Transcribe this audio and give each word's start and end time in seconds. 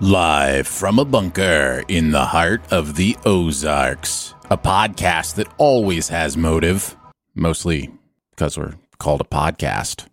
Live 0.00 0.68
from 0.68 1.00
a 1.00 1.04
bunker 1.04 1.82
in 1.88 2.12
the 2.12 2.24
heart 2.24 2.60
of 2.72 2.94
the 2.94 3.16
Ozarks, 3.26 4.32
a 4.48 4.56
podcast 4.56 5.34
that 5.34 5.48
always 5.58 6.06
has 6.06 6.36
motive, 6.36 6.96
mostly 7.34 7.90
because 8.30 8.56
we're 8.56 8.74
called 8.98 9.22
a 9.22 9.24
podcast. 9.24 10.06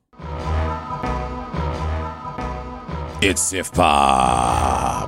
It's 3.21 3.43
Sif 3.43 3.71
Pop. 3.73 5.07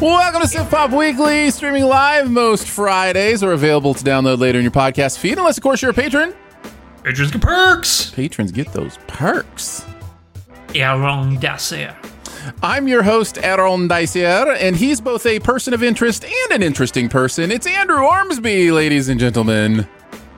Welcome 0.00 0.42
to 0.42 0.46
Sif 0.46 0.70
Pop 0.70 0.92
Weekly, 0.92 1.50
streaming 1.50 1.86
live 1.86 2.30
most 2.30 2.68
Fridays 2.68 3.42
or 3.42 3.50
available 3.50 3.94
to 3.94 4.04
download 4.04 4.38
later 4.38 4.58
in 4.58 4.62
your 4.62 4.70
podcast 4.70 5.18
feed, 5.18 5.38
unless, 5.38 5.56
of 5.56 5.64
course, 5.64 5.82
you're 5.82 5.90
a 5.90 5.94
patron. 5.94 6.32
Patrons 7.06 7.30
get 7.30 7.40
perks. 7.40 8.10
Patrons 8.10 8.50
get 8.50 8.72
those 8.72 8.98
perks. 9.06 9.86
Aaron 10.74 11.38
Dacier. 11.38 11.96
I'm 12.64 12.88
your 12.88 13.04
host, 13.04 13.38
Aaron 13.44 13.86
Dacier, 13.86 14.50
and 14.54 14.74
he's 14.74 15.00
both 15.00 15.24
a 15.24 15.38
person 15.38 15.72
of 15.72 15.84
interest 15.84 16.24
and 16.24 16.52
an 16.52 16.64
interesting 16.64 17.08
person. 17.08 17.52
It's 17.52 17.64
Andrew 17.64 18.04
Ormsby, 18.04 18.72
ladies 18.72 19.08
and 19.08 19.20
gentlemen. 19.20 19.86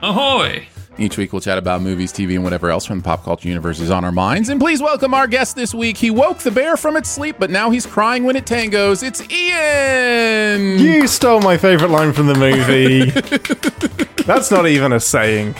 Ahoy. 0.03 0.67
Each 0.99 1.17
week 1.17 1.33
we'll 1.33 1.41
chat 1.41 1.57
about 1.57 1.81
movies, 1.81 2.13
TV, 2.13 2.35
and 2.35 2.43
whatever 2.43 2.69
else 2.69 2.85
from 2.85 2.99
the 2.99 3.03
pop 3.03 3.23
culture 3.23 3.47
universe 3.47 3.79
is 3.79 3.89
on 3.89 4.05
our 4.05 4.11
minds. 4.11 4.49
And 4.49 4.61
please 4.61 4.79
welcome 4.79 5.15
our 5.15 5.25
guest 5.25 5.55
this 5.55 5.73
week. 5.73 5.97
He 5.97 6.11
woke 6.11 6.37
the 6.37 6.51
bear 6.51 6.77
from 6.77 6.95
its 6.95 7.09
sleep, 7.09 7.37
but 7.39 7.49
now 7.49 7.71
he's 7.71 7.87
crying 7.87 8.25
when 8.25 8.35
it 8.35 8.45
tangos. 8.45 9.01
It's 9.01 9.27
Ian! 9.31 10.77
You 10.77 11.07
stole 11.07 11.41
my 11.41 11.57
favorite 11.57 11.89
line 11.89 12.13
from 12.13 12.27
the 12.27 12.35
movie. 12.35 13.09
That's 14.25 14.51
not 14.51 14.67
even 14.67 14.93
a 14.93 14.99
saying. 14.99 15.55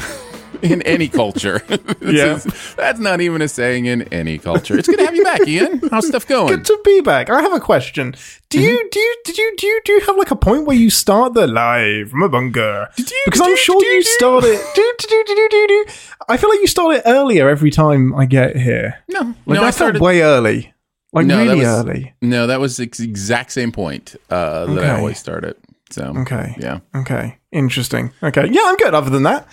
in 0.63 0.81
any 0.83 1.07
culture. 1.07 1.61
Yeah. 2.01 2.35
is- 2.37 2.73
that's 2.75 2.99
not 2.99 3.21
even 3.21 3.41
a 3.41 3.47
saying 3.47 3.85
in 3.85 4.01
any 4.13 4.37
culture. 4.39 4.77
It's 4.79 4.87
good 4.87 4.97
to 4.99 5.05
have 5.05 5.15
you 5.15 5.23
back, 5.23 5.47
Ian. 5.47 5.81
How's 5.91 6.07
stuff 6.07 6.25
going? 6.27 6.47
Good 6.47 6.65
to 6.65 6.79
be 6.83 7.01
back. 7.01 7.29
I 7.29 7.41
have 7.41 7.53
a 7.53 7.59
question. 7.59 8.15
Do 8.49 8.59
you 8.59 8.89
do 8.91 8.99
you 8.99 9.15
did 9.25 9.37
you 9.37 9.53
do 9.57 9.67
you 9.67 9.81
do 9.85 9.91
you 9.93 9.99
have 10.01 10.17
like 10.17 10.31
a 10.31 10.35
point 10.35 10.65
where 10.65 10.75
you 10.77 10.89
start 10.89 11.33
the 11.35 11.45
live 11.45 12.09
from 12.09 12.23
a 12.23 12.29
bunker? 12.29 12.87
Because 13.25 13.41
I'm 13.41 13.55
sure 13.57 13.83
you 13.83 14.01
start 14.01 14.43
it. 14.45 14.59
Do, 14.75 14.93
do, 14.97 15.07
do, 15.07 15.35
do, 15.35 15.47
do, 15.51 15.67
do. 15.67 15.85
I 16.29 16.37
feel 16.37 16.49
like 16.49 16.59
you 16.61 16.67
start 16.67 16.95
it 16.95 17.03
earlier 17.05 17.47
every 17.49 17.69
time 17.71 18.15
I 18.15 18.25
get 18.25 18.55
here. 18.55 19.03
No, 19.07 19.35
Like 19.45 19.59
no, 19.59 19.63
I 19.63 19.69
started 19.71 20.01
way 20.01 20.21
early. 20.21 20.73
Like 21.13 21.25
No, 21.27 21.37
that 21.37 21.43
really 21.43 21.59
was- 21.59 21.67
early. 21.67 22.13
No, 22.21 22.47
that 22.47 22.59
was 22.59 22.77
the 22.77 22.83
exact 22.83 23.51
same 23.51 23.71
point 23.71 24.15
uh, 24.29 24.65
that 24.67 24.83
I 24.83 24.97
always 24.99 25.19
start 25.19 25.43
at. 25.43 25.57
So 25.91 26.13
Okay. 26.19 26.55
yeah. 26.59 26.79
Okay. 26.95 27.38
Interesting. 27.51 28.11
Okay. 28.21 28.47
Yeah, 28.51 28.61
I'm 28.65 28.75
good 28.77 28.93
other 28.93 29.09
than 29.09 29.23
that. 29.23 29.47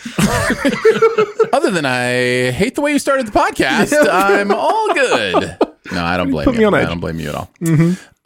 Other 1.52 1.70
than 1.70 1.86
I 1.86 2.50
hate 2.50 2.74
the 2.74 2.82
way 2.82 2.92
you 2.92 2.98
started 2.98 3.26
the 3.26 3.32
podcast, 3.32 3.94
I'm 4.10 4.50
all 4.52 4.92
good. 4.92 5.56
No, 5.92 6.04
I 6.04 6.16
don't 6.18 6.30
blame 6.30 6.44
Put 6.44 6.54
you. 6.54 6.58
me 6.60 6.64
on 6.66 6.74
I 6.74 6.80
edge. 6.82 6.88
Mm-hmm. 6.88 6.90
don't 6.90 7.00
blame 7.00 7.20
you 7.20 7.28
at 7.30 7.34
all. 7.34 7.50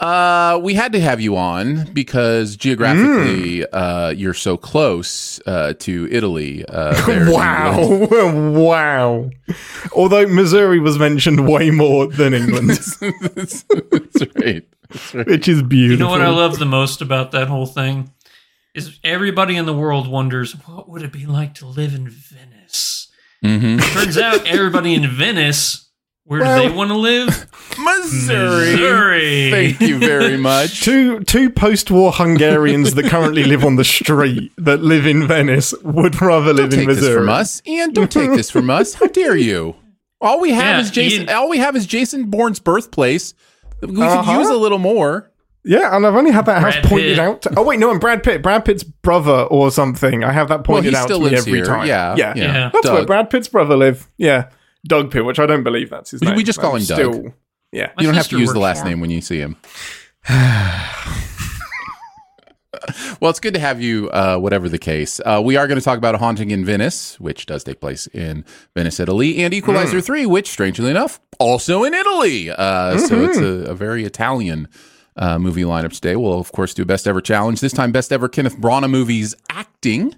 Uh, 0.01 0.59
we 0.59 0.73
had 0.75 0.93
to 0.93 1.01
have 1.01 1.21
you 1.21 1.37
on 1.37 1.85
because 1.93 2.57
geographically, 2.57 3.61
Mm. 3.61 3.67
uh, 3.73 4.13
you're 4.17 4.35
so 4.35 4.57
close 4.57 5.41
uh, 5.47 5.75
to 5.81 6.09
Italy. 6.11 6.65
Uh, 6.67 6.93
there 7.07 7.21
in 7.23 7.29
England. 7.29 8.55
Wow. 8.55 8.59
wow. 8.59 9.31
Although 9.95 10.27
Missouri 10.27 10.81
was 10.81 10.99
mentioned 10.99 11.47
way 11.49 11.71
more 11.71 12.07
than 12.09 12.33
England, 12.35 12.71
that's, 12.71 12.97
that's 12.97 13.65
right. 14.37 14.67
That's 14.89 15.15
right. 15.15 15.27
which 15.27 15.47
is 15.47 15.63
beautiful. 15.63 15.93
You 15.93 15.97
know 15.99 16.09
what 16.11 16.23
I 16.23 16.31
love 16.31 16.59
the 16.59 16.65
most 16.67 17.03
about 17.03 17.31
that 17.33 17.47
whole 17.49 17.67
thing? 17.67 18.11
Is 18.75 18.99
everybody 19.03 19.57
in 19.57 19.67
the 19.67 19.75
world 19.75 20.07
wonders 20.09 20.53
what 20.67 20.89
would 20.89 21.03
it 21.03 21.13
be 21.13 21.27
like 21.27 21.55
to 21.55 21.67
live 21.67 21.95
in 21.95 22.09
Venice? 22.09 23.09
Mhm. 23.45 23.81
Turns 23.93 24.17
out 24.17 24.47
everybody 24.47 24.95
in 24.95 25.09
Venice, 25.09 25.89
where 26.25 26.41
Well- 26.41 26.63
do 26.63 26.69
they 26.69 26.75
want 26.75 26.91
to 26.91 26.97
live? 26.97 27.47
Missouri. 27.79 28.73
Missouri. 28.73 29.51
Thank 29.51 29.81
you 29.81 29.99
very 29.99 30.37
much. 30.37 30.83
Two 30.85 31.21
two 31.21 31.51
post-war 31.51 32.13
Hungarians 32.13 32.95
that 32.95 33.07
currently 33.07 33.45
live 33.45 33.65
on 33.65 33.77
the 33.77 33.85
street 33.85 34.53
that 34.59 34.83
live 34.83 35.07
in 35.07 35.27
Venice 35.27 35.75
would 35.83 36.21
rather 36.21 36.53
live 36.53 36.71
Don't 36.71 36.81
in 36.81 36.87
take 36.87 36.89
this 36.89 36.97
Missouri. 36.99 37.15
from 37.21 37.29
us, 37.29 37.63
Ian. 37.67 37.93
Don't 37.93 38.11
take 38.13 38.31
this 38.31 38.51
from 38.51 38.71
us. 38.71 38.95
How 38.95 39.07
dare 39.07 39.37
you? 39.37 39.75
All 40.21 40.39
we 40.41 40.51
have 40.51 40.77
Yeah, 40.77 40.81
is 40.83 40.91
Jason. 40.91 41.23
Ian- 41.23 41.31
All 41.37 41.49
we 41.49 41.59
have 41.59 41.75
is 41.75 41.87
Jason 41.87 42.25
Bourne's 42.31 42.61
birthplace. 42.61 43.33
We 43.81 44.01
Uh-huh. 44.03 44.23
could 44.23 44.39
use 44.41 44.49
a 44.51 44.55
little 44.57 44.79
more. 44.79 45.30
Yeah, 45.65 45.95
and 45.95 46.07
I've 46.07 46.15
only 46.15 46.31
had 46.31 46.47
that 46.47 46.63
house 46.63 46.77
pointed 46.83 47.17
Pitt. 47.17 47.19
out. 47.19 47.43
To, 47.43 47.53
oh 47.59 47.63
wait, 47.65 47.79
no, 47.79 47.91
I'm 47.91 47.99
Brad 47.99 48.23
Pitt. 48.23 48.43
Brad 48.43 48.65
Pitt's 48.65 48.83
brother 48.83 49.43
or 49.51 49.71
something. 49.71 50.25
I 50.25 50.33
have 50.33 50.49
that 50.49 50.67
Well, 50.67 50.77
pointed 50.79 50.91
he 50.93 50.97
out 50.97 51.05
still 51.05 51.19
to 51.19 51.25
me 51.25 51.31
lives 51.33 51.47
every 51.47 51.59
here. 51.59 51.67
time. 51.67 51.87
Yeah, 51.87 52.15
yeah, 52.17 52.33
yeah. 52.35 52.45
Yeah. 52.45 52.71
That's 52.73 52.89
where 52.89 53.05
Brad 53.05 53.29
Pitt's 53.29 53.49
brother 53.49 53.77
live. 53.77 54.07
Yeah, 54.17 54.49
Doug 54.87 55.11
Pitt, 55.11 55.25
which 55.27 55.39
I 55.39 55.45
don't 55.47 55.63
believe 55.63 55.91
that's 55.91 56.13
his 56.13 56.21
We- 56.23 56.29
name. 56.29 56.37
we 56.37 56.45
just 56.45 56.61
call 56.61 56.77
I'm 56.77 56.81
him 56.81 56.87
Doug. 56.87 57.33
Yeah, 57.73 57.91
My 57.97 58.03
you 58.03 58.07
don't 58.09 58.15
have 58.17 58.29
to 58.29 58.39
use 58.39 58.53
the 58.53 58.59
last 58.59 58.85
name 58.87 59.01
when 59.01 59.11
you 59.11 59.21
see 59.21 59.39
him. 59.39 59.57
well, 63.21 63.31
it's 63.31 63.41
good 63.41 63.55
to 63.55 63.61
have 63.61 63.81
you, 63.83 64.09
uh, 64.11 64.39
whatever 64.39 64.69
the 64.69 64.79
case. 64.79 65.21
Uh, 65.25 65.41
we 65.45 65.57
are 65.57 65.67
going 65.67 65.79
to 65.79 65.85
talk 65.85 65.99
about 65.99 66.15
A 66.15 66.19
Haunting 66.19 66.51
in 66.51 66.65
Venice, 66.65 67.19
which 67.21 67.47
does 67.47 67.65
take 67.65 67.81
place 67.81 68.07
in 68.09 68.45
Venice, 68.75 68.99
Italy, 69.01 69.43
and 69.45 69.53
Equalizer 69.53 69.99
Hmm. 69.99 70.05
3, 70.05 70.27
which, 70.27 70.49
strangely 70.51 70.91
enough, 70.91 71.21
also 71.39 71.85
in 71.85 71.93
Italy. 71.95 72.51
Uh, 72.51 72.97
So 72.99 73.25
it's 73.25 73.37
Mm-hmm. 73.39 73.67
a, 73.69 73.73
a 73.73 73.75
very 73.75 74.05
Italian 74.05 74.69
uh, 75.17 75.39
movie 75.39 75.63
lineup 75.63 75.93
today. 75.93 76.17
We'll, 76.17 76.39
of 76.39 76.53
course, 76.53 76.75
do 76.75 76.85
Best 76.85 77.07
Ever 77.07 77.21
Challenge. 77.21 77.61
This 77.61 77.73
time, 77.73 77.93
Best 77.93 78.13
Ever 78.13 78.29
Kenneth 78.29 78.57
Branagh 78.57 78.91
movies 78.91 79.35
acting. 79.51 80.15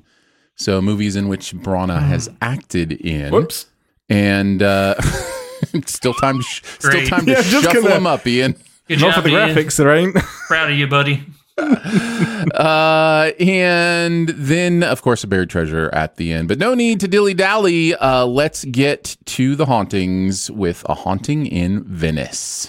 So 0.55 0.81
movies 0.83 1.17
in 1.17 1.29
which 1.29 1.55
Branagh 1.55 2.03
has 2.07 2.31
acted 2.41 2.93
in. 2.93 3.33
Whoops. 3.33 3.67
And 4.09 4.63
uh, 4.63 5.01
still 5.87 6.15
time 6.15 6.39
to, 6.39 6.43
sh- 6.43 6.63
still 6.79 7.07
time 7.07 7.25
to 7.27 7.33
Yeah, 7.33 7.43
just 7.43 7.65
shuffle 7.65 7.83
them 7.89 8.07
up, 8.07 8.27
Ian. 8.27 8.55
Good 8.89 9.01
Not 9.01 9.15
job, 9.15 9.25
for 9.25 9.31
the 9.31 9.37
Ian. 9.37 9.49
graphics, 9.57 9.77
there 9.79 9.91
ain't. 9.97 10.15
Proud 10.49 10.71
of 10.71 10.77
you, 10.79 10.87
buddy. 10.87 11.25
Uh, 12.55 13.31
and 13.39 14.29
then, 14.31 14.83
of 14.83 15.01
course, 15.03 15.23
a 15.23 15.27
buried 15.29 15.49
treasure 15.49 15.89
at 15.93 16.17
the 16.17 16.33
end. 16.33 16.49
But 16.49 16.59
no 16.59 16.75
need 16.75 16.99
to 17.01 17.09
dilly 17.09 17.35
dally. 17.35 17.95
Uh, 17.95 18.27
let's 18.27 18.65
get 18.65 19.17
to 19.27 19.55
the 19.55 19.67
hauntings 19.67 20.51
with 20.51 20.85
a 20.89 20.95
haunting 20.95 21.47
in 21.47 21.85
Venice. 21.85 22.69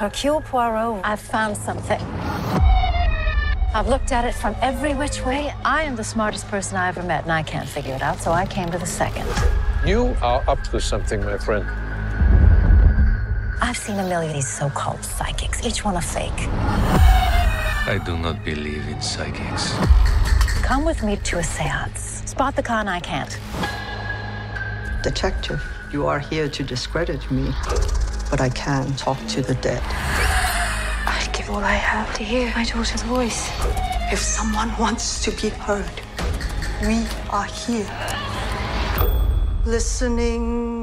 Hercule 0.00 0.40
Poirot, 0.40 1.02
I've 1.04 1.20
found 1.20 1.54
something. 1.54 2.00
I've 3.74 3.86
looked 3.86 4.12
at 4.12 4.24
it 4.24 4.32
from 4.32 4.56
every 4.62 4.94
which 4.94 5.22
way. 5.26 5.52
I 5.62 5.82
am 5.82 5.94
the 5.94 6.04
smartest 6.04 6.48
person 6.48 6.78
I 6.78 6.88
ever 6.88 7.02
met, 7.02 7.24
and 7.24 7.32
I 7.32 7.42
can't 7.42 7.68
figure 7.68 7.92
it 7.92 8.00
out, 8.00 8.18
so 8.18 8.32
I 8.32 8.46
came 8.46 8.70
to 8.70 8.78
the 8.78 8.86
second. 8.86 9.28
You 9.86 10.16
are 10.22 10.42
up 10.48 10.62
to 10.70 10.80
something, 10.80 11.22
my 11.22 11.36
friend. 11.36 11.66
I've 13.60 13.76
seen 13.76 13.98
a 13.98 14.08
million 14.08 14.30
of 14.30 14.36
these 14.36 14.48
so 14.48 14.70
called 14.70 15.04
psychics, 15.04 15.66
each 15.66 15.84
one 15.84 15.96
a 15.96 16.00
fake. 16.00 16.48
I 17.86 18.00
do 18.02 18.16
not 18.16 18.42
believe 18.42 18.88
in 18.88 19.02
psychics. 19.02 19.74
Come 20.62 20.86
with 20.86 21.02
me 21.02 21.16
to 21.16 21.40
a 21.40 21.44
seance. 21.44 22.22
Spot 22.24 22.56
the 22.56 22.62
con 22.62 22.88
I 22.88 23.00
can't. 23.00 23.38
Detective, 25.02 25.62
you 25.92 26.06
are 26.06 26.20
here 26.20 26.48
to 26.48 26.62
discredit 26.62 27.30
me, 27.30 27.52
but 28.30 28.40
I 28.40 28.48
can 28.48 28.94
talk 28.94 29.18
to 29.28 29.42
the 29.42 29.54
dead. 29.56 29.82
I'd 31.06 31.28
give 31.32 31.50
all 31.50 31.64
I 31.64 31.74
have 31.74 32.14
to 32.16 32.24
hear 32.24 32.52
my 32.54 32.64
daughter's 32.64 33.02
voice. 33.02 33.50
If 34.12 34.20
someone 34.20 34.70
wants 34.78 35.22
to 35.24 35.30
be 35.32 35.48
heard, 35.48 36.00
we 36.82 37.04
are 37.30 37.44
here. 37.44 37.90
Listening. 39.66 40.79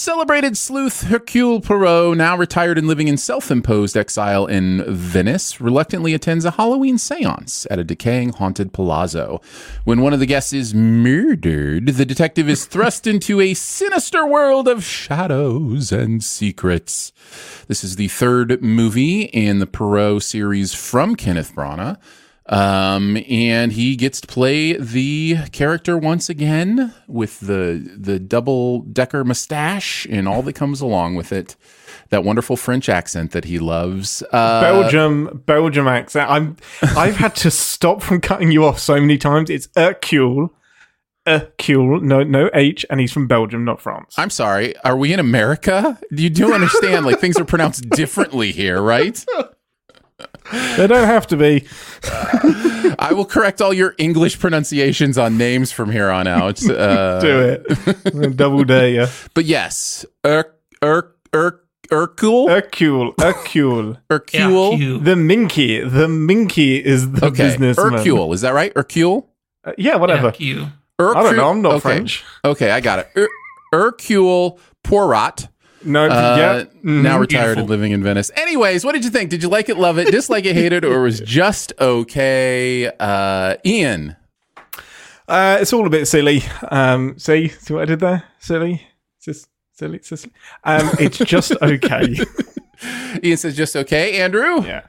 Celebrated 0.00 0.56
sleuth 0.56 1.02
Hercule 1.02 1.60
Poirot, 1.60 2.16
now 2.16 2.34
retired 2.34 2.78
and 2.78 2.88
living 2.88 3.06
in 3.06 3.18
self 3.18 3.50
imposed 3.50 3.98
exile 3.98 4.46
in 4.46 4.82
Venice, 4.88 5.60
reluctantly 5.60 6.14
attends 6.14 6.46
a 6.46 6.52
Halloween 6.52 6.96
seance 6.96 7.66
at 7.70 7.78
a 7.78 7.84
decaying 7.84 8.30
haunted 8.30 8.72
palazzo. 8.72 9.42
When 9.84 10.00
one 10.00 10.14
of 10.14 10.18
the 10.18 10.24
guests 10.24 10.54
is 10.54 10.72
murdered, 10.72 11.88
the 11.88 12.06
detective 12.06 12.48
is 12.48 12.64
thrust 12.64 13.06
into 13.06 13.42
a 13.42 13.52
sinister 13.52 14.26
world 14.26 14.68
of 14.68 14.82
shadows 14.82 15.92
and 15.92 16.24
secrets. 16.24 17.12
This 17.68 17.84
is 17.84 17.96
the 17.96 18.08
third 18.08 18.62
movie 18.62 19.24
in 19.24 19.58
the 19.58 19.66
Poirot 19.66 20.22
series 20.22 20.72
from 20.72 21.14
Kenneth 21.14 21.54
Branagh. 21.54 21.98
Um, 22.50 23.16
and 23.28 23.70
he 23.70 23.94
gets 23.94 24.20
to 24.22 24.26
play 24.26 24.72
the 24.72 25.36
character 25.52 25.96
once 25.96 26.28
again 26.28 26.92
with 27.06 27.38
the 27.38 27.88
the 27.96 28.18
double 28.18 28.80
decker 28.80 29.22
mustache 29.24 30.04
and 30.10 30.26
all 30.26 30.42
that 30.42 30.54
comes 30.54 30.80
along 30.80 31.14
with 31.14 31.32
it. 31.32 31.56
That 32.08 32.24
wonderful 32.24 32.56
French 32.56 32.88
accent 32.88 33.30
that 33.30 33.44
he 33.44 33.60
loves. 33.60 34.24
Uh, 34.32 34.60
Belgium, 34.62 35.42
Belgium 35.46 35.86
accent. 35.86 36.28
I'm. 36.28 36.56
I've 36.82 37.14
had 37.14 37.36
to 37.36 37.52
stop 37.52 38.02
from 38.02 38.20
cutting 38.20 38.50
you 38.50 38.64
off 38.64 38.80
so 38.80 39.00
many 39.00 39.16
times. 39.16 39.48
It's 39.48 39.68
Hercule, 39.76 40.52
Hercule. 41.24 42.00
No, 42.00 42.24
no 42.24 42.50
H, 42.52 42.84
and 42.90 42.98
he's 42.98 43.12
from 43.12 43.28
Belgium, 43.28 43.64
not 43.64 43.80
France. 43.80 44.16
I'm 44.18 44.30
sorry. 44.30 44.76
Are 44.78 44.96
we 44.96 45.12
in 45.12 45.20
America? 45.20 46.00
You 46.10 46.30
do 46.30 46.52
understand, 46.52 47.06
like 47.06 47.20
things 47.20 47.38
are 47.38 47.44
pronounced 47.44 47.88
differently 47.90 48.50
here, 48.50 48.82
right? 48.82 49.24
They 50.76 50.86
don't 50.86 51.06
have 51.06 51.26
to 51.28 51.36
be. 51.36 51.66
I 52.98 53.12
will 53.12 53.24
correct 53.24 53.60
all 53.62 53.72
your 53.72 53.94
English 53.98 54.38
pronunciations 54.38 55.16
on 55.16 55.38
names 55.38 55.70
from 55.72 55.90
here 55.90 56.10
on 56.10 56.26
out. 56.26 56.62
Uh, 56.68 57.20
Do 57.20 57.40
it. 57.64 58.36
Double 58.36 58.64
dare 58.64 58.88
you. 58.88 59.06
But 59.34 59.44
yes, 59.44 60.04
Ur, 60.26 60.44
Ur, 60.82 61.14
Ur, 61.34 61.60
Urkul? 61.90 62.48
Hercule, 62.48 63.14
Hercule. 63.18 63.96
Hercule? 64.10 64.70
Hercule. 64.76 64.98
The 65.00 65.16
Minky. 65.16 65.80
The 65.80 66.08
Minky 66.08 66.76
is 66.84 67.10
the 67.12 67.26
Okay, 67.26 67.44
businessman. 67.44 67.92
Hercule. 67.94 68.32
Is 68.32 68.40
that 68.42 68.54
right? 68.54 68.72
Hercule? 68.76 69.28
Uh, 69.64 69.72
yeah, 69.76 69.96
whatever. 69.96 70.28
Hercule. 70.30 70.70
I 70.98 71.22
don't 71.22 71.36
know. 71.36 71.48
I'm 71.50 71.62
not 71.62 71.72
okay. 71.74 71.80
French. 71.80 72.24
Okay, 72.44 72.70
I 72.70 72.80
got 72.80 72.98
it. 73.00 73.08
Ur, 73.16 73.28
Hercule 73.72 74.58
Poirot. 74.84 75.48
No, 75.84 76.04
Uh, 76.06 76.36
yeah. 76.38 76.64
mhm. 76.84 77.02
Now 77.02 77.18
retired 77.18 77.42
Beautiful. 77.56 77.60
and 77.62 77.70
living 77.70 77.92
in 77.92 78.02
Venice. 78.02 78.30
Anyways, 78.36 78.84
what 78.84 78.92
did 78.92 79.04
you 79.04 79.10
think? 79.10 79.30
Did 79.30 79.42
you 79.42 79.48
like 79.48 79.68
it, 79.68 79.78
love 79.78 79.98
it, 79.98 80.10
dislike 80.10 80.44
it, 80.44 80.54
hate 80.54 80.72
it, 80.72 80.84
or 80.84 81.02
was 81.02 81.20
just 81.24 81.72
okay? 81.80 82.90
Uh, 83.00 83.56
Ian. 83.64 84.16
Uh, 85.28 85.58
it's 85.60 85.72
all 85.72 85.86
a 85.86 85.90
bit 85.90 86.06
silly. 86.06 86.42
Um, 86.70 87.18
see, 87.18 87.48
see 87.48 87.72
what 87.72 87.82
I 87.82 87.86
did 87.86 88.00
there? 88.00 88.24
Silly, 88.40 88.82
Sis- 89.20 89.46
silly, 89.72 90.00
silly. 90.02 90.32
Um, 90.64 90.90
it's 90.98 91.18
just 91.18 91.52
okay. 91.62 92.16
Ian 93.22 93.36
says 93.36 93.56
just 93.56 93.76
okay. 93.76 94.20
Andrew. 94.20 94.62
yeah. 94.66 94.82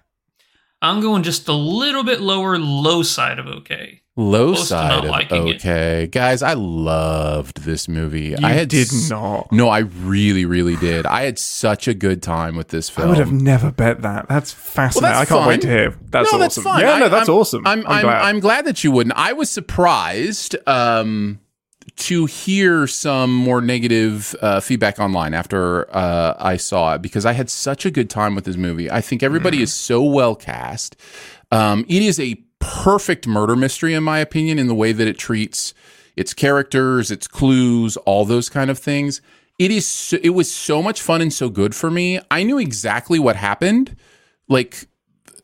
I'm 0.82 1.00
going 1.00 1.22
just 1.22 1.48
a 1.48 1.54
little 1.54 2.04
bit 2.04 2.22
lower, 2.22 2.58
low 2.58 3.04
side 3.04 3.38
of 3.38 3.46
okay. 3.46 4.01
Low 4.22 4.54
Close 4.54 4.70
side 4.70 5.04
of 5.04 5.10
liking 5.10 5.48
it. 5.48 5.56
okay, 5.58 6.08
guys. 6.08 6.42
I 6.42 6.54
loved 6.54 7.64
this 7.64 7.88
movie. 7.88 8.30
You 8.30 8.38
I 8.44 8.52
had 8.52 8.70
did 8.70 8.88
s- 8.88 9.10
not. 9.10 9.52
No, 9.52 9.68
I 9.70 9.80
really, 9.80 10.46
really 10.46 10.76
did. 10.76 11.06
I 11.06 11.24
had 11.24 11.40
such 11.40 11.88
a 11.88 11.94
good 11.94 12.22
time 12.22 12.56
with 12.56 12.70
this 12.70 12.90
film 12.90 13.08
I 13.08 13.10
would 13.10 13.18
have 13.18 13.32
never 13.32 13.72
bet 13.72 14.02
that. 14.04 14.28
That's 14.30 14.52
fascinating. 14.54 15.18
that's 15.18 15.32
I 15.32 15.34
can't 15.36 15.48
wait 15.48 15.62
to 15.62 15.68
hear. 15.68 15.90
That's 16.10 16.32
no, 16.32 16.38
awesome. 16.38 16.40
that's 16.40 16.58
fine. 16.62 16.82
Yeah, 16.82 16.98
no, 17.00 17.10
that's 17.10 17.30
I'm- 17.30 17.38
awesome. 17.38 17.68
I'm, 17.68 17.80
I'm, 17.88 18.04
glad. 18.04 18.22
I'm 18.22 18.40
glad 18.40 18.66
that 18.66 18.84
you 18.84 18.92
wouldn't. 18.92 19.16
I 19.18 19.34
was 19.34 19.50
surprised 19.50 20.56
um, 20.68 21.40
to 21.98 22.26
hear 22.28 22.88
some 22.88 23.34
more 23.34 23.62
negative 23.62 24.36
uh, 24.42 24.60
feedback 24.60 25.00
online 25.00 25.34
after 25.34 25.94
uh, 25.96 26.36
I 26.40 26.58
saw 26.58 26.96
it 26.96 27.02
because 27.02 27.26
I 27.26 27.34
had 27.34 27.50
such 27.50 27.86
a 27.86 27.92
good 27.92 28.10
time 28.10 28.36
with 28.36 28.46
this 28.46 28.56
movie. 28.58 28.90
I 28.92 29.02
think 29.02 29.24
everybody 29.24 29.58
Mm-hmm. 29.58 29.64
is 29.64 29.74
so 29.74 30.04
well 30.04 30.36
cast. 30.36 30.96
Um, 31.52 31.86
it 31.90 32.02
is 32.02 32.20
a 32.20 32.42
perfect 32.62 33.28
murder 33.28 33.56
mystery, 33.56 33.94
in 33.94 34.04
my 34.04 34.20
opinion, 34.20 34.58
in 34.58 34.68
the 34.68 34.76
way 34.76 34.94
that 34.94 35.08
it 35.08 35.18
treats 35.18 35.74
its 36.16 36.34
characters, 36.34 37.12
its 37.12 37.28
clues, 37.28 37.98
all 37.98 38.24
those 38.26 38.48
kind 38.48 38.70
of 38.70 38.80
things. 38.80 39.22
It 39.60 39.72
is. 39.72 39.86
So, 39.86 40.18
it 40.24 40.30
was 40.30 40.52
so 40.52 40.82
much 40.82 41.02
fun 41.02 41.22
and 41.22 41.34
so 41.34 41.50
good 41.50 41.76
for 41.76 41.92
me. 41.92 42.20
I 42.30 42.44
knew 42.44 42.58
exactly 42.58 43.20
what 43.20 43.36
happened. 43.36 43.96
Like 44.48 44.88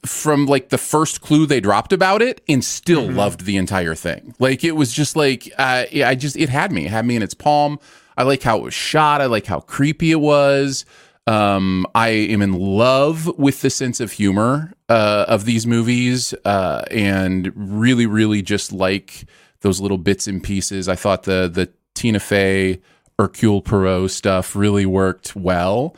from 0.06 0.46
like 0.46 0.70
the 0.70 0.78
first 0.78 1.22
clue 1.22 1.46
they 1.46 1.60
dropped 1.60 1.92
about 1.92 2.22
it 2.22 2.42
and 2.48 2.64
still 2.64 3.10
loved 3.10 3.46
the 3.46 3.58
entire 3.58 3.96
thing. 3.96 4.34
Like 4.40 4.64
it 4.64 4.74
was 4.74 4.94
just 4.94 5.16
like 5.16 5.52
uh, 5.58 5.86
I 5.94 6.16
just 6.16 6.38
it 6.38 6.50
had 6.50 6.72
me, 6.72 6.86
it 6.86 6.92
had 6.92 7.06
me 7.06 7.16
in 7.16 7.24
its 7.24 7.34
palm. 7.34 7.80
I 8.18 8.24
like 8.24 8.42
how 8.42 8.58
it 8.58 8.64
was 8.64 8.74
shot. 8.74 9.22
I 9.22 9.26
like 9.26 9.46
how 9.46 9.60
creepy 9.60 10.12
it 10.12 10.20
was. 10.20 10.86
Um, 11.28 11.86
I 11.94 12.10
am 12.10 12.42
in 12.42 12.54
love 12.54 13.28
with 13.38 13.62
the 13.62 13.70
sense 13.70 14.00
of 14.00 14.14
humor 14.14 14.74
uh, 14.88 15.26
of 15.28 15.46
these 15.46 15.68
movies, 15.68 16.34
uh, 16.46 16.86
and 16.90 17.52
really, 17.56 18.06
really 18.06 18.42
just 18.42 18.72
like 18.72 19.26
those 19.62 19.82
little 19.82 19.98
bits 19.98 20.28
and 20.28 20.42
pieces. 20.42 20.88
I 20.88 20.96
thought 20.96 21.24
the 21.24 21.50
the 21.54 21.70
Tina 21.96 22.20
Fey 22.20 22.82
Hercule 23.20 23.62
Poirot 23.62 24.12
stuff 24.12 24.56
really 24.56 24.86
worked 24.86 25.36
well. 25.36 25.96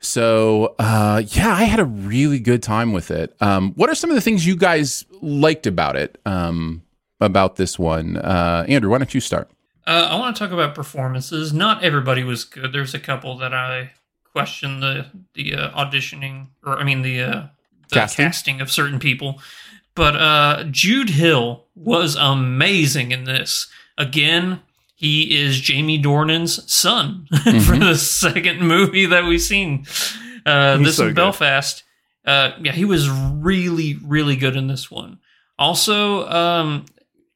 So 0.00 0.76
uh, 0.78 1.22
yeah, 1.26 1.52
I 1.54 1.64
had 1.64 1.80
a 1.80 1.84
really 1.84 2.38
good 2.38 2.62
time 2.62 2.92
with 2.92 3.10
it. 3.10 3.34
Um, 3.40 3.72
what 3.74 3.90
are 3.90 3.96
some 3.96 4.10
of 4.10 4.14
the 4.14 4.22
things 4.22 4.46
you 4.46 4.54
guys 4.56 5.04
liked 5.20 5.66
about 5.66 5.96
it? 5.96 6.20
Um, 6.24 6.82
about 7.20 7.56
this 7.56 7.78
one, 7.80 8.16
uh, 8.16 8.64
Andrew, 8.68 8.90
why 8.90 8.98
don't 8.98 9.12
you 9.12 9.20
start? 9.20 9.50
Uh, 9.88 10.08
I 10.10 10.18
want 10.20 10.36
to 10.36 10.38
talk 10.38 10.52
about 10.52 10.74
performances. 10.74 11.52
Not 11.52 11.82
everybody 11.82 12.22
was 12.22 12.44
good. 12.44 12.72
There's 12.72 12.94
a 12.94 13.00
couple 13.00 13.36
that 13.38 13.52
I 13.52 13.90
questioned 14.38 14.82
the 14.82 15.06
the 15.34 15.54
uh, 15.54 15.70
auditioning, 15.70 16.46
or 16.64 16.78
I 16.78 16.84
mean 16.84 17.02
the, 17.02 17.20
uh, 17.20 17.46
the 17.88 17.94
Casting? 17.94 18.24
casting. 18.24 18.60
of 18.60 18.70
certain 18.70 19.00
people. 19.00 19.40
But 19.96 20.14
uh, 20.14 20.64
Jude 20.70 21.10
Hill 21.10 21.64
was 21.74 22.14
amazing 22.14 23.10
in 23.10 23.24
this. 23.24 23.66
Again, 23.96 24.60
he 24.94 25.36
is 25.36 25.60
Jamie 25.60 26.00
Dornan's 26.00 26.72
son 26.72 27.26
for 27.42 27.76
the 27.76 27.96
second 27.96 28.60
movie 28.60 29.06
that 29.06 29.24
we've 29.24 29.42
seen. 29.42 29.86
Uh, 30.46 30.76
this 30.76 30.98
so 30.98 31.08
is. 31.08 31.14
Belfast. 31.14 31.82
Uh, 32.24 32.52
yeah, 32.62 32.72
he 32.72 32.84
was 32.84 33.10
really, 33.10 33.98
really 34.04 34.36
good 34.36 34.54
in 34.54 34.68
this 34.68 34.88
one. 34.88 35.18
Also, 35.58 36.28
um, 36.28 36.84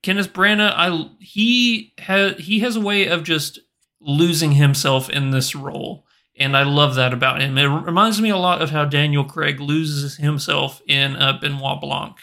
Kenneth 0.03 0.33
Branagh, 0.33 0.73
I 0.77 1.11
he 1.19 1.95
has 1.99 2.37
he 2.39 2.61
has 2.61 2.77
a 2.77 2.81
way 2.81 3.09
of 3.09 3.25
just 3.25 3.59
losing 4.01 4.53
himself 4.53 5.11
in 5.11 5.31
this 5.31 5.57
role, 5.57 6.07
and 6.39 6.57
I 6.57 6.62
love 6.62 6.95
that 6.95 7.12
about 7.12 7.41
him. 7.41 7.59
It 7.59 7.67
reminds 7.67 8.21
me 8.21 8.31
a 8.31 8.37
lot 8.37 8.62
of 8.62 8.71
how 8.71 8.85
Daniel 8.85 9.25
Craig 9.25 9.61
loses 9.61 10.17
himself 10.17 10.81
in 10.87 11.17
uh, 11.17 11.39
Benoit 11.41 11.81
Blanc. 11.81 12.17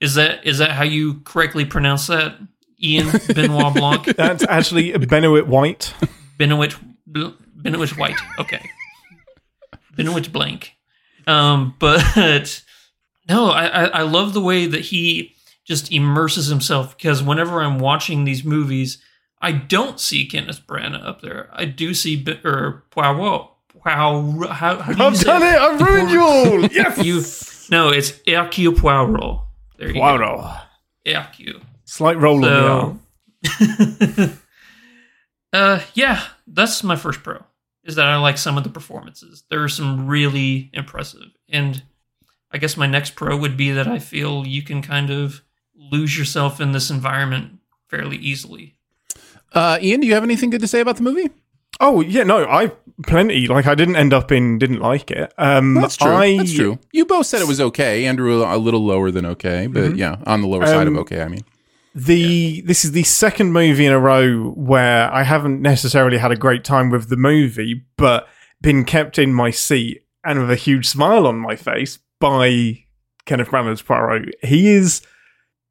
Is 0.00 0.14
that 0.14 0.44
is 0.46 0.58
that 0.58 0.72
how 0.72 0.84
you 0.84 1.20
correctly 1.20 1.64
pronounce 1.64 2.08
that, 2.08 2.36
Ian 2.82 3.08
Benoit 3.34 3.74
Blanc? 3.74 4.04
That's 4.16 4.44
actually 4.48 4.96
Benoit 4.98 5.46
White. 5.46 5.94
Benoit 6.36 6.76
Benoit 7.06 7.96
White. 7.96 8.18
Okay. 8.38 8.70
Benoit 9.96 10.30
Blank. 10.32 10.72
Um, 11.26 11.74
but 11.78 12.02
no, 13.28 13.50
I, 13.50 13.66
I 13.66 13.84
I 13.86 14.02
love 14.02 14.34
the 14.34 14.42
way 14.42 14.66
that 14.66 14.82
he 14.82 15.34
just 15.64 15.90
immerses 15.90 16.48
himself 16.48 16.96
because 16.96 17.22
whenever 17.22 17.62
I'm 17.62 17.78
watching 17.78 18.24
these 18.24 18.44
movies, 18.44 19.02
I 19.40 19.52
don't 19.52 19.98
see 19.98 20.26
Kenneth 20.26 20.66
Branagh 20.66 21.06
up 21.06 21.22
there. 21.22 21.48
I 21.52 21.64
do 21.64 21.94
see 21.94 22.16
B- 22.16 22.40
or 22.44 22.84
Poirot. 22.90 23.50
Wow, 23.84 24.46
how, 24.50 24.78
how 24.78 24.92
do 24.92 24.98
you 24.98 25.04
I've 25.04 25.16
say 25.16 25.24
done 25.24 25.42
it. 25.42 25.58
I've 25.58 25.80
ruined 25.80 26.10
you 26.10 26.20
all. 26.22 26.64
Yes. 26.72 26.98
You 27.04 27.22
no, 27.70 27.90
it's 27.90 28.20
Hercule 28.26 28.72
Poirot. 28.74 29.40
There 29.78 29.88
you 29.88 29.94
go. 29.94 30.00
Wow. 30.00 30.62
Hercule. 31.06 31.60
Slight 31.84 32.18
roll 32.18 32.44
on 32.44 33.00
the 33.44 34.18
arm. 34.18 34.38
uh, 35.52 35.80
yeah, 35.94 36.24
that's 36.46 36.82
my 36.82 36.96
first 36.96 37.22
pro. 37.22 37.44
Is 37.84 37.96
that 37.96 38.06
I 38.06 38.16
like 38.16 38.38
some 38.38 38.56
of 38.56 38.64
the 38.64 38.70
performances. 38.70 39.44
There 39.50 39.62
are 39.62 39.68
some 39.68 40.06
really 40.06 40.70
impressive, 40.72 41.30
and 41.50 41.82
I 42.50 42.58
guess 42.58 42.76
my 42.78 42.86
next 42.86 43.14
pro 43.14 43.36
would 43.36 43.56
be 43.56 43.70
that 43.72 43.86
I 43.86 43.98
feel 43.98 44.46
you 44.46 44.62
can 44.62 44.80
kind 44.80 45.10
of 45.10 45.42
lose 45.74 46.16
yourself 46.16 46.60
in 46.60 46.72
this 46.72 46.88
environment 46.88 47.58
fairly 47.88 48.16
easily. 48.16 48.76
Uh, 49.52 49.78
Ian, 49.82 50.00
do 50.00 50.06
you 50.06 50.14
have 50.14 50.22
anything 50.22 50.50
good 50.50 50.62
to 50.62 50.68
say 50.68 50.80
about 50.80 50.96
the 50.96 51.02
movie? 51.02 51.30
Oh 51.80 52.00
yeah, 52.00 52.22
no, 52.22 52.44
I 52.44 52.72
plenty. 53.02 53.46
Like 53.46 53.66
I 53.66 53.74
didn't 53.74 53.96
end 53.96 54.12
up 54.12 54.30
in 54.30 54.58
didn't 54.58 54.80
like 54.80 55.10
it. 55.10 55.32
Um, 55.38 55.74
That's 55.74 55.96
true. 55.96 56.12
I, 56.12 56.36
That's 56.36 56.54
true. 56.54 56.78
You 56.92 57.04
both 57.04 57.26
said 57.26 57.40
it 57.42 57.48
was 57.48 57.60
okay. 57.60 58.06
Andrew 58.06 58.44
a 58.44 58.56
little 58.56 58.84
lower 58.84 59.10
than 59.10 59.26
okay, 59.26 59.66
but 59.66 59.96
yeah, 59.96 60.16
on 60.26 60.40
the 60.40 60.48
lower 60.48 60.66
side 60.66 60.86
of 60.86 60.94
Um, 60.94 61.00
okay. 61.00 61.22
I 61.22 61.28
mean, 61.28 61.44
The 61.94 62.60
this 62.62 62.84
is 62.84 62.92
the 62.92 63.02
second 63.02 63.52
movie 63.52 63.86
in 63.86 63.92
a 63.92 63.98
row 63.98 64.50
where 64.50 65.12
I 65.12 65.22
haven't 65.22 65.60
necessarily 65.62 66.18
had 66.18 66.30
a 66.30 66.36
great 66.36 66.64
time 66.64 66.90
with 66.90 67.08
the 67.08 67.16
movie, 67.16 67.84
but 67.96 68.28
been 68.60 68.84
kept 68.84 69.18
in 69.18 69.34
my 69.34 69.50
seat 69.50 70.02
and 70.24 70.40
with 70.40 70.50
a 70.50 70.56
huge 70.56 70.86
smile 70.86 71.26
on 71.26 71.36
my 71.36 71.56
face 71.56 71.98
by 72.20 72.84
Kenneth 73.26 73.48
Branagh's 73.48 73.82
Poirot. 73.82 74.34
He 74.42 74.68
is 74.68 75.02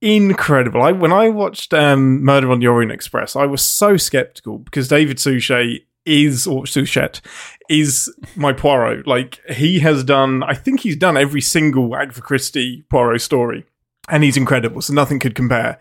incredible. 0.02 0.82
I 0.82 0.92
when 0.92 1.12
I 1.12 1.30
watched 1.30 1.74
um, 1.74 2.22
Murder 2.24 2.52
on 2.52 2.60
the 2.60 2.68
Orient 2.68 2.92
Express, 2.92 3.36
I 3.36 3.46
was 3.46 3.62
so 3.62 3.98
skeptical 3.98 4.60
because 4.60 4.88
David 4.90 5.18
Suchet 5.18 5.86
is 6.06 6.48
or 6.48 6.66
Suchet 6.66 7.22
is 7.70 8.14
my 8.36 8.54
Poirot. 8.54 9.08
Like 9.08 9.42
he 9.50 9.80
has 9.80 10.04
done, 10.04 10.44
I 10.44 10.54
think 10.54 10.82
he's 10.82 10.96
done 10.96 11.18
every 11.18 11.42
single 11.42 11.96
Agatha 11.96 12.22
Christie 12.22 12.84
Poirot 12.90 13.22
story, 13.22 13.66
and 14.10 14.24
he's 14.24 14.38
incredible. 14.38 14.82
So 14.82 14.94
nothing 14.94 15.20
could 15.20 15.36
compare. 15.36 15.80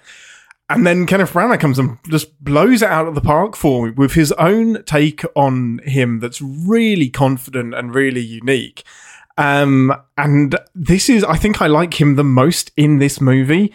And 0.70 0.86
then 0.86 1.06
Kenneth 1.06 1.32
Branagh 1.32 1.60
comes 1.60 1.78
and 1.78 1.98
just 2.08 2.42
blows 2.42 2.80
it 2.80 2.88
out 2.88 3.06
of 3.06 3.14
the 3.14 3.20
park 3.20 3.56
for 3.56 3.86
me 3.86 3.90
with 3.90 4.14
his 4.14 4.32
own 4.32 4.82
take 4.84 5.22
on 5.34 5.80
him 5.84 6.20
that's 6.20 6.40
really 6.40 7.10
confident 7.10 7.74
and 7.74 7.94
really 7.94 8.22
unique. 8.22 8.82
Um, 9.36 9.92
and 10.16 10.58
this 10.74 11.10
is, 11.10 11.24
I 11.24 11.36
think 11.36 11.60
I 11.60 11.66
like 11.66 12.00
him 12.00 12.16
the 12.16 12.24
most 12.24 12.70
in 12.76 12.98
this 12.98 13.20
movie. 13.20 13.74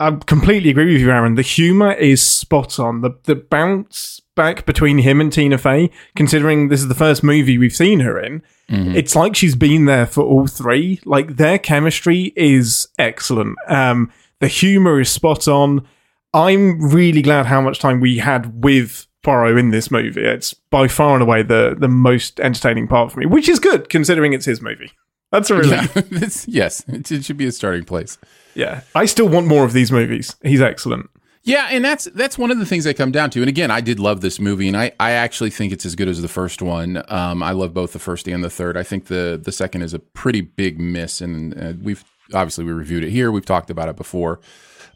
I 0.00 0.10
completely 0.26 0.70
agree 0.70 0.94
with 0.94 1.02
you, 1.02 1.10
Aaron. 1.10 1.34
The 1.34 1.42
humor 1.42 1.92
is 1.92 2.22
spot 2.26 2.78
on. 2.80 3.02
The 3.02 3.10
the 3.24 3.36
bounce 3.36 4.20
back 4.34 4.64
between 4.64 4.98
him 4.98 5.20
and 5.20 5.30
Tina 5.30 5.58
Fey, 5.58 5.90
considering 6.16 6.68
this 6.68 6.80
is 6.80 6.88
the 6.88 6.94
first 6.94 7.22
movie 7.22 7.58
we've 7.58 7.76
seen 7.76 8.00
her 8.00 8.18
in, 8.18 8.42
it's 8.68 9.14
like 9.14 9.36
she's 9.36 9.56
been 9.56 9.84
there 9.84 10.06
for 10.06 10.22
all 10.22 10.46
three. 10.46 11.00
Like 11.04 11.36
their 11.36 11.58
chemistry 11.58 12.32
is 12.34 12.88
excellent. 12.98 13.58
Um, 13.68 14.10
the 14.38 14.48
humor 14.48 15.00
is 15.00 15.10
spot 15.10 15.46
on. 15.46 15.86
I'm 16.32 16.90
really 16.90 17.20
glad 17.20 17.46
how 17.46 17.60
much 17.60 17.80
time 17.80 18.00
we 18.00 18.18
had 18.18 18.62
with 18.64 19.06
Poirot 19.22 19.58
in 19.58 19.70
this 19.70 19.90
movie. 19.90 20.24
It's 20.24 20.54
by 20.54 20.88
far 20.88 21.14
and 21.14 21.22
away 21.22 21.42
the 21.42 21.76
the 21.78 21.88
most 21.88 22.40
entertaining 22.40 22.88
part 22.88 23.12
for 23.12 23.20
me, 23.20 23.26
which 23.26 23.48
is 23.48 23.58
good 23.58 23.90
considering 23.90 24.32
it's 24.32 24.46
his 24.46 24.62
movie. 24.62 24.92
That's 25.30 25.50
a 25.50 25.56
relief. 25.56 25.94
yeah, 25.94 26.28
yes, 26.46 26.84
it 26.88 27.24
should 27.24 27.36
be 27.36 27.46
a 27.46 27.52
starting 27.52 27.84
place. 27.84 28.16
Yeah, 28.54 28.82
I 28.94 29.06
still 29.06 29.28
want 29.28 29.46
more 29.46 29.64
of 29.64 29.72
these 29.72 29.92
movies. 29.92 30.36
He's 30.42 30.60
excellent. 30.60 31.10
Yeah, 31.42 31.68
and 31.70 31.82
that's 31.84 32.04
that's 32.04 32.36
one 32.36 32.50
of 32.50 32.58
the 32.58 32.66
things 32.66 32.86
I 32.86 32.92
come 32.92 33.12
down 33.12 33.30
to. 33.30 33.40
And 33.40 33.48
again, 33.48 33.70
I 33.70 33.80
did 33.80 33.98
love 33.98 34.20
this 34.20 34.38
movie, 34.38 34.68
and 34.68 34.76
I, 34.76 34.92
I 35.00 35.12
actually 35.12 35.50
think 35.50 35.72
it's 35.72 35.86
as 35.86 35.94
good 35.94 36.08
as 36.08 36.20
the 36.20 36.28
first 36.28 36.60
one. 36.60 37.02
Um, 37.08 37.42
I 37.42 37.52
love 37.52 37.72
both 37.72 37.92
the 37.92 37.98
first 37.98 38.28
and 38.28 38.44
the 38.44 38.50
third. 38.50 38.76
I 38.76 38.82
think 38.82 39.06
the 39.06 39.40
the 39.42 39.52
second 39.52 39.82
is 39.82 39.94
a 39.94 39.98
pretty 39.98 40.42
big 40.42 40.78
miss, 40.78 41.20
and 41.20 41.58
uh, 41.58 41.72
we've 41.80 42.04
obviously 42.34 42.64
we 42.64 42.72
reviewed 42.72 43.04
it 43.04 43.10
here. 43.10 43.32
We've 43.32 43.46
talked 43.46 43.70
about 43.70 43.88
it 43.88 43.96
before, 43.96 44.40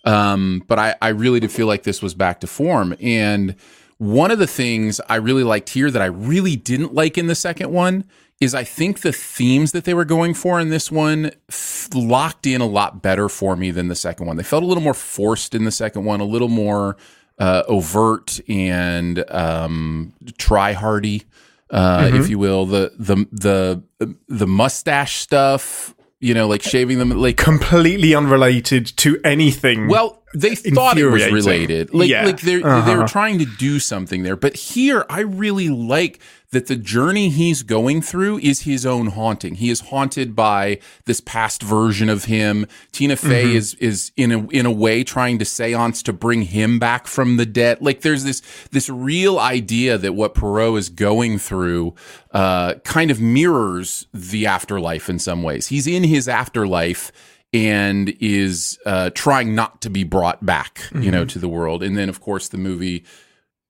um, 0.04 0.62
but 0.68 0.78
I 0.78 0.96
I 1.00 1.08
really 1.08 1.40
did 1.40 1.50
feel 1.50 1.66
like 1.66 1.84
this 1.84 2.02
was 2.02 2.12
back 2.12 2.40
to 2.40 2.46
form. 2.46 2.94
And 3.00 3.56
one 3.96 4.30
of 4.30 4.38
the 4.38 4.46
things 4.46 5.00
I 5.08 5.16
really 5.16 5.44
liked 5.44 5.70
here 5.70 5.90
that 5.90 6.02
I 6.02 6.06
really 6.06 6.56
didn't 6.56 6.92
like 6.92 7.16
in 7.16 7.26
the 7.26 7.34
second 7.34 7.72
one 7.72 8.04
is 8.40 8.54
I 8.54 8.64
think 8.64 9.00
the 9.00 9.12
themes 9.12 9.72
that 9.72 9.84
they 9.84 9.94
were 9.94 10.04
going 10.04 10.34
for 10.34 10.60
in 10.60 10.68
this 10.70 10.90
one 10.90 11.30
f- 11.48 11.88
locked 11.94 12.46
in 12.46 12.60
a 12.60 12.66
lot 12.66 13.00
better 13.02 13.28
for 13.28 13.56
me 13.56 13.70
than 13.70 13.88
the 13.88 13.94
second 13.94 14.26
one. 14.26 14.36
They 14.36 14.42
felt 14.42 14.62
a 14.62 14.66
little 14.66 14.82
more 14.82 14.94
forced 14.94 15.54
in 15.54 15.64
the 15.64 15.70
second 15.70 16.04
one, 16.04 16.20
a 16.20 16.24
little 16.24 16.48
more 16.48 16.96
uh, 17.38 17.62
overt 17.68 18.40
and 18.48 19.24
um, 19.30 20.12
try 20.38 20.72
hardy, 20.72 21.22
uh, 21.70 22.10
if 22.12 22.28
you 22.28 22.38
will. 22.38 22.66
The 22.66 22.92
the 22.98 23.26
the 23.32 24.14
the 24.28 24.46
mustache 24.46 25.16
stuff, 25.16 25.94
you 26.20 26.34
know, 26.34 26.46
like 26.48 26.62
shaving 26.62 26.98
them, 26.98 27.10
like 27.10 27.36
Completely 27.36 28.14
unrelated 28.14 28.86
to 28.98 29.20
anything. 29.24 29.88
well, 29.88 30.22
they 30.34 30.54
thought 30.56 30.98
it 30.98 31.06
was 31.06 31.24
related. 31.30 31.94
Like, 31.94 32.08
Yeah. 32.10 32.24
like 32.26 32.40
they're, 32.40 32.58
they 32.60 32.64
Uh-huh. 32.68 32.96
were 33.02 33.06
trying 33.08 33.38
to 33.38 33.44
do 33.44 33.78
something 33.78 34.22
there. 34.24 34.34
But 34.36 34.56
here, 34.56 35.04
I 35.08 35.20
really 35.20 35.68
like 35.68 36.18
that 36.54 36.66
the 36.68 36.76
journey 36.76 37.28
he's 37.28 37.62
going 37.62 38.00
through 38.00 38.38
is 38.38 38.62
his 38.62 38.86
own 38.86 39.08
haunting. 39.08 39.56
He 39.56 39.68
is 39.68 39.80
haunted 39.80 40.34
by 40.34 40.78
this 41.04 41.20
past 41.20 41.62
version 41.62 42.08
of 42.08 42.24
him. 42.24 42.66
Tina 42.92 43.16
Fey 43.16 43.44
Mm-hmm. 43.44 43.56
is 43.56 43.74
is 43.74 44.10
in 44.16 44.32
a 44.32 44.46
in 44.48 44.64
a 44.64 44.72
way 44.72 45.04
trying 45.04 45.38
to 45.40 45.44
seance 45.44 46.02
to 46.04 46.12
bring 46.12 46.42
him 46.42 46.78
back 46.78 47.06
from 47.06 47.36
the 47.36 47.44
dead. 47.46 47.82
Like 47.82 48.00
there's 48.00 48.24
this 48.24 48.40
this 48.70 48.88
real 48.88 49.38
idea 49.38 49.98
that 49.98 50.14
what 50.14 50.34
Poirot 50.34 50.78
is 50.78 50.88
going 50.88 51.38
through 51.38 51.94
uh, 52.30 52.74
kind 52.84 53.10
of 53.10 53.20
mirrors 53.20 54.06
the 54.14 54.46
afterlife 54.46 55.10
in 55.10 55.18
some 55.18 55.42
ways. 55.42 55.66
He's 55.66 55.86
in 55.86 56.04
his 56.04 56.28
afterlife 56.28 57.12
and 57.52 58.14
is 58.20 58.78
uh, 58.86 59.10
trying 59.14 59.54
not 59.54 59.80
to 59.82 59.90
be 59.90 60.02
brought 60.04 60.44
back, 60.44 60.80
you 60.92 61.00
Mm-hmm. 61.00 61.10
know, 61.10 61.24
to 61.24 61.38
the 61.38 61.48
world. 61.48 61.82
And 61.84 61.96
then, 61.96 62.08
of 62.08 62.20
course, 62.20 62.48
the 62.48 62.58
movie. 62.58 63.04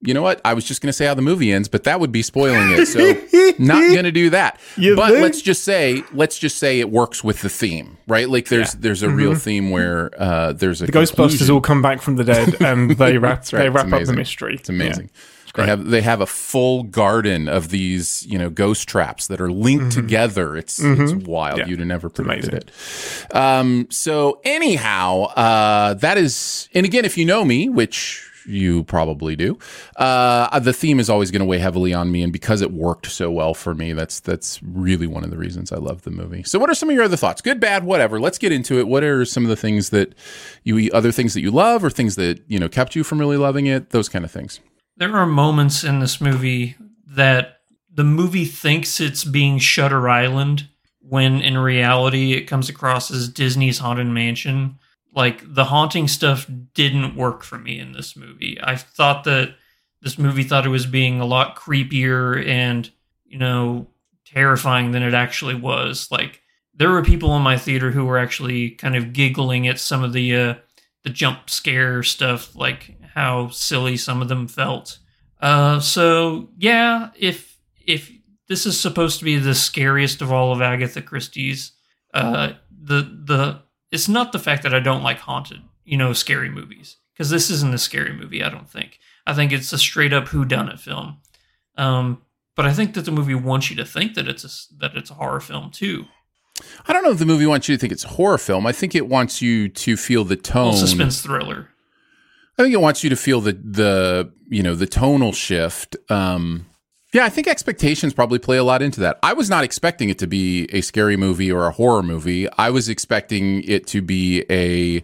You 0.05 0.13
know 0.13 0.21
what? 0.21 0.41
I 0.45 0.53
was 0.53 0.63
just 0.63 0.81
going 0.81 0.89
to 0.89 0.93
say 0.93 1.05
how 1.05 1.13
the 1.13 1.21
movie 1.21 1.51
ends, 1.51 1.67
but 1.67 1.83
that 1.83 1.99
would 1.99 2.11
be 2.11 2.21
spoiling 2.21 2.71
it. 2.71 2.85
So, 2.85 2.99
not 3.59 3.81
going 3.91 4.03
to 4.05 4.11
do 4.11 4.29
that. 4.29 4.59
You 4.77 4.95
but 4.95 5.09
think? 5.11 5.21
let's 5.23 5.41
just 5.41 5.63
say, 5.63 6.03
let's 6.13 6.39
just 6.39 6.57
say 6.57 6.79
it 6.79 6.89
works 6.89 7.23
with 7.23 7.41
the 7.41 7.49
theme, 7.49 7.97
right? 8.07 8.29
Like 8.29 8.47
there's 8.49 8.73
there's 8.73 9.03
a 9.03 9.09
real 9.09 9.35
theme 9.35 9.71
where 9.71 10.11
uh, 10.17 10.53
there's 10.53 10.81
a 10.81 10.85
Mm-hmm. 10.85 10.91
the 10.91 10.99
Ghostbusters 10.99 11.49
all 11.53 11.61
come 11.61 11.81
back 11.81 12.01
from 12.01 12.15
the 12.15 12.23
dead 12.23 12.61
and 12.61 12.91
they 12.97 13.17
wrap 13.17 13.39
right. 13.51 13.59
they 13.63 13.69
wrap 13.69 13.91
up 13.91 14.03
the 14.03 14.13
mystery. 14.13 14.55
It's 14.55 14.69
amazing. 14.69 15.09
They 15.55 15.65
have 15.65 15.85
they 15.85 16.01
have 16.01 16.19
a 16.19 16.25
full 16.25 16.83
garden 16.83 17.47
of 17.47 17.69
these 17.69 18.25
you 18.27 18.37
know 18.37 18.49
ghost 18.49 18.89
traps 18.89 19.27
that 19.27 19.39
are 19.39 19.49
linked 19.51 19.93
together. 19.93 20.57
It's 20.57 20.79
it's 20.83 21.13
wild. 21.13 21.59
Mm-hmm. 21.59 21.59
Yeah. 21.59 21.65
You'd 21.67 21.79
have 21.79 21.87
never 21.87 22.09
predicted 22.09 22.53
it. 22.53 23.35
Um, 23.35 23.87
so 23.89 24.41
anyhow, 24.43 25.23
uh, 25.35 25.93
that 25.95 26.17
is, 26.17 26.67
and 26.73 26.85
again, 26.85 27.05
if 27.05 27.17
you 27.17 27.23
know 27.25 27.45
me, 27.45 27.69
which 27.69 28.29
you 28.47 28.83
probably 28.85 29.35
do, 29.35 29.57
uh, 29.97 30.59
the 30.59 30.73
theme 30.73 30.99
is 30.99 31.09
always 31.09 31.31
going 31.31 31.39
to 31.39 31.45
weigh 31.45 31.59
heavily 31.59 31.93
on 31.93 32.11
me, 32.11 32.23
and 32.23 32.33
because 32.33 32.61
it 32.61 32.71
worked 32.71 33.07
so 33.07 33.31
well 33.31 33.53
for 33.53 33.75
me, 33.75 33.93
that's 33.93 34.19
that's 34.19 34.61
really 34.63 35.07
one 35.07 35.23
of 35.23 35.31
the 35.31 35.37
reasons 35.37 35.71
I 35.71 35.77
love 35.77 36.03
the 36.03 36.11
movie. 36.11 36.43
So, 36.43 36.59
what 36.59 36.69
are 36.69 36.75
some 36.75 36.89
of 36.89 36.95
your 36.95 37.05
other 37.05 37.17
thoughts? 37.17 37.41
Good, 37.41 37.59
bad, 37.59 37.83
whatever. 37.83 38.19
Let's 38.19 38.37
get 38.37 38.51
into 38.51 38.79
it. 38.79 38.87
What 38.87 39.03
are 39.03 39.25
some 39.25 39.43
of 39.43 39.49
the 39.49 39.55
things 39.55 39.89
that 39.89 40.15
you 40.63 40.89
other 40.93 41.11
things 41.11 41.33
that 41.33 41.41
you 41.41 41.51
love, 41.51 41.83
or 41.83 41.89
things 41.89 42.15
that 42.15 42.41
you 42.47 42.59
know 42.59 42.69
kept 42.69 42.95
you 42.95 43.03
from 43.03 43.19
really 43.19 43.37
loving 43.37 43.65
it? 43.65 43.91
Those 43.91 44.09
kind 44.09 44.25
of 44.25 44.31
things. 44.31 44.59
There 44.97 45.15
are 45.15 45.25
moments 45.25 45.83
in 45.83 45.99
this 45.99 46.21
movie 46.21 46.75
that 47.07 47.59
the 47.93 48.03
movie 48.03 48.45
thinks 48.45 48.99
it's 48.99 49.23
being 49.23 49.57
Shutter 49.57 50.07
Island 50.09 50.67
when 50.99 51.41
in 51.41 51.57
reality 51.57 52.33
it 52.33 52.43
comes 52.43 52.69
across 52.69 53.11
as 53.11 53.29
Disney's 53.29 53.79
Haunted 53.79 54.07
Mansion. 54.07 54.79
Like 55.15 55.41
the 55.53 55.65
haunting 55.65 56.07
stuff 56.07 56.45
didn't 56.73 57.15
work 57.15 57.43
for 57.43 57.57
me 57.57 57.79
in 57.79 57.93
this 57.93 58.15
movie. 58.15 58.57
I 58.61 58.75
thought 58.75 59.23
that 59.23 59.55
this 60.01 60.19
movie 60.19 60.43
thought 60.43 60.65
it 60.65 60.69
was 60.69 60.85
being 60.85 61.19
a 61.19 61.25
lot 61.25 61.55
creepier 61.55 62.45
and, 62.45 62.89
you 63.25 63.37
know, 63.37 63.87
terrifying 64.25 64.91
than 64.91 65.03
it 65.03 65.13
actually 65.13 65.55
was. 65.55 66.09
Like 66.11 66.41
there 66.75 66.91
were 66.91 67.03
people 67.03 67.35
in 67.37 67.41
my 67.41 67.57
theater 67.57 67.91
who 67.91 68.05
were 68.05 68.17
actually 68.17 68.71
kind 68.71 68.95
of 68.95 69.13
giggling 69.13 69.67
at 69.67 69.79
some 69.79 70.03
of 70.03 70.13
the 70.13 70.35
uh 70.35 70.53
the 71.03 71.11
jump 71.11 71.49
scare 71.49 72.01
stuff, 72.03 72.55
like 72.55 72.97
how 73.13 73.47
silly 73.49 73.95
some 73.95 74.21
of 74.21 74.27
them 74.27 74.47
felt. 74.47 74.97
Uh, 75.39 75.79
so 75.79 76.49
yeah, 76.57 77.11
if 77.17 77.57
if 77.85 78.11
this 78.47 78.65
is 78.65 78.79
supposed 78.79 79.19
to 79.19 79.25
be 79.25 79.37
the 79.37 79.55
scariest 79.55 80.21
of 80.21 80.31
all 80.31 80.51
of 80.51 80.61
Agatha 80.61 81.01
Christie's, 81.01 81.71
uh, 82.13 82.53
the 82.69 83.01
the 83.01 83.61
it's 83.91 84.07
not 84.07 84.31
the 84.31 84.39
fact 84.39 84.63
that 84.63 84.73
I 84.73 84.79
don't 84.79 85.03
like 85.03 85.19
haunted, 85.19 85.61
you 85.83 85.97
know, 85.97 86.13
scary 86.13 86.49
movies 86.49 86.97
because 87.13 87.29
this 87.29 87.49
isn't 87.49 87.73
a 87.73 87.77
scary 87.77 88.13
movie. 88.13 88.43
I 88.43 88.49
don't 88.49 88.69
think. 88.69 88.99
I 89.25 89.33
think 89.33 89.51
it's 89.51 89.73
a 89.73 89.77
straight 89.77 90.13
up 90.13 90.25
whodunit 90.25 90.79
film. 90.79 91.17
Um, 91.77 92.21
but 92.55 92.65
I 92.65 92.73
think 92.73 92.93
that 92.93 93.05
the 93.05 93.11
movie 93.11 93.35
wants 93.35 93.69
you 93.69 93.75
to 93.77 93.85
think 93.85 94.15
that 94.15 94.27
it's 94.27 94.43
a, 94.43 94.75
that 94.79 94.95
it's 94.95 95.09
a 95.09 95.15
horror 95.15 95.41
film 95.41 95.71
too. 95.71 96.05
I 96.87 96.93
don't 96.93 97.03
know 97.03 97.11
if 97.11 97.19
the 97.19 97.25
movie 97.25 97.45
wants 97.45 97.67
you 97.67 97.75
to 97.75 97.79
think 97.79 97.91
it's 97.91 98.05
a 98.05 98.09
horror 98.09 98.37
film. 98.37 98.65
I 98.65 98.71
think 98.71 98.95
it 98.95 99.07
wants 99.07 99.41
you 99.41 99.67
to 99.67 99.97
feel 99.97 100.23
the 100.23 100.37
tone. 100.37 100.67
Well, 100.69 100.77
suspense 100.77 101.21
thriller. 101.21 101.69
I 102.57 102.63
think 102.63 102.73
it 102.73 102.79
wants 102.79 103.03
you 103.03 103.09
to 103.09 103.17
feel 103.17 103.41
the 103.41 103.53
the 103.53 104.31
you 104.47 104.63
know 104.63 104.75
the 104.75 104.87
tonal 104.87 105.33
shift. 105.33 105.97
Um, 106.09 106.67
yeah, 107.15 107.23
I 107.23 107.29
think 107.29 107.47
expectations 107.47 108.13
probably 108.13 108.39
play 108.39 108.57
a 108.57 108.63
lot 108.63 108.81
into 108.81 108.99
that. 108.99 109.19
I 109.23 109.31
was 109.31 109.49
not 109.49 109.63
expecting 109.63 110.09
it 110.09 110.19
to 110.19 110.27
be 110.27 110.65
a 110.73 110.81
scary 110.81 111.15
movie 111.15 111.49
or 111.49 111.65
a 111.65 111.71
horror 111.71 112.03
movie. 112.03 112.49
I 112.57 112.69
was 112.69 112.89
expecting 112.89 113.63
it 113.63 113.87
to 113.87 114.01
be 114.01 114.43
a 114.49 115.01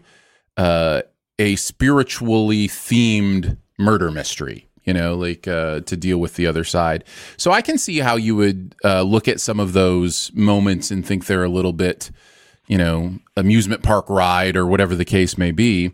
uh, 0.62 1.04
a 1.40 1.56
spiritually 1.56 2.68
themed 2.68 3.58
murder 3.80 4.12
mystery. 4.12 4.68
You 4.84 4.94
know, 4.94 5.16
like 5.16 5.48
uh, 5.48 5.82
to 5.82 5.96
deal 5.96 6.18
with 6.18 6.36
the 6.36 6.48
other 6.48 6.64
side. 6.64 7.06
So 7.38 7.52
I 7.52 7.62
can 7.62 7.78
see 7.78 8.00
how 8.00 8.18
you 8.18 8.36
would 8.36 8.76
uh, 8.84 9.04
look 9.04 9.28
at 9.28 9.40
some 9.40 9.60
of 9.60 9.74
those 9.74 10.32
moments 10.34 10.92
and 10.92 11.06
think 11.06 11.28
they're 11.28 11.44
a 11.44 11.50
little 11.50 11.72
bit 11.72 12.12
you 12.68 12.78
know, 12.78 13.16
amusement 13.36 13.84
park 13.84 14.10
ride 14.10 14.56
or 14.56 14.66
whatever 14.66 14.96
the 14.96 15.06
case 15.06 15.38
may 15.38 15.52
be. 15.52 15.92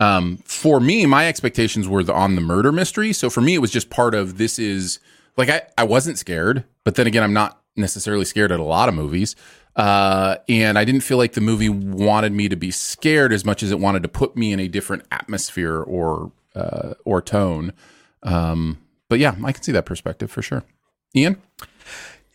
Um, 0.00 0.38
for 0.44 0.80
me, 0.80 1.06
my 1.06 1.28
expectations 1.28 1.86
were 1.86 2.02
the, 2.02 2.12
on 2.12 2.34
the 2.34 2.40
murder 2.40 2.72
mystery. 2.72 3.12
So 3.12 3.30
for 3.30 3.40
me, 3.40 3.54
it 3.54 3.58
was 3.58 3.70
just 3.70 3.90
part 3.90 4.14
of 4.14 4.38
this 4.38 4.58
is 4.58 4.98
like 5.36 5.48
I, 5.48 5.62
I 5.76 5.84
wasn't 5.84 6.18
scared, 6.18 6.64
but 6.84 6.94
then 6.94 7.06
again, 7.06 7.22
I'm 7.22 7.32
not 7.32 7.60
necessarily 7.76 8.24
scared 8.24 8.52
at 8.52 8.60
a 8.60 8.64
lot 8.64 8.88
of 8.88 8.94
movies. 8.94 9.34
Uh, 9.76 10.36
and 10.48 10.78
I 10.78 10.84
didn't 10.84 11.00
feel 11.00 11.18
like 11.18 11.32
the 11.32 11.40
movie 11.40 11.68
wanted 11.68 12.32
me 12.32 12.48
to 12.48 12.56
be 12.56 12.70
scared 12.70 13.32
as 13.32 13.44
much 13.44 13.62
as 13.62 13.72
it 13.72 13.80
wanted 13.80 14.04
to 14.04 14.08
put 14.08 14.36
me 14.36 14.52
in 14.52 14.60
a 14.60 14.68
different 14.68 15.04
atmosphere 15.10 15.82
or 15.82 16.30
uh, 16.54 16.94
or 17.04 17.20
tone. 17.20 17.72
Um, 18.22 18.78
but 19.08 19.18
yeah, 19.18 19.34
I 19.44 19.50
can 19.50 19.62
see 19.62 19.72
that 19.72 19.84
perspective 19.84 20.30
for 20.30 20.42
sure. 20.42 20.62
Ian, 21.16 21.42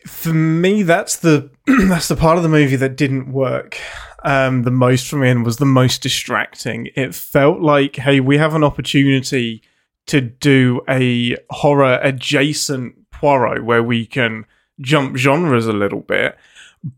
for 0.06 0.34
me, 0.34 0.84
that's 0.84 1.16
the 1.18 1.50
that's 1.66 2.10
the 2.10 2.18
part 2.18 2.36
of 2.36 2.44
the 2.44 2.50
movie 2.50 2.76
that 2.76 2.98
didn't 2.98 3.32
work 3.32 3.78
um, 4.24 4.64
the 4.64 4.72
most 4.72 5.08
for 5.08 5.18
me 5.18 5.30
and 5.30 5.46
was 5.46 5.58
the 5.58 5.66
most 5.66 6.02
distracting. 6.02 6.90
It 6.96 7.16
felt 7.16 7.62
like, 7.62 7.96
hey, 7.96 8.20
we 8.20 8.38
have 8.38 8.56
an 8.56 8.64
opportunity 8.64 9.62
to 10.10 10.22
do 10.22 10.82
a 10.90 11.36
horror 11.50 12.00
adjacent 12.02 12.96
Poirot 13.12 13.64
where 13.64 13.84
we 13.84 14.06
can 14.06 14.46
jump 14.82 15.18
genres 15.18 15.68
a 15.68 15.74
little 15.74 16.02
bit, 16.02 16.38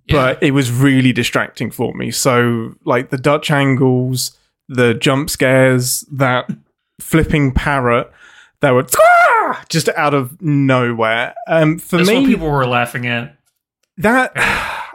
but 0.08 0.42
it 0.42 0.52
was 0.52 0.72
really 0.72 1.12
distracting 1.12 1.72
for 1.72 1.94
me. 1.94 2.12
So, 2.12 2.76
like 2.86 3.10
the 3.10 3.18
Dutch 3.18 3.52
angles, 3.52 4.38
the 4.68 4.94
jump 4.94 5.30
scares, 5.30 6.02
that 6.12 6.50
flipping 7.00 7.52
parrot 7.52 8.12
that 8.62 8.72
would 8.72 8.90
just 9.70 9.90
out 9.90 10.14
of 10.14 10.42
nowhere. 10.42 11.34
Um, 11.48 11.80
for 11.80 11.98
That's 11.98 12.10
me, 12.10 12.26
people 12.26 12.50
were 12.50 12.66
laughing 12.66 13.08
at. 13.08 13.36
that 13.98 14.32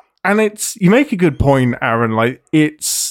and 0.25 0.41
it's 0.41 0.77
you 0.77 0.91
make 0.91 1.13
a 1.13 1.17
good 1.17 1.39
point 1.39 1.75
aaron 1.83 2.13
like 2.13 2.43
it's 2.53 3.06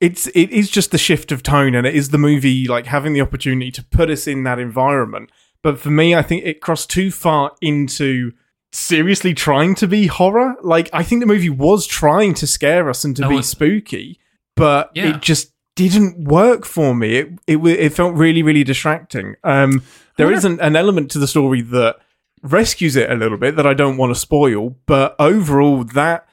it's 0.00 0.26
it 0.28 0.50
is 0.50 0.70
just 0.70 0.90
the 0.90 0.98
shift 0.98 1.32
of 1.32 1.42
tone 1.42 1.74
and 1.74 1.86
it 1.86 1.94
is 1.94 2.10
the 2.10 2.18
movie 2.18 2.66
like 2.68 2.86
having 2.86 3.12
the 3.12 3.20
opportunity 3.20 3.70
to 3.72 3.84
put 3.84 4.10
us 4.10 4.26
in 4.26 4.44
that 4.44 4.58
environment. 4.58 5.30
But 5.62 5.78
for 5.80 5.90
me 5.90 6.14
i 6.14 6.22
think 6.22 6.44
it 6.44 6.60
crossed 6.60 6.90
too 6.90 7.10
far 7.10 7.52
into 7.60 8.32
seriously 8.72 9.34
trying 9.34 9.74
to 9.76 9.88
be 9.88 10.06
horror. 10.06 10.54
Like 10.62 10.88
i 10.92 11.02
think 11.02 11.20
the 11.20 11.26
movie 11.26 11.50
was 11.50 11.86
trying 11.86 12.34
to 12.34 12.46
scare 12.46 12.88
us 12.88 13.04
and 13.04 13.16
to 13.16 13.28
be 13.28 13.42
spooky 13.42 14.20
but 14.56 14.90
Yeah. 14.94 15.10
it 15.16 15.22
just 15.22 15.52
didn't 15.76 16.24
work 16.24 16.64
for 16.64 16.94
me. 16.94 17.16
It 17.16 17.28
it, 17.46 17.56
it 17.64 17.92
felt 17.92 18.14
really 18.14 18.42
really 18.42 18.64
distracting. 18.64 19.34
Um 19.44 19.82
there 20.16 20.32
is 20.32 20.44
an, 20.44 20.60
an 20.60 20.74
element 20.76 21.10
to 21.12 21.18
the 21.18 21.28
story 21.28 21.60
that 21.62 21.96
rescues 22.42 22.94
it 22.96 23.10
a 23.10 23.14
little 23.14 23.38
bit 23.38 23.56
that 23.56 23.66
I 23.66 23.74
don't 23.74 23.96
want 23.96 24.12
to 24.14 24.18
spoil, 24.20 24.76
but 24.86 25.16
overall, 25.18 25.82
that 25.84 26.27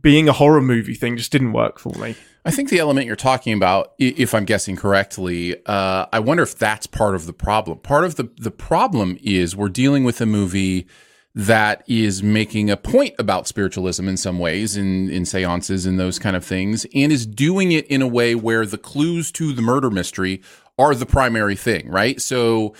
being 0.00 0.28
a 0.28 0.32
horror 0.32 0.60
movie 0.60 0.94
thing 0.94 1.16
just 1.16 1.32
didn't 1.32 1.52
work 1.52 1.78
for 1.78 1.92
me. 1.98 2.16
I 2.44 2.50
think 2.50 2.68
the 2.68 2.78
element 2.78 3.06
you're 3.06 3.16
talking 3.16 3.52
about, 3.52 3.92
if 3.98 4.32
I'm 4.34 4.44
guessing 4.44 4.76
correctly, 4.76 5.56
uh, 5.66 6.06
I 6.12 6.20
wonder 6.20 6.44
if 6.44 6.56
that's 6.56 6.86
part 6.86 7.14
of 7.14 7.26
the 7.26 7.32
problem. 7.32 7.78
Part 7.78 8.04
of 8.04 8.16
the 8.16 8.30
the 8.38 8.52
problem 8.52 9.18
is 9.20 9.56
we're 9.56 9.68
dealing 9.68 10.04
with 10.04 10.20
a 10.20 10.26
movie 10.26 10.86
that 11.34 11.82
is 11.86 12.22
making 12.22 12.70
a 12.70 12.76
point 12.76 13.14
about 13.18 13.46
spiritualism 13.46 14.08
in 14.08 14.16
some 14.16 14.38
ways, 14.38 14.76
in 14.76 15.10
in 15.10 15.24
seances 15.24 15.86
and 15.86 15.98
those 15.98 16.18
kind 16.18 16.36
of 16.36 16.44
things, 16.44 16.86
and 16.94 17.10
is 17.10 17.26
doing 17.26 17.72
it 17.72 17.86
in 17.88 18.00
a 18.00 18.06
way 18.06 18.34
where 18.34 18.64
the 18.64 18.78
clues 18.78 19.32
to 19.32 19.52
the 19.52 19.62
murder 19.62 19.90
mystery 19.90 20.40
are 20.78 20.94
the 20.94 21.06
primary 21.06 21.56
thing, 21.56 21.88
right? 21.88 22.20
So 22.20 22.74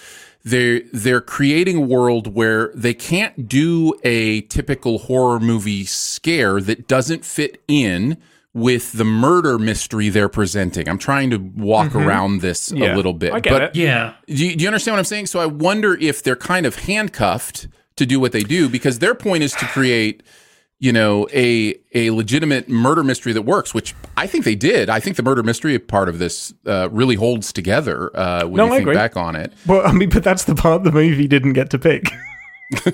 they're 0.46 0.82
they're 0.92 1.20
creating 1.20 1.76
a 1.76 1.80
world 1.80 2.32
where 2.34 2.70
they 2.72 2.94
can't 2.94 3.48
do 3.48 3.92
a 4.04 4.42
typical 4.42 4.98
horror 4.98 5.40
movie 5.40 5.84
scare 5.84 6.60
that 6.60 6.86
doesn't 6.86 7.24
fit 7.24 7.60
in 7.66 8.16
with 8.54 8.92
the 8.92 9.04
murder 9.04 9.58
mystery 9.58 10.08
they're 10.08 10.28
presenting. 10.28 10.88
I'm 10.88 10.98
trying 10.98 11.30
to 11.30 11.38
walk 11.38 11.88
mm-hmm. 11.88 12.08
around 12.08 12.40
this 12.42 12.70
Yeah, 12.70 12.94
a 12.94 12.96
little 12.96 13.12
bit, 13.12 13.32
I 13.32 13.40
get 13.40 13.50
but 13.50 13.62
it. 13.62 13.76
Yeah. 13.76 14.14
do 14.28 14.46
you, 14.46 14.56
do 14.56 14.62
you 14.62 14.68
understand 14.68 14.94
what 14.94 15.00
I'm 15.00 15.04
saying? 15.04 15.26
So 15.26 15.40
I 15.40 15.46
wonder 15.46 15.94
if 15.94 16.22
they're 16.22 16.36
kind 16.36 16.64
of 16.64 16.76
handcuffed 16.76 17.66
to 17.96 18.06
do 18.06 18.20
what 18.20 18.30
they 18.30 18.42
do 18.42 18.68
because 18.68 19.00
their 19.00 19.16
point 19.16 19.42
is 19.42 19.52
to 19.54 19.66
create, 19.66 20.22
you 20.78 20.92
know, 20.92 21.26
a 21.32 21.74
a 21.94 22.10
legitimate 22.10 22.68
murder 22.68 23.02
mystery 23.02 23.32
that 23.32 23.42
works, 23.42 23.72
which 23.72 23.94
I 24.16 24.26
think 24.26 24.44
they 24.44 24.54
did. 24.54 24.90
I 24.90 25.00
think 25.00 25.16
the 25.16 25.22
murder 25.22 25.42
mystery 25.42 25.78
part 25.78 26.08
of 26.08 26.18
this 26.18 26.52
uh, 26.66 26.88
really 26.92 27.14
holds 27.14 27.52
together 27.52 28.10
uh, 28.16 28.42
when 28.44 28.56
No, 28.56 28.66
you 28.66 28.72
I 28.72 28.76
think 28.76 28.82
agree. 28.82 28.94
back 28.94 29.16
on 29.16 29.36
it. 29.36 29.52
Well, 29.66 29.86
I 29.86 29.92
mean, 29.92 30.10
but 30.10 30.22
that's 30.22 30.44
the 30.44 30.54
part 30.54 30.84
the 30.84 30.92
movie 30.92 31.26
didn't 31.26 31.54
get 31.54 31.70
to 31.70 31.78
pick. 31.78 32.08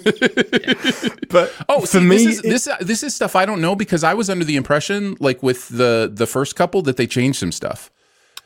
but 1.28 1.52
Oh, 1.68 1.80
for 1.80 1.86
see, 1.86 2.00
me, 2.00 2.16
this 2.16 2.26
is 2.26 2.38
it- 2.38 2.42
this 2.50 2.68
this 2.80 3.02
is 3.02 3.14
stuff 3.14 3.34
I 3.36 3.44
don't 3.46 3.60
know 3.60 3.74
because 3.74 4.04
I 4.04 4.14
was 4.14 4.28
under 4.30 4.44
the 4.44 4.56
impression, 4.56 5.16
like 5.20 5.42
with 5.42 5.68
the 5.68 6.10
the 6.12 6.26
first 6.26 6.56
couple, 6.56 6.82
that 6.82 6.96
they 6.96 7.06
changed 7.06 7.38
some 7.38 7.52
stuff. 7.52 7.90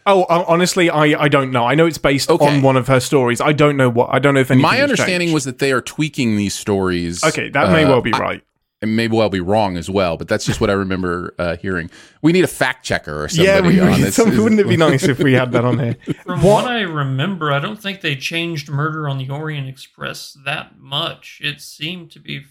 oh, 0.07 0.25
honestly, 0.29 0.89
I, 0.89 1.25
I 1.25 1.29
don't 1.29 1.51
know. 1.51 1.65
I 1.67 1.75
know 1.75 1.85
it's 1.87 1.99
based 1.99 2.31
Okay. 2.31 2.47
on 2.47 2.63
one 2.63 2.77
of 2.77 2.87
her 2.87 3.01
stories. 3.01 3.41
I 3.41 3.53
don't 3.53 3.77
know 3.77 3.91
what. 3.91 4.09
I 4.13 4.19
don't 4.21 4.35
know 4.35 4.41
if 4.41 4.51
anything. 4.51 4.63
My 4.63 4.81
understanding 4.81 5.27
changed. 5.29 5.35
was 5.35 5.45
that 5.45 5.59
they 5.59 5.73
are 5.73 5.81
tweaking 5.83 6.37
these 6.37 6.55
stories. 6.55 7.25
okay. 7.25 7.49
That 7.51 7.73
may 7.73 7.85
uh, 7.85 7.89
well 7.89 8.01
be 8.03 8.15
I- 8.15 8.19
right. 8.19 8.43
It 8.87 9.13
I'll 9.13 9.29
be 9.29 9.41
wrong 9.41 9.77
as 9.77 9.89
well, 9.91 10.17
but 10.17 10.29
that's 10.29 10.45
just 10.45 10.61
what 10.61 10.71
I 10.71 10.75
remember 10.75 11.35
uh, 11.39 11.57
hearing. 11.57 11.91
We 12.23 12.33
need 12.33 12.45
a 12.45 12.49
fact 12.49 12.85
checker 12.85 13.25
or 13.25 13.29
Yeah, 13.31 13.57
somebody 13.57 13.77
we, 13.77 13.81
on 13.81 13.93
we, 13.93 14.03
this. 14.03 14.15
some- 14.17 14.37
wouldn't 14.37 14.61
it 14.61 14.69
be 14.69 14.77
nice 14.77 15.05
if 15.05 15.19
we 15.19 15.33
had 15.35 15.53
that 15.53 15.65
on 15.65 15.79
here? 15.79 15.97
From 16.25 16.43
what? 16.43 16.65
I 16.67 16.81
remember, 16.83 17.53
I 17.53 17.59
don't 17.59 17.81
think 17.81 18.01
they 18.01 18.17
changed 18.17 18.69
Murder 18.69 19.09
on 19.09 19.19
the 19.19 19.29
Orient 19.31 19.69
Express 19.69 20.37
that 20.45 20.79
much. 20.79 21.41
It 21.43 21.61
seemed 21.61 22.11
to 22.13 22.21
be. 22.21 22.43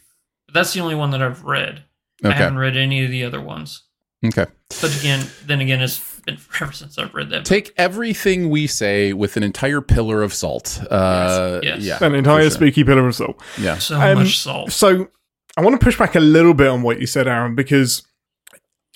That's 0.54 0.74
the 0.74 0.80
only 0.82 0.96
one 0.96 1.12
that 1.12 1.22
I've 1.22 1.44
read. 1.44 1.84
I 2.24 2.32
haven't 2.32 2.58
read 2.60 2.78
any 2.78 3.04
of 3.04 3.12
the 3.12 3.24
other 3.24 3.42
ones. 3.42 3.84
Okay. 4.26 4.46
But 4.82 4.98
again, 4.98 5.28
then 5.46 5.60
again, 5.62 5.82
it's 5.82 6.20
been 6.22 6.38
forever 6.38 6.72
since 6.74 6.98
I've 6.98 7.14
read 7.14 7.30
that. 7.30 7.40
book. 7.40 7.46
Take 7.46 7.74
everything 7.78 8.50
we 8.50 8.66
say 8.66 9.14
with 9.14 9.38
an 9.38 9.44
entire 9.44 9.82
pillar 9.82 10.24
of 10.24 10.34
salt. 10.34 10.82
Uh, 10.90 11.60
Yes, 11.62 11.84
yes. 11.84 12.02
Yeah. 12.02 12.08
An 12.08 12.16
entire 12.16 12.38
for 12.46 12.50
sure. 12.50 12.52
spooky 12.52 12.84
pillar 12.84 13.08
of 13.08 13.14
salt. 13.16 13.40
Yeah. 13.60 13.78
so 13.78 14.00
Um, 14.00 14.20
much 14.20 14.40
salt. 14.40 14.72
So 14.72 15.10
I 15.58 15.62
want 15.62 15.80
to 15.80 15.84
push 15.84 15.98
back 15.98 16.16
a 16.16 16.20
little 16.20 16.54
bit 16.54 16.68
on 16.68 16.82
what 16.82 17.00
you 17.00 17.08
said, 17.08 17.28
Aaron, 17.28 17.56
because 17.56 18.04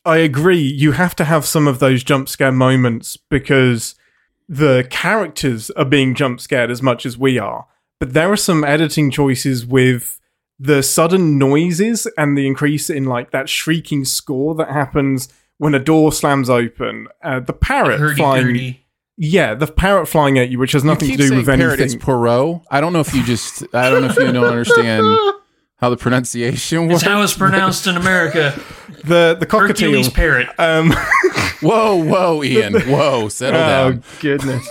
I 0.06 0.18
agree. 0.18 0.60
You 0.62 0.92
have 0.94 1.16
to 1.18 1.26
have 1.26 1.46
some 1.46 1.68
of 1.68 1.80
those 1.80 2.04
jump 2.04 2.28
scare 2.30 2.52
moments 2.52 3.18
because 3.18 3.96
the 4.48 4.86
characters 4.90 5.70
are 5.72 5.86
being 5.86 6.16
jump 6.16 6.42
scared 6.42 6.72
as 6.72 6.82
much 6.82 7.06
as 7.06 7.18
we 7.18 7.38
are. 7.38 7.68
But 8.00 8.14
there 8.14 8.32
are 8.32 8.38
some 8.38 8.64
editing 8.64 9.12
choices 9.12 9.66
with 9.66 10.20
the 10.58 10.82
sudden 10.84 11.38
noises 11.38 12.08
and 12.18 12.38
the 12.38 12.46
increase 12.48 12.90
in 12.90 13.06
like 13.06 13.32
that 13.32 13.48
shrieking 13.48 14.04
score 14.06 14.56
that 14.56 14.70
happens 14.72 15.30
when 15.58 15.74
a 15.76 15.80
door 15.80 16.12
slams 16.12 16.50
open. 16.50 17.08
Uh, 17.24 17.40
the 17.40 17.54
parrot 17.54 18.00
Hurdy 18.00 18.16
flying, 18.16 18.46
gurdy. 18.48 18.86
yeah, 19.18 19.54
the 19.54 19.68
parrot 19.68 20.08
flying 20.08 20.38
at 20.40 20.50
you, 20.50 20.60
which 20.60 20.72
has 20.74 20.84
You 20.84 20.90
nothing 20.90 21.12
to 21.12 21.18
do 21.18 21.28
saying 21.28 21.38
with 21.38 21.46
parrot, 21.48 21.80
anything. 21.80 21.86
it's 21.86 21.96
Poirot. 22.04 22.62
I 22.72 22.82
don't 22.82 22.92
know 22.94 23.00
if 23.02 23.14
you 23.14 23.24
just, 23.24 23.64
I 23.74 23.90
don't 23.90 24.02
know 24.02 24.10
if 24.10 24.18
you 24.18 24.32
don't 24.32 24.46
understand 24.46 25.04
how 25.80 25.90
the 25.90 25.98
pronunciation 25.98 26.92
It's 26.92 27.02
how 27.04 27.22
it's 27.22 27.34
pronounced 27.34 27.88
in 27.88 27.96
America. 27.98 28.60
the 29.06 29.36
the 29.40 29.46
cockatiel. 29.46 29.68
Hercules 29.68 30.10
parrot. 30.10 30.48
Um, 30.60 30.92
Whoa, 31.62 31.96
whoa, 32.04 32.44
Ian. 32.44 32.74
Whoa, 32.88 33.28
settle 33.30 33.60
oh 33.62 33.68
down. 33.68 34.04
Oh 34.06 34.18
goodness. 34.22 34.70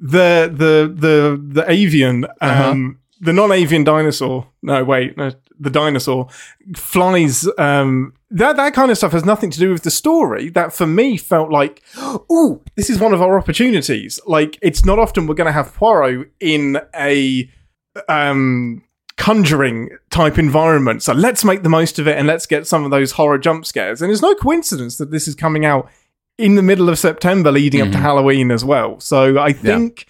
the 0.00 0.50
the 0.52 0.92
the 0.94 1.40
the 1.62 1.70
avian, 1.70 2.24
Uh-huh. 2.40 2.70
um, 2.70 2.98
the 3.20 3.32
non-avian 3.32 3.84
dinosaur. 3.84 4.48
No, 4.62 4.82
wait, 4.84 5.16
no, 5.16 5.30
the 5.58 5.70
dinosaur 5.70 6.28
flies. 6.76 7.48
Um, 7.58 8.12
that 8.30 8.56
that 8.56 8.74
kind 8.74 8.90
of 8.90 8.96
stuff 8.98 9.12
has 9.12 9.24
nothing 9.24 9.50
to 9.52 9.58
do 9.60 9.70
with 9.70 9.84
the 9.84 9.90
story. 9.90 10.48
That 10.50 10.72
for 10.72 10.86
me 10.86 11.16
felt 11.16 11.50
like, 11.52 11.82
ooh, 12.32 12.60
this 12.76 12.90
is 12.90 12.98
one 12.98 13.14
of 13.14 13.22
our 13.22 13.38
opportunities. 13.38 14.18
Like 14.26 14.58
it's 14.62 14.84
not 14.84 14.98
often 14.98 15.26
we're 15.28 15.34
going 15.36 15.46
to 15.46 15.52
have 15.52 15.72
Poirot 15.74 16.28
in 16.40 16.78
a 16.94 17.48
um 18.08 18.82
conjuring 19.16 19.90
type 20.10 20.38
environment. 20.38 21.02
So 21.02 21.12
let's 21.12 21.44
make 21.44 21.62
the 21.62 21.68
most 21.68 21.98
of 21.98 22.06
it 22.06 22.18
and 22.18 22.26
let's 22.26 22.46
get 22.46 22.66
some 22.66 22.84
of 22.84 22.90
those 22.90 23.12
horror 23.12 23.38
jump 23.38 23.64
scares. 23.66 24.02
And 24.02 24.12
it's 24.12 24.22
no 24.22 24.34
coincidence 24.34 24.98
that 24.98 25.10
this 25.10 25.26
is 25.26 25.34
coming 25.34 25.64
out 25.64 25.90
in 26.38 26.54
the 26.54 26.62
middle 26.62 26.88
of 26.88 26.98
September 26.98 27.50
leading 27.50 27.80
up 27.80 27.90
to 27.92 27.96
Mhm. 27.98 28.02
Halloween 28.02 28.50
as 28.50 28.64
well. 28.64 29.00
So 29.00 29.38
I 29.38 29.52
think 29.52 30.06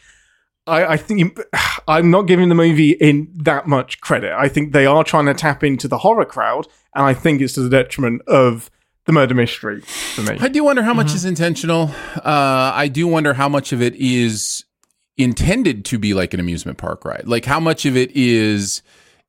I, 0.68 0.94
I 0.94 0.96
think 0.96 1.20
you- 1.20 1.44
I'm 1.88 2.10
not 2.10 2.22
giving 2.22 2.48
the 2.48 2.56
movie 2.56 2.90
in 2.90 3.28
that 3.36 3.68
much 3.68 4.00
credit. 4.00 4.32
I 4.36 4.48
think 4.48 4.72
they 4.72 4.84
are 4.86 5.04
trying 5.04 5.26
to 5.26 5.34
tap 5.34 5.62
into 5.62 5.86
the 5.86 5.98
horror 5.98 6.24
crowd, 6.24 6.66
and 6.96 7.04
I 7.04 7.14
think 7.14 7.40
it's 7.40 7.52
to 7.52 7.60
the 7.60 7.70
detriment 7.70 8.22
of 8.26 8.68
the 9.04 9.12
murder 9.12 9.36
mystery 9.36 9.82
for 9.82 10.22
me. 10.22 10.36
I 10.40 10.48
do 10.48 10.64
wonder 10.64 10.82
how 10.82 10.92
much 10.92 11.14
is 11.14 11.24
intentional. 11.24 11.92
Uh, 12.16 12.72
I 12.74 12.88
do 12.88 13.06
wonder 13.06 13.34
how 13.34 13.48
much 13.48 13.72
of 13.72 13.80
it 13.80 13.94
is 13.94 14.64
intended 15.16 15.84
to 15.84 15.98
be 16.00 16.12
like 16.14 16.34
an 16.34 16.40
amusement 16.40 16.78
park 16.78 17.04
ride. 17.04 17.28
Like 17.28 17.44
how 17.44 17.60
much 17.60 17.86
of 17.86 17.96
it 17.96 18.10
is 18.16 18.82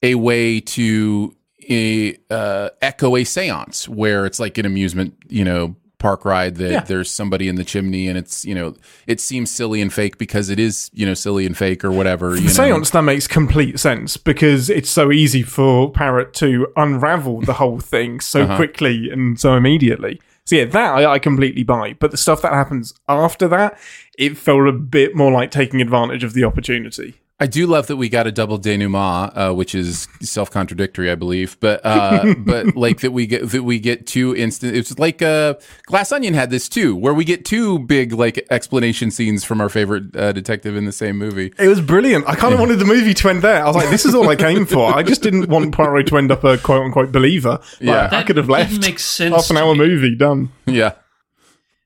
a 0.04 0.16
way 0.16 0.60
to 0.60 1.36
a, 1.70 2.18
uh, 2.30 2.70
echo 2.82 3.16
a 3.18 3.24
seance 3.24 3.90
where 3.90 4.26
it's 4.26 4.40
like 4.40 4.58
an 4.58 4.66
amusement, 4.66 5.16
you 5.28 5.44
know, 5.44 5.76
park 6.00 6.24
ride 6.26 6.56
that 6.58 6.72
Yeah. 6.72 6.80
there's 6.82 7.10
somebody 7.10 7.48
in 7.48 7.56
the 7.56 7.64
chimney 7.64 8.08
and 8.08 8.18
it's, 8.20 8.46
you 8.46 8.54
know, 8.54 8.76
it 9.08 9.20
seems 9.20 9.50
silly 9.50 9.82
and 9.82 9.92
fake 9.92 10.20
because 10.20 10.50
it 10.50 10.60
is, 10.60 10.92
you 10.94 11.06
know, 11.08 11.16
silly 11.16 11.46
and 11.46 11.58
fake 11.58 11.84
or 11.84 11.92
whatever. 11.92 12.30
For 12.32 12.36
You 12.36 12.42
the 12.42 12.48
know? 12.50 12.70
seance, 12.70 12.92
that 12.92 13.02
makes 13.02 13.28
complete 13.28 13.80
sense 13.80 14.16
because 14.16 14.70
it's 14.70 14.90
so 14.92 15.12
easy 15.12 15.42
for 15.42 15.92
Parrot 15.92 16.34
to 16.36 16.68
unravel 16.78 17.42
the 17.42 17.54
whole 17.54 17.80
thing 17.80 18.20
so 18.20 18.44
Uh-huh. 18.44 18.56
quickly 18.58 19.10
and 19.10 19.40
so 19.40 19.56
immediately. 19.56 20.22
So 20.46 20.56
yeah, 20.56 20.66
that 20.66 20.94
I, 20.94 21.14
I 21.14 21.20
completely 21.20 21.64
buy. 21.64 21.96
But 22.00 22.12
the 22.12 22.18
stuff 22.18 22.42
that 22.44 22.54
happens 22.54 22.94
after 23.10 23.48
that, 23.50 23.78
it 24.20 24.38
felt 24.38 24.68
a 24.68 24.72
bit 24.72 25.16
more 25.16 25.32
like 25.32 25.50
taking 25.52 25.82
advantage 25.82 26.24
of 26.24 26.34
the 26.34 26.44
opportunity. 26.46 27.16
I 27.40 27.46
do 27.46 27.68
love 27.68 27.86
that 27.86 27.98
we 27.98 28.10
got 28.10 28.26
a 28.26 28.32
double 28.32 28.58
denouement, 28.58 29.32
uh, 29.38 29.54
which 29.54 29.76
is 29.76 30.08
self 30.22 30.50
contradictory, 30.50 31.12
I 31.12 31.14
believe. 31.16 31.56
But 31.60 31.82
uh, 31.86 32.34
but 32.40 32.76
like 32.76 33.02
that 33.02 33.12
we 33.12 33.28
get 33.28 33.48
that 33.52 33.62
we 33.62 33.80
get 33.80 34.08
two 34.08 34.36
instant. 34.36 34.76
It's 34.76 34.98
like 34.98 35.22
uh, 35.22 35.54
Glass 35.86 36.12
Onion 36.12 36.34
had 36.34 36.50
this 36.50 36.68
too, 36.68 36.96
where 36.96 37.14
we 37.14 37.24
get 37.24 37.46
two 37.46 37.78
big 37.78 38.12
like 38.14 38.44
explanation 38.50 39.12
scenes 39.12 39.44
from 39.44 39.62
our 39.62 39.70
favorite 39.70 40.16
uh, 40.16 40.32
detective 40.32 40.76
in 40.76 40.86
the 40.86 40.92
same 40.92 41.16
movie. 41.18 41.54
It 41.60 41.68
was 41.68 41.80
brilliant. 41.80 42.28
I 42.28 42.34
kind 42.36 42.56
of 42.56 42.60
wanted 42.60 42.78
the 42.80 42.86
movie 42.86 43.14
to 43.14 43.30
end 43.30 43.44
there. 43.44 43.64
I 43.64 43.68
was 43.68 43.76
like, 43.76 43.90
this 43.92 44.04
is 44.06 44.16
all 44.16 44.28
I 44.30 44.36
came 44.36 44.66
for. 44.66 44.92
I 44.96 45.04
just 45.04 45.22
didn't 45.22 45.48
want 45.48 45.76
Poirot 45.76 46.08
to 46.08 46.18
end 46.18 46.32
up 46.32 46.44
a 46.44 46.58
quote 46.58 46.82
unquote 46.82 47.12
believer. 47.12 47.60
Like, 47.62 47.82
Yeah. 47.82 48.06
I 48.06 48.08
That 48.08 48.26
could 48.26 48.38
have 48.38 48.48
didn't 48.48 48.72
left. 48.72 48.82
make 48.82 48.98
sense 48.98 49.36
Half 49.36 49.52
an 49.52 49.58
hour 49.58 49.74
me. 49.76 49.86
movie 49.88 50.16
done. 50.16 50.50
Yeah, 50.66 50.94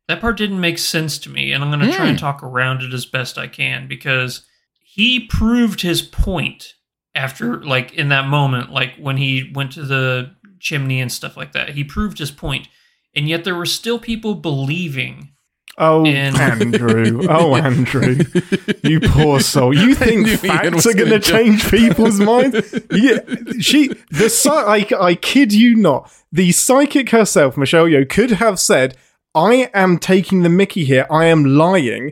That 0.07 0.21
part 0.21 0.37
didn't 0.37 0.61
make 0.61 0.77
sense 0.77 1.17
to 1.19 1.29
me, 1.29 1.51
and 1.51 1.61
I'm 1.61 1.69
going 1.71 1.85
to 1.89 1.93
try 1.93 2.07
and 2.07 2.17
talk 2.17 2.41
around 2.41 2.83
it 2.83 2.93
as 2.93 3.05
best 3.05 3.37
I 3.37 3.47
can 3.47 3.89
because 3.89 4.45
he 4.93 5.19
proved 5.21 5.81
his 5.81 6.01
point 6.01 6.73
after, 7.15 7.63
like, 7.63 7.93
in 7.93 8.09
that 8.09 8.27
moment, 8.27 8.71
like 8.71 8.95
when 8.97 9.17
he 9.17 9.51
went 9.53 9.71
to 9.73 9.83
the 9.83 10.31
chimney 10.59 10.99
and 10.99 11.11
stuff 11.11 11.37
like 11.37 11.53
that. 11.53 11.69
He 11.69 11.83
proved 11.83 12.17
his 12.19 12.31
point, 12.31 12.67
and 13.15 13.27
yet 13.27 13.43
there 13.43 13.55
were 13.55 13.65
still 13.65 13.99
people 13.99 14.35
believing. 14.35 15.29
Oh, 15.77 16.05
And- 16.05 16.37
Andrew. 16.39 17.21
Oh, 17.29 17.55
Andrew. 17.55 18.17
You 18.83 18.99
poor 18.99 19.39
soul. 19.39 19.73
You 19.73 19.95
think 19.95 20.27
facts 20.27 20.85
are 20.85 20.93
going 20.93 21.09
gonna 21.09 21.19
change 21.21 21.69
people's 21.69 22.19
minds? 22.19 22.73
Yeah. 22.91 23.19
She, 23.59 23.87
the, 24.09 24.63
I, 24.67 24.85
I 24.99 25.15
kid 25.15 25.53
you 25.53 25.75
not, 25.75 26.11
the 26.31 26.51
psychic 26.51 27.11
herself, 27.11 27.55
Michelle 27.57 27.85
Yeoh, 27.85 28.09
could 28.09 28.31
have 28.31 28.59
said, 28.59 28.97
I 29.33 29.69
am 29.73 29.97
taking 29.97 30.41
the 30.43 30.49
mickey 30.49 30.83
here. 30.83 31.07
I 31.09 31.25
am 31.25 31.45
lying. 31.45 32.11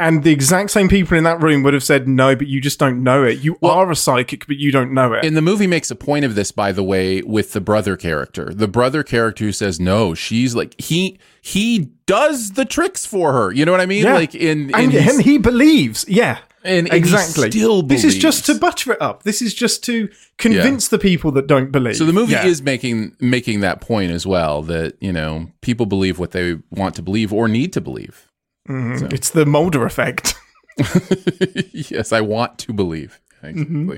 And 0.00 0.24
the 0.24 0.32
exact 0.32 0.70
same 0.70 0.88
people 0.88 1.16
in 1.16 1.24
that 1.24 1.40
room 1.40 1.62
would 1.62 1.74
have 1.74 1.84
said, 1.84 2.08
no, 2.08 2.34
but 2.34 2.46
you 2.48 2.60
just 2.60 2.78
don't 2.78 3.02
know 3.04 3.22
it. 3.24 3.40
You 3.40 3.56
are 3.62 3.90
a 3.90 3.94
psychic, 3.96 4.46
but 4.46 4.56
you 4.56 4.72
don't 4.72 4.92
know 4.92 5.12
it. 5.12 5.24
and 5.24 5.36
the 5.36 5.42
movie 5.42 5.66
makes 5.66 5.90
a 5.90 5.94
point 5.96 6.24
of 6.24 6.34
this, 6.34 6.50
by 6.50 6.72
the 6.72 6.82
way, 6.82 7.22
with 7.22 7.52
the 7.52 7.60
brother 7.60 7.96
character. 7.96 8.52
The 8.52 8.66
brother 8.68 9.02
character 9.02 9.44
who 9.44 9.52
says 9.52 9.78
no, 9.78 10.14
she's 10.14 10.54
like 10.54 10.80
he 10.80 11.18
he 11.42 11.90
does 12.06 12.52
the 12.52 12.64
tricks 12.64 13.04
for 13.06 13.32
her. 13.32 13.52
You 13.52 13.64
know 13.64 13.72
what 13.72 13.80
I 13.80 13.86
mean? 13.86 14.04
Yeah. 14.04 14.14
Like 14.14 14.34
in, 14.34 14.70
in 14.70 14.74
and, 14.74 14.92
his- 14.92 15.14
and 15.16 15.22
he 15.24 15.38
believes, 15.38 16.04
yeah. 16.08 16.38
And- 16.62 16.86
and 16.88 16.88
he 16.92 16.98
exactly. 16.98 17.50
still 17.50 17.80
this 17.82 18.04
is 18.04 18.18
just 18.18 18.44
to 18.44 18.52
believes. 18.52 18.60
butter 18.60 18.92
it 18.92 19.00
up. 19.00 19.22
This 19.22 19.40
is 19.40 19.54
just 19.54 19.82
to 19.84 20.10
convince 20.36 20.88
the 20.88 20.98
people 20.98 21.32
that 21.32 21.46
don't 21.46 21.72
believe. 21.72 21.96
So 21.96 22.04
the 22.04 22.12
movie 22.12 22.32
Yeah. 22.32 22.44
is 22.44 22.60
making 22.60 23.16
making 23.18 23.60
that 23.60 23.80
point 23.80 24.12
as 24.12 24.26
well 24.26 24.60
that 24.64 24.94
you 25.00 25.10
know 25.12 25.50
people 25.62 25.86
believe 25.86 26.18
what 26.18 26.32
they 26.32 26.58
want 26.70 26.94
to 26.96 27.02
believe 27.02 27.32
or 27.32 27.48
need 27.48 27.72
to 27.72 27.80
believe. 27.80 28.26
Mhm. 28.68 29.12
It's 29.12 29.30
the 29.30 29.46
Mulder 29.46 29.84
effect. 29.84 30.34
yes, 31.72 32.12
I 32.12 32.20
want 32.20 32.58
to 32.58 32.72
believe. 32.72 33.20
Exactly. 33.42 33.64
Mm-hmm. 33.64 33.90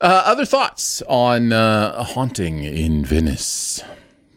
Uh, 0.00 0.22
other 0.26 0.44
thoughts 0.44 1.02
on 1.08 1.52
uh, 1.52 1.94
a 1.96 2.02
haunting 2.02 2.64
in 2.64 3.04
Venice? 3.04 3.82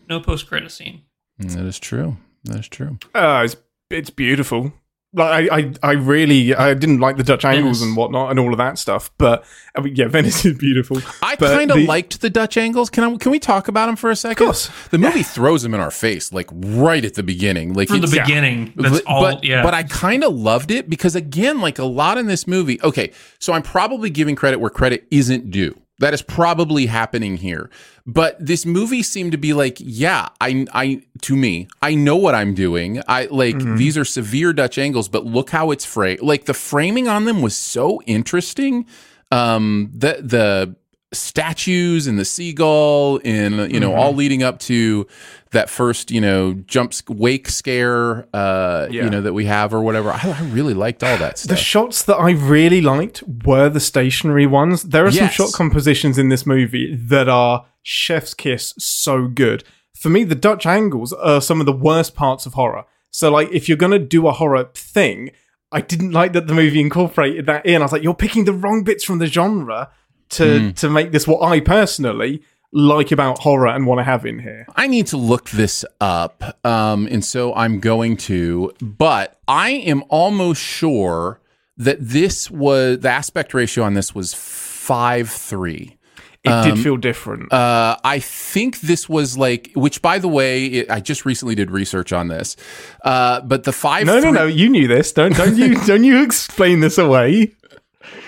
No 0.08 0.20
post 0.20 0.48
credit 0.48 0.72
scene. 0.72 1.02
That 1.40 1.66
is 1.66 1.80
true. 1.80 2.18
That 2.44 2.60
is 2.60 2.68
true. 2.68 3.00
Uh, 3.16 3.42
it's 3.46 3.56
it's 3.90 4.10
beautiful. 4.10 4.74
Like 5.16 5.50
I, 5.52 5.58
I, 5.58 5.74
I 5.82 5.92
really 5.94 6.54
I 6.54 6.74
didn't 6.74 7.00
like 7.00 7.18
the 7.18 7.24
Dutch 7.24 7.46
angles 7.46 7.80
Venice. 7.80 7.88
and 7.88 7.98
whatnot 7.98 8.32
and 8.32 8.40
all 8.40 8.52
of 8.52 8.58
that 8.58 8.78
stuff, 8.78 9.12
but 9.18 9.46
I 9.76 9.82
mean, 9.82 9.96
yeah, 9.96 10.08
Venice 10.10 10.44
is 10.46 10.58
beautiful. 10.58 10.98
I 11.24 11.36
kind 11.38 11.72
of 11.72 11.78
the- 11.78 11.86
liked 11.88 12.22
the 12.22 12.30
Dutch 12.30 12.58
angles. 12.58 12.90
Can 12.90 13.04
I, 13.04 13.18
can 13.18 13.32
we 13.32 13.40
talk 13.40 13.68
about 13.68 13.86
them 13.88 13.96
for 13.96 14.12
a 14.12 14.16
second? 14.16 14.44
Of 14.44 14.48
course. 14.48 14.70
The 14.90 14.98
movie 14.98 15.24
throws 15.24 15.64
them 15.64 15.74
in 15.74 15.80
our 15.80 15.92
face 15.92 16.34
like 16.34 16.50
right 16.52 17.04
at 17.06 17.14
the 17.16 17.24
beginning. 17.24 17.74
Like 17.74 17.88
For 17.88 17.98
the 17.98 18.04
it's- 18.08 18.28
beginning. 18.28 18.74
That's 18.76 19.02
but, 19.02 19.06
all. 19.08 19.22
but, 19.22 19.44
yeah. 19.44 19.64
but 19.64 19.74
I 19.74 19.84
kind 19.84 20.24
of 20.24 20.34
loved 20.36 20.70
it 20.72 20.90
because 20.90 21.16
again, 21.16 21.62
like 21.62 21.80
a 21.80 21.86
lot 21.86 22.18
in 22.18 22.28
this 22.28 22.46
movie. 22.46 22.82
Okay, 22.84 23.12
so 23.40 23.54
I'm 23.54 23.64
probably 23.64 24.10
giving 24.10 24.36
credit 24.36 24.60
where 24.60 24.70
credit 24.70 25.08
isn't 25.12 25.50
due. 25.52 25.80
That 26.00 26.14
is 26.14 26.22
probably 26.22 26.88
happening 26.88 27.38
here. 27.38 27.70
But 28.06 28.38
this 28.40 28.66
movie 28.66 29.02
seemed 29.02 29.32
to 29.32 29.38
be 29.38 29.54
like, 29.54 29.78
yeah, 29.80 30.30
I, 30.42 30.66
I, 30.74 31.04
to 31.22 31.36
me, 31.36 31.68
I 31.82 31.96
know 31.96 32.18
what 32.18 32.36
I'm 32.36 32.54
doing. 32.54 33.02
I 33.08 33.26
like 33.26 33.58
these 33.78 33.98
are 33.98 34.06
severe 34.06 34.54
Dutch 34.54 34.78
angles, 34.78 35.08
but 35.08 35.26
look 35.26 35.50
how 35.52 35.72
it's 35.72 35.86
framed. 35.86 36.22
Like 36.22 36.46
the 36.46 36.54
framing 36.54 37.08
on 37.08 37.26
them 37.26 37.42
was 37.42 37.56
so 37.56 38.02
interesting. 38.06 38.86
Um, 39.32 39.90
the 39.94 40.20
the 40.22 40.76
statues 41.16 42.08
and 42.08 42.20
the 42.20 42.26
seagull 42.26 43.20
and 43.26 43.72
you 43.74 43.80
know 43.80 43.94
all 43.94 44.14
leading 44.14 44.44
up 44.44 44.60
to 44.60 45.08
that 45.52 45.70
first 45.70 46.12
you 46.12 46.20
know 46.22 46.54
jump 46.68 46.94
wake 47.08 47.48
scare 47.50 48.28
uh 48.36 48.88
Yeah. 48.92 49.06
you 49.06 49.10
know 49.10 49.22
that 49.22 49.34
we 49.34 49.46
have 49.46 49.74
or 49.74 49.82
whatever 49.82 50.12
I, 50.12 50.20
I 50.38 50.42
really 50.52 50.74
liked 50.74 51.04
all 51.04 51.18
that 51.18 51.38
The 51.38 51.56
shots 51.56 52.04
that 52.04 52.16
I 52.18 52.32
really 52.32 52.82
liked 52.82 53.24
were 53.46 53.70
the 53.70 53.80
stationary 53.80 54.46
ones. 54.48 54.84
There 54.84 55.06
are 55.06 55.12
some 55.12 55.26
Yes. 55.26 55.34
shot 55.34 55.54
compositions 55.54 56.18
in 56.18 56.30
this 56.30 56.46
movie 56.46 56.96
that 56.96 57.28
are 57.30 57.66
chef's 57.82 58.34
kiss 58.34 58.74
so 58.78 59.28
good. 59.28 59.64
For 59.98 60.10
me, 60.10 60.24
the 60.26 60.36
Dutch 60.36 60.66
angles 60.66 61.14
are 61.14 61.40
some 61.42 61.60
of 61.60 61.66
the 61.66 61.72
worst 61.90 62.16
parts 62.16 62.46
of 62.46 62.54
horror. 62.54 62.84
So, 63.12 63.32
like, 63.32 63.50
if 63.52 63.70
you're 63.70 63.78
gonna 63.78 63.98
do 64.00 64.28
a 64.28 64.34
horror 64.34 64.70
thing, 64.74 65.32
I 65.72 65.82
didn't 65.82 66.12
like 66.12 66.34
that 66.34 66.48
the 66.48 66.54
movie 66.54 66.82
incorporated 66.82 67.46
that 67.46 67.66
in. 67.66 67.82
I 67.82 67.86
was 67.86 67.92
like, 67.94 68.04
you're 68.04 68.14
picking 68.14 68.44
the 68.46 68.54
wrong 68.54 68.84
bits 68.84 69.04
from 69.06 69.20
the 69.20 69.28
genre 69.28 69.90
to 70.30 70.60
Hmm. 70.60 70.70
to 70.72 70.90
make 70.90 71.12
this 71.12 71.28
what 71.28 71.42
I 71.42 71.60
personally 71.60 72.42
like 72.72 73.12
about 73.12 73.40
horror 73.40 73.68
and 73.68 73.86
want 73.88 74.00
to 74.00 74.04
have 74.04 74.26
in 74.26 74.40
here. 74.40 74.66
I 74.76 74.88
need 74.88 75.08
to 75.08 75.18
look 75.18 75.50
this 75.52 75.86
up 76.02 76.58
um 76.66 77.08
and 77.10 77.24
so 77.24 77.54
I'm 77.56 77.80
going 77.80 78.18
to 78.18 78.74
but 78.82 79.40
I 79.48 79.70
am 79.72 80.04
almost 80.10 80.62
sure 80.62 81.40
that 81.78 81.98
this 82.00 82.50
was 82.52 83.00
the 83.00 83.10
aspect 83.10 83.54
ratio 83.54 83.84
on 83.84 83.94
this 83.94 84.14
was 84.16 84.34
5 84.34 85.30
3 85.30 85.98
It 86.44 86.64
did 86.64 86.80
feel 86.80 86.96
different. 86.98 87.52
Uh, 87.52 87.98
I 88.04 88.20
think 88.20 88.82
this 88.82 89.10
was 89.10 89.36
like, 89.38 89.72
which 89.74 90.02
by 90.02 90.20
the 90.20 90.28
way, 90.28 90.66
it, 90.68 90.92
I 90.92 91.00
just 91.00 91.26
recently 91.26 91.56
did 91.56 91.72
research 91.72 92.14
on 92.14 92.28
this. 92.28 92.56
Uh, 93.04 93.42
but 93.42 93.64
the 93.64 93.72
five, 93.74 94.06
no, 94.06 94.20
no, 94.20 94.30
no. 94.32 94.46
You 94.46 94.70
knew 94.70 94.88
this. 94.88 95.12
Don't 95.12 95.36
don't 95.36 95.58
you 95.58 95.74
don't 95.88 96.04
you 96.04 96.22
explain 96.22 96.82
this 96.82 96.98
away. 97.00 97.54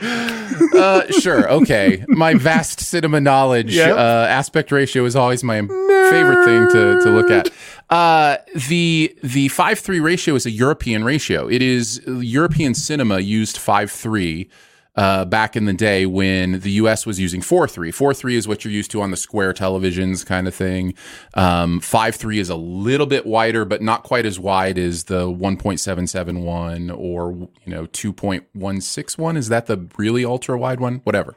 Uh, 0.02 1.12
sure, 1.12 1.50
okay. 1.52 2.04
My 2.08 2.34
vast 2.36 2.80
cinema 2.80 3.20
knowledge, 3.20 3.74
Yep. 3.76 3.96
uh, 3.96 4.26
aspect 4.30 4.72
ratio 4.72 5.06
is 5.06 5.16
always 5.16 5.44
my 5.44 5.62
favorite 5.62 6.46
thing 6.46 6.68
to, 6.72 7.00
to 7.04 7.10
look 7.10 7.32
at. 7.32 7.50
Uh, 7.90 8.38
the 8.68 9.16
the 9.24 9.48
five 9.50 9.80
three 9.80 10.00
ratio 10.00 10.36
is 10.36 10.46
a 10.46 10.52
European 10.52 11.04
ratio. 11.04 11.48
It 11.48 11.62
is 11.62 12.02
European 12.08 12.74
cinema 12.74 13.20
used 13.20 13.58
five 13.58 13.92
three. 13.92 14.50
Uh, 14.98 15.24
back 15.26 15.56
in 15.56 15.66
the 15.66 15.74
day 15.74 16.08
when 16.08 16.60
the 16.62 16.72
US 16.72 17.06
was 17.06 17.20
using 17.20 17.40
4 17.40 17.68
3. 17.68 17.92
4 17.92 18.14
3 18.16 18.36
is 18.36 18.48
what 18.48 18.66
you're 18.66 18.72
used 18.72 18.90
to 18.92 19.02
on 19.02 19.12
the 19.12 19.18
square 19.18 19.54
televisions 19.54 20.26
kind 20.26 20.48
of 20.48 20.56
thing. 20.56 20.96
Um, 21.36 21.80
5 21.80 22.16
3 22.16 22.40
is 22.40 22.50
a 22.50 22.56
little 22.56 23.06
bit 23.06 23.28
wider, 23.28 23.64
but 23.64 23.84
not 23.84 24.02
quite 24.02 24.26
as 24.26 24.40
wide 24.40 24.80
as 24.80 25.04
the 25.04 25.28
1.771 25.28 26.98
or, 26.98 27.32
you 27.32 27.50
know, 27.68 27.86
2.161. 27.86 29.38
Is 29.38 29.50
that 29.50 29.68
the 29.68 29.88
really 29.98 30.26
ultra 30.26 30.58
wide 30.58 30.80
one? 30.80 31.02
Whatever. 31.04 31.36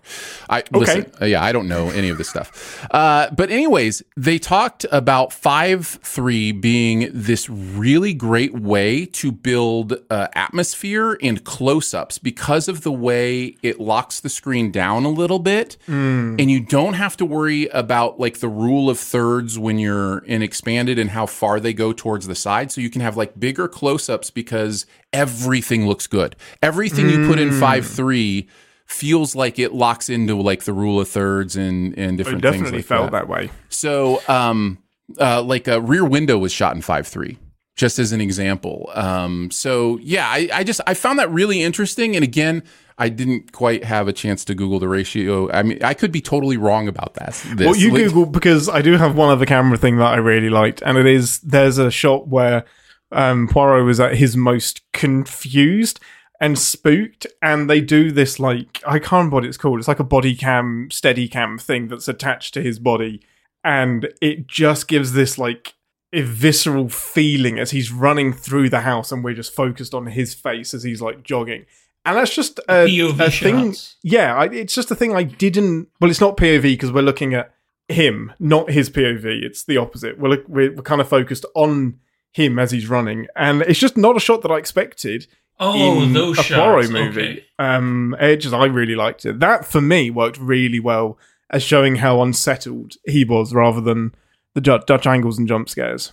I 0.49 0.63
listen, 0.73 1.13
uh, 1.21 1.27
yeah, 1.27 1.45
I 1.45 1.53
don't 1.53 1.69
know 1.69 1.91
any 1.91 2.09
of 2.09 2.17
this 2.17 2.31
stuff. 2.31 2.87
Uh, 2.91 3.29
but, 3.31 3.51
anyways, 3.51 4.03
they 4.17 4.39
talked 4.39 4.87
about 4.91 5.35
5 5.35 5.87
3 5.87 6.53
being 6.53 7.11
this 7.13 7.51
really 7.51 8.15
great 8.15 8.55
way 8.55 9.05
to 9.05 9.31
build 9.31 9.95
uh, 10.09 10.29
atmosphere 10.35 11.19
and 11.23 11.45
close 11.45 11.93
ups 11.93 12.17
because 12.17 12.67
of 12.67 12.81
the 12.83 12.93
way 12.93 13.50
it 13.63 13.81
locks 13.81 14.21
the 14.21 14.29
screen 14.29 14.71
down 14.71 15.05
a 15.05 15.11
little 15.11 15.39
bit. 15.39 15.77
And 15.87 16.51
you 16.51 16.61
don't 16.61 16.95
have 16.95 17.17
to 17.19 17.25
worry 17.25 17.67
about 17.69 18.19
like 18.21 18.39
the 18.41 18.49
rule 18.49 18.89
of 18.91 18.99
thirds 18.99 19.59
when 19.59 19.79
you're 19.79 20.19
in 20.25 20.43
expanded 20.43 20.99
and 20.99 21.11
how 21.11 21.27
far 21.27 21.61
they 21.61 21.73
go 21.73 21.93
towards 21.93 22.27
the 22.27 22.35
side. 22.35 22.71
So 22.73 22.81
you 22.81 22.91
can 22.91 23.01
have 23.01 23.17
like 23.17 23.39
bigger 23.39 23.69
close 23.69 24.09
ups 24.09 24.31
because 24.31 24.87
everything 25.13 25.87
looks 25.87 26.07
good. 26.07 26.37
Everything 26.63 27.09
you 27.11 27.27
put 27.27 27.39
in 27.39 27.53
5 27.53 27.87
3 27.87 28.49
feels 28.87 29.37
like 29.37 29.59
it 29.59 29.73
locks 29.73 30.09
into 30.09 30.35
like 30.37 30.65
the 30.65 30.73
rule 30.73 30.99
of 31.01 31.09
thirds 31.09 31.57
and, 31.57 31.97
and 31.99 32.15
It 32.19 32.25
different 32.25 32.43
things 32.43 32.55
definitely 32.55 32.79
like 32.79 32.87
felt 32.87 33.05
that. 33.13 33.27
that 33.27 33.29
way. 33.29 33.51
So, 33.69 34.21
um, 34.29 34.79
uh, 35.21 35.43
like 35.43 35.69
a 35.69 35.81
rear 35.81 36.05
window 36.05 36.39
was 36.39 36.53
shot 36.53 36.75
in 36.77 36.83
five 36.83 37.07
three, 37.07 37.37
just 37.77 37.99
as 37.99 38.13
an 38.13 38.21
example. 38.21 38.91
Um, 38.95 39.51
so 39.51 39.99
yeah, 40.03 40.29
I, 40.29 40.49
I 40.53 40.65
just 40.65 40.81
I 40.87 40.95
found 40.95 41.19
that 41.19 41.31
really 41.31 41.63
interesting. 41.63 42.15
And 42.17 42.23
again, 42.25 42.63
I 43.01 43.09
didn't 43.09 43.53
quite 43.53 43.83
have 43.83 44.09
a 44.09 44.13
chance 44.13 44.45
to 44.45 44.55
Google 44.55 44.79
the 44.79 44.87
ratio. 44.87 45.51
I 45.51 45.63
mean, 45.63 45.83
I 45.83 45.95
could 45.95 46.13
be 46.13 46.21
totally 46.21 46.59
wrong 46.59 46.87
about 46.87 47.15
that. 47.15 47.33
This. 47.57 47.67
Well, 47.67 47.75
you 47.75 47.91
Like- 47.91 48.05
Google 48.05 48.27
because 48.27 48.69
I 48.69 48.83
do 48.83 48.93
have 48.99 49.17
one 49.17 49.31
other 49.31 49.47
camera 49.47 49.79
thing 49.79 49.97
that 49.97 50.13
I 50.13 50.17
really 50.17 50.51
liked, 50.51 50.83
and 50.85 50.99
it 50.99 51.07
is 51.07 51.39
there's 51.41 51.79
a 51.79 51.91
shot 51.91 52.29
where 52.29 52.65
um, 53.11 53.49
Poirot 53.49 53.87
was 53.87 53.99
at 54.01 54.17
his 54.17 54.37
most 54.37 54.83
confused 54.93 55.99
and 56.43 56.59
spooked, 56.59 57.27
and 57.41 57.71
they 57.71 57.81
do 57.81 58.13
this 58.13 58.39
like 58.39 58.83
I 58.87 58.99
can't 58.99 59.13
remember 59.13 59.37
what 59.37 59.45
it's 59.47 59.57
called. 59.57 59.79
It's 59.79 59.89
like 59.89 59.99
a 59.99 60.05
body 60.05 60.35
cam, 60.37 60.91
steady 60.91 61.27
cam 61.27 61.57
thing 61.59 61.89
that's 61.89 62.07
attached 62.07 62.53
to 62.55 62.63
his 62.63 62.79
body, 62.79 63.23
and 63.65 64.13
it 64.21 64.47
just 64.47 64.89
gives 64.89 65.15
this 65.15 65.39
like 65.39 65.73
a 66.13 66.21
visceral 66.23 66.89
feeling 66.89 67.59
as 67.59 67.71
he's 67.71 67.91
running 67.91 68.33
through 68.35 68.69
the 68.69 68.81
house, 68.81 69.11
and 69.11 69.25
we're 69.25 69.33
just 69.33 69.55
focused 69.55 69.95
on 69.95 70.07
his 70.07 70.35
face 70.35 70.75
as 70.75 70.83
he's 70.83 71.01
like 71.01 71.23
jogging. 71.23 71.65
And 72.05 72.17
that's 72.17 72.35
just 72.35 72.59
a, 72.61 72.87
POV 72.87 73.21
a 73.21 73.31
thing. 73.31 73.67
shots. 73.73 73.97
Yeah, 74.03 74.35
I, 74.35 74.45
it's 74.47 74.75
just 74.75 74.91
a 74.91 74.95
thing 74.95 75.15
I 75.15 75.23
didn't. 75.23 75.89
Well, 76.01 76.11
it's 76.11 76.21
not 76.21 76.37
POV 76.37 76.63
because 76.63 76.93
we're 76.93 77.03
looking 77.03 77.35
at 77.35 77.53
him, 77.89 78.33
not 78.39 78.71
his 78.71 78.89
POV. 78.89 79.25
It's 79.43 79.65
the 79.65 79.77
opposite. 79.77 80.19
We're 80.19 80.31
look, 80.31 80.45
we're, 80.49 80.75
we're 80.75 80.83
kind 80.83 81.01
of 81.01 81.09
focused 81.09 81.45
on 81.55 81.99
him 82.33 82.59
as 82.59 82.71
he's 82.71 82.89
running, 82.89 83.27
and 83.37 83.63
it's 83.63 83.79
just 83.79 83.97
not 83.97 84.17
a 84.17 84.21
shot 84.21 84.43
that 84.43 84.51
I 84.51 84.57
expected. 84.59 85.27
Oh, 85.63 86.03
in 86.03 86.15
those 86.15 86.39
a 86.39 86.43
Poirot 86.55 86.85
shots. 86.85 86.93
movie. 86.93 87.21
Okay. 87.21 87.45
Um, 87.59 88.17
it 88.19 88.37
just 88.39 88.55
I 88.55 88.65
really 88.65 88.95
liked 88.95 89.27
it. 89.27 89.41
That 89.41 89.67
for 89.67 89.83
me 89.83 90.11
worked 90.11 90.39
really 90.39 90.81
well 90.81 91.19
as 91.51 91.63
showing 91.63 91.97
how 91.97 92.23
unsettled 92.23 92.95
he 93.05 93.25
was, 93.25 93.53
rather 93.53 93.83
than 93.83 94.15
the 94.55 94.61
Dutch 94.63 95.07
angles 95.07 95.39
and 95.39 95.47
jump 95.47 95.69
scares. 95.69 96.13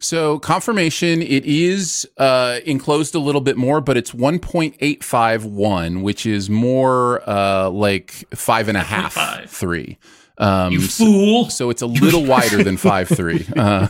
So 0.00 0.38
confirmation, 0.38 1.22
it 1.22 1.44
is 1.44 2.08
uh, 2.18 2.60
enclosed 2.64 3.14
a 3.14 3.18
little 3.18 3.40
bit 3.40 3.56
more, 3.56 3.80
but 3.80 3.96
it's 3.96 4.12
1.851, 4.12 6.02
which 6.02 6.26
is 6.26 6.48
more 6.50 7.28
uh, 7.28 7.68
like 7.70 8.12
five 8.34 8.68
and 8.68 8.76
a 8.76 8.82
half, 8.82 9.14
0.5. 9.16 9.48
three. 9.48 9.98
Um, 10.40 10.72
You 10.72 10.82
so, 10.82 11.04
fool. 11.04 11.50
so 11.50 11.68
it's 11.68 11.82
a 11.82 11.86
little 11.86 12.24
wider 12.24 12.62
than 12.62 12.76
five 12.76 13.08
three. 13.18 13.44
Uh, 13.56 13.88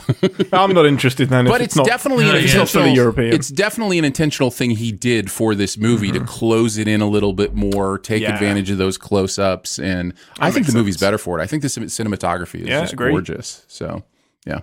I'm 0.50 0.72
not 0.72 0.86
interested 0.86 1.28
then. 1.28 1.46
if 1.46 1.52
but 1.52 1.60
it's, 1.60 1.76
not, 1.76 1.84
definitely 1.84 2.24
an 2.24 2.36
Yeah, 2.36 2.36
yeah. 2.38 2.44
it's 2.44 2.54
not 2.54 2.60
intentional. 2.60 2.84
fully 2.84 2.94
European. 2.96 3.32
It's 3.34 3.48
definitely 3.50 3.98
an 3.98 4.06
intentional 4.06 4.50
thing 4.50 4.70
he 4.70 4.90
did 4.90 5.30
for 5.30 5.54
this 5.54 5.76
movie 5.76 6.10
to 6.12 6.20
close 6.20 6.78
it 6.78 6.88
in 6.88 7.02
a 7.02 7.06
little 7.06 7.34
bit 7.34 7.52
more, 7.54 7.98
take 7.98 8.22
Yeah. 8.22 8.32
advantage 8.32 8.70
of 8.70 8.78
those 8.78 8.96
close 8.96 9.38
ups, 9.38 9.78
and 9.78 10.14
I 10.38 10.50
think 10.50 10.64
the 10.64 10.72
makes 10.72 10.76
movie's 10.78 10.96
better 10.96 11.18
for 11.18 11.38
it. 11.38 11.42
I 11.42 11.46
think 11.46 11.60
the 11.60 11.68
cinematography 11.68 12.62
is 12.62 12.68
Yeah, 12.68 12.80
just 12.80 12.94
agree. 12.94 13.10
gorgeous. 13.10 13.66
So, 13.68 14.02
yeah. 14.46 14.60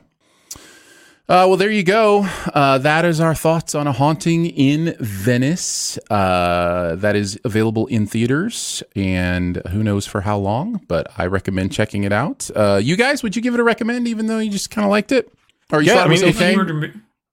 Uh, 1.27 1.45
well, 1.47 1.57
there 1.57 1.71
you 1.71 1.81
go. 1.83 2.27
Uh, 2.53 2.77
that 2.77 3.03
is 3.03 3.19
our 3.19 3.33
thoughts 3.33 3.73
on 3.73 3.87
a 3.87 3.91
haunting 3.91 4.45
in 4.45 4.95
Venice. 4.99 5.97
Uh, 6.11 6.95
that 6.97 7.15
is 7.15 7.39
available 7.43 7.87
in 7.87 8.05
theaters, 8.05 8.83
and 8.95 9.57
who 9.71 9.81
knows 9.83 10.05
for 10.05 10.21
how 10.21 10.37
long. 10.37 10.81
But 10.87 11.07
I 11.17 11.25
recommend 11.25 11.71
checking 11.71 12.03
it 12.03 12.11
out. 12.13 12.49
Uh, 12.55 12.79
you 12.81 12.95
guys, 12.95 13.23
would 13.23 13.35
you 13.35 13.41
give 13.41 13.55
it 13.55 13.59
a 13.59 13.63
recommend, 13.63 14.07
even 14.07 14.27
though 14.27 14.37
you 14.37 14.51
just 14.51 14.69
kind 14.69 14.85
of 14.85 14.91
liked 14.91 15.11
it, 15.11 15.31
or 15.71 15.81
you 15.81 15.87
Yeah, 15.87 15.95
thought 15.95 16.03
I 16.03 16.09
it 16.09 16.11
was 16.11 16.21
if 16.21 16.35
okay? 16.35 16.51
If 16.51 16.55
you 16.57 16.63
were 16.77 16.91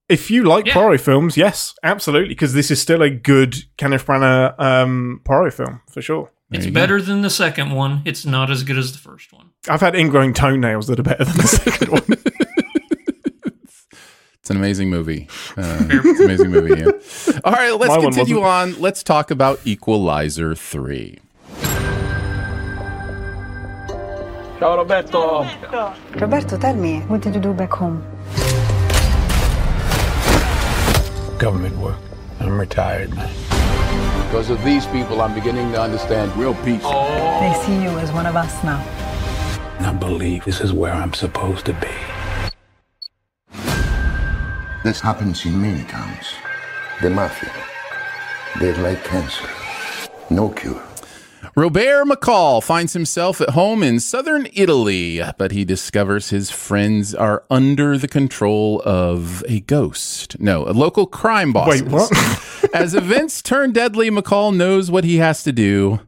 if 0.09 0.31
you 0.31 0.43
like 0.43 0.65
Yeah. 0.65 0.73
Poirot 0.73 0.99
films, 1.01 1.37
yes, 1.37 1.75
absolutely, 1.83 2.29
because 2.29 2.53
this 2.53 2.71
is 2.71 2.81
still 2.81 3.03
a 3.03 3.11
good 3.11 3.55
Kenneth 3.77 4.05
Branagh 4.07 4.59
um, 4.59 5.21
Poirot 5.23 5.53
film 5.53 5.81
for 5.91 6.01
sure. 6.01 6.31
It's 6.51 6.65
you 6.65 6.71
go. 6.71 6.79
better 6.81 7.01
than 7.01 7.21
the 7.21 7.29
second 7.31 7.71
one. 7.71 8.01
It's 8.05 8.25
not 8.25 8.51
as 8.51 8.63
good 8.63 8.77
as 8.77 8.91
the 8.91 8.97
first 8.99 9.31
one. 9.33 9.51
I've 9.69 9.81
had 9.81 9.93
ingrowing 9.95 10.35
toenails 10.35 10.87
that 10.87 10.99
are 10.99 11.03
better 11.03 11.23
than 11.25 11.37
the 11.37 11.47
second 11.47 11.89
one. 11.91 12.32
It's 14.43 14.49
an 14.49 14.57
amazing 14.57 14.89
movie. 14.89 15.29
Uh, 15.55 15.85
it's 15.89 16.19
an 16.19 16.25
amazing 16.25 16.51
movie. 16.51 16.81
Yeah. 16.81 17.39
All 17.45 17.53
right, 17.53 17.71
let's 17.79 17.95
My 17.95 18.01
continue 18.01 18.41
on. 18.41 18.77
Let's 18.77 19.01
talk 19.01 19.31
about 19.31 19.57
Equalizer 19.63 20.53
3. 20.53 21.17
Ciao 24.59 24.75
Roberto. 24.75 25.47
Roberto, 26.19 26.57
tell 26.57 26.75
me, 26.75 26.99
what 27.07 27.21
did 27.21 27.35
you 27.35 27.39
do 27.39 27.53
back 27.53 27.71
home? 27.71 28.03
Government 31.37 31.77
work. 31.77 31.95
I'm 32.41 32.59
retired, 32.59 33.15
man. 33.15 33.33
Because 34.25 34.49
of 34.49 34.61
these 34.65 34.85
people, 34.87 35.21
I'm 35.21 35.33
beginning 35.33 35.71
to 35.71 35.81
understand 35.81 36.35
real 36.35 36.53
peace. 36.55 36.83
They 36.83 37.53
see 37.65 37.81
you 37.81 37.97
as 37.97 38.11
one 38.11 38.25
of 38.25 38.35
us 38.35 38.61
now. 38.61 38.81
And 39.77 39.87
I 39.87 39.93
believe 39.93 40.43
this 40.43 40.59
is 40.59 40.73
where 40.73 40.91
I'm 40.91 41.13
supposed 41.13 41.65
to 41.67 41.73
be. 41.75 42.22
This 44.83 44.99
happens 44.99 45.45
in 45.45 45.61
many 45.61 45.83
towns. 45.85 46.33
The 47.01 47.09
mafia. 47.09 47.51
They're 48.59 48.75
like 48.77 49.03
cancer. 49.05 49.47
No 50.29 50.49
cure. 50.49 50.83
Robert 51.55 52.05
McCall 52.05 52.61
finds 52.61 52.93
himself 52.93 53.39
at 53.39 53.51
home 53.51 53.81
in 53.81 53.99
southern 53.99 54.47
Italy, 54.53 55.21
but 55.37 55.51
he 55.51 55.63
discovers 55.63 56.31
his 56.31 56.49
friends 56.51 57.15
are 57.15 57.43
under 57.49 57.97
the 57.97 58.07
control 58.07 58.81
of 58.85 59.43
a 59.47 59.61
ghost. 59.61 60.39
No, 60.39 60.67
a 60.67 60.73
local 60.73 61.05
crime 61.05 61.53
boss. 61.53 61.69
Wait, 61.69 61.85
what? 61.85 62.11
As 62.73 62.93
events 62.93 63.41
turn 63.41 63.71
deadly, 63.71 64.09
McCall 64.09 64.53
knows 64.53 64.91
what 64.91 65.03
he 65.03 65.17
has 65.17 65.43
to 65.43 65.51
do 65.51 66.01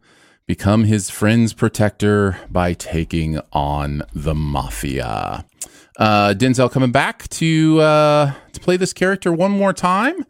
become 0.47 0.83
his 0.83 1.09
friend's 1.09 1.53
protector 1.53 2.38
by 2.51 2.73
taking 2.73 3.39
on 3.51 4.03
the 4.13 4.35
mafia. 4.35 5.45
Uh, 5.97 6.34
Denzel 6.34 6.71
coming 6.71 6.91
back 6.91 7.27
to 7.29 7.79
uh, 7.79 8.34
to 8.53 8.60
play 8.60 8.77
this 8.77 8.91
character 8.93 9.31
one 9.31 9.51
more 9.51 9.71
time. 9.73 10.25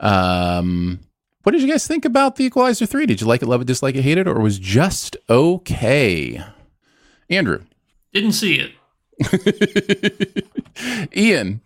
Um, 0.00 1.00
what 1.44 1.52
did 1.52 1.62
you 1.62 1.68
guys 1.68 1.86
think 1.86 2.04
about 2.04 2.36
the 2.36 2.44
Equalizer 2.44 2.86
three? 2.86 3.06
Did 3.06 3.20
you 3.20 3.26
like 3.26 3.42
it, 3.42 3.46
love 3.46 3.60
it, 3.60 3.66
dislike 3.66 3.94
it, 3.94 4.02
hate 4.02 4.18
it, 4.18 4.26
or 4.26 4.40
was 4.40 4.58
just 4.58 5.16
okay? 5.30 6.42
Andrew, 7.30 7.62
Didn't 8.12 8.32
see 8.32 8.60
it. 8.60 8.72
Ian, 11.16 11.60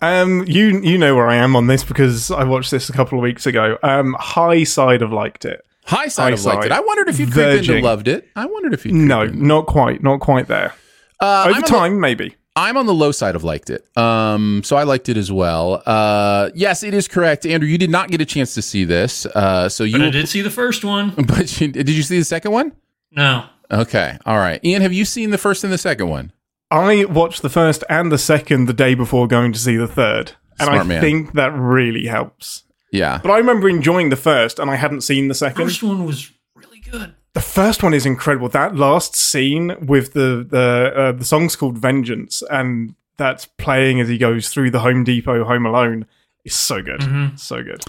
Um, 0.00 0.44
you 0.46 0.80
you 0.80 0.96
know 0.98 1.14
where 1.14 1.28
I 1.28 1.36
am 1.36 1.54
on 1.56 1.66
this 1.66 1.84
because 1.84 2.30
I 2.30 2.44
watched 2.44 2.70
this 2.70 2.88
a 2.88 2.92
couple 2.92 3.18
of 3.18 3.22
weeks 3.22 3.46
ago. 3.46 3.78
Um, 3.82 4.16
high 4.18 4.64
side 4.64 5.02
of 5.02 5.12
liked 5.12 5.44
it. 5.44 5.60
high 5.84 6.08
side 6.08 6.32
of 6.32 6.44
liked 6.44 6.64
it. 6.64 6.72
I 6.72 6.80
wondered 6.80 7.08
if 7.08 7.18
you'd 7.20 7.30
creep 7.32 7.58
into 7.58 7.80
loved 7.80 8.08
it. 8.08 8.28
I 8.34 8.46
wondered 8.46 8.72
if 8.74 8.84
you 8.86 8.92
could 8.92 9.00
No, 9.00 9.26
not 9.26 9.66
quite, 9.66 10.02
not 10.02 10.20
quite 10.20 10.46
there. 10.48 10.72
Uh, 11.20 11.44
Over 11.46 11.50
I'm 11.50 11.54
on 11.56 11.60
the- 11.60 11.66
time, 11.68 12.00
maybe. 12.00 12.34
I'm 12.56 12.76
on 12.76 12.86
the 12.86 12.94
low 12.94 13.10
side 13.10 13.34
of 13.34 13.42
liked 13.42 13.68
it. 13.70 13.84
Um, 13.96 14.62
so 14.64 14.76
I 14.76 14.84
liked 14.84 15.08
it 15.08 15.16
as 15.16 15.32
well. 15.32 15.82
Uh, 15.84 16.50
yes, 16.54 16.82
it 16.84 16.94
is 16.94 17.08
correct, 17.08 17.44
Andrew. 17.46 17.68
You 17.68 17.78
did 17.78 17.90
not 17.90 18.10
get 18.10 18.20
a 18.20 18.24
chance 18.24 18.54
to 18.54 18.62
see 18.62 18.84
this. 18.84 19.26
Uh, 19.26 19.68
so 19.68 19.82
you, 19.82 19.98
But 19.98 20.02
I 20.02 20.10
did 20.10 20.28
see 20.28 20.40
the 20.40 20.50
first 20.50 20.84
one. 20.84 21.10
but 21.26 21.60
you, 21.60 21.68
did 21.68 21.88
you 21.88 22.02
see 22.02 22.18
the 22.18 22.24
second 22.24 22.52
one? 22.52 22.72
No. 23.10 23.46
Okay, 23.70 24.18
all 24.24 24.36
right. 24.36 24.64
Ian, 24.64 24.82
have 24.82 24.92
you 24.92 25.04
seen 25.04 25.30
the 25.30 25.38
first 25.38 25.64
and 25.64 25.72
the 25.72 25.78
second 25.78 26.08
one? 26.08 26.32
I 26.70 27.04
watched 27.06 27.42
the 27.42 27.48
first 27.48 27.82
and 27.88 28.12
the 28.12 28.18
second 28.18 28.66
the 28.66 28.72
day 28.72 28.94
before 28.94 29.26
going 29.26 29.52
to 29.52 29.58
see 29.58 29.76
the 29.76 29.88
third, 29.88 30.32
and 30.58 30.66
Smart 30.66 30.80
I 30.80 30.84
man. 30.84 31.00
think 31.00 31.32
that 31.32 31.52
really 31.52 32.06
helps. 32.06 32.64
Yeah. 32.92 33.20
But 33.22 33.30
I 33.32 33.38
remember 33.38 33.68
enjoying 33.68 34.10
the 34.10 34.16
first, 34.16 34.58
and 34.58 34.70
I 34.70 34.76
hadn't 34.76 35.00
seen 35.00 35.28
the 35.28 35.34
second. 35.34 35.64
First 35.64 35.82
one 35.82 36.04
was 36.04 36.30
really 36.54 36.80
good. 36.80 37.14
The 37.34 37.40
first 37.40 37.82
one 37.82 37.94
is 37.94 38.06
incredible. 38.06 38.48
That 38.48 38.76
last 38.76 39.14
scene 39.16 39.74
with 39.84 40.12
the 40.12 40.46
the 40.48 40.92
uh, 40.96 41.12
the 41.12 41.24
song's 41.24 41.56
called 41.56 41.76
Vengeance, 41.78 42.42
and 42.50 42.94
that's 43.16 43.46
playing 43.58 44.00
as 44.00 44.08
he 44.08 44.18
goes 44.18 44.48
through 44.48 44.70
the 44.70 44.80
Home 44.80 45.04
Depot 45.04 45.44
Home 45.44 45.66
Alone 45.66 46.06
is 46.44 46.54
so 46.54 46.82
good, 46.82 47.00
Mm-hmm. 47.00 47.36
so 47.36 47.62
good. 47.62 47.82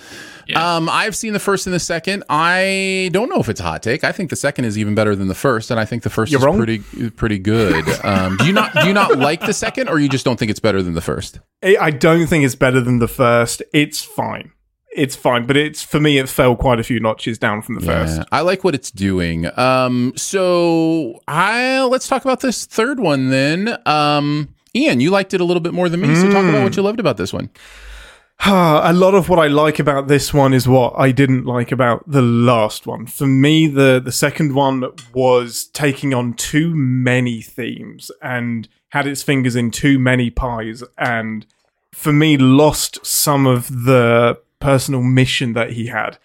Um, 0.55 0.88
I've 0.89 1.15
seen 1.15 1.34
the 1.34 1.39
first 1.39 1.67
and 1.67 1.73
the 1.73 1.79
second. 1.79 2.23
I 2.29 3.10
don't 3.12 3.29
know 3.29 3.39
if 3.39 3.49
it's 3.49 3.60
a 3.60 3.63
hot 3.63 3.84
take. 3.84 4.03
I 4.03 4.12
think 4.12 4.29
the 4.29 4.36
second 4.36 4.65
is 4.65 4.77
even 4.77 4.95
better 4.95 5.13
than 5.15 5.27
the 5.27 5.36
first, 5.36 5.71
and 5.71 5.79
I 5.79 5.84
think 5.86 6.03
the 6.03 6.10
1st 6.10 6.31
You're 6.31 6.39
is 6.39 6.45
wrong. 6.45 6.58
pretty 6.58 6.79
pretty 7.12 7.39
good. 7.39 7.84
Um, 8.05 8.38
do 8.38 8.45
you 8.45 8.53
not 8.53 8.73
do 8.73 8.88
you 8.88 8.93
not 8.93 9.17
like 9.19 9.41
the 9.45 9.53
second, 9.53 9.89
or 9.89 9.99
you 9.99 10.08
just 10.10 10.23
don't 10.25 10.38
think 10.39 10.49
it's 10.51 10.60
better 10.60 10.81
than 10.81 10.93
the 10.93 11.01
first? 11.01 11.39
I 11.63 11.77
I 11.79 11.89
don't 11.91 12.27
think 12.27 12.45
it's 12.45 12.55
better 12.55 12.79
than 12.81 12.99
the 12.99 13.08
first. 13.08 13.62
It's 13.73 14.01
fine. 14.01 14.51
It's 14.95 15.15
fine, 15.15 15.45
but 15.45 15.58
it's 15.58 15.84
for 15.84 15.99
me. 15.99 16.17
It 16.17 16.29
fell 16.29 16.55
quite 16.55 16.79
a 16.79 16.84
few 16.84 16.99
notches 16.99 17.38
down 17.38 17.62
from 17.62 17.75
the 17.75 17.81
first. 17.81 18.21
I 18.31 18.41
like 18.41 18.63
what 18.63 18.73
it's 18.73 18.91
doing. 18.91 19.47
Um, 19.58 20.13
so 20.15 21.21
I 21.27 21.84
let's 21.84 22.08
talk 22.08 22.23
about 22.23 22.39
this 22.39 22.65
third 22.65 22.99
one 22.99 23.29
then. 23.29 23.77
Um, 23.86 24.55
Ian, 24.75 24.99
you 24.99 25.10
liked 25.10 25.34
it 25.34 25.41
a 25.41 25.43
little 25.43 25.62
bit 25.62 25.73
more 25.73 25.89
than 25.89 26.01
me, 26.01 26.15
so 26.15 26.29
talk 26.31 26.45
about 26.45 26.63
what 26.63 26.75
you 26.75 26.84
loved 26.84 26.99
about 26.99 27.17
this 27.17 27.34
one. 27.34 27.49
a 28.45 28.93
lot 28.93 29.15
of 29.15 29.29
what 29.29 29.39
I 29.39 29.47
like 29.47 29.79
about 29.79 30.08
this 30.08 30.34
one 30.34 30.53
is 30.53 30.67
what 30.67 30.93
I 30.97 31.12
didn't 31.12 31.45
like 31.45 31.71
about 31.71 32.10
the 32.10 32.21
last 32.21 32.86
one. 32.86 33.05
For 33.05 33.25
me, 33.25 33.67
the 33.67 34.01
the 34.03 34.12
second 34.12 34.53
one 34.53 34.86
was 35.13 35.65
taking 35.67 36.13
on 36.13 36.34
too 36.34 36.73
many 36.75 37.41
themes 37.41 38.12
and 38.21 38.67
had 38.89 39.08
its 39.08 39.23
fingers 39.23 39.55
in 39.55 39.71
too 39.71 39.97
many 39.99 40.29
pies, 40.29 40.84
and 40.97 41.45
for 41.93 42.12
me, 42.12 42.38
lost 42.38 43.05
some 43.05 43.47
of 43.47 43.86
the 43.86 44.38
personal 44.65 45.01
mission 45.01 45.54
that 45.54 45.71
he 45.71 45.88
had. 45.88 46.17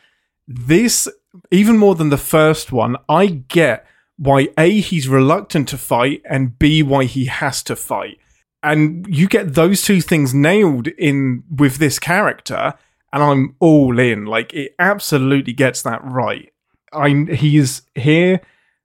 This, 0.49 1.09
even 1.51 1.77
more 1.77 1.95
than 1.95 2.09
the 2.09 2.17
first 2.17 2.73
one, 2.73 2.97
I 3.09 3.27
get 3.27 3.87
why 4.17 4.49
A, 4.59 4.81
he's 4.81 5.09
reluctant 5.09 5.69
to 5.69 5.79
fight, 5.79 6.23
and 6.29 6.59
B, 6.59 6.83
why 6.83 7.05
he 7.05 7.27
has 7.27 7.63
to 7.65 7.77
fight. 7.77 8.19
And 8.63 9.07
you 9.09 9.29
get 9.29 9.55
those 9.55 9.83
two 9.83 10.01
things 10.01 10.35
nailed 10.35 10.89
in 10.89 11.45
with 11.51 11.77
this 11.77 11.99
character 11.99 12.75
and 13.13 13.23
i'm 13.23 13.57
all 13.59 13.99
in. 13.99 14.27
Like 14.27 14.53
it 14.53 14.75
absolutely 14.79 15.53
gets 15.53 15.83
that 15.83 16.01
right. 16.05 16.53
I 16.93 17.27
he 17.33 17.57
is 17.57 17.83
here 17.95 18.41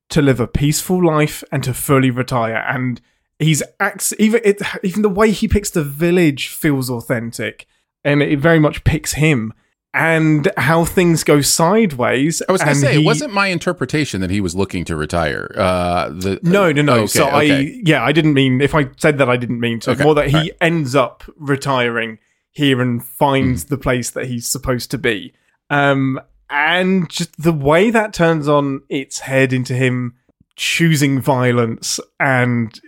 to 0.10 0.22
live 0.22 0.40
a 0.40 0.48
peaceful 0.48 1.04
life 1.04 1.44
and 1.52 1.64
to 1.64 1.74
fully 1.74 2.12
retire 2.12 2.64
and 2.68 3.02
he's 3.40 3.64
acts 3.80 4.14
even 4.20 4.40
it 4.46 4.62
even 4.84 5.02
the 5.02 5.10
way 5.10 5.32
he 5.32 5.48
picks 5.48 5.72
the 5.72 5.84
village 5.84 6.48
feels 6.48 6.90
authentic 6.90 7.68
and 8.06 8.24
it 8.24 8.40
very 8.40 8.60
much 8.60 8.86
picks 8.86 9.14
him 9.14 9.52
and 9.94 10.50
how 10.58 10.86
things 10.86 11.24
go 11.24 11.42
sideways. 11.42 12.42
I 12.48 12.52
was 12.52 12.62
going 12.62 12.74
to 12.76 12.80
say, 12.80 12.94
he- 12.96 13.02
it 13.02 13.06
wasn't 13.06 13.34
my 13.34 13.48
interpretation 13.48 14.22
that 14.22 14.30
he 14.30 14.40
was 14.42 14.56
looking 14.56 14.84
to 14.86 14.96
retire. 14.96 15.52
Uh, 15.58 16.10
the, 16.10 16.40
No, 16.44 16.72
no, 16.72 16.82
no. 16.82 16.94
Okay, 16.96 17.08
so 17.08 17.28
okay. 17.28 17.36
I, 17.76 17.82
yeah, 17.86 18.04
I 18.04 18.12
didn't 18.12 18.34
mean. 18.34 18.62
If 18.62 18.76
I 18.76 18.90
said 18.98 19.18
that, 19.18 19.30
I 19.30 19.36
didn't 19.38 19.60
mean 19.60 19.80
to. 19.82 19.92
Okay, 19.92 20.04
More 20.04 20.16
that 20.16 20.28
he 20.30 20.36
alright. 20.36 20.52
ends 20.62 20.96
up 20.96 21.24
retiring 21.38 22.20
here 22.52 22.82
and 22.82 23.04
finds 23.04 23.64
Hmm. 23.64 23.70
the 23.70 23.78
place 23.78 24.12
that 24.12 24.28
he's 24.28 24.48
supposed 24.48 24.92
to 24.92 24.98
be. 24.98 25.34
Um, 25.70 26.20
and 26.50 27.10
just 27.10 27.42
the 27.42 27.52
way 27.54 27.90
that 27.90 28.14
turns 28.14 28.48
on 28.48 28.82
its 28.90 29.20
head 29.20 29.52
into 29.52 29.74
him 29.74 30.14
choosing 30.56 31.20
violence 31.20 32.00
and 32.20 32.80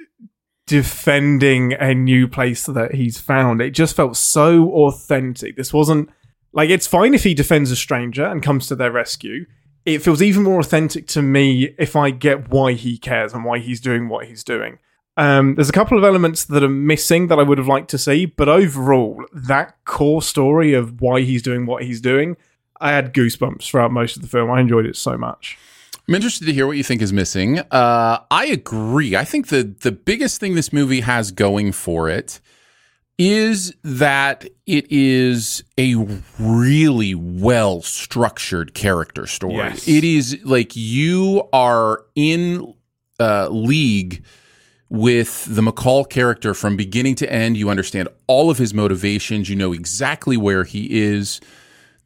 defending 0.68 1.74
a 1.74 1.96
new 1.96 2.28
place 2.28 2.66
that 2.68 2.94
he's 2.94 3.20
found. 3.20 3.62
It 3.62 3.72
just 3.72 3.96
felt 3.96 4.16
so 4.16 4.70
authentic. 4.72 5.56
This 5.56 5.74
wasn't 5.74 6.10
like 6.54 6.70
it's 6.70 6.86
fine 6.86 7.14
if 7.14 7.24
he 7.24 7.34
defends 7.34 7.72
a 7.72 7.76
stranger 7.76 8.26
and 8.26 8.44
comes 8.44 8.68
to 8.68 8.76
their 8.76 8.92
rescue. 8.92 9.46
It 9.86 10.04
feels 10.04 10.22
even 10.22 10.44
more 10.44 10.60
authentic 10.60 11.08
to 11.08 11.22
me 11.22 11.74
if 11.80 11.96
I 11.96 12.12
get 12.12 12.50
why 12.50 12.74
he 12.74 12.98
cares 12.98 13.34
and 13.34 13.46
why 13.46 13.60
he's 13.60 13.82
doing 13.82 14.10
what 14.10 14.28
he's 14.28 14.44
doing. 14.44 14.78
Um, 15.16 15.56
there's 15.56 15.70
a 15.70 15.74
couple 15.74 15.98
of 15.98 16.04
elements 16.04 16.44
that 16.46 16.64
are 16.64 16.70
missing 16.70 17.28
that 17.28 17.40
I 17.40 17.44
would 17.44 17.58
have 17.58 17.68
liked 17.68 17.90
to 17.92 17.98
see, 17.98 18.26
but 18.26 18.50
overall, 18.50 19.26
that 19.34 19.76
core 19.86 20.22
story 20.22 20.74
of 20.74 21.02
why 21.02 21.22
he's 21.22 21.42
doing 21.42 21.66
what 21.66 21.84
he's 21.84 22.02
doing, 22.02 22.38
I 22.80 22.92
had 22.92 23.14
goosebumps 23.14 23.64
throughout 23.64 23.92
most 23.92 24.16
of 24.16 24.22
the 24.22 24.28
film. 24.28 24.52
I 24.52 24.60
enjoyed 24.60 24.86
it 24.86 24.96
so 24.96 25.18
much. 25.18 25.58
I'm 26.08 26.16
interested 26.16 26.46
to 26.46 26.54
hear 26.54 26.66
what 26.66 26.78
you 26.78 26.84
think 26.84 27.02
is 27.02 27.12
missing. 27.12 27.60
Uh, 27.60 28.20
I 28.32 28.46
agree. 28.46 29.16
I 29.16 29.26
think 29.26 29.48
the 29.48 29.64
the 29.64 29.92
biggest 29.92 30.40
thing 30.40 30.56
this 30.56 30.72
movie 30.72 31.02
has 31.02 31.32
going 31.32 31.74
for 31.74 32.10
it 32.10 32.40
is 33.18 33.74
that 33.84 34.46
it 34.66 34.90
is 34.92 35.64
a 35.78 35.96
really 36.40 37.16
well 37.16 37.82
structured 37.82 38.74
character 38.74 39.26
story. 39.26 39.56
Yes. 39.56 39.88
It 39.88 40.04
is 40.04 40.40
like 40.46 40.76
you 40.76 41.50
are 41.52 42.06
in 42.16 42.74
uh, 43.20 43.50
league 43.50 44.24
with 44.90 45.46
the 45.54 45.62
McCall 45.62 46.08
character 46.08 46.54
from 46.54 46.78
beginning 46.78 47.16
to 47.16 47.32
end. 47.32 47.58
You 47.58 47.70
understand 47.70 48.08
all 48.28 48.50
of 48.50 48.58
his 48.58 48.74
motivations. 48.74 49.50
You 49.50 49.56
know 49.56 49.74
exactly 49.74 50.38
where 50.38 50.64
he 50.64 51.02
is. 51.02 51.42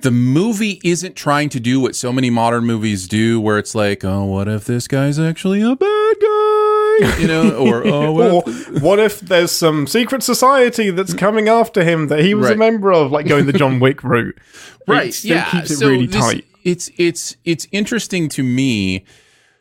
The 0.01 0.11
movie 0.11 0.79
isn't 0.83 1.15
trying 1.15 1.49
to 1.49 1.59
do 1.59 1.79
what 1.79 1.95
so 1.95 2.11
many 2.11 2.29
modern 2.29 2.65
movies 2.65 3.07
do, 3.07 3.39
where 3.39 3.57
it's 3.57 3.75
like, 3.75 4.03
oh, 4.03 4.25
what 4.25 4.47
if 4.47 4.65
this 4.65 4.87
guy's 4.87 5.19
actually 5.19 5.61
a 5.61 5.75
bad 5.75 6.15
guy? 6.19 7.17
You 7.19 7.27
know, 7.27 7.55
or 7.59 7.85
oh, 7.85 8.11
what 8.11 8.31
or 8.31 8.43
if- 8.49 8.81
what 8.81 8.99
if 8.99 9.19
there's 9.21 9.51
some 9.51 9.87
secret 9.87 10.23
society 10.23 10.89
that's 10.91 11.13
coming 11.13 11.47
after 11.49 11.83
him 11.83 12.07
that 12.07 12.19
he 12.19 12.33
was 12.33 12.49
a 12.49 12.55
member 12.55 12.91
of, 12.91 13.11
like 13.11 13.27
going 13.27 13.45
the 13.45 13.53
John 13.53 13.79
Wick 13.79 14.03
route? 14.03 14.37
right 14.87 15.09
It 15.09 15.23
yeah 15.23 15.49
keeps 15.51 15.69
it 15.71 15.77
so 15.77 15.89
really 15.89 16.07
this- 16.07 16.15
tight. 16.19 16.45
it's 16.63 16.89
it's 16.97 17.35
it's 17.45 17.67
interesting 17.71 18.27
to 18.29 18.43
me 18.43 19.05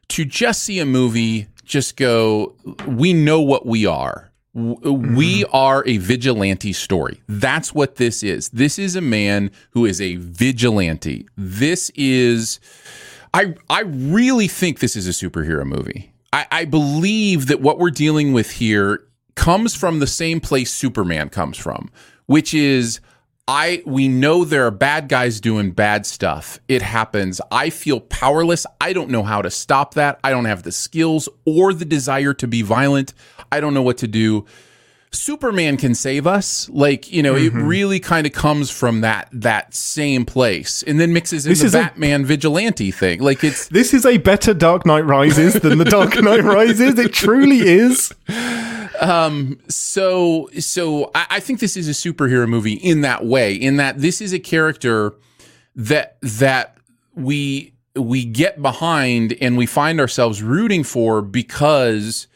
to 0.08 0.24
just 0.24 0.62
see 0.62 0.78
a 0.78 0.86
movie 0.86 1.46
just 1.64 1.96
go 1.96 2.54
we 2.86 3.12
know 3.12 3.40
what 3.40 3.66
we 3.66 3.84
are 3.84 4.29
we 4.52 5.44
Mm-hmm. 5.44 5.56
are 5.56 5.84
a 5.86 5.98
vigilante 5.98 6.72
story 6.72 7.22
that's 7.28 7.72
what 7.72 7.96
this 7.96 8.22
is 8.24 8.48
this 8.48 8.80
is 8.80 8.96
a 8.96 9.00
man 9.00 9.50
who 9.70 9.86
is 9.86 10.00
a 10.00 10.16
vigilante 10.16 11.28
this 11.36 11.90
is 11.94 12.58
I 13.32 13.54
I 13.68 13.82
really 13.82 14.48
think 14.48 14.80
this 14.80 14.96
is 14.96 15.06
a 15.06 15.10
superhero 15.12 15.64
movie. 15.64 16.12
I, 16.32 16.46
I 16.50 16.64
believe 16.64 17.46
that 17.46 17.60
what 17.60 17.78
we're 17.78 17.90
dealing 17.90 18.32
with 18.32 18.52
here 18.52 19.04
comes 19.36 19.74
from 19.74 20.00
the 20.00 20.06
same 20.06 20.40
place 20.40 20.72
Superman 20.72 21.28
comes 21.28 21.56
from, 21.56 21.90
which 22.26 22.52
is 22.54 23.00
I 23.52 23.82
we 23.84 24.06
know 24.06 24.44
there 24.44 24.64
are 24.66 24.70
bad 24.70 25.08
guys 25.08 25.40
doing 25.40 25.72
bad 25.72 26.06
stuff. 26.06 26.60
It 26.68 26.82
happens. 26.82 27.40
I 27.50 27.70
feel 27.70 27.98
powerless. 27.98 28.64
I 28.80 28.92
don't 28.92 29.10
know 29.10 29.24
how 29.24 29.42
to 29.42 29.50
stop 29.50 29.94
that. 29.94 30.20
I 30.22 30.30
don't 30.30 30.44
have 30.44 30.62
the 30.62 30.70
skills 30.70 31.28
or 31.44 31.72
the 31.74 31.84
desire 31.84 32.32
to 32.34 32.46
be 32.46 32.62
violent. 32.62 33.12
I 33.50 33.58
don't 33.58 33.74
know 33.74 33.82
what 33.82 33.98
to 33.98 34.06
do. 34.06 34.46
Superman 35.12 35.76
can 35.76 35.96
save 35.96 36.24
us. 36.28 36.68
Like, 36.68 37.10
you 37.10 37.24
know, 37.24 37.34
Mm-hmm. 37.34 37.58
it 37.58 37.62
really 37.64 37.98
kind 37.98 38.24
of 38.28 38.32
comes 38.32 38.70
from 38.70 39.00
that 39.00 39.28
that 39.32 39.74
same 39.74 40.24
place 40.24 40.84
and 40.84 41.00
then 41.00 41.12
mixes 41.12 41.44
in 41.46 41.50
This 41.50 41.58
the 41.60 41.66
is 41.66 41.74
a- 41.74 41.78
Batman 41.78 42.24
vigilante 42.24 42.92
thing. 42.92 43.20
Like 43.20 43.42
it's 43.42 43.66
This 43.66 43.92
is 43.92 44.06
a 44.06 44.18
better 44.18 44.54
Dark 44.54 44.86
Knight 44.86 45.04
Rises 45.04 45.54
than 45.54 45.78
the 45.78 45.84
Dark 45.84 46.14
Knight 46.22 46.44
Rises. 46.44 46.96
It 46.96 47.12
truly 47.12 47.58
is. 47.58 48.12
Um 49.00 49.58
so 49.68 50.48
so 50.58 51.10
I, 51.14 51.26
I 51.30 51.40
think 51.40 51.60
this 51.60 51.76
is 51.76 51.88
a 51.88 51.92
superhero 51.92 52.48
movie 52.48 52.74
in 52.74 53.00
that 53.00 53.24
way, 53.24 53.54
in 53.54 53.76
that 53.76 53.98
this 53.98 54.20
is 54.20 54.32
a 54.32 54.38
character 54.38 55.14
that 55.74 56.16
that 56.22 56.76
we 57.14 57.72
we 57.96 58.24
get 58.24 58.62
behind 58.62 59.36
and 59.40 59.56
we 59.56 59.66
find 59.66 60.00
ourselves 60.00 60.42
rooting 60.42 60.84
for 60.84 61.22
because 61.22 62.26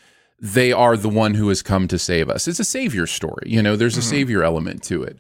they 0.41 0.73
are 0.73 0.97
the 0.97 1.09
one 1.09 1.35
who 1.35 1.49
has 1.49 1.63
come 1.63 1.89
to 1.89 1.99
save 1.99 2.29
us. 2.29 2.49
It's 2.49 2.61
a 2.61 2.65
savior 2.65 3.07
story, 3.07 3.45
you 3.47 3.63
know. 3.63 3.77
There's 3.77 3.97
a 3.97 4.03
savior 4.03 4.43
element 4.43 4.83
to 4.85 5.03
it, 5.03 5.19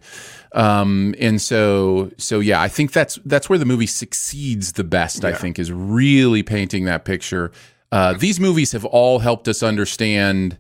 um, 0.52 1.14
and 1.18 1.40
so 1.40 2.10
so 2.18 2.40
yeah, 2.40 2.60
I 2.60 2.68
think 2.68 2.92
that's 2.92 3.18
that's 3.24 3.48
where 3.48 3.58
the 3.58 3.64
movie 3.64 3.86
succeeds 3.86 4.72
the 4.72 4.84
best. 4.84 5.24
I 5.24 5.32
think 5.32 5.58
is 5.58 5.72
really 5.72 6.42
painting 6.42 6.84
that 6.86 7.04
picture. 7.04 7.52
Uh, 7.92 8.12
these 8.14 8.40
movies 8.40 8.72
have 8.72 8.84
all 8.84 9.20
helped 9.20 9.46
us 9.46 9.62
understand 9.62 10.58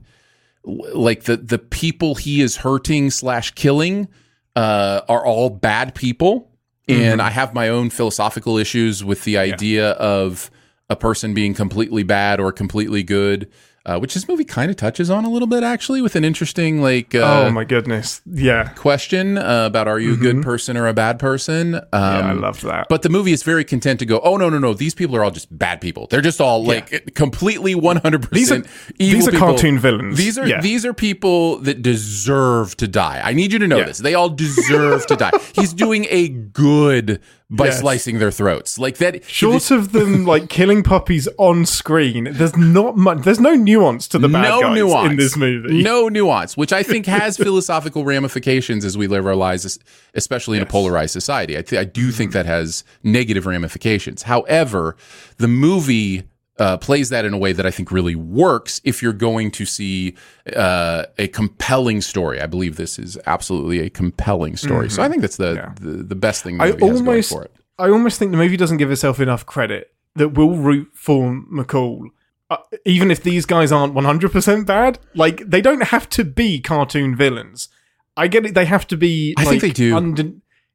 like 0.64 1.24
the 1.24 1.36
the 1.36 1.58
people 1.58 2.14
he 2.14 2.40
is 2.40 2.56
hurting 2.56 3.10
slash 3.10 3.50
killing 3.52 4.08
uh, 4.56 5.02
are 5.08 5.24
all 5.24 5.50
bad 5.50 5.94
people, 5.94 6.50
and 6.88 7.20
I 7.20 7.30
have 7.30 7.54
my 7.54 7.68
own 7.68 7.90
philosophical 7.90 8.56
issues 8.56 9.04
with 9.04 9.24
the 9.24 9.38
idea 9.38 9.90
of 9.92 10.50
a 10.88 10.96
person 10.96 11.34
being 11.34 11.54
completely 11.54 12.02
bad 12.02 12.40
or 12.40 12.52
completely 12.52 13.02
good, 13.02 13.50
uh, 13.86 13.98
which 13.98 14.14
this 14.14 14.26
movie 14.28 14.44
kind 14.44 14.70
of 14.70 14.76
touches 14.76 15.10
on 15.10 15.24
a 15.24 15.30
little 15.30 15.46
bit 15.48 15.62
actually, 15.62 16.00
with 16.00 16.16
an 16.16 16.24
interesting 16.24 16.80
like 16.80 17.14
uh, 17.14 17.44
oh 17.46 17.50
my 17.50 17.64
goodness. 17.64 18.22
Yeah. 18.26 18.68
question 18.68 19.36
uh, 19.38 19.66
about 19.66 19.88
are 19.88 19.98
you 19.98 20.14
a 20.14 20.16
good 20.16 20.42
person 20.42 20.76
or 20.76 20.86
a 20.86 20.94
bad 20.94 21.18
person? 21.18 21.74
Um, 21.74 21.82
Yeah, 21.92 22.30
I 22.30 22.32
love 22.32 22.60
that. 22.62 22.86
But 22.88 23.02
the 23.02 23.08
movie 23.10 23.32
is 23.32 23.42
very 23.42 23.64
content 23.64 23.98
to 24.00 24.06
go, 24.06 24.20
oh 24.24 24.36
no 24.36 24.48
no 24.48 24.58
no, 24.58 24.72
these 24.74 24.94
people 24.94 25.14
are 25.16 25.24
all 25.24 25.30
just 25.30 25.56
bad 25.56 25.80
people. 25.80 26.06
They're 26.08 26.20
just 26.22 26.40
all 26.40 26.64
like 26.64 27.14
completely 27.14 27.74
one 27.74 27.96
hundred 27.96 28.22
These 28.32 28.50
are- 28.52 28.60
percent 28.60 28.94
evil. 28.98 29.18
these 29.18 29.28
are 29.28 29.30
people. 29.32 29.46
cartoon 29.48 29.78
villains. 29.78 30.16
These 30.16 30.38
are 30.38 30.46
Yeah. 30.46 30.60
these 30.60 30.86
are 30.86 30.94
people 30.94 31.58
that 31.58 31.82
deserve 31.82 32.76
to 32.78 32.88
die. 32.88 33.20
I 33.22 33.32
need 33.34 33.52
you 33.52 33.58
to 33.58 33.66
know 33.66 33.78
Yeah. 33.78 33.84
this. 33.84 33.98
They 33.98 34.14
all 34.14 34.28
deserve 34.30 35.06
to 35.06 35.16
die. 35.16 35.32
He's 35.54 35.72
doing 35.74 36.06
a 36.10 36.28
good 36.28 37.20
by 37.50 37.66
Yes. 37.66 37.80
slicing 37.80 38.18
their 38.18 38.30
throats 38.30 38.78
like 38.78 38.96
that. 38.98 39.24
Short 39.28 39.70
of 39.70 39.92
them 39.92 40.24
like 40.32 40.48
killing 40.48 40.82
puppies 40.82 41.28
on 41.36 41.66
screen, 41.66 42.28
there's 42.32 42.56
not 42.56 42.96
much. 42.96 43.22
There's 43.22 43.40
no 43.40 43.54
nuance 43.54 44.08
to 44.08 44.18
the 44.18 44.28
bad 44.28 44.48
no 44.48 44.60
guys 44.62 44.74
nuance 44.74 45.10
in 45.10 45.16
this 45.16 45.36
movie. 45.36 45.82
No 45.82 46.08
nuance, 46.08 46.56
which 46.56 46.72
I 46.72 46.82
think 46.82 47.06
has 47.06 47.36
philosophical 47.48 48.04
ramifications 48.04 48.84
as 48.84 48.96
we 48.96 49.06
live 49.06 49.26
our 49.26 49.36
lives, 49.36 49.78
especially 50.14 50.56
in 50.56 50.62
a 50.62 50.66
polarized 50.66 51.12
society. 51.12 51.58
I, 51.58 51.62
th- 51.62 51.80
I 51.80 51.84
do 51.84 52.10
think 52.10 52.30
mm. 52.30 52.34
that 52.34 52.46
has 52.46 52.82
negative 53.02 53.46
ramifications. 53.46 54.22
However, 54.22 54.96
the 55.36 55.48
movie 55.48 56.24
uh, 56.58 56.76
plays 56.76 57.08
that 57.08 57.24
in 57.24 57.34
a 57.34 57.38
way 57.38 57.52
that 57.52 57.66
I 57.66 57.70
think 57.70 57.90
really 57.90 58.14
works 58.14 58.80
if 58.84 59.02
you're 59.02 59.12
going 59.12 59.50
to 59.52 59.64
see 59.66 60.14
uh, 60.54 61.04
a 61.18 61.28
compelling 61.28 62.00
story. 62.00 62.40
I 62.40 62.46
believe 62.46 62.76
this 62.76 62.98
is 62.98 63.18
absolutely 63.26 63.80
a 63.80 63.90
compelling 63.90 64.56
story. 64.56 64.88
So 64.90 65.02
I 65.02 65.08
think 65.08 65.22
that's 65.22 65.36
the, 65.36 65.72
the, 65.80 66.02
the 66.04 66.14
best 66.14 66.42
thing 66.44 66.58
the 66.58 66.64
I 66.64 66.66
movie 66.68 66.86
has 66.86 67.00
going 67.00 67.08
almost, 67.08 67.30
for 67.30 67.44
it. 67.44 67.52
I 67.78 67.90
almost 67.90 68.18
think 68.18 68.30
the 68.30 68.36
movie 68.36 68.56
doesn't 68.56 68.76
give 68.76 68.90
itself 68.90 69.18
enough 69.18 69.44
credit 69.46 69.92
that 70.14 70.30
we'll 70.30 70.54
root 70.54 70.90
for 70.94 71.32
McCall. 71.52 72.06
Uh, 72.50 72.58
even 72.84 73.10
if 73.10 73.22
these 73.22 73.46
guys 73.46 73.72
aren't 73.72 73.94
100% 73.94 74.66
bad, 74.66 74.98
like 75.14 75.38
they 75.48 75.60
don't 75.60 75.84
have 75.84 76.08
to 76.10 76.24
be 76.24 76.60
cartoon 76.60 77.16
villains. 77.16 77.68
I 78.16 78.28
get 78.28 78.46
it; 78.46 78.54
they 78.54 78.66
have 78.66 78.86
to 78.88 78.96
be. 78.96 79.34
I 79.36 79.44
think 79.44 79.60
they 79.60 79.70
do. 79.70 79.86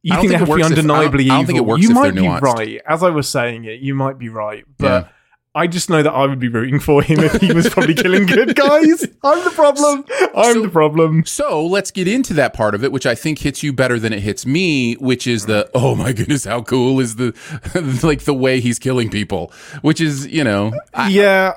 you 0.02 0.14
I 0.14 0.18
think 0.20 0.32
they 0.32 0.38
have 0.38 0.48
to 0.50 0.56
be 0.56 0.62
works 0.62 0.72
if- 0.72 0.78
I 0.78 0.82
don't- 0.82 0.92
undeniably 0.92 1.30
I 1.30 1.38
don't 1.38 1.46
think 1.46 1.58
evil? 1.58 1.68
it 1.68 1.70
works 1.70 1.84
you 1.84 1.92
might 1.92 2.16
be 2.16 2.22
nuanced. 2.22 2.42
right. 2.42 2.82
As 2.86 3.02
I 3.02 3.12
was 3.12 3.30
saying 3.30 3.64
it, 3.64 3.80
you 3.80 3.96
might 3.96 4.18
be 4.18 4.28
right, 4.28 4.66
but. 4.78 4.86
Yeah. 5.06 5.10
I 5.56 5.66
just 5.66 5.90
know 5.90 6.04
that 6.04 6.12
I 6.12 6.28
would 6.28 6.40
be 6.40 6.48
rooting 6.48 6.80
for 6.80 7.02
him 7.02 7.20
if 7.22 7.42
he 7.42 7.52
was 7.52 7.68
probably 7.70 7.96
killing 7.96 8.28
good 8.28 8.56
guys. 8.56 9.04
I'm 9.24 9.44
the 9.44 9.50
problem. 9.50 10.06
I'm 10.36 10.54
So- 10.54 10.62
the 10.62 10.70
problem. 10.70 11.26
So 11.26 11.66
let's 11.66 11.90
get 11.90 12.08
into 12.08 12.36
that 12.36 12.54
part 12.54 12.76
of 12.76 12.84
it, 12.84 12.92
which 12.92 13.08
I 13.08 13.16
think 13.16 13.40
hits 13.40 13.64
you 13.64 13.74
better 13.74 13.98
than 13.98 14.14
it 14.14 14.20
hits 14.20 14.46
me, 14.46 14.94
which 14.96 15.26
is 15.26 15.48
the 15.48 15.68
oh 15.74 15.96
my 15.96 16.14
goodness, 16.14 16.46
how 16.46 16.62
cool 16.62 17.00
is 17.00 17.16
the 17.16 17.34
like 18.04 18.26
the 18.26 18.34
way 18.34 18.60
he's 18.60 18.78
killing 18.78 19.10
people, 19.10 19.52
which 19.82 20.00
is 20.00 20.28
you 20.28 20.44
know 20.44 20.72
I, 20.94 21.10
yeah, 21.10 21.54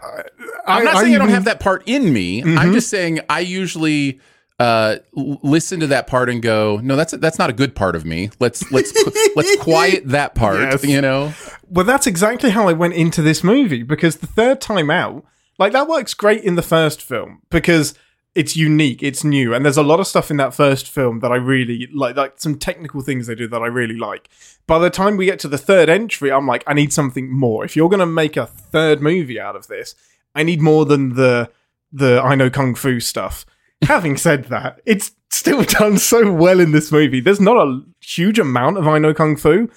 I'm 0.66 0.84
not 0.84 0.96
I- 0.96 1.02
saying 1.02 1.14
I, 1.14 1.18
don't 1.18 1.28
have 1.28 1.44
that 1.44 1.60
part 1.60 1.82
in 1.84 2.12
me. 2.12 2.40
I'm 2.40 2.48
mm-hmm. 2.48 2.72
just 2.72 2.88
saying 2.88 3.20
I 3.28 3.40
usually 3.40 4.20
uh, 4.58 4.98
listen 5.14 5.80
to 5.80 5.86
that 5.88 6.06
part 6.06 6.28
and 6.28 6.42
go, 6.42 6.78
no, 6.82 6.96
that's 6.96 7.12
that's 7.12 7.38
not 7.38 7.50
a 7.50 7.52
good 7.52 7.74
part 7.74 7.96
of 7.96 8.04
me. 8.04 8.30
Let's 8.38 8.70
let's 8.70 8.92
let's 9.34 9.56
quiet 9.60 10.08
that 10.08 10.34
part. 10.34 10.60
Yes. 10.60 10.84
You 10.84 11.00
know, 11.00 11.32
Well, 11.68 11.84
that's 11.84 12.06
exactly 12.06 12.50
how 12.50 12.68
I 12.68 12.72
went 12.72 12.94
into 12.94 13.22
this 13.22 13.42
movie 13.42 13.82
because 13.82 14.16
the 14.16 14.26
third 14.26 14.60
time 14.60 14.90
out, 14.90 15.24
like 15.58 15.72
that 15.72 15.88
works 15.88 16.14
great 16.14 16.44
in 16.44 16.54
the 16.54 16.62
first 16.62 17.02
film 17.02 17.42
because 17.50 17.94
it's 18.34 18.56
unique, 18.56 19.02
it's 19.02 19.24
new, 19.24 19.52
and 19.52 19.64
there's 19.64 19.76
a 19.76 19.82
lot 19.82 20.00
of 20.00 20.06
stuff 20.06 20.30
in 20.30 20.38
that 20.38 20.54
first 20.54 20.88
film 20.88 21.20
that 21.20 21.30
I 21.30 21.36
really 21.36 21.88
like, 21.92 22.16
like 22.16 22.34
some 22.36 22.58
technical 22.58 23.02
things 23.02 23.26
they 23.26 23.34
do 23.34 23.48
that 23.48 23.60
I 23.62 23.66
really 23.66 23.96
like. 23.96 24.28
By 24.66 24.78
the 24.78 24.90
time 24.90 25.16
we 25.16 25.26
get 25.26 25.38
to 25.40 25.48
the 25.48 25.58
third 25.58 25.90
entry, 25.90 26.32
I'm 26.32 26.46
like, 26.46 26.64
I 26.66 26.72
need 26.72 26.92
something 26.92 27.30
more. 27.30 27.64
If 27.64 27.76
you're 27.76 27.90
gonna 27.90 28.06
make 28.06 28.36
a 28.36 28.46
third 28.46 29.02
movie 29.02 29.40
out 29.40 29.56
of 29.56 29.66
this, 29.66 29.94
I 30.34 30.44
need 30.44 30.60
more 30.60 30.84
than 30.84 31.10
the 31.10 31.50
the 31.92 32.22
I 32.22 32.34
know 32.34 32.48
kung 32.48 32.74
fu 32.74 33.00
stuff. 33.00 33.44
Having 33.82 34.16
said 34.18 34.44
that, 34.46 34.80
it's 34.86 35.12
still 35.30 35.62
done 35.80 35.98
so 35.98 36.32
well 36.32 36.60
in 36.60 36.72
this 36.72 36.92
movie. 36.92 37.20
There's 37.20 37.40
not 37.40 37.56
a 37.56 37.82
huge 38.00 38.38
amount 38.38 38.78
of 38.78 38.86
I 38.86 38.98
know 38.98 39.14
kung 39.14 39.36
fu, 39.36 39.68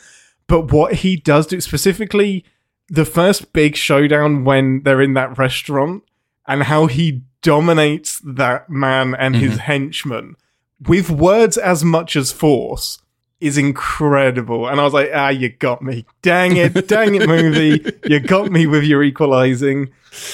but 0.48 0.72
what 0.72 0.94
he 0.96 1.16
does 1.16 1.48
do 1.48 1.60
specifically 1.62 2.46
the 2.88 3.06
first 3.06 3.52
big 3.52 3.76
showdown 3.76 4.44
when 4.44 4.84
they're 4.84 5.02
in 5.02 5.16
that 5.16 5.38
restaurant 5.38 6.04
and 6.48 6.64
how 6.64 6.86
he 6.86 7.24
dominates 7.42 8.20
that 8.24 8.70
man 8.70 9.16
and 9.16 9.36
his 9.36 9.52
mm-hmm. 9.52 9.60
henchmen 9.60 10.36
with 10.80 11.10
words 11.10 11.58
as 11.58 11.84
much 11.84 12.16
as 12.16 12.32
force 12.32 13.00
is 13.46 13.58
incredible. 13.58 14.68
And 14.68 14.80
I 14.80 14.84
was 14.84 14.94
like, 14.94 15.10
ah, 15.14 15.30
you 15.30 15.50
got 15.50 15.82
me. 15.82 16.06
Dang 16.22 16.58
it, 16.58 16.88
dang 16.88 17.16
it, 17.16 17.28
movie. 17.28 17.86
You 18.06 18.20
got 18.20 18.52
me 18.52 18.68
with 18.68 18.84
your 18.84 19.04
equalizing. 19.04 19.92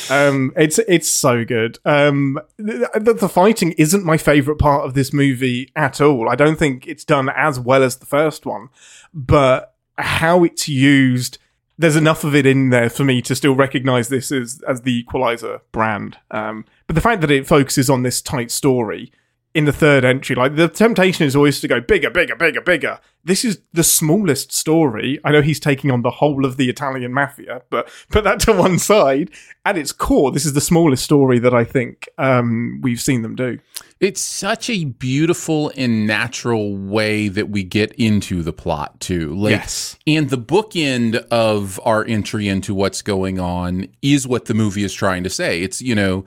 Um, 0.09 0.53
it's 0.55 0.79
it's 0.79 1.09
so 1.09 1.43
good. 1.43 1.79
Um, 1.85 2.39
the, 2.57 3.17
the 3.19 3.29
fighting 3.29 3.73
isn't 3.73 4.05
my 4.05 4.17
favorite 4.17 4.57
part 4.57 4.85
of 4.85 4.93
this 4.93 5.11
movie 5.11 5.71
at 5.75 5.99
all. 5.99 6.29
I 6.29 6.35
don't 6.35 6.57
think 6.57 6.87
it's 6.87 7.03
done 7.03 7.29
as 7.35 7.59
well 7.59 7.83
as 7.83 7.97
the 7.97 8.05
first 8.05 8.45
one, 8.45 8.69
but 9.13 9.75
how 9.97 10.43
it's 10.43 10.67
used 10.67 11.37
there's 11.77 11.95
enough 11.95 12.23
of 12.23 12.35
it 12.35 12.45
in 12.45 12.69
there 12.69 12.89
for 12.91 13.03
me 13.03 13.23
to 13.23 13.33
still 13.35 13.55
recognize 13.55 14.09
this 14.09 14.31
as 14.31 14.61
as 14.67 14.81
the 14.81 14.99
equalizer 14.99 15.61
brand 15.71 16.17
um, 16.31 16.65
but 16.87 16.95
the 16.95 17.01
fact 17.01 17.21
that 17.21 17.31
it 17.31 17.47
focuses 17.47 17.89
on 17.89 18.03
this 18.03 18.21
tight 18.21 18.51
story 18.51 19.11
in 19.53 19.65
the 19.65 19.73
third 19.73 20.05
entry 20.05 20.35
like 20.35 20.55
the 20.55 20.67
temptation 20.67 21.25
is 21.25 21.35
always 21.35 21.59
to 21.59 21.67
go 21.67 21.81
bigger 21.81 22.09
bigger 22.09 22.35
bigger 22.35 22.61
bigger 22.61 22.99
this 23.23 23.43
is 23.43 23.61
the 23.73 23.83
smallest 23.83 24.51
story 24.51 25.19
i 25.25 25.31
know 25.31 25.41
he's 25.41 25.59
taking 25.59 25.91
on 25.91 26.01
the 26.01 26.09
whole 26.09 26.45
of 26.45 26.57
the 26.57 26.69
italian 26.69 27.13
mafia 27.13 27.61
but 27.69 27.89
put 28.09 28.23
that 28.23 28.39
to 28.39 28.53
one 28.53 28.79
side 28.79 29.29
at 29.65 29.77
its 29.77 29.91
core 29.91 30.31
this 30.31 30.45
is 30.45 30.53
the 30.53 30.61
smallest 30.61 31.03
story 31.03 31.37
that 31.37 31.53
i 31.53 31.63
think 31.63 32.07
um, 32.17 32.79
we've 32.81 33.01
seen 33.01 33.21
them 33.21 33.35
do 33.35 33.59
It's 33.99 34.21
such 34.21 34.69
a 34.69 34.85
beautiful 34.85 35.71
and 35.77 36.07
natural 36.07 36.75
way 36.75 37.27
that 37.27 37.49
we 37.49 37.63
get 37.63 37.91
into 37.93 38.41
the 38.41 38.51
plot 38.51 38.99
too. 38.99 39.35
Like, 39.35 39.51
Yes. 39.51 39.95
And 40.07 40.29
the 40.31 40.39
bookend 40.39 41.15
of 41.29 41.79
our 41.85 42.03
entry 42.05 42.47
into 42.47 42.73
what's 42.73 43.03
going 43.03 43.39
on 43.39 43.87
is 44.01 44.27
what 44.27 44.45
the 44.45 44.55
movie 44.55 44.83
is 44.83 44.91
trying 44.93 45.23
to 45.23 45.29
say. 45.29 45.61
It's 45.61 45.81
you 45.83 45.93
know 45.93 46.25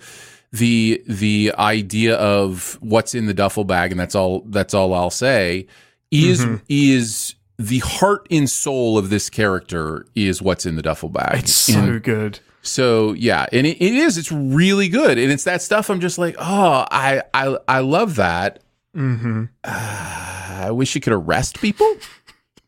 the 0.55 1.03
the 1.09 1.53
idea 1.59 2.15
of 2.17 2.79
what's 2.81 3.15
in 3.15 3.27
the 3.27 3.35
duffel 3.35 3.65
bag, 3.65 3.91
and 3.91 3.99
that's 4.01 4.15
all. 4.15 4.43
That's 4.47 4.73
all 4.75 4.95
I'll 4.95 5.11
say. 5.11 5.67
Is 6.11 6.45
Mhm. 6.45 6.61
is 6.69 7.35
the 7.59 7.79
heart 7.81 8.27
and 8.31 8.49
soul 8.49 8.97
of 8.99 9.11
this 9.11 9.29
character 9.31 10.07
is 10.15 10.41
what's 10.43 10.65
in 10.67 10.77
the 10.77 10.83
duffel 10.83 11.09
bag. 11.09 11.41
it's 11.41 11.53
so 11.53 11.79
And- 11.79 12.03
good 12.03 12.41
so 12.63 13.13
yeah, 13.13 13.45
and 13.53 13.67
it, 13.67 13.77
it 13.79 13.93
is. 13.95 14.17
It's 14.17 14.33
really 14.33 14.89
good, 14.89 15.19
and 15.19 15.31
it's 15.31 15.45
that 15.45 15.61
stuff. 15.61 15.91
I'm 15.91 16.01
just 16.01 16.17
like, 16.19 16.35
oh, 16.39 16.87
I 16.91 17.23
I 17.35 17.57
I 17.69 17.81
love 17.81 18.17
that. 18.17 18.61
mm-hmm. 18.97 19.45
I 19.65 20.71
wish 20.71 20.95
you 20.95 21.01
could 21.01 21.13
arrest 21.13 21.61
people. 21.61 21.87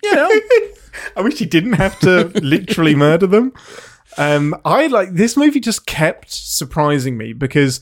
You 0.02 0.14
know, 0.16 0.30
I 1.16 1.20
wish 1.22 1.38
he 1.38 1.46
didn't 1.46 1.74
have 1.74 1.98
to 2.00 2.30
literally 2.42 2.94
murder 2.94 3.26
them. 3.26 3.52
Um, 4.18 4.54
I 4.64 4.86
like 4.86 5.12
this 5.14 5.36
movie 5.36 5.60
just 5.60 5.86
kept 5.86 6.30
surprising 6.30 7.16
me 7.16 7.32
because 7.32 7.80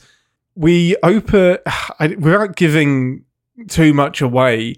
we 0.55 0.95
open 1.03 1.57
I, 1.99 2.07
without 2.19 2.55
giving 2.55 3.23
too 3.67 3.93
much 3.93 4.21
away. 4.21 4.75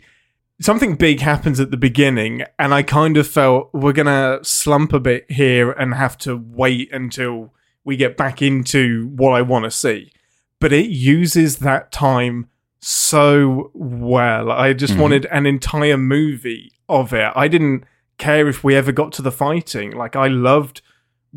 Something 0.59 0.95
big 0.95 1.19
happens 1.19 1.59
at 1.59 1.69
the 1.69 1.77
beginning, 1.77 2.43
and 2.57 2.73
I 2.73 2.81
kind 2.81 3.15
of 3.17 3.27
felt 3.27 3.69
we're 3.73 3.93
gonna 3.93 4.39
slump 4.41 4.91
a 4.91 4.99
bit 4.99 5.29
here 5.29 5.71
and 5.71 5.93
have 5.93 6.17
to 6.19 6.35
wait 6.35 6.91
until 6.91 7.53
we 7.83 7.95
get 7.95 8.17
back 8.17 8.41
into 8.41 9.07
what 9.15 9.31
I 9.33 9.41
want 9.43 9.65
to 9.65 9.71
see. 9.71 10.11
But 10.59 10.73
it 10.73 10.87
uses 10.89 11.57
that 11.57 11.91
time 11.91 12.47
so 12.79 13.69
well. 13.75 14.51
I 14.51 14.73
just 14.73 14.95
Mhm. 14.95 14.99
wanted 14.99 15.25
an 15.27 15.45
entire 15.45 15.97
movie 15.97 16.71
of 16.89 17.13
it. 17.13 17.31
I 17.35 17.47
didn't 17.47 17.83
care 18.17 18.47
if 18.47 18.63
we 18.63 18.75
ever 18.75 18.91
got 18.91 19.11
to 19.13 19.21
the 19.21 19.31
fighting. 19.31 19.91
Like 19.91 20.15
I 20.15 20.27
loved 20.27 20.81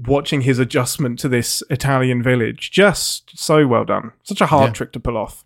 watching 0.07 0.43
his 0.43 0.59
adjustment 0.59 1.19
to 1.21 1.29
this 1.29 1.63
Italian 1.71 2.23
village. 2.23 2.71
Just 2.71 3.39
so 3.39 3.67
well 3.67 3.85
done. 3.85 4.13
Such 4.23 4.41
a 4.41 4.47
hard 4.47 4.69
Yeah. 4.71 4.73
trick 4.75 4.93
to 4.93 5.01
pull 5.01 5.17
off. 5.17 5.45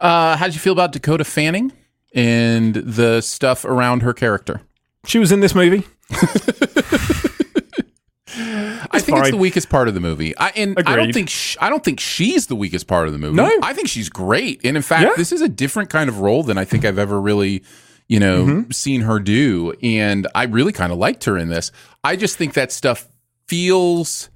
uh, 0.00 0.36
how 0.36 0.46
did 0.46 0.54
you 0.54 0.60
feel 0.60 0.72
about 0.72 0.92
Dakota 0.92 1.24
Fanning 1.24 1.72
and 2.14 2.74
the 2.74 3.20
stuff 3.20 3.64
around 3.64 4.02
her 4.02 4.12
character? 4.12 4.60
She 5.06 5.18
was 5.18 5.30
in 5.32 5.40
this 5.40 5.54
movie. 5.54 5.84
I 8.38 8.98
think 9.00 9.18
it's 9.18 9.28
fine. 9.28 9.30
the 9.30 9.36
weakest 9.36 9.68
part 9.68 9.88
of 9.88 9.94
the 9.94 10.00
movie. 10.00 10.36
I, 10.36 10.48
and 10.50 10.78
I 10.86 10.96
don't 10.96 11.12
think 11.12 11.28
sh- 11.28 11.56
I 11.60 11.68
don't 11.68 11.82
think 11.84 12.00
she's 12.00 12.46
the 12.48 12.56
weakest 12.56 12.86
part 12.86 13.06
of 13.06 13.12
the 13.12 13.18
movie. 13.18 13.36
No. 13.36 13.50
I 13.62 13.72
think 13.72 13.88
she's 13.88 14.08
great. 14.08 14.60
And 14.64 14.76
in 14.76 14.82
fact, 14.82 15.02
Yeah. 15.02 15.12
this 15.16 15.32
is 15.32 15.40
a 15.40 15.48
different 15.48 15.90
kind 15.90 16.08
of 16.08 16.18
role 16.20 16.42
than 16.42 16.58
I 16.58 16.64
think 16.64 16.84
I've 16.84 16.98
ever 16.98 17.20
really, 17.20 17.62
you 18.08 18.18
know, 18.20 18.44
Mm-hmm. 18.44 18.70
seen 18.72 19.02
her 19.02 19.18
do. 19.20 19.72
And 19.82 20.26
I 20.34 20.44
really 20.44 20.72
kind 20.72 20.92
of 20.92 20.98
liked 20.98 21.24
her 21.24 21.38
in 21.38 21.48
this. 21.48 21.70
I 22.04 22.16
just 22.16 22.36
think 22.36 22.54
that 22.54 22.72
stuff 22.72 23.08
feels 23.46 24.30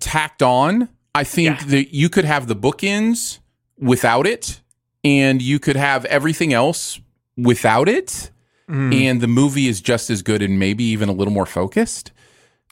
tacked 0.00 0.42
on. 0.42 0.88
I 1.14 1.24
think 1.24 1.66
that 1.66 1.94
you 1.94 2.08
could 2.08 2.24
have 2.24 2.46
the 2.46 2.56
bookends 2.56 3.38
without 3.78 4.26
it, 4.26 4.60
and 5.02 5.40
you 5.40 5.58
could 5.58 5.76
have 5.76 6.04
everything 6.06 6.52
else 6.52 7.00
without 7.36 7.88
it. 7.88 8.30
Mm. 8.68 8.94
And 8.94 9.20
the 9.20 9.28
movie 9.28 9.68
is 9.68 9.80
just 9.80 10.10
as 10.10 10.22
good 10.22 10.42
and 10.42 10.58
maybe 10.58 10.84
even 10.84 11.08
a 11.08 11.12
little 11.12 11.32
more 11.32 11.46
focused. 11.46 12.12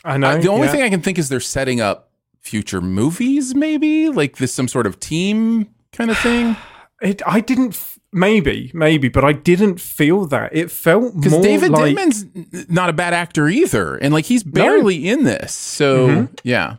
I 0.04 0.16
know. 0.18 0.30
Uh, 0.30 0.36
the 0.38 0.48
only 0.48 0.66
yeah. 0.66 0.72
thing 0.72 0.82
I 0.82 0.90
can 0.90 1.00
think 1.00 1.18
is 1.18 1.28
they're 1.28 1.40
setting 1.40 1.80
up 1.80 2.10
future 2.40 2.80
movies, 2.80 3.54
maybe 3.54 4.08
like 4.08 4.36
this 4.36 4.52
some 4.52 4.68
sort 4.68 4.86
of 4.86 5.00
team 5.00 5.68
kind 5.92 6.10
of 6.10 6.18
thing. 6.18 6.56
it, 7.02 7.22
I 7.26 7.40
didn't. 7.40 7.74
F- 7.74 7.98
maybe, 8.14 8.70
maybe, 8.72 9.08
but 9.08 9.24
I 9.24 9.32
didn't 9.32 9.80
feel 9.80 10.24
that. 10.26 10.54
It 10.56 10.70
felt 10.70 11.14
Because 11.14 11.36
David 11.42 11.70
like 11.72 11.94
Denman's 11.96 12.24
not 12.70 12.88
a 12.88 12.92
bad 12.94 13.12
actor 13.12 13.48
either, 13.48 13.96
and 13.96 14.14
like 14.14 14.24
he's 14.26 14.42
barely 14.42 15.08
in 15.08 15.24
this. 15.24 15.52
So 15.54 16.08
Mhm. 16.08 16.28
yeah, 16.44 16.76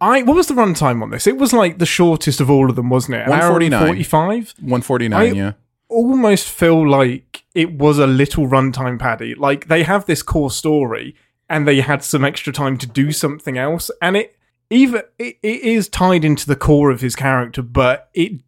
I. 0.00 0.22
What 0.22 0.36
was 0.36 0.46
the 0.48 0.54
runtime 0.54 1.02
on 1.02 1.10
this? 1.10 1.26
It 1.26 1.36
was 1.38 1.52
like 1.52 1.78
the 1.78 1.86
shortest 1.86 2.40
of 2.40 2.50
all 2.50 2.70
of 2.70 2.76
them, 2.76 2.90
wasn't 2.90 3.16
it? 3.16 3.26
An 3.26 3.32
hour 3.32 3.58
and 3.60 3.72
149. 3.72 3.86
Forty-five. 3.86 4.54
one 4.60 4.82
forty 4.82 5.12
I- 5.12 5.24
Yeah, 5.24 5.52
almost 5.88 6.48
feel 6.48 6.88
like 6.88 7.44
it 7.54 7.72
was 7.72 7.98
a 7.98 8.06
little 8.06 8.46
runtime 8.48 8.98
paddy. 8.98 9.34
Like 9.34 9.68
they 9.68 9.82
have 9.84 10.06
this 10.06 10.22
core 10.22 10.50
story 10.50 11.14
and 11.48 11.68
they 11.68 11.80
had 11.80 12.02
some 12.02 12.24
extra 12.24 12.52
time 12.52 12.76
to 12.78 12.86
do 12.86 13.12
something 13.12 13.58
else, 13.58 13.90
and 14.02 14.16
it 14.16 14.36
even 14.70 15.02
it, 15.18 15.36
it 15.42 15.60
is 15.62 15.88
tied 15.88 16.24
into 16.24 16.46
the 16.46 16.56
core 16.56 16.90
of 16.90 17.00
his 17.00 17.14
character, 17.14 17.62
but 17.62 18.08
it 18.14 18.40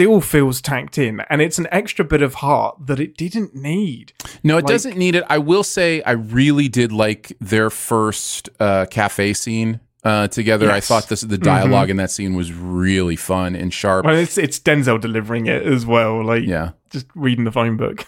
still 0.00 0.20
feels 0.22 0.62
tacked 0.62 0.96
in, 0.96 1.20
and 1.28 1.42
it's 1.42 1.58
an 1.58 1.66
extra 1.70 2.04
bit 2.04 2.22
of 2.22 2.34
heart 2.34 2.74
that 2.86 2.98
it 2.98 3.16
didn't 3.18 3.54
need. 3.54 4.12
no, 4.42 4.56
it 4.56 4.64
Like- 4.64 4.72
doesn't 4.72 4.96
need 4.96 5.14
it. 5.14 5.24
I 5.28 5.36
will 5.38 5.62
say 5.62 6.00
I 6.02 6.12
really 6.12 6.68
did 6.68 6.90
like 6.90 7.32
their 7.40 7.68
first 7.68 8.48
uh, 8.58 8.86
cafe 8.90 9.34
scene 9.34 9.80
uh, 10.02 10.28
together. 10.28 10.70
I 10.70 10.80
thought 10.80 11.08
this 11.10 11.20
the 11.20 11.36
dialog 11.36 11.90
in 11.90 11.98
that 11.98 12.10
scene 12.10 12.34
was 12.34 12.50
really 12.52 13.16
fun 13.16 13.54
and 13.54 13.74
sharp. 13.74 14.06
Well, 14.06 14.16
it's 14.16 14.38
it's 14.38 14.58
Denzel 14.58 14.98
delivering 14.98 15.46
it 15.46 15.62
as 15.66 15.84
well, 15.84 16.24
like 16.24 16.44
Yeah. 16.46 16.70
just 16.88 17.06
reading 17.14 17.44
the 17.44 17.52
phone 17.52 17.76
book. 17.76 18.06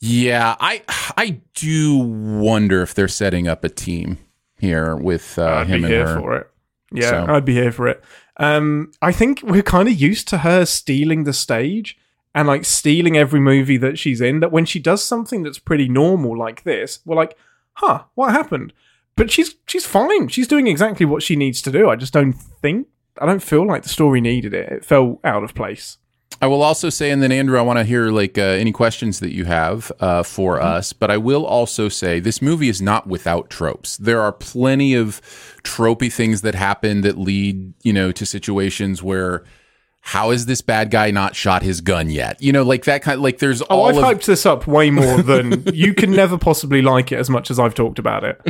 Yeah, 0.00 0.56
I 0.58 0.82
I 1.16 1.40
do 1.54 1.96
wonder 1.98 2.82
if 2.82 2.94
they're 2.94 3.06
setting 3.06 3.46
up 3.46 3.62
a 3.62 3.68
team 3.68 4.18
here 4.58 4.96
with 4.96 5.38
uh, 5.38 5.44
I'd 5.44 5.66
him 5.68 5.82
be 5.82 5.84
and 5.84 5.94
here 5.94 6.08
her. 6.08 6.20
for 6.20 6.36
it. 6.38 6.50
Yeah, 6.92 7.10
So- 7.10 7.26
I'd 7.32 7.44
be 7.44 7.54
here 7.54 7.70
for 7.70 7.86
it. 7.86 8.02
Um, 8.40 8.90
I 9.02 9.12
think 9.12 9.42
we're 9.42 9.62
kind 9.62 9.86
of 9.86 9.94
used 10.00 10.26
to 10.28 10.38
her 10.38 10.64
stealing 10.64 11.24
the 11.24 11.34
stage 11.34 11.98
and 12.34 12.48
like 12.48 12.64
stealing 12.64 13.16
every 13.16 13.38
movie 13.38 13.76
that 13.76 13.98
she's 13.98 14.20
in. 14.20 14.40
That 14.40 14.50
when 14.50 14.64
she 14.64 14.78
does 14.80 15.04
something 15.04 15.42
that's 15.42 15.58
pretty 15.58 15.88
normal 15.88 16.36
like 16.36 16.64
this, 16.64 17.00
we're 17.04 17.16
like, 17.16 17.36
"Huh, 17.74 18.04
what 18.14 18.32
happened?" 18.32 18.72
But 19.14 19.30
she's 19.30 19.56
she's 19.66 19.84
fine. 19.84 20.28
She's 20.28 20.48
doing 20.48 20.66
exactly 20.66 21.04
what 21.04 21.22
she 21.22 21.36
needs 21.36 21.60
to 21.62 21.70
do. 21.70 21.90
I 21.90 21.96
just 21.96 22.14
don't 22.14 22.32
think 22.32 22.88
I 23.20 23.26
don't 23.26 23.42
feel 23.42 23.66
like 23.66 23.82
the 23.82 23.90
story 23.90 24.22
needed 24.22 24.54
it. 24.54 24.72
It 24.72 24.84
felt 24.86 25.20
out 25.22 25.44
of 25.44 25.54
place. 25.54 25.98
I 26.42 26.46
will 26.46 26.62
also 26.62 26.88
say, 26.88 27.10
and 27.10 27.22
then 27.22 27.32
Andrew, 27.32 27.58
I 27.58 27.62
want 27.62 27.78
to 27.78 27.84
hear 27.84 28.10
like 28.10 28.38
uh, 28.38 28.42
any 28.42 28.72
questions 28.72 29.20
that 29.20 29.32
you 29.34 29.44
have 29.44 29.92
uh, 30.00 30.22
for 30.22 30.56
Mm-hmm. 30.56 30.66
us. 30.66 30.92
But 30.94 31.10
I 31.10 31.18
will 31.18 31.44
also 31.44 31.88
say 31.90 32.18
this 32.18 32.40
movie 32.40 32.68
is 32.70 32.80
not 32.80 33.06
without 33.06 33.50
tropes. 33.50 33.96
There 33.98 34.20
are 34.22 34.32
plenty 34.32 34.94
of 34.94 35.20
tropey 35.64 36.10
things 36.12 36.40
that 36.42 36.54
happen 36.54 37.02
that 37.02 37.18
lead, 37.18 37.74
you 37.82 37.92
know, 37.92 38.10
to 38.12 38.24
situations 38.24 39.02
where 39.02 39.44
how 40.02 40.30
is 40.30 40.46
this 40.46 40.62
bad 40.62 40.90
guy 40.90 41.10
not 41.10 41.36
shot 41.36 41.62
his 41.62 41.82
gun 41.82 42.08
yet? 42.08 42.40
You 42.40 42.52
know, 42.52 42.62
like 42.62 42.84
that 42.86 43.02
kind. 43.02 43.20
Like 43.20 43.38
there's 43.38 43.60
Oh, 43.62 43.66
all 43.68 43.86
I've 43.88 43.96
of 43.98 44.02
hyped 44.04 44.24
this 44.24 44.46
up 44.46 44.66
way 44.66 44.90
more 44.90 45.20
than 45.22 45.62
you 45.74 45.92
can 45.92 46.10
never 46.12 46.38
possibly 46.38 46.80
like 46.80 47.12
it 47.12 47.18
as 47.18 47.28
much 47.28 47.50
as 47.50 47.58
I've 47.58 47.74
talked 47.74 47.98
about 47.98 48.24
it. 48.24 48.40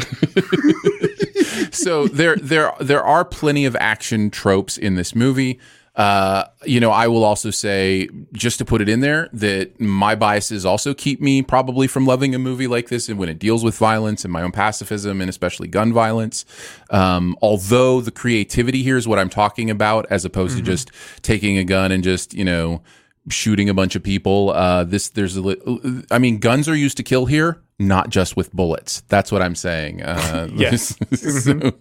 so 1.74 2.06
there 2.06 2.36
there 2.36 2.72
there 2.80 3.02
are 3.02 3.24
plenty 3.24 3.64
of 3.64 3.74
action 3.80 4.30
tropes 4.30 4.78
in 4.78 4.94
this 4.94 5.14
movie. 5.14 5.58
Uh, 5.96 6.44
you 6.64 6.78
know, 6.80 6.90
I 6.92 7.08
will 7.08 7.24
also 7.24 7.50
say, 7.50 8.08
just 8.32 8.58
to 8.58 8.64
put 8.64 8.80
it 8.80 8.88
in 8.88 9.00
there, 9.00 9.28
that 9.32 9.80
my 9.80 10.14
biases 10.14 10.64
also 10.64 10.94
keep 10.94 11.20
me 11.20 11.42
probably 11.42 11.86
from 11.88 12.06
loving 12.06 12.34
a 12.34 12.38
movie 12.38 12.68
like 12.68 12.88
this, 12.88 13.08
and 13.08 13.18
when 13.18 13.28
it 13.28 13.38
deals 13.38 13.64
with 13.64 13.76
violence 13.76 14.24
and 14.24 14.32
my 14.32 14.40
own 14.42 14.52
pacifism, 14.52 15.20
and 15.20 15.28
especially 15.28 15.66
gun 15.68 15.92
violence. 15.92 16.44
Um, 16.90 17.36
although 17.42 18.00
the 18.00 18.12
creativity 18.12 18.82
here 18.82 18.96
is 18.96 19.06
what 19.08 19.18
I'm 19.18 19.28
talking 19.30 19.68
about, 19.68 20.06
as 20.10 20.24
opposed 20.24 20.56
Mm-hmm. 20.56 20.64
to 20.64 20.70
just 20.70 20.90
taking 21.22 21.58
a 21.58 21.64
gun 21.64 21.90
and 21.92 22.02
just 22.04 22.34
you 22.34 22.44
know 22.44 22.82
shooting 23.28 23.68
a 23.68 23.74
bunch 23.74 23.94
of 23.96 24.02
people. 24.02 24.50
Uh, 24.50 24.84
this 24.84 25.08
there's 25.10 25.36
a, 25.36 25.42
li- 25.42 26.02
I 26.10 26.18
mean, 26.18 26.38
guns 26.38 26.68
are 26.68 26.74
used 26.76 26.96
to 26.98 27.02
kill 27.02 27.26
here, 27.26 27.60
not 27.78 28.08
just 28.10 28.36
with 28.36 28.52
bullets. 28.54 29.02
That's 29.08 29.30
what 29.30 29.42
I'm 29.42 29.54
saying. 29.56 30.02
Uh, 30.02 30.48
Yes. 30.54 30.96
so, 31.44 31.72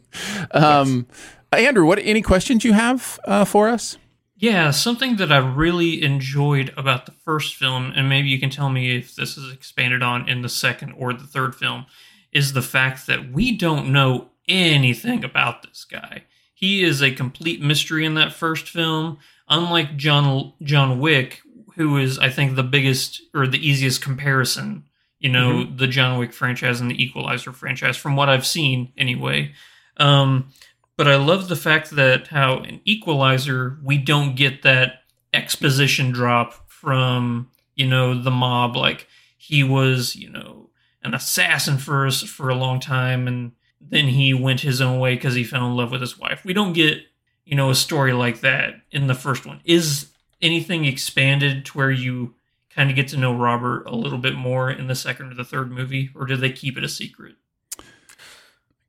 um, 0.51 1.07
Andrew, 1.52 1.86
what 1.86 2.00
any 2.00 2.22
questions 2.22 2.64
you 2.64 2.74
have 2.74 3.20
uh, 3.26 3.45
for 3.45 3.70
us? 3.70 3.97
Yeah, 4.38 4.72
something 4.72 5.18
that 5.18 5.34
I 5.34 5.38
really 5.38 6.02
enjoyed 6.02 6.74
about 6.78 7.06
the 7.06 7.12
first 7.12 7.56
film, 7.56 7.91
and 7.93 8.08
maybe 8.08 8.30
you 8.30 8.39
can 8.39 8.50
tell 8.50 8.70
me 8.70 8.95
if 8.95 9.14
this 9.16 9.38
is 9.38 9.52
expanded 9.52 10.02
on 10.02 10.30
in 10.30 10.43
the 10.43 10.50
second 10.50 10.93
or 10.93 11.12
the 11.12 11.28
third 11.28 11.56
film, 11.56 11.88
is 12.32 12.54
the 12.54 12.62
fact 12.62 13.06
that 13.08 13.32
we 13.34 13.58
don't 13.58 13.91
know 13.91 14.30
anything 14.47 15.26
about 15.26 15.64
this 15.64 15.84
guy. 15.84 16.24
He 16.54 16.84
is 16.84 17.02
a 17.02 17.12
complete 17.12 17.62
mystery 17.62 18.06
in 18.06 18.14
that 18.14 18.34
first 18.34 18.70
film, 18.70 19.18
unlike 19.50 19.97
John 19.97 20.54
John 20.62 21.00
Wick, 21.00 21.41
who 21.76 21.97
is 21.97 22.18
I 22.18 22.30
think 22.30 22.56
the 22.56 22.64
biggest 22.64 23.22
or 23.34 23.47
the 23.47 23.66
easiest 23.66 24.02
comparison. 24.02 24.86
You 25.20 25.30
know, 25.30 25.66
the 25.66 25.88
John 25.88 26.18
Wick 26.18 26.32
franchise 26.32 26.80
and 26.80 26.89
the 26.89 27.02
Equalizer 27.04 27.52
franchise, 27.52 27.97
from 27.97 28.16
what 28.16 28.30
I've 28.30 28.47
seen 28.47 28.93
anyway. 28.97 29.52
Um, 29.97 30.52
but 31.00 31.08
I 31.08 31.16
love 31.16 31.47
the 31.47 31.56
fact 31.56 31.91
that 31.91 32.28
how 32.28 32.58
in 32.58 32.82
Equalizer 32.84 33.78
we 33.82 33.97
don't 33.97 34.36
get 34.36 34.64
that 34.64 35.04
exposition 35.34 36.12
drop 36.12 36.70
from 36.70 37.50
you 37.74 37.88
know 37.88 38.22
the 38.22 38.30
mob 38.30 38.76
like 38.76 39.08
he 39.38 39.64
was 39.64 40.18
you 40.18 40.30
know 40.30 40.72
an 41.02 41.14
assassin 41.14 41.78
for 41.78 42.06
us 42.06 42.22
for 42.22 42.50
a 42.50 42.56
long 42.56 42.82
time 42.82 43.30
and 43.30 43.54
then 43.80 44.10
he 44.10 44.34
went 44.34 44.60
his 44.60 44.82
own 44.82 45.00
way 45.00 45.16
because 45.16 45.36
he 45.36 45.45
fell 45.45 45.68
in 45.68 45.78
love 45.78 45.89
with 45.89 46.02
his 46.02 46.20
wife. 46.20 46.43
We 46.43 46.52
don't 46.52 46.74
get 46.74 46.97
you 47.45 47.56
know 47.56 47.70
a 47.70 47.76
story 47.76 48.12
like 48.12 48.41
that 48.41 48.74
in 48.91 49.08
the 49.08 49.16
first 49.16 49.45
one. 49.45 49.62
Is 49.64 50.08
anything 50.41 50.84
expanded 50.84 51.64
to 51.68 51.78
where 51.78 51.91
you 51.91 52.36
kind 52.72 52.89
of 52.89 52.97
get 52.97 53.08
to 53.10 53.18
know 53.18 53.34
Robert 53.34 53.86
a 53.88 53.95
little 53.95 54.20
bit 54.20 54.36
more 54.36 54.70
in 54.70 54.88
the 54.88 54.95
second 54.95 55.32
or 55.32 55.36
the 55.36 55.45
third 55.45 55.72
movie, 55.72 56.10
or 56.14 56.26
did 56.26 56.41
they 56.41 56.52
keep 56.52 56.78
it 56.78 56.84
a 56.84 56.89
secret? 56.89 57.36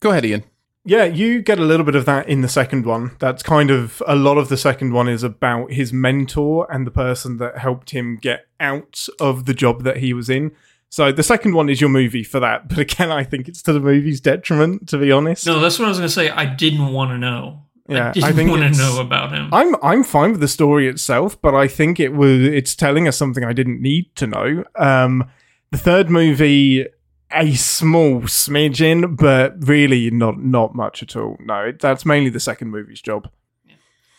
Go 0.01 0.11
ahead, 0.11 0.25
Ian. 0.25 0.50
Yeah, 0.85 1.05
you 1.05 1.43
get 1.43 1.59
a 1.59 1.65
little 1.65 1.85
bit 1.85 1.95
of 1.95 2.07
that 2.07 2.29
in 2.29 2.41
the 2.41 2.49
second 2.49 2.87
one. 2.87 3.17
That's 3.19 3.43
kind 3.43 3.71
of 3.71 4.03
a 4.07 4.17
lot 4.17 4.39
of 4.39 4.49
the 4.49 4.57
second 4.57 4.93
one 4.93 5.09
is 5.09 5.23
about 5.23 5.73
his 5.73 5.93
mentor 5.93 6.67
and 6.73 6.87
the 6.87 6.91
person 6.91 7.37
that 7.37 7.59
helped 7.59 7.91
him 7.91 8.17
get 8.17 8.47
out 8.59 9.07
of 9.21 9.45
the 9.45 9.55
job 9.55 9.85
that 9.85 9.99
he 9.99 10.15
was 10.15 10.31
in. 10.31 10.53
So 10.89 11.13
the 11.13 11.23
second 11.23 11.55
one 11.55 11.69
is 11.69 11.81
your 11.81 11.91
movie 11.91 12.25
for 12.25 12.41
that. 12.41 12.69
But 12.69 12.79
again, 12.79 13.11
I 13.11 13.25
think 13.25 13.47
it's 13.47 13.63
to 13.63 13.73
the 13.73 13.81
movie's 13.81 14.21
detriment, 14.21 14.89
to 14.89 14.99
be 14.99 15.13
honest. 15.13 15.47
No, 15.47 15.61
that's 15.61 15.79
what 15.79 15.85
I 15.85 15.89
was 15.89 15.99
going 15.99 16.09
to 16.09 16.15
say. 16.15 16.31
I 16.31 16.47
didn't 16.47 16.93
want 16.93 17.11
to 17.11 17.19
know. 17.19 17.67
Yeah, 17.89 18.11
I 18.11 18.13
didn't 18.13 18.49
I 18.49 18.51
want 18.51 18.75
to 18.75 18.81
know 18.81 19.01
about 19.01 19.33
him. 19.33 19.53
I'm 19.53 19.75
I'm 19.83 20.05
fine 20.05 20.31
with 20.31 20.41
the 20.41 20.49
story 20.49 20.87
itself, 20.87 21.41
but 21.43 21.57
I 21.57 21.67
think 21.67 21.99
it 21.99 22.13
was 22.13 22.41
it's 22.41 22.77
telling 22.77 23.09
us 23.09 23.17
something 23.17 23.43
I 23.43 23.53
didn't 23.53 23.83
need 23.83 24.15
to 24.15 24.29
know. 24.29 24.65
Um, 24.77 25.29
the 25.73 25.79
third 25.79 26.09
movie, 26.09 26.87
a 27.33 27.55
small 27.55 28.23
smidgen, 28.23 29.17
but 29.17 29.55
really 29.67 30.11
not 30.11 30.39
not 30.43 30.75
much 30.75 31.03
at 31.03 31.17
all. 31.17 31.37
No, 31.41 31.65
it, 31.65 31.81
that's 31.81 32.05
mainly 32.05 32.31
the 32.31 32.41
second 32.41 32.71
movie's 32.71 33.01
job. 33.01 33.31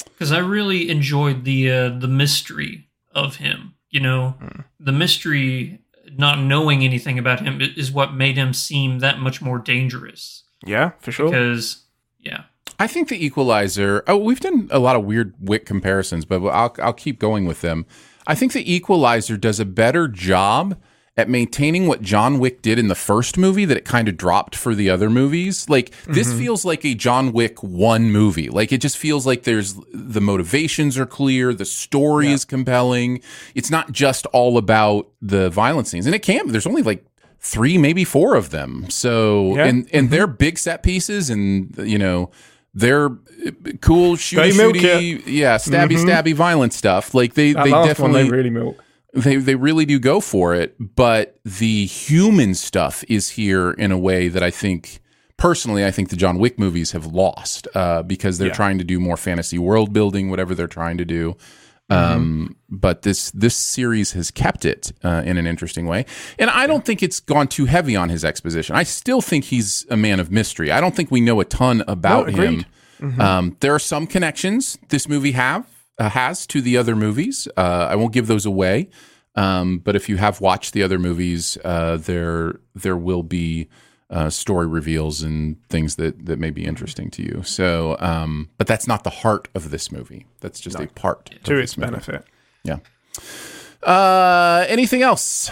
because 0.05 0.32
I 0.32 0.39
really 0.39 0.89
enjoyed 0.89 1.45
the 1.45 1.72
uh, 1.72 1.89
the 1.89 2.07
mystery 2.07 2.88
of 3.14 3.38
him. 3.38 3.74
You 3.89 3.99
know, 3.99 4.36
the 4.80 4.93
mystery, 4.93 5.82
not 6.18 6.39
knowing 6.39 6.84
anything 6.84 7.20
about 7.20 7.41
him, 7.41 7.59
is 7.62 7.91
what 7.91 8.14
made 8.14 8.38
him 8.38 8.53
seem 8.53 8.99
that 8.99 9.20
much 9.20 9.41
more 9.41 9.59
dangerous. 9.59 10.43
Yeah, 10.66 10.91
for 10.99 11.12
sure. 11.12 11.26
Because, 11.30 11.84
yeah, 12.20 12.43
I 12.80 12.88
think 12.88 13.09
the 13.09 13.26
Equalizer. 13.26 14.03
Oh, 14.07 14.16
we've 14.18 14.39
done 14.39 14.70
a 14.72 14.80
lot 14.80 14.95
of 14.95 15.03
weird 15.03 15.34
Wick 15.39 15.66
comparisons, 15.66 16.24
but 16.24 16.41
I'll 16.47 16.74
I'll 16.82 16.93
keep 16.93 17.20
going 17.20 17.45
with 17.45 17.62
them. 17.62 17.86
I 18.28 18.36
think 18.36 18.53
the 18.53 18.72
Equalizer 18.74 19.36
does 19.36 19.59
a 19.59 19.66
better 19.66 20.07
job 20.07 20.80
at 21.18 21.30
maintaining 21.30 21.88
what 21.88 22.01
John 22.01 22.39
Wick 22.39 22.62
did 22.62 22.80
in 22.80 22.88
the 22.88 22.95
first 22.95 23.38
movie 23.38 23.66
that 23.66 23.76
it 23.76 23.84
kind 23.84 24.07
of 24.07 24.16
dropped 24.16 24.55
for 24.55 24.74
the 24.74 24.89
other 24.89 25.09
movies. 25.09 25.68
Like 25.68 25.91
this 26.07 26.32
Mhm. 26.32 26.38
feels 26.39 26.64
like 26.66 26.86
a 26.86 26.93
John 26.95 27.34
Wick 27.34 27.62
1 27.62 28.12
movie. 28.12 28.49
Like 28.49 28.72
it 28.72 28.80
just 28.80 28.97
feels 28.97 29.26
like 29.28 29.43
there's 29.43 29.76
the 29.93 30.22
motivations 30.22 30.97
are 30.97 31.05
clear, 31.05 31.53
the 31.53 31.66
story 31.66 32.32
is 32.32 32.45
compelling. 32.45 33.20
It's 33.55 33.70
not 33.70 33.91
just 33.91 34.26
all 34.28 34.57
about 34.57 35.09
the 35.22 35.49
violence 35.49 35.89
scenes. 35.91 36.05
And 36.05 36.16
it 36.16 36.20
can't. 36.24 36.49
there's 36.51 36.66
only 36.68 36.82
like 36.82 37.03
3 37.41 37.78
maybe 37.78 38.05
4 38.05 38.36
of 38.36 38.51
them. 38.51 38.86
So 38.89 39.55
Yeah. 39.57 39.66
and 39.66 39.88
and 39.91 40.09
they're 40.12 40.28
big 40.28 40.57
set 40.57 40.82
pieces 40.82 41.30
and 41.30 41.74
you 41.84 41.97
know 41.97 42.32
they're 42.74 43.09
cool 43.82 44.16
shooty 44.16 44.53
shooty, 44.53 45.22
yeah, 45.26 45.57
stabby 45.57 45.97
Mhm. 45.97 46.05
stabby 46.05 46.34
violent 46.34 46.72
stuff. 46.72 47.14
Like 47.14 47.34
they 47.34 47.51
That 47.51 47.66
they 47.66 47.72
definitely 47.72 48.24
they 48.24 48.30
really 48.30 48.49
milk. 48.49 48.82
They 49.14 49.36
they 49.38 49.55
really 49.55 49.86
do 49.86 49.99
go 49.99 50.20
for 50.22 50.53
it, 50.55 50.76
but 50.80 51.39
the 51.43 51.86
human 51.86 52.53
stuff 52.55 53.03
is 53.09 53.30
here 53.30 53.72
in 53.72 53.91
a 53.91 53.97
way 53.97 54.28
that 54.30 54.43
I 54.43 54.51
think 54.51 54.99
personally 55.38 55.84
I 55.86 55.91
think 55.91 56.09
the 56.09 56.16
John 56.16 56.38
Wick 56.38 56.57
movies 56.59 56.91
have 56.91 57.07
lost 57.07 57.68
uh, 57.76 58.03
because 58.03 58.38
they're 58.38 58.47
Yeah. 58.49 58.53
trying 58.53 58.78
to 58.78 58.84
do 58.84 58.99
more 58.99 59.18
fantasy 59.18 59.57
world 59.57 59.91
building, 59.93 60.30
whatever 60.30 60.53
they're 60.55 60.68
trying 60.68 60.97
to 60.97 61.05
do. 61.05 61.36
Um, 61.89 62.55
but 62.70 63.01
this 63.01 63.32
this 63.32 63.53
series 63.55 64.14
has 64.14 64.32
kept 64.32 64.64
it 64.64 64.93
uh, 65.03 65.24
in 65.26 65.38
an 65.38 65.45
interesting 65.45 65.88
way, 65.88 66.05
and 66.39 66.49
I 66.49 66.66
don't 66.66 66.86
think 66.86 67.03
it's 67.03 67.20
gone 67.20 67.49
too 67.49 67.66
heavy 67.66 67.97
on 67.97 68.07
his 68.07 68.24
exposition. 68.24 68.78
I 68.78 68.84
still 68.84 69.20
think 69.20 69.43
he's 69.45 69.86
a 69.89 69.97
man 69.97 70.22
of 70.22 70.32
mystery. 70.32 70.72
I 70.72 70.80
don't 70.80 70.95
think 70.95 71.12
we 71.12 71.20
know 71.20 71.41
a 71.41 71.45
ton 71.45 71.84
about 71.89 72.30
No, 72.32 72.41
him. 72.41 72.66
Um, 73.20 73.57
there 73.59 73.74
are 73.76 73.80
some 73.80 74.07
connections 74.07 74.78
this 74.88 75.09
movie 75.09 75.32
have 75.34 75.66
uh, 75.98 76.10
has 76.10 76.46
to 76.48 76.62
the 76.62 76.78
other 76.78 76.96
movies. 76.96 77.48
Uh, 77.58 77.88
I 77.89 77.96
won't 77.96 78.14
give 78.14 78.28
those 78.28 78.46
away, 78.46 78.89
um, 79.36 79.80
but 79.80 79.96
if 79.96 80.10
you 80.10 80.18
have 80.18 80.42
watched 80.42 80.74
the 80.74 80.84
other 80.84 81.00
movies, 81.00 81.58
uh, 81.64 81.98
there 81.98 82.60
there 82.76 82.98
will 82.98 83.24
be 83.24 83.68
uh, 84.10 84.30
story 84.30 84.68
reveals 84.68 85.22
and 85.22 85.56
things 85.70 85.96
that 85.96 86.26
that 86.26 86.38
may 86.39 86.50
be 86.50 86.66
interesting 86.66 87.10
to 87.12 87.22
you. 87.24 87.42
So, 87.44 87.96
um, 88.00 88.50
but 88.58 88.68
that's 88.68 88.88
not 88.88 89.04
the 89.04 89.10
heart 89.10 89.48
of 89.56 89.70
this 89.72 89.92
movie. 89.92 90.26
That's 90.42 90.60
just 90.60 90.80
a 90.80 90.88
part 90.88 91.28
To 91.46 91.54
of 91.54 91.60
its 91.60 91.72
this 91.74 91.78
movie. 91.78 91.92
benefit. 91.92 92.26
Yeah. 92.64 92.78
Uh, 93.84 94.66
anything 94.68 95.02
else? 95.02 95.50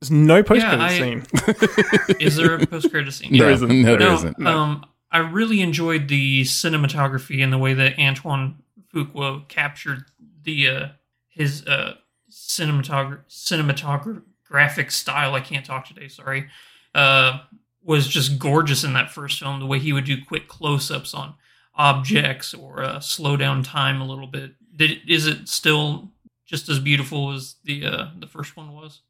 There's 0.00 0.10
no 0.10 0.42
post 0.42 0.62
credit 0.62 0.80
I- 0.80 0.98
scene. 0.98 1.24
is 2.20 2.36
there 2.36 2.54
a 2.56 2.66
post 2.66 2.90
credit 2.90 3.12
scene? 3.12 3.32
No, 3.32 3.48
isn't. 3.48 3.68
No, 3.82 3.96
there 3.96 3.98
no, 4.08 4.14
isn't. 4.14 4.46
Um, 4.46 4.84
I 5.10 5.18
really 5.18 5.60
enjoyed 5.60 6.08
the 6.08 6.42
cinematography 6.42 7.42
and 7.42 7.52
the 7.52 7.58
way 7.58 7.74
that 7.74 7.98
Antoine 7.98 8.56
Fuqua 8.94 9.48
captured 9.48 10.04
the 10.42 10.68
uh, 10.68 10.88
his 11.28 11.66
uh, 11.66 11.94
cinematog- 12.30 13.24
cinematographic 13.28 14.90
style. 14.90 15.34
I 15.34 15.40
can't 15.40 15.66
talk 15.66 15.86
today. 15.86 16.08
Sorry. 16.08 16.48
Uh, 16.94 17.40
was 17.82 18.08
just 18.08 18.38
gorgeous 18.38 18.82
in 18.84 18.94
that 18.94 19.10
first 19.10 19.38
film. 19.38 19.60
The 19.60 19.66
way 19.66 19.78
he 19.78 19.92
would 19.92 20.04
do 20.04 20.16
quick 20.24 20.48
close 20.48 20.90
ups 20.90 21.12
on 21.12 21.34
objects 21.74 22.54
or 22.54 22.82
uh, 22.82 23.00
slow 23.00 23.36
down 23.36 23.62
time 23.62 24.00
a 24.00 24.06
little 24.06 24.26
bit. 24.26 24.52
Did, 24.74 25.00
is 25.06 25.26
it 25.26 25.48
still 25.48 26.10
just 26.46 26.68
as 26.68 26.78
beautiful 26.78 27.32
as 27.32 27.56
the 27.64 27.84
uh, 27.84 28.06
the 28.18 28.26
first 28.26 28.56
one 28.56 28.72
was? 28.72 29.00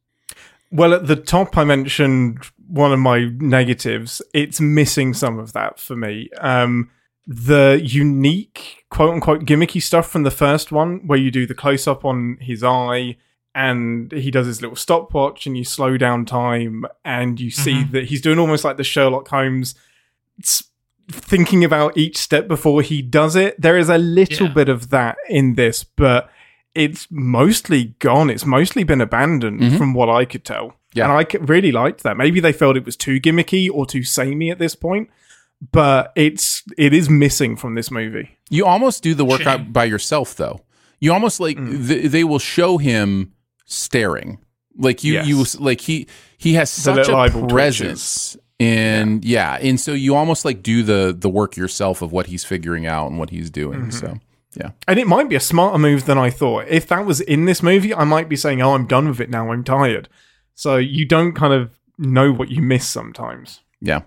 Well, 0.70 0.92
at 0.92 1.06
the 1.06 1.16
top, 1.16 1.56
I 1.56 1.64
mentioned 1.64 2.44
one 2.66 2.92
of 2.92 2.98
my 2.98 3.30
negatives. 3.38 4.20
It's 4.32 4.60
missing 4.60 5.14
some 5.14 5.38
of 5.38 5.52
that 5.52 5.78
for 5.78 5.94
me. 5.94 6.30
Um, 6.40 6.90
the 7.26 7.80
unique, 7.82 8.84
quote 8.90 9.14
unquote, 9.14 9.44
gimmicky 9.44 9.80
stuff 9.82 10.08
from 10.10 10.22
the 10.24 10.30
first 10.30 10.70
one, 10.72 11.00
where 11.06 11.18
you 11.18 11.30
do 11.30 11.46
the 11.46 11.54
close 11.54 11.86
up 11.86 12.04
on 12.04 12.36
his 12.40 12.62
eye 12.62 13.16
and 13.54 14.10
he 14.12 14.30
does 14.30 14.46
his 14.46 14.60
little 14.60 14.76
stopwatch 14.76 15.46
and 15.46 15.56
you 15.56 15.64
slow 15.64 15.96
down 15.96 16.24
time 16.26 16.84
and 17.04 17.38
you 17.40 17.50
see 17.50 17.84
Mhm. 17.84 17.90
that 17.92 18.04
he's 18.06 18.20
doing 18.20 18.38
almost 18.38 18.64
like 18.64 18.76
the 18.76 18.84
Sherlock 18.84 19.28
Holmes 19.28 19.74
thinking 21.10 21.64
about 21.64 21.96
each 21.96 22.16
step 22.16 22.48
before 22.48 22.82
he 22.82 23.02
does 23.02 23.36
it. 23.36 23.60
There 23.60 23.76
is 23.76 23.88
a 23.88 23.98
little 23.98 24.46
Yeah. 24.48 24.54
bit 24.54 24.68
of 24.68 24.90
that 24.90 25.16
in 25.28 25.54
this, 25.54 25.84
but 25.84 26.30
it's 26.74 27.06
mostly 27.10 27.94
gone. 27.98 28.30
It's 28.30 28.46
mostly 28.46 28.84
been 28.84 29.00
abandoned 29.00 29.60
Mhm. 29.60 29.78
from 29.78 29.94
what 29.94 30.08
I 30.08 30.24
could 30.24 30.44
tell. 30.44 30.76
Yeah. 30.94 31.04
And 31.04 31.12
I 31.12 31.26
really 31.44 31.70
liked 31.72 32.02
that. 32.02 32.16
Maybe 32.16 32.40
they 32.40 32.52
felt 32.52 32.76
it 32.76 32.84
was 32.86 32.96
too 32.96 33.20
gimmicky 33.20 33.68
or 33.72 33.86
too 33.86 34.02
samey 34.02 34.50
at 34.50 34.58
this 34.58 34.74
point, 34.74 35.08
but 35.72 36.12
it's 36.16 36.62
it 36.78 36.92
is 36.92 37.08
missing 37.08 37.56
from 37.56 37.74
this 37.74 37.90
movie. 37.90 38.30
You 38.50 38.66
almost 38.66 39.02
do 39.02 39.14
the 39.14 39.24
workout 39.24 39.72
by 39.72 39.84
yourself, 39.84 40.34
though. 40.36 40.60
You 41.00 41.12
almost 41.12 41.40
like 41.40 41.56
Mm. 41.56 41.86
th- 41.88 42.10
they 42.10 42.24
will 42.24 42.38
show 42.38 42.78
him 42.78 43.32
staring, 43.66 44.38
like 44.76 45.04
you, 45.04 45.14
Yes. 45.14 45.26
you, 45.26 45.44
like 45.60 45.80
he 45.80 46.06
he 46.38 46.54
has 46.54 46.70
such 46.70 46.96
little 46.96 47.14
a 47.16 47.18
eyeball 47.18 47.46
presence, 47.48 48.36
and 48.60 49.24
yeah. 49.24 49.58
and 49.60 49.80
so 49.80 49.92
you 49.92 50.14
almost 50.14 50.44
like 50.44 50.62
do 50.62 50.82
the 50.82 51.14
the 51.18 51.28
work 51.28 51.56
yourself 51.56 52.02
of 52.02 52.12
what 52.12 52.26
he's 52.26 52.44
figuring 52.44 52.86
out 52.86 53.08
and 53.10 53.18
what 53.18 53.30
he's 53.30 53.50
doing. 53.50 53.86
Mhm. 53.86 53.92
So 53.92 54.18
Yeah. 54.56 54.70
And 54.86 55.00
it 55.00 55.08
might 55.08 55.28
be 55.28 55.34
a 55.34 55.40
smarter 55.40 55.78
move 55.78 56.04
than 56.06 56.16
I 56.16 56.30
thought. 56.30 56.66
If 56.68 56.86
that 56.88 57.04
was 57.04 57.20
in 57.20 57.44
this 57.46 57.60
movie, 57.60 57.92
I 57.92 58.04
might 58.04 58.28
be 58.28 58.36
saying, 58.36 58.62
"Oh, 58.62 58.74
I'm 58.74 58.86
done 58.86 59.08
with 59.08 59.20
it 59.20 59.28
now. 59.28 59.50
I'm 59.50 59.64
tired." 59.64 60.08
So 60.54 60.76
you 60.76 61.04
don't 61.06 61.32
kind 61.32 61.52
of 61.52 61.70
know 61.98 62.30
what 62.32 62.50
you 62.50 62.62
miss 62.62 62.86
sometimes. 62.86 63.60
Yeah. 63.80 64.02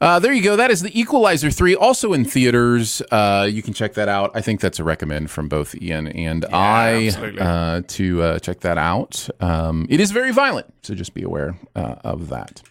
Yeah. 0.00 0.06
Uh, 0.06 0.18
there 0.18 0.32
you 0.32 0.42
go. 0.42 0.56
That 0.56 0.70
is 0.70 0.82
the 0.82 0.98
Equalizer 0.98 1.50
3, 1.50 1.74
also 1.74 2.12
in 2.12 2.24
theaters. 2.24 3.02
Uh, 3.10 3.48
you 3.50 3.62
can 3.62 3.72
check 3.72 3.94
that 3.94 4.08
out. 4.08 4.30
I 4.34 4.40
think 4.40 4.60
that's 4.60 4.78
a 4.78 4.84
recommend 4.84 5.30
from 5.30 5.48
both 5.48 5.74
Ian 5.74 6.08
and 6.08 6.44
I 6.52 7.08
uh, 7.38 7.82
to 7.88 8.22
uh, 8.22 8.38
check 8.38 8.60
that 8.60 8.78
out. 8.78 9.28
Um, 9.40 9.86
it 9.88 10.00
is 10.00 10.10
very 10.10 10.32
violent, 10.32 10.72
so 10.82 10.94
just 10.94 11.14
be 11.14 11.22
aware 11.22 11.58
uh, 11.74 11.96
of 12.04 12.28
that. 12.28 12.62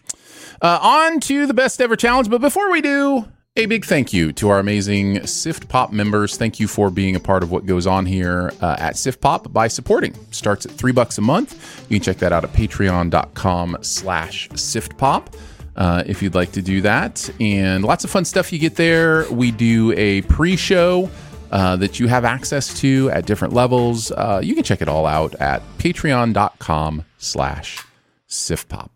Uh, 0.62 0.78
on 0.80 1.20
to 1.20 1.46
the 1.46 1.54
best 1.54 1.80
ever 1.80 1.96
challenge. 1.96 2.30
But 2.30 2.40
before 2.40 2.70
we 2.70 2.80
do, 2.80 3.26
a 3.56 3.66
big 3.66 3.84
thank 3.84 4.12
you 4.12 4.32
to 4.34 4.50
our 4.50 4.58
amazing 4.58 5.26
Sift 5.26 5.68
Pop 5.68 5.90
members. 5.90 6.36
Thank 6.36 6.60
you 6.60 6.68
for 6.68 6.90
being 6.90 7.16
a 7.16 7.20
part 7.20 7.42
of 7.42 7.50
what 7.50 7.64
goes 7.64 7.86
on 7.86 8.04
here 8.04 8.52
uh, 8.60 8.76
at 8.78 8.96
Sift 8.96 9.20
Pop 9.20 9.52
by 9.52 9.68
supporting. 9.68 10.14
Starts 10.30 10.66
at 10.66 10.72
three 10.72 10.92
bucks 10.92 11.18
a 11.18 11.22
month. 11.22 11.84
You 11.88 11.98
can 11.98 12.04
check 12.04 12.18
that 12.18 12.32
out 12.32 12.44
at 12.44 12.52
patreon.com 12.52 13.78
slash 13.80 14.48
siftpop 14.50 15.32
uh, 15.76 16.02
if 16.06 16.22
you'd 16.22 16.34
like 16.34 16.52
to 16.52 16.62
do 16.62 16.80
that. 16.82 17.30
And 17.40 17.84
lots 17.84 18.04
of 18.04 18.10
fun 18.10 18.24
stuff 18.24 18.52
you 18.52 18.58
get 18.58 18.76
there. 18.76 19.30
We 19.30 19.50
do 19.50 19.92
a 19.92 20.22
pre-show 20.22 21.10
uh, 21.50 21.76
that 21.76 22.00
you 22.00 22.08
have 22.08 22.24
access 22.24 22.78
to 22.80 23.10
at 23.10 23.26
different 23.26 23.54
levels. 23.54 24.10
Uh, 24.10 24.40
you 24.42 24.54
can 24.54 24.64
check 24.64 24.82
it 24.82 24.88
all 24.88 25.06
out 25.06 25.34
at 25.36 25.62
patreon.com 25.78 27.04
slash 27.18 27.84
siftpop. 28.28 28.90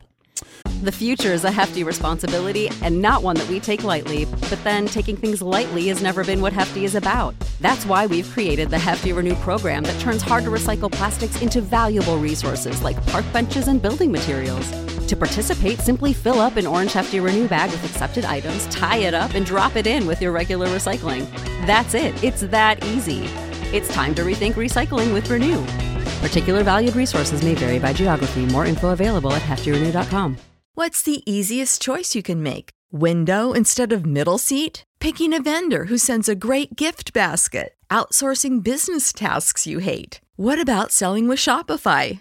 The 0.83 0.93
future 0.93 1.33
is 1.33 1.45
a 1.45 1.51
hefty 1.51 1.85
responsibility 1.85 2.71
and 2.83 3.03
not 3.03 3.23
one 3.23 3.37
that 3.37 3.49
we 3.49 3.61
take 3.61 3.85
lightly. 3.85 4.25
But 4.25 4.63
then 4.65 4.87
taking 4.87 5.17
things 5.17 5.43
lightly 5.43 5.89
has 5.89 6.03
never 6.03 6.25
been 6.25 6.41
what 6.41 6.53
Hefty 6.53 6.85
is 6.85 6.95
about. 6.95 7.35
That's 7.61 7.85
why 7.85 8.07
we've 8.07 8.29
created 8.31 8.71
the 8.71 8.79
Hefty 8.79 9.13
Renew 9.13 9.35
program 9.37 9.83
that 9.85 10.01
turns 10.01 10.23
hard 10.23 10.45
to 10.45 10.51
recycle 10.51 10.91
plastics 10.91 11.43
into 11.43 11.61
valuable 11.61 12.19
resources 12.19 12.83
like 12.83 13.05
park 13.09 13.25
benches 13.33 13.69
and 13.69 13.81
building 13.81 14.11
materials. 14.11 14.90
To 15.11 15.17
participate, 15.17 15.81
simply 15.81 16.13
fill 16.13 16.39
up 16.39 16.55
an 16.55 16.69
orange 16.69 16.93
Hefty 16.93 17.19
Renew 17.19 17.49
bag 17.49 17.73
with 17.73 17.85
accepted 17.85 18.25
items, 18.25 18.69
tie 18.69 18.99
it 18.99 19.13
up, 19.13 19.35
and 19.35 19.45
drop 19.45 19.75
it 19.75 19.89
in 19.89 20.07
with 20.07 20.23
your 20.23 20.31
regular 20.31 20.69
recycling. 20.69 21.29
That's 21.67 21.95
it. 21.95 22.23
It's 22.23 22.43
that 22.43 22.85
easy. 22.85 23.25
It's 23.77 23.93
time 23.93 24.15
to 24.15 24.23
rethink 24.23 24.53
recycling 24.53 25.13
with 25.13 25.29
Renew. 25.29 25.65
Particular 26.25 26.63
valued 26.63 26.95
resources 26.95 27.43
may 27.43 27.57
vary 27.57 27.81
by 27.81 27.93
geography. 27.93 28.47
More 28.47 28.67
info 28.67 28.91
available 28.91 29.33
at 29.33 29.43
heftyrenew.com. 29.43 30.37
What's 30.75 31.03
the 31.03 31.29
easiest 31.29 31.83
choice 31.83 32.15
you 32.15 32.23
can 32.23 32.41
make? 32.41 32.71
Window 32.93 33.53
instead 33.53 33.93
of 33.93 34.07
middle 34.07 34.39
seat? 34.39 34.85
Picking 35.01 35.35
a 35.35 35.43
vendor 35.43 35.87
who 35.87 35.99
sends 35.99 36.29
a 36.29 36.37
great 36.37 36.77
gift 36.77 37.13
basket? 37.13 37.75
Outsourcing 37.91 38.63
business 38.63 39.13
tasks 39.13 39.67
you 39.67 39.81
hate? 39.81 40.21
What 40.37 40.61
about 40.61 40.93
selling 40.93 41.27
with 41.27 41.41
Shopify? 41.41 42.21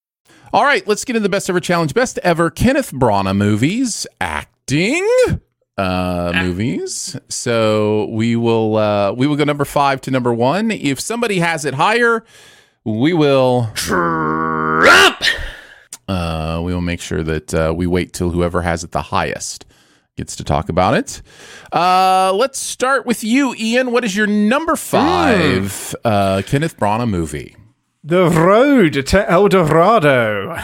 All 0.53 0.63
right, 0.65 0.85
let's 0.85 1.05
get 1.05 1.15
into 1.15 1.23
the 1.23 1.29
best 1.29 1.49
ever 1.49 1.61
challenge. 1.61 1.93
Best 1.93 2.17
ever 2.23 2.49
Kenneth 2.49 2.91
Branagh 2.91 3.37
movies, 3.37 4.05
acting 4.19 5.07
uh 5.77 6.33
movies. 6.35 7.15
So 7.29 8.07
we 8.11 8.35
will 8.35 8.75
uh 8.75 9.13
we 9.13 9.27
will 9.27 9.37
go 9.37 9.45
number 9.45 9.63
5 9.63 10.01
to 10.01 10.11
number 10.11 10.33
1. 10.33 10.71
If 10.71 10.99
somebody 10.99 11.39
has 11.39 11.63
it 11.63 11.73
higher, 11.75 12.25
we 12.83 13.13
will 13.13 13.69
drop. 13.75 15.23
Uh 16.09 16.61
we 16.65 16.73
will 16.73 16.81
make 16.81 16.99
sure 16.99 17.23
that 17.23 17.53
uh, 17.53 17.73
we 17.73 17.87
wait 17.87 18.11
till 18.11 18.31
whoever 18.31 18.61
has 18.61 18.83
it 18.83 18.91
the 18.91 19.03
highest 19.03 19.65
gets 20.17 20.35
to 20.35 20.43
talk 20.43 20.67
about 20.67 20.95
it. 20.95 21.21
Uh 21.71 22.33
let's 22.33 22.59
start 22.59 23.05
with 23.05 23.23
you, 23.23 23.55
Ian. 23.57 23.91
What 23.93 24.03
is 24.03 24.17
your 24.17 24.27
number 24.27 24.75
5 24.75 25.95
uh 26.03 26.41
Kenneth 26.45 26.77
Branagh 26.77 27.09
movie? 27.09 27.55
The 28.03 28.29
Road 28.29 29.05
to 29.05 29.31
El 29.31 29.47
Dorado. 29.47 30.57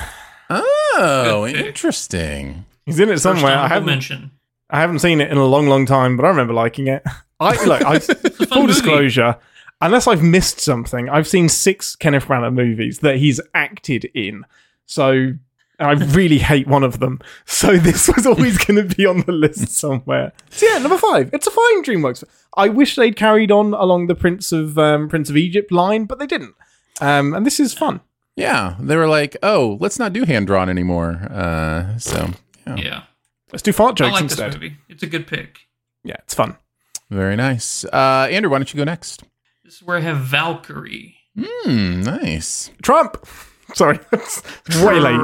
Oh, 0.49 1.47
interesting. 1.55 2.65
He's 2.85 2.99
in 2.99 3.09
it 3.09 3.19
somewhere. 3.19 3.55
I 3.55 3.67
haven't, 3.67 3.85
mention. 3.85 4.31
I 4.71 4.79
haven't 4.79 4.99
seen 4.99 5.21
it 5.21 5.29
in 5.29 5.38
a 5.38 5.45
long, 5.45 5.67
long 5.67 5.85
time, 5.85 6.17
but 6.17 6.25
I 6.25 6.29
remember 6.29 6.53
liking 6.53 6.88
it. 6.88 7.03
I 7.39 7.63
look. 7.63 7.83
I, 7.83 7.99
full 7.99 8.61
movie. 8.61 8.67
disclosure. 8.67 9.38
Unless 9.81 10.07
I've 10.07 10.23
missed 10.23 10.59
something, 10.59 11.09
I've 11.09 11.27
seen 11.27 11.47
six 11.47 11.95
Kenneth 11.95 12.25
Branagh 12.25 12.55
movies 12.55 12.99
that 12.99 13.17
he's 13.17 13.39
acted 13.53 14.05
in. 14.15 14.43
So 14.88 15.33
I 15.79 15.91
really 15.91 16.39
hate 16.39 16.65
one 16.65 16.83
of 16.83 16.99
them. 16.99 17.19
So 17.45 17.77
this 17.77 18.07
was 18.07 18.25
always 18.25 18.57
going 18.57 18.88
to 18.88 18.95
be 18.95 19.05
on 19.05 19.21
the 19.21 19.31
list 19.31 19.69
somewhere. 19.69 20.31
So 20.49 20.65
yeah, 20.65 20.79
number 20.79 20.97
five. 20.97 21.29
It's 21.33 21.45
a 21.47 21.51
fine 21.51 21.83
DreamWorks. 21.83 22.23
I 22.55 22.69
wish 22.69 22.95
they'd 22.95 23.15
carried 23.15 23.51
on 23.51 23.73
along 23.75 24.07
the 24.07 24.15
Prince 24.15 24.51
of 24.51 24.77
um, 24.79 25.07
Prince 25.09 25.29
of 25.29 25.38
Egypt 25.38 25.71
line, 25.71 26.05
but 26.05 26.17
they 26.17 26.25
didn't. 26.25 26.55
Um, 27.02 27.34
and 27.34 27.45
this 27.45 27.60
is 27.60 27.74
fun. 27.74 28.02
Yeah, 28.36 28.76
they 28.80 28.95
were 28.95 29.08
like, 29.08 29.36
"Oh, 29.41 29.78
let's 29.80 29.98
not 30.00 30.14
do 30.14 30.24
hand 30.26 30.48
drawn 30.48 30.70
anymore." 30.70 31.14
Uh, 31.32 31.98
so 31.98 32.30
yeah. 32.66 32.76
Yeah. 32.76 33.04
Let's 33.52 33.64
do 33.64 33.72
fart 33.72 34.00
I 34.02 34.12
like 34.12 34.24
instead. 34.24 34.52
this 34.52 34.56
movie. 34.56 34.78
It's 34.89 35.04
a 35.04 35.08
good 35.08 35.26
pick. 35.28 35.60
Yeah, 36.04 36.18
it's 36.20 36.34
fun. 36.34 36.58
very 37.10 37.36
nice. 37.36 37.86
Uh, 37.86 38.28
Andrew, 38.30 38.52
why 38.52 38.58
don't 38.60 38.72
you 38.74 38.78
go 38.78 38.84
next? 38.84 39.24
This 39.64 39.76
is 39.76 39.84
where 39.84 39.98
I 39.98 40.02
have 40.02 40.18
Valkyrie. 40.18 41.16
Hmm, 41.39 42.02
nice. 42.02 42.72
Trump. 42.82 43.26
Sorry, 43.74 44.00
it's 44.12 44.41
way 44.82 45.00
late. 45.00 45.20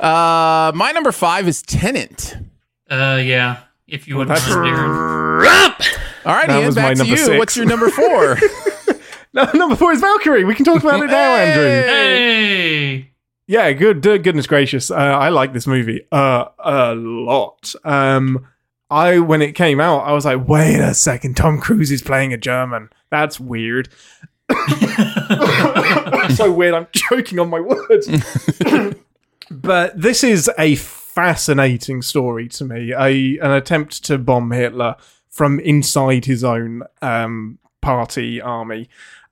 Uh, 0.00 0.72
my 0.74 0.92
number 0.92 1.12
five 1.12 1.48
is 1.48 1.62
Tenet. 1.62 2.36
Uh, 2.90 3.20
yeah. 3.22 3.60
If 3.86 4.06
you 4.08 4.16
wouldn't 4.16 4.36
that's- 4.36 4.54
mind, 4.54 4.76
Darren. 4.76 5.98
All 6.26 6.34
right, 6.34 6.46
That 6.48 6.56
Ian, 6.58 6.66
was 6.66 6.76
my 6.76 6.82
back 6.94 6.96
to 6.98 7.06
you. 7.06 7.16
six. 7.16 7.38
What's 7.38 7.56
your 7.56 7.66
number 7.66 7.88
four? 7.88 8.36
no, 9.38 9.50
number 9.54 9.76
four 9.76 9.92
is 9.92 10.00
Valkyrie. 10.00 10.44
We 10.44 10.54
can 10.54 10.64
talk 10.64 10.82
about 10.82 11.00
it 11.02 11.06
now, 11.06 11.34
Andrew. 11.34 11.64
Hey. 11.64 13.10
Yeah, 13.46 13.72
good. 13.72 14.06
uh, 14.06 14.18
goodness 14.18 14.46
gracious, 14.46 14.90
uh, 14.90 14.94
I 14.94 15.30
like 15.30 15.52
this 15.52 15.66
movie 15.66 16.06
uh, 16.12 16.46
a 16.58 16.94
lot. 16.94 17.74
Um, 17.84 18.46
I 18.90 19.20
when 19.20 19.42
it 19.42 19.52
came 19.52 19.80
out, 19.80 20.00
I 20.00 20.12
was 20.12 20.24
like, 20.24 20.46
wait 20.46 20.80
a 20.80 20.94
second, 20.94 21.36
Tom 21.36 21.58
Cruise 21.58 21.90
is 21.90 22.02
playing 22.02 22.32
a 22.32 22.36
German. 22.36 22.90
That's 23.10 23.38
weird. 23.38 23.88
so 26.34 26.52
weird. 26.52 26.74
I'm 26.74 26.88
choking 26.92 27.38
on 27.38 27.50
my 27.50 27.60
words. 27.60 28.08
but 29.50 30.00
this 30.00 30.24
is 30.24 30.50
a 30.58 30.74
fascinating 30.76 32.02
story 32.02 32.48
to 32.48 32.64
me. 32.64 32.92
A 32.92 33.38
an 33.38 33.52
attempt 33.52 34.04
to 34.04 34.18
bomb 34.18 34.50
Hitler 34.50 34.96
from 35.28 35.60
inside 35.60 36.24
his 36.24 36.44
own 36.44 36.82
um, 37.02 37.58
party 37.80 38.40
army. 38.40 38.88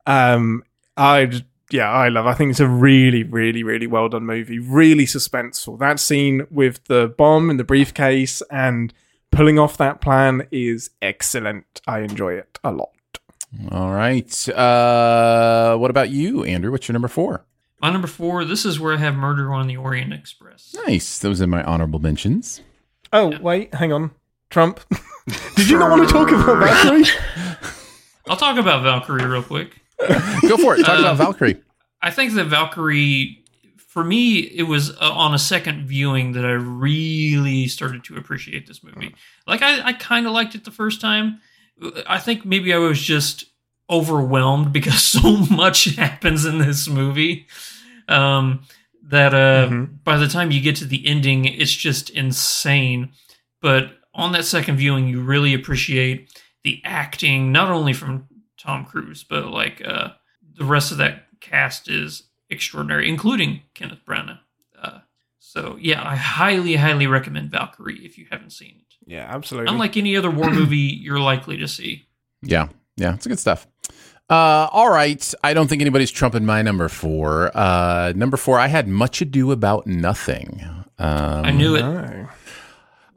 Um, 0.07 0.63
I 0.97 1.43
yeah, 1.71 1.91
I 1.91 2.09
love. 2.09 2.27
I 2.27 2.35
think 2.35 2.51
it's 2.51 2.61
a 2.61 2.69
really, 2.69 3.23
really, 3.25 3.63
really 3.63 3.87
well 3.87 4.09
done 4.09 4.25
movie. 4.25 4.59
Really 4.59 5.05
suspenseful. 5.05 5.79
That 5.79 5.99
scene 5.99 6.47
with 6.51 6.85
the 6.85 7.13
bomb 7.19 7.51
and 7.51 7.59
the 7.59 7.65
briefcase 7.65 8.43
and 8.51 8.93
pulling 9.31 9.59
off 9.59 9.77
that 9.79 10.01
plan 10.01 10.47
is 10.51 10.91
excellent. 11.03 11.81
I 11.87 12.01
enjoy 12.01 12.35
it 12.35 12.59
a 12.63 12.71
lot. 12.71 12.91
All 13.73 13.91
right. 13.93 14.49
Uh, 14.49 15.77
what 15.77 15.91
about 15.91 16.11
you, 16.11 16.45
Andrew? 16.45 16.71
What's 16.71 16.89
your 16.89 16.93
number 16.93 17.09
four? 17.09 17.45
My 17.81 17.91
number 17.91 18.09
four. 18.09 18.45
This 18.45 18.65
is 18.65 18.79
where 18.79 18.95
I 18.95 18.99
have 18.99 19.15
Murder 19.15 19.53
on 19.53 19.67
the 19.67 19.77
Orient 19.77 20.13
Express. 20.13 20.75
Nice. 20.87 21.19
Those 21.19 21.43
are 21.43 21.47
my 21.47 21.63
honorable 21.65 21.99
mentions. 21.99 22.61
Oh 23.13 23.39
wait, 23.41 23.75
hang 23.75 23.93
on, 23.93 24.11
Trump. 24.51 24.81
Did 25.57 25.69
you 25.69 25.79
not 25.79 25.91
want 25.91 26.07
to 26.07 26.13
talk 26.13 26.29
about 26.29 26.59
Valkyrie? 26.59 27.05
I'll 28.29 28.37
talk 28.37 28.57
about 28.57 28.83
Valkyrie 28.83 29.25
real 29.25 29.43
quick. 29.43 29.81
Go 29.99 30.57
for 30.57 30.75
it. 30.77 30.85
Talk 30.85 30.97
Uh, 30.99 31.01
about 31.01 31.17
Valkyrie. 31.17 31.57
I 32.03 32.11
think 32.11 32.35
that 32.35 32.45
Valkyrie, 32.45 33.43
for 33.79 34.05
me, 34.05 34.39
it 34.39 34.65
was 34.65 34.91
uh, 34.91 35.11
on 35.13 35.35
a 35.35 35.39
second 35.39 35.87
viewing 35.87 36.33
that 36.33 36.45
I 36.45 36.53
really 36.53 37.67
started 37.69 38.05
to 38.05 38.17
appreciate 38.17 38.67
this 38.67 38.83
movie. 38.85 39.15
Like, 39.47 39.63
I, 39.63 39.89
I 39.89 39.93
kind 39.95 40.27
of 40.27 40.33
liked 40.33 40.55
it 40.55 40.65
the 40.65 40.71
first 40.71 41.01
time. 41.01 41.41
I 42.07 42.19
think 42.19 42.45
maybe 42.45 42.73
I 42.73 42.79
was 42.79 43.01
just 43.01 43.47
overwhelmed 43.91 44.73
because 44.79 45.03
so 45.03 45.37
much 45.51 45.85
happens 45.97 46.45
in 46.45 46.59
this 46.59 46.89
movie 46.89 47.47
um, 48.09 48.63
that 49.03 49.35
uh, 49.35 49.69
by 50.05 50.17
the 50.19 50.29
time 50.29 50.51
you 50.51 50.61
get 50.61 50.77
to 50.77 50.85
the 50.85 51.07
ending, 51.07 51.45
it's 51.47 51.73
just 51.75 52.11
insane. 52.11 53.13
But 53.63 53.93
on 54.15 54.33
that 54.33 54.45
second 54.45 54.77
viewing, 54.77 55.09
you 55.09 55.23
really 55.23 55.55
appreciate 55.55 56.31
the 56.65 56.81
acting, 56.85 57.53
not 57.53 57.71
only 57.71 57.93
from 57.93 58.27
Tom 58.59 58.85
Cruise, 58.85 59.25
but 59.25 59.47
like 59.47 59.83
uh, 59.85 60.11
the 60.55 60.65
rest 60.65 60.93
of 60.93 60.99
that 60.99 61.27
cast 61.41 61.89
is 61.91 62.25
extraordinary, 62.51 63.09
including 63.09 63.63
Kenneth 63.75 64.01
Branagh. 64.07 64.39
Uh, 64.81 65.01
so 65.39 65.77
yeah, 65.81 66.07
I 66.07 66.17
highly, 66.17 66.77
highly 66.77 67.07
recommend 67.07 67.51
Valkyrie 67.51 68.05
if 68.05 68.19
you 68.19 68.27
haven't 68.31 68.51
seen 68.51 68.77
it. 68.79 68.95
Yeah, 69.07 69.27
absolutely. 69.29 69.73
Unlike 69.73 69.97
any 69.97 70.17
other 70.17 70.31
war 70.31 70.51
movie 70.51 70.77
you're 70.77 71.21
likely 71.21 71.57
to 71.59 71.69
see. 71.69 72.07
Yeah. 72.43 72.69
Yeah. 72.97 73.15
It's 73.15 73.27
good 73.27 73.39
stuff. 73.39 73.67
Uh, 74.29 74.69
all 74.73 74.91
right. 74.91 75.35
I 75.45 75.55
don't 75.55 75.69
think 75.69 75.81
anybody's 75.81 76.11
trumping 76.11 76.45
my 76.45 76.63
number 76.63 76.89
four. 76.89 77.57
Uh, 77.57 78.13
number 78.17 78.37
four, 78.37 78.59
I 78.59 78.67
had 78.67 78.89
Much 78.89 79.21
Ado 79.23 79.53
About 79.53 79.87
Nothing. 79.87 80.63
Um, 80.99 81.45
I 81.45 81.51
knew 81.53 81.77
it. 81.77 81.83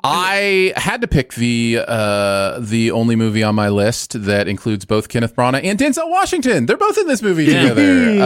I 0.03 0.73
had 0.77 1.01
to 1.01 1.07
pick 1.07 1.33
the 1.33 1.81
uh, 1.85 2.59
the 2.59 2.91
only 2.91 3.15
movie 3.15 3.43
on 3.43 3.55
my 3.55 3.67
list 3.69 4.13
that 4.23 4.47
includes 4.47 4.85
both 4.85 5.09
Kenneth 5.09 5.35
Branagh 5.35 5.63
and 5.63 5.77
Denzel 5.77 6.09
Washington. 6.09 6.65
They're 6.65 6.77
both 6.77 6.97
in 6.97 7.07
this 7.07 7.21
movie 7.21 7.45
Yeah. 7.45 7.69
together. 7.69 8.19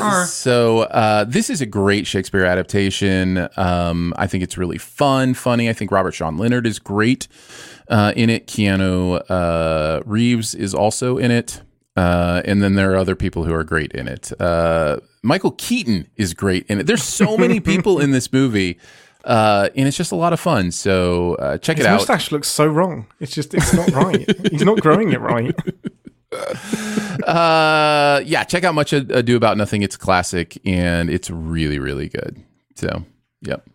Uh, 0.00 0.24
so 0.26 0.80
uh, 0.82 1.24
this 1.24 1.50
is 1.50 1.60
a 1.60 1.66
great 1.66 2.06
Shakespeare 2.06 2.44
adaptation. 2.44 3.48
Um, 3.56 4.14
I 4.16 4.26
think 4.28 4.44
it's 4.44 4.56
really 4.56 4.78
fun, 4.78 5.34
funny. 5.34 5.68
I 5.68 5.72
think 5.72 5.90
Robert 5.90 6.12
Sean 6.12 6.36
Leonard 6.38 6.66
is 6.66 6.78
great 6.78 7.26
uh, 7.88 8.12
in 8.14 8.30
it. 8.30 8.46
Keanu 8.46 9.20
uh, 9.28 10.02
Reeves 10.06 10.54
is 10.54 10.72
also 10.74 11.18
in 11.18 11.30
it. 11.32 11.62
Uh, 11.96 12.42
and 12.44 12.62
then 12.62 12.76
there 12.76 12.92
are 12.92 12.96
other 12.96 13.16
people 13.16 13.42
who 13.42 13.52
are 13.52 13.64
great 13.64 13.90
in 13.90 14.06
it. 14.06 14.30
Uh, 14.40 14.98
Michael 15.24 15.50
Keaton 15.50 16.08
is 16.16 16.32
great 16.32 16.64
in 16.68 16.78
it. 16.78 16.86
There's 16.86 17.02
so 17.02 17.36
many 17.36 17.58
people 17.72 17.98
in 17.98 18.12
this 18.12 18.32
movie, 18.32 18.78
uh, 19.24 19.68
and 19.74 19.86
it's 19.88 19.96
just 19.96 20.12
a 20.12 20.16
lot 20.16 20.32
of 20.32 20.40
fun. 20.40 20.70
So 20.70 21.34
uh, 21.36 21.58
check 21.58 21.76
His 21.76 21.86
it 21.86 21.88
out. 21.88 22.00
His 22.00 22.08
mustache 22.08 22.32
looks 22.32 22.48
so 22.48 22.66
wrong. 22.66 23.06
It's 23.20 23.32
just, 23.32 23.54
it's 23.54 23.72
not 23.72 23.90
right. 23.90 24.28
He's 24.50 24.64
not 24.64 24.80
growing 24.80 25.12
it 25.12 25.20
right. 25.20 25.54
Uh, 27.26 28.22
yeah, 28.24 28.44
check 28.44 28.64
out 28.64 28.74
Much 28.74 28.92
Ado 28.92 29.36
About 29.36 29.56
Nothing. 29.56 29.82
It's 29.82 29.96
classic, 29.96 30.58
and 30.64 31.10
it's 31.10 31.30
really, 31.30 31.78
really 31.78 32.08
good. 32.08 32.42
So, 32.74 33.04
yep. 33.42 33.66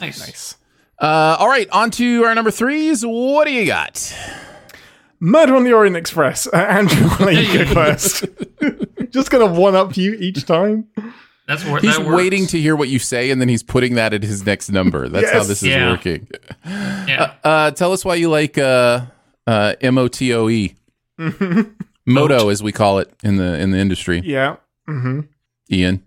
Nice. 0.00 0.20
Nice. 0.20 0.56
Uh, 1.00 1.36
all 1.38 1.48
right, 1.48 1.68
on 1.70 1.90
to 1.92 2.24
our 2.24 2.34
number 2.34 2.50
threes. 2.50 3.04
What 3.04 3.46
do 3.46 3.52
you 3.52 3.66
got? 3.66 4.14
Murder 5.18 5.56
on 5.56 5.64
the 5.64 5.72
Orient 5.72 5.96
Express. 5.96 6.46
Uh, 6.46 6.56
Andrew, 6.56 7.08
I'll 7.10 7.26
let 7.26 7.36
you 7.36 7.64
go 7.64 7.74
first. 7.74 8.26
just 9.10 9.30
gonna 9.30 9.46
one 9.46 9.74
up 9.74 9.96
you 9.96 10.14
each 10.14 10.44
time. 10.46 10.88
That's 11.50 11.64
where 11.64 11.80
He's 11.80 11.96
that 11.96 12.06
works. 12.06 12.16
waiting 12.16 12.46
to 12.46 12.60
hear 12.60 12.76
what 12.76 12.88
you 12.88 13.00
say, 13.00 13.32
and 13.32 13.40
then 13.40 13.48
he's 13.48 13.64
putting 13.64 13.96
that 13.96 14.14
at 14.14 14.22
his 14.22 14.46
next 14.46 14.70
number. 14.70 15.08
That's 15.08 15.32
how 15.32 15.40
this 15.42 15.62
is 15.64 15.68
Yeah. 15.70 15.90
working. 15.90 16.28
Yeah. 16.64 17.34
Uh, 17.42 17.72
tell 17.72 17.92
us 17.92 18.04
why 18.04 18.14
you 18.14 18.30
like 18.30 18.56
uh, 18.56 19.00
uh, 19.48 19.74
M 19.80 19.98
O 19.98 20.06
T 20.06 20.32
O 20.32 20.48
E, 20.48 20.76
Moto, 22.06 22.50
as 22.50 22.62
we 22.62 22.70
call 22.70 23.00
it 23.00 23.12
in 23.24 23.36
the 23.36 23.58
in 23.58 23.72
the 23.72 23.78
industry. 23.78 24.22
Yeah. 24.24 24.56
hmm 24.86 25.22
Ian, 25.72 26.04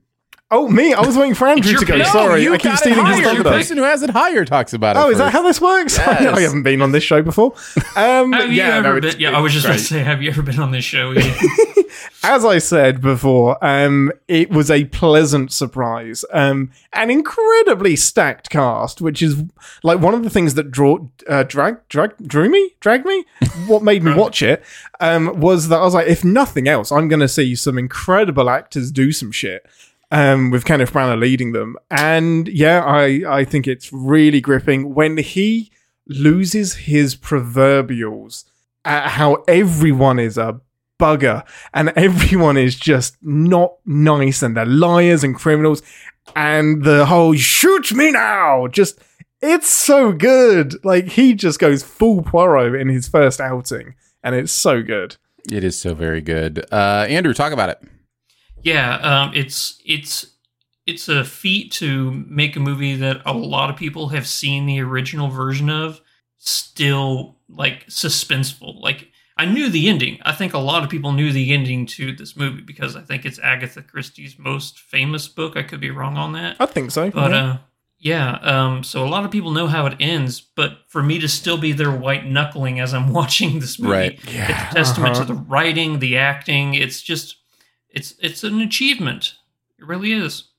Oh, 0.49 0.69
me? 0.69 0.93
I 0.93 1.01
was 1.01 1.17
waiting 1.17 1.33
for 1.35 1.47
Andrew 1.47 1.75
to 1.77 1.85
go. 1.85 1.97
pick. 1.97 2.05
Sorry, 2.07 2.43
you 2.43 2.53
I 2.53 2.57
keep 2.57 2.65
got 2.65 2.73
it 2.75 2.77
stealing 2.77 3.05
his 3.07 3.21
thunder. 3.21 3.43
The 3.43 3.49
person 3.49 3.75
who 3.77 3.83
has 3.83 4.03
it 4.03 4.11
higher 4.11 4.45
talks 4.45 4.71
about 4.73 4.95
it. 4.95 4.99
Oh, 4.99 5.09
is 5.09 5.17
that 5.17 5.31
how 5.33 5.41
this 5.41 5.59
works? 5.59 5.97
Yes. 5.97 6.07
I 6.37 6.41
haven't 6.41 6.63
been 6.63 6.81
on 6.81 6.91
this 6.91 7.03
show 7.03 7.21
before. 7.23 7.53
Um, 7.95 8.31
Have 8.33 8.49
you 8.51 8.57
yeah, 8.57 8.75
ever 8.77 8.93
no, 8.95 9.01
been? 9.01 9.19
Yeah, 9.19 9.31
I 9.35 9.39
was 9.39 9.51
just 9.51 9.65
going 9.65 9.77
to 9.79 9.83
say, 9.83 9.99
have 10.03 10.21
you 10.21 10.29
ever 10.29 10.41
been 10.43 10.59
on 10.59 10.71
this 10.71 10.85
show? 10.85 11.13
As 12.23 12.45
I 12.45 12.57
said 12.57 13.01
before, 13.01 13.63
um, 13.63 14.11
it 14.27 14.49
was 14.49 14.71
a 14.71 14.85
pleasant 14.85 15.51
surprise. 15.51 16.23
Um, 16.31 16.71
an 16.93 17.09
incredibly 17.09 17.95
stacked 17.95 18.49
cast, 18.49 19.01
which 19.01 19.21
is 19.21 19.43
like 19.83 19.99
one 19.99 20.13
of 20.13 20.23
the 20.23 20.29
things 20.29 20.53
that 20.55 20.71
draw, 20.71 20.99
uh, 21.27 21.43
drag, 21.43 21.87
drag, 21.89 22.15
drew 22.27 22.49
me, 22.49 22.71
dragged 22.79 23.05
me. 23.05 23.25
What 23.67 23.83
made 23.83 24.03
me 24.03 24.13
watch 24.13 24.41
it 24.41 24.63
um, 24.99 25.39
was 25.39 25.69
that 25.69 25.79
I 25.79 25.83
was 25.83 25.93
like, 25.93 26.07
if 26.07 26.23
nothing 26.23 26.67
else, 26.67 26.91
I'm 26.91 27.07
going 27.07 27.19
to 27.19 27.27
see 27.27 27.55
some 27.55 27.77
incredible 27.77 28.49
actors 28.49 28.91
do 28.91 29.11
some 29.11 29.31
shit. 29.31 29.65
Um, 30.11 30.51
with 30.51 30.63
Kenneth 30.63 30.93
Branagh 30.93 31.19
leading 31.19 31.53
them, 31.53 31.75
and 31.89 32.47
yeah, 32.47 32.83
I 32.85 33.23
I 33.27 33.45
think 33.45 33.67
it's 33.67 33.91
really 33.91 34.41
gripping 34.41 34.93
when 34.93 35.17
he 35.17 35.71
loses 36.07 36.75
his 36.75 37.15
proverbials 37.15 38.45
at 38.85 39.09
how 39.09 39.43
everyone 39.47 40.19
is 40.19 40.37
a 40.37 40.59
bugger 41.03 41.43
and 41.73 41.89
everyone 41.95 42.57
is 42.57 42.75
just 42.75 43.17
not 43.21 43.71
nice 43.85 44.41
and 44.43 44.55
they're 44.55 44.65
liars 44.65 45.23
and 45.23 45.35
criminals 45.35 45.81
and 46.35 46.83
the 46.83 47.05
whole 47.05 47.35
shoot 47.35 47.91
me 47.91 48.11
now 48.11 48.67
just 48.67 48.99
it's 49.41 49.67
so 49.67 50.11
good 50.13 50.67
like 50.85 51.05
he 51.17 51.33
just 51.33 51.59
goes 51.59 51.83
full 51.83 52.21
Poirot 52.21 52.79
in 52.79 52.87
his 52.87 53.07
first 53.07 53.41
outing 53.41 53.95
and 54.23 54.35
it's 54.35 54.53
so 54.53 54.81
good 54.81 55.17
It 55.51 55.63
is 55.63 55.77
so 55.77 55.93
very 55.93 56.21
good. 56.21 56.65
Uh, 56.71 57.05
Andrew, 57.09 57.33
talk 57.33 57.51
about 57.51 57.69
it. 57.69 57.79
Yeah, 58.61 58.95
um, 58.97 59.31
it's 59.35 59.81
it's 59.85 60.25
it's 60.85 61.09
a 61.09 61.23
feat 61.23 61.71
to 61.73 62.11
make 62.27 62.55
a 62.55 62.59
movie 62.59 62.95
that 62.95 63.21
a 63.25 63.33
lot 63.33 63.69
of 63.69 63.75
people 63.75 64.09
have 64.09 64.27
seen 64.27 64.65
the 64.65 64.79
original 64.79 65.29
version 65.29 65.69
of 65.69 65.99
still 66.37 67.37
like 67.49 67.87
suspenseful. 67.87 68.79
Like 68.81 69.09
I 69.35 69.45
knew 69.45 69.69
the 69.69 69.89
ending. 69.89 70.19
I 70.23 70.31
think 70.33 70.53
a 70.53 70.59
lot 70.59 70.83
of 70.83 70.89
people 70.89 71.11
knew 71.11 71.31
the 71.31 71.53
ending 71.53 71.85
to 71.87 72.15
this 72.15 72.35
movie 72.37 72.61
because 72.61 72.95
I 72.95 73.01
think 73.01 73.25
it's 73.25 73.39
Agatha 73.39 73.81
Christie's 73.81 74.37
most 74.37 74.79
famous 74.79 75.27
book. 75.27 75.57
I 75.57 75.63
could 75.63 75.79
be 75.79 75.89
wrong 75.89 76.17
on 76.17 76.33
that. 76.33 76.57
I 76.59 76.65
think 76.67 76.91
so 76.91 77.09
But 77.09 77.31
yeah. 77.31 77.37
uh 77.45 77.57
yeah, 77.99 78.31
um, 78.41 78.83
so 78.83 79.01
a 79.05 79.07
lot 79.07 79.23
of 79.23 79.31
people 79.31 79.51
know 79.51 79.67
how 79.67 79.85
it 79.85 79.95
ends, 79.97 80.41
but 80.41 80.79
for 80.89 81.01
me 81.01 81.19
to 81.19 81.29
still 81.29 81.57
be 81.57 81.71
there 81.71 81.89
white 81.89 82.25
knuckling 82.25 82.81
as 82.81 82.93
I'm 82.93 83.13
watching 83.19 83.59
this 83.59 83.79
movie, 83.79 83.93
Right. 83.93 84.19
it's 84.23 84.27
a 84.33 84.73
testament 84.75 85.15
uh-huh. 85.15 85.25
to 85.25 85.33
the 85.33 85.39
writing, 85.39 85.99
the 85.99 86.17
acting. 86.17 86.73
It's 86.73 87.01
just, 87.01 87.37
it's 87.89 88.13
it's 88.19 88.43
an 88.43 88.59
achievement. 88.59 89.35
It 89.79 89.87
really 89.87 90.11
is. 90.11 90.49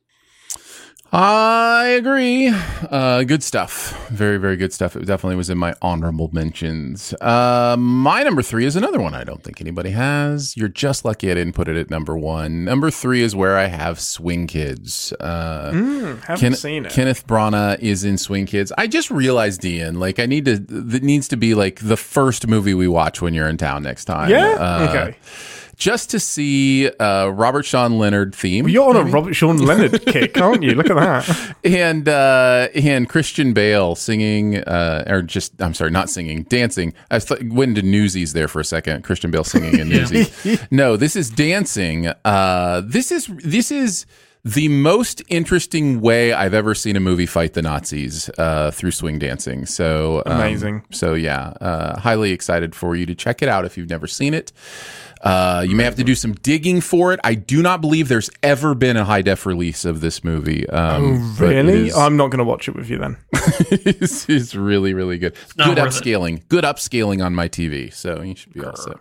I 1.16 1.90
agree. 1.96 2.48
Uh, 2.48 3.22
good 3.22 3.44
stuff. 3.44 4.08
Very, 4.08 4.36
very 4.36 4.56
good 4.56 4.72
stuff. 4.72 4.96
It 4.96 5.06
definitely 5.06 5.36
was 5.36 5.48
in 5.48 5.56
my 5.56 5.74
honorable 5.80 6.28
mentions. 6.32 7.14
Uh, 7.20 7.76
my 7.78 8.24
number 8.24 8.42
three 8.42 8.64
is 8.64 8.74
another 8.74 9.00
one 9.00 9.14
I 9.14 9.22
don't 9.22 9.40
think 9.40 9.60
anybody 9.60 9.90
has. 9.90 10.56
You're 10.56 10.66
just 10.68 11.04
lucky 11.04 11.30
I 11.30 11.34
didn't 11.34 11.52
put 11.52 11.68
it 11.68 11.76
at 11.76 11.88
number 11.88 12.18
one. 12.18 12.64
Number 12.64 12.90
three 12.90 13.22
is 13.22 13.36
where 13.36 13.56
I 13.56 13.66
have 13.66 14.00
Swing 14.00 14.48
Kids. 14.48 15.12
Uh, 15.20 15.70
Mm, 15.72 16.20
haven't 16.24 16.40
Ken- 16.40 16.54
seen 16.54 16.84
it 16.86 16.92
Kenneth 16.92 17.26
Branagh 17.28 17.78
is 17.78 18.02
in 18.02 18.18
Swing 18.18 18.44
Kids. 18.46 18.72
I 18.76 18.88
just 18.88 19.10
realized, 19.10 19.64
Ian, 19.64 20.00
like 20.00 20.18
I 20.18 20.26
need 20.26 20.44
to. 20.46 20.58
That 20.58 21.02
needs 21.04 21.28
to 21.28 21.36
be 21.36 21.54
like 21.54 21.78
the 21.80 21.96
first 21.96 22.48
movie 22.48 22.74
we 22.74 22.88
watch 22.88 23.22
when 23.22 23.34
you're 23.34 23.48
in 23.48 23.56
town 23.56 23.84
next 23.84 24.06
time. 24.06 24.30
yeah 24.30 24.56
Uh, 24.58 24.88
okay 24.90 25.16
Just 25.84 26.08
to 26.12 26.18
see 26.18 26.88
uh, 26.88 27.28
Robert 27.28 27.66
Sean 27.66 27.98
Leonard 27.98 28.34
theme. 28.34 28.64
well, 28.64 28.72
you're 28.72 28.88
on 28.88 28.96
a 28.96 29.04
Robert 29.04 29.34
Sean 29.34 29.58
Leonard 29.58 30.02
kick 30.06 30.40
aren't 30.40 30.62
you 30.62 30.74
look 30.74 30.88
at 30.88 30.96
that 30.96 31.56
and 31.62 32.08
uh 32.08 32.68
and 32.74 33.06
Christian 33.06 33.52
Bale 33.52 33.94
singing 33.94 34.56
uh 34.60 35.04
or 35.06 35.20
just 35.20 35.52
I'm 35.60 35.74
sorry 35.74 35.90
not 35.90 36.08
singing 36.08 36.44
dancing 36.44 36.94
I 37.10 37.18
th- 37.18 37.42
went 37.52 37.76
into 37.76 37.82
Newsies 37.86 38.32
there 38.32 38.48
for 38.48 38.60
a 38.60 38.64
second 38.64 39.04
Christian 39.04 39.30
Bale 39.30 39.44
singing 39.44 39.78
in 39.78 39.88
Newsies 39.96 40.66
no 40.70 40.96
this 40.96 41.16
is 41.16 41.28
dancing 41.28 42.06
uh 42.24 42.80
this 42.82 43.12
is 43.12 43.26
this 43.26 43.70
is 43.70 44.06
the 44.42 44.68
most 44.68 45.22
interesting 45.28 46.00
way 46.00 46.32
I've 46.32 46.54
ever 46.54 46.74
seen 46.74 46.96
a 46.96 47.00
movie 47.00 47.26
fight 47.26 47.54
the 47.54 47.62
Nazis 47.62 48.28
uh, 48.36 48.70
through 48.72 48.90
swing 48.90 49.18
dancing. 49.18 49.64
So 49.64 50.22
um, 50.26 50.36
Amazing. 50.36 50.84
So 50.90 51.14
yeah, 51.14 51.54
uh, 51.62 51.98
highly 51.98 52.32
excited 52.32 52.74
for 52.74 52.94
you 52.94 53.06
to 53.06 53.14
check 53.14 53.40
it 53.40 53.48
out 53.48 53.64
if 53.64 53.78
you've 53.78 53.88
never 53.88 54.06
seen 54.06 54.34
it. 54.34 54.52
Uh, 55.24 55.64
you 55.66 55.74
may 55.74 55.84
have 55.84 55.96
to 55.96 56.04
do 56.04 56.14
some 56.14 56.34
digging 56.34 56.80
for 56.82 57.12
it. 57.14 57.20
I 57.24 57.34
do 57.34 57.62
not 57.62 57.80
believe 57.80 58.08
there's 58.08 58.30
ever 58.42 58.74
been 58.74 58.96
a 58.98 59.04
high 59.04 59.22
def 59.22 59.46
release 59.46 59.84
of 59.86 60.00
this 60.00 60.22
movie. 60.22 60.68
Um, 60.68 61.34
oh, 61.40 61.44
really? 61.44 61.88
is- 61.88 61.96
I'm 61.96 62.16
not 62.16 62.28
going 62.30 62.38
to 62.38 62.44
watch 62.44 62.68
it 62.68 62.76
with 62.76 62.90
you 62.90 62.98
then. 62.98 63.16
it's, 63.32 64.28
it's 64.28 64.54
really, 64.54 64.92
really 64.92 65.16
good. 65.18 65.34
not 65.56 65.68
Good 65.74 65.78
worth 65.82 65.96
it. 65.96 66.04
upscaling. 66.04 66.46
Good 66.48 66.64
upscaling 66.64 67.24
on 67.24 67.34
my 67.34 67.48
TV. 67.48 67.92
So 67.92 68.20
you 68.20 68.36
should 68.36 68.52
be 68.52 68.62
all 68.62 68.76
set. 68.76 68.96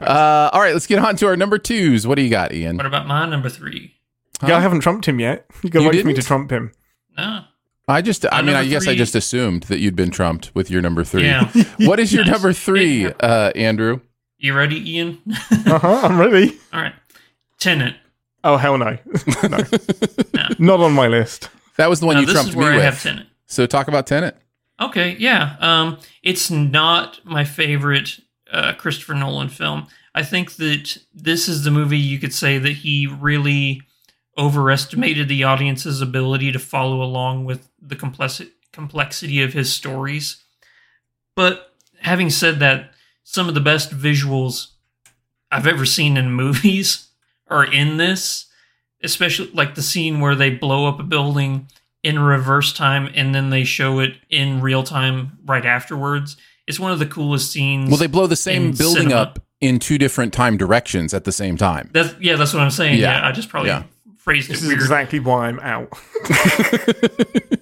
Uh, 0.00 0.48
all 0.52 0.60
right, 0.60 0.72
let's 0.72 0.86
get 0.86 0.98
on 0.98 1.16
to 1.16 1.26
our 1.26 1.36
number 1.36 1.58
twos. 1.58 2.06
What 2.06 2.14
do 2.16 2.22
you 2.22 2.30
got, 2.30 2.52
Ian? 2.54 2.78
What 2.78 2.86
about 2.86 3.06
my 3.06 3.26
number 3.28 3.50
three? 3.50 3.94
Yeah, 4.42 4.56
I 4.56 4.60
haven't 4.60 4.80
trumped 4.80 5.06
him 5.06 5.20
yet. 5.20 5.46
You 5.62 5.70
got 5.70 5.80
to 5.80 5.84
You 5.84 5.90
wait 5.90 6.00
for 6.00 6.08
me 6.08 6.14
to 6.14 6.22
trump 6.22 6.50
him. 6.50 6.72
No. 7.16 7.44
I 7.88 8.00
just, 8.00 8.24
I 8.24 8.36
My 8.40 8.42
mean, 8.42 8.56
I 8.56 8.60
number 8.62 8.70
guess 8.70 8.88
I 8.88 8.94
just 8.94 9.14
assumed 9.14 9.64
that 9.64 9.80
you'd 9.80 9.96
been 9.96 10.10
trumped 10.10 10.54
with 10.54 10.70
your 10.70 10.80
number 10.80 11.04
three. 11.04 11.24
Yeah. 11.24 11.52
what 11.80 12.00
is 12.00 12.12
your 12.12 12.24
number 12.24 12.52
three, 12.52 13.06
uh, 13.20 13.50
Andrew? 13.54 14.00
You 14.42 14.54
ready, 14.54 14.90
Ian? 14.96 15.18
Uh 15.66 15.78
huh. 15.78 16.00
I'm 16.02 16.18
ready. 16.18 16.58
All 16.72 16.80
right. 16.82 16.94
Tenet. 17.58 17.94
Oh 18.44 18.56
hell 18.56 18.76
no, 18.78 18.98
no, 19.44 19.58
not 20.58 20.80
on 20.80 20.92
my 20.92 21.06
list. 21.06 21.48
That 21.76 21.88
was 21.88 22.00
the 22.00 22.06
one 22.06 22.16
Now, 22.16 22.20
you 22.20 22.26
this 22.26 22.34
trumped 22.34 22.50
is 22.50 22.56
me 22.56 22.66
I 22.66 22.74
with. 22.74 22.84
have 22.84 23.00
Tenet. 23.00 23.26
So 23.46 23.66
talk 23.66 23.86
about 23.86 24.06
Tenet. 24.08 24.36
Okay, 24.80 25.16
yeah. 25.18 25.56
Um, 25.60 25.98
it's 26.24 26.50
not 26.50 27.24
my 27.24 27.44
favorite 27.44 28.18
uh, 28.52 28.72
Christopher 28.74 29.14
Nolan 29.14 29.48
film. 29.48 29.86
I 30.14 30.24
think 30.24 30.56
that 30.56 30.98
this 31.14 31.48
is 31.48 31.62
the 31.62 31.70
movie 31.70 31.96
you 31.98 32.18
could 32.18 32.34
say 32.34 32.58
that 32.58 32.72
he 32.72 33.06
really 33.06 33.80
overestimated 34.36 35.28
the 35.28 35.44
audience's 35.44 36.00
ability 36.00 36.50
to 36.52 36.58
follow 36.58 37.00
along 37.02 37.44
with 37.44 37.68
the 37.80 37.94
complex- 37.96 38.42
complexity 38.72 39.40
of 39.42 39.52
his 39.52 39.72
stories. 39.72 40.42
But 41.36 41.70
having 42.00 42.28
said 42.30 42.58
that, 42.58 42.91
some 43.24 43.48
of 43.48 43.54
the 43.54 43.60
best 43.60 43.90
visuals 43.90 44.68
I've 45.50 45.66
ever 45.66 45.84
seen 45.86 46.16
in 46.16 46.32
movies 46.42 47.08
are 47.48 47.64
in 47.64 47.96
this, 47.98 48.46
especially 49.02 49.50
like 49.52 49.74
the 49.74 49.82
scene 49.82 50.20
where 50.20 50.34
they 50.34 50.50
blow 50.50 50.86
up 50.88 50.98
a 51.00 51.02
building 51.02 51.68
in 52.02 52.18
reverse 52.18 52.72
time 52.72 53.10
and 53.14 53.34
then 53.34 53.50
they 53.50 53.62
show 53.64 54.00
it 54.00 54.14
in 54.28 54.60
real 54.60 54.82
time 54.82 55.38
right 55.44 55.64
afterwards. 55.64 56.36
It's 56.66 56.80
one 56.80 56.92
of 56.92 56.98
the 56.98 57.06
coolest 57.06 57.50
scenes. 57.52 57.88
Well, 57.90 57.98
they 57.98 58.06
blow 58.06 58.26
the 58.26 58.36
same 58.36 58.72
building 58.72 59.02
cinema. 59.04 59.20
up 59.20 59.38
in 59.60 59.78
two 59.78 59.98
different 59.98 60.32
time 60.32 60.56
directions 60.56 61.12
at 61.14 61.24
the 61.24 61.32
same 61.32 61.56
time. 61.56 61.90
That's 61.92 62.14
yeah, 62.20 62.36
that's 62.36 62.52
what 62.54 62.62
I'm 62.62 62.70
saying. 62.70 62.98
Yeah. 62.98 63.20
Yeah, 63.20 63.26
I 63.28 63.32
just 63.32 63.48
probably 63.48 63.70
Yeah. 63.70 63.84
phrased 64.16 64.48
This 64.48 64.58
it 64.58 64.62
is 64.62 64.68
weird. 64.68 64.80
exactly 64.80 65.20
why 65.20 65.48
I'm 65.48 65.60
out. 65.60 65.92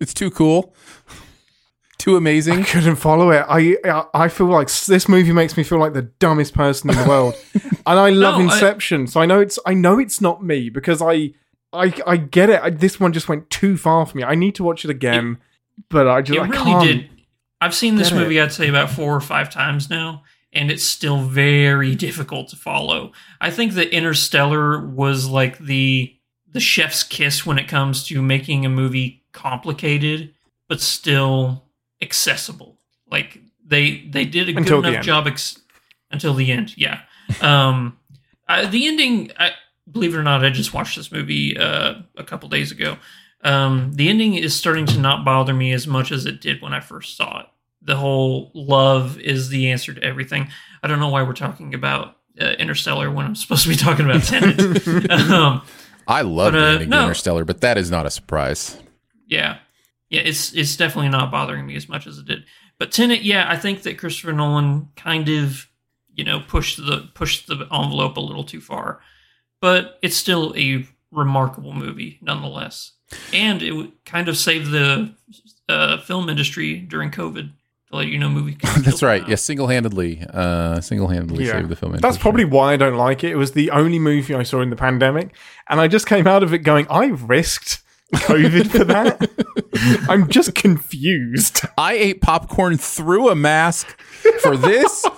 It's 0.00 0.14
too 0.14 0.30
cool. 0.30 0.74
Too 2.00 2.16
amazing. 2.16 2.60
I 2.60 2.62
couldn't 2.64 2.96
follow 2.96 3.30
it. 3.30 3.44
I 3.48 3.76
I- 3.84 4.04
I 4.24 4.28
feel 4.28 4.46
like 4.46 4.68
this 4.70 5.08
movie 5.08 5.32
makes 5.32 5.56
me 5.56 5.62
feel 5.62 5.78
like 5.78 5.92
the 5.92 6.02
dumbest 6.02 6.54
person 6.54 6.90
in 6.90 6.96
the 6.96 7.08
world, 7.08 7.34
and 7.86 7.98
I 7.98 8.10
love 8.10 8.38
No, 8.38 8.48
I- 8.48 8.54
Inception. 8.54 9.06
so 9.06 9.20
I 9.20 9.26
know 9.26 9.40
it's 9.40 9.58
I 9.66 9.74
know 9.74 9.98
it's 9.98 10.20
not 10.20 10.42
me 10.42 10.70
because 10.70 11.02
I 11.02 11.32
I 11.72 11.92
I 12.06 12.16
get 12.16 12.50
it. 12.50 12.60
I, 12.62 12.70
this 12.70 12.98
one 12.98 13.12
just 13.12 13.28
went 13.28 13.50
too 13.50 13.76
far 13.76 14.06
for 14.06 14.16
me. 14.16 14.24
I 14.24 14.34
need 14.34 14.54
to 14.56 14.64
watch 14.64 14.84
it 14.84 14.90
again, 14.90 15.38
but 15.88 16.08
I 16.08 16.22
just 16.22 16.36
it 16.38 16.42
I 16.42 16.46
really 16.48 16.64
can't. 16.64 16.84
did. 16.86 17.10
I've 17.60 17.74
seen 17.74 17.96
this 17.96 18.08
get 18.10 18.16
it. 18.16 18.20
movie, 18.22 18.40
I'd 18.40 18.52
say, 18.52 18.68
about 18.68 18.88
four 18.90 19.14
or 19.14 19.20
five 19.20 19.50
times 19.50 19.90
now, 19.90 20.22
and 20.52 20.70
it's 20.70 20.82
still 20.82 21.20
very 21.20 21.94
difficult 22.06 22.48
to 22.48 22.56
follow. 22.56 23.12
I 23.40 23.50
think 23.50 23.74
that 23.74 23.94
Interstellar 23.94 24.84
was 24.86 25.28
like 25.28 25.58
the 25.58 26.16
the 26.50 26.60
chef's 26.60 27.02
kiss 27.02 27.44
when 27.46 27.58
it 27.58 27.68
comes 27.68 28.04
to 28.08 28.20
making 28.22 28.64
a 28.64 28.70
movie 28.70 29.22
complicated 29.32 30.32
but 30.66 30.80
still 30.80 31.64
accessible. 32.02 32.78
Like 33.10 33.38
they 33.66 34.06
they 34.10 34.24
did 34.24 34.48
a 34.48 34.56
Until 34.56 34.78
good 34.78 34.84
the 34.84 34.88
enough 34.88 34.96
end. 34.98 35.04
job 35.04 35.26
ex- 35.26 35.60
until 36.10 36.34
the 36.34 36.50
end. 36.50 36.76
Yeah. 36.76 37.00
Um, 37.40 37.98
I, 38.48 38.66
the 38.66 38.86
ending. 38.88 39.30
I, 39.38 39.52
believe 39.90 40.14
it 40.14 40.18
or 40.18 40.22
not, 40.22 40.44
I 40.44 40.50
just 40.50 40.72
watched 40.72 40.96
this 40.96 41.10
movie 41.10 41.56
uh, 41.56 41.94
a 42.16 42.22
couple 42.24 42.48
days 42.48 42.70
ago. 42.70 42.96
Um, 43.42 43.92
the 43.94 44.08
ending 44.08 44.34
is 44.34 44.54
starting 44.54 44.86
to 44.86 44.98
not 45.00 45.24
bother 45.24 45.52
me 45.54 45.72
as 45.72 45.86
much 45.86 46.12
as 46.12 46.26
it 46.26 46.40
did 46.40 46.60
when 46.62 46.72
I 46.72 46.80
first 46.80 47.16
saw 47.16 47.40
it. 47.40 47.46
The 47.82 47.96
whole 47.96 48.50
love 48.54 49.18
is 49.18 49.48
the 49.48 49.70
answer 49.70 49.94
to 49.94 50.02
everything. 50.02 50.48
I 50.82 50.88
don't 50.88 51.00
know 51.00 51.08
why 51.08 51.22
we're 51.22 51.32
talking 51.32 51.74
about 51.74 52.16
uh, 52.40 52.44
Interstellar 52.58 53.10
when 53.10 53.24
I'm 53.26 53.34
supposed 53.34 53.62
to 53.64 53.68
be 53.70 53.76
talking 53.76 54.04
about 54.04 54.22
Tenet. 54.24 55.10
um, 55.10 55.62
I 56.06 56.22
love 56.22 56.52
But, 56.52 56.58
the 56.58 56.64
uh, 56.66 56.70
ending 56.72 56.88
no. 56.90 57.02
Interstellar, 57.02 57.44
but 57.44 57.62
that 57.62 57.78
is 57.78 57.90
not 57.90 58.04
a 58.06 58.10
surprise. 58.10 58.76
yeah, 59.26 59.58
yeah, 60.10 60.20
it's 60.22 60.52
it's 60.52 60.76
definitely 60.76 61.08
not 61.08 61.30
bothering 61.30 61.66
me 61.66 61.76
as 61.76 61.88
much 61.88 62.06
as 62.06 62.18
it 62.18 62.26
did. 62.26 62.44
But 62.78 62.92
Tenet, 62.92 63.22
yeah, 63.22 63.46
I 63.48 63.56
think 63.56 63.82
that 63.82 63.98
Christopher 63.98 64.32
Nolan 64.32 64.88
kind 64.96 65.28
of, 65.28 65.68
you 66.14 66.24
know, 66.24 66.40
pushed 66.40 66.76
the 66.78 67.08
pushed 67.14 67.46
the 67.46 67.66
envelope 67.72 68.16
a 68.16 68.20
little 68.20 68.44
too 68.44 68.60
far. 68.60 69.00
But 69.60 69.98
it's 70.02 70.16
still 70.16 70.54
a 70.56 70.86
remarkable 71.12 71.72
movie 71.72 72.18
nonetheless, 72.22 72.92
and 73.32 73.62
it 73.62 73.90
kind 74.04 74.28
of 74.28 74.36
saved 74.36 74.70
the 74.70 75.14
uh, 75.68 75.98
film 76.02 76.28
industry 76.28 76.78
during 76.80 77.10
COVID 77.10 77.50
to 77.90 77.96
let 77.96 78.06
you 78.06 78.18
know 78.18 78.28
movie. 78.30 78.56
That's 78.78 79.02
right. 79.02 79.26
Yes, 79.28 79.42
single 79.42 79.66
handedly, 79.66 80.24
uh, 80.32 80.80
single 80.80 81.08
handedly 81.08 81.44
Yeah. 81.44 81.52
saved 81.58 81.68
the 81.68 81.76
film. 81.76 81.92
Industry. 81.92 82.08
That's 82.10 82.22
probably 82.22 82.44
why 82.46 82.72
I 82.72 82.76
don't 82.78 82.96
like 82.96 83.22
it. 83.22 83.32
It 83.32 83.36
was 83.36 83.52
the 83.52 83.70
only 83.70 83.98
movie 83.98 84.34
I 84.34 84.42
saw 84.42 84.60
in 84.62 84.70
the 84.70 84.76
pandemic, 84.76 85.34
and 85.68 85.80
I 85.80 85.86
just 85.88 86.06
came 86.06 86.26
out 86.26 86.42
of 86.42 86.54
it 86.54 86.58
going, 86.60 86.86
I 86.88 87.06
risked 87.08 87.82
COVID 88.14 88.70
for 88.70 88.84
that. 88.84 89.30
I'm 90.08 90.28
just 90.28 90.54
confused. 90.54 91.60
I 91.78 91.94
ate 91.94 92.20
popcorn 92.20 92.76
through 92.76 93.28
a 93.30 93.34
mask 93.34 93.86
for 94.42 94.56
this. 94.56 95.06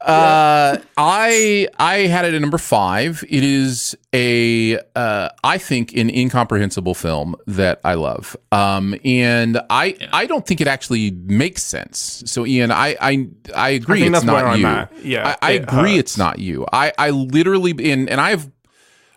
Uh, 0.00 0.78
I 0.96 1.68
I 1.78 1.94
had 2.06 2.24
it 2.24 2.32
at 2.32 2.40
number 2.40 2.56
five. 2.56 3.22
It 3.28 3.44
is 3.44 3.94
a 4.14 4.78
uh, 4.96 5.28
I 5.44 5.58
think 5.58 5.94
an 5.94 6.08
incomprehensible 6.08 6.94
film 6.94 7.36
that 7.46 7.80
I 7.84 7.94
love. 7.94 8.34
Um, 8.50 8.94
and 9.04 9.60
I 9.68 9.96
I 10.10 10.24
don't 10.24 10.46
think 10.46 10.62
it 10.62 10.66
actually 10.68 11.10
makes 11.10 11.62
sense. 11.62 12.22
So 12.24 12.46
Ian, 12.46 12.70
I 12.72 12.96
I 12.98 13.28
I 13.54 13.68
agree. 13.70 14.00
think 14.00 14.14
it's 14.16 14.24
that's 14.24 14.32
where 14.32 14.42
not 14.44 14.54
I'm 14.54 14.60
you. 14.60 14.66
at. 14.66 15.04
Yeah, 15.04 15.36
I, 15.42 15.48
I 15.48 15.52
it 15.52 15.62
agree. 15.64 15.96
hurts. 15.96 15.98
It's 15.98 16.16
not 16.16 16.38
you. 16.38 16.64
I 16.72 16.94
I 16.96 17.10
literally 17.10 17.72
and 17.92 18.08
and 18.08 18.22
I've 18.22 18.48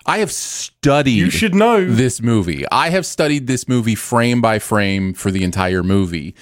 I 0.05 0.19
have 0.19 0.31
studied. 0.31 1.11
You 1.11 1.29
should 1.29 1.55
know. 1.55 1.89
this 1.89 2.21
movie. 2.21 2.65
I 2.71 2.89
have 2.89 3.05
studied 3.05 3.47
this 3.47 3.67
movie 3.67 3.95
frame 3.95 4.41
by 4.41 4.59
frame 4.59 5.13
for 5.13 5.31
the 5.31 5.43
entire 5.43 5.83
movie. 5.83 6.35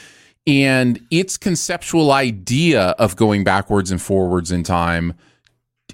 And 0.48 1.00
its 1.12 1.38
conceptual 1.38 2.12
idea 2.12 2.90
of 2.92 3.16
going 3.16 3.44
backwards 3.44 3.92
and 3.92 4.02
forwards 4.02 4.52
in 4.52 4.64
time 4.64 5.14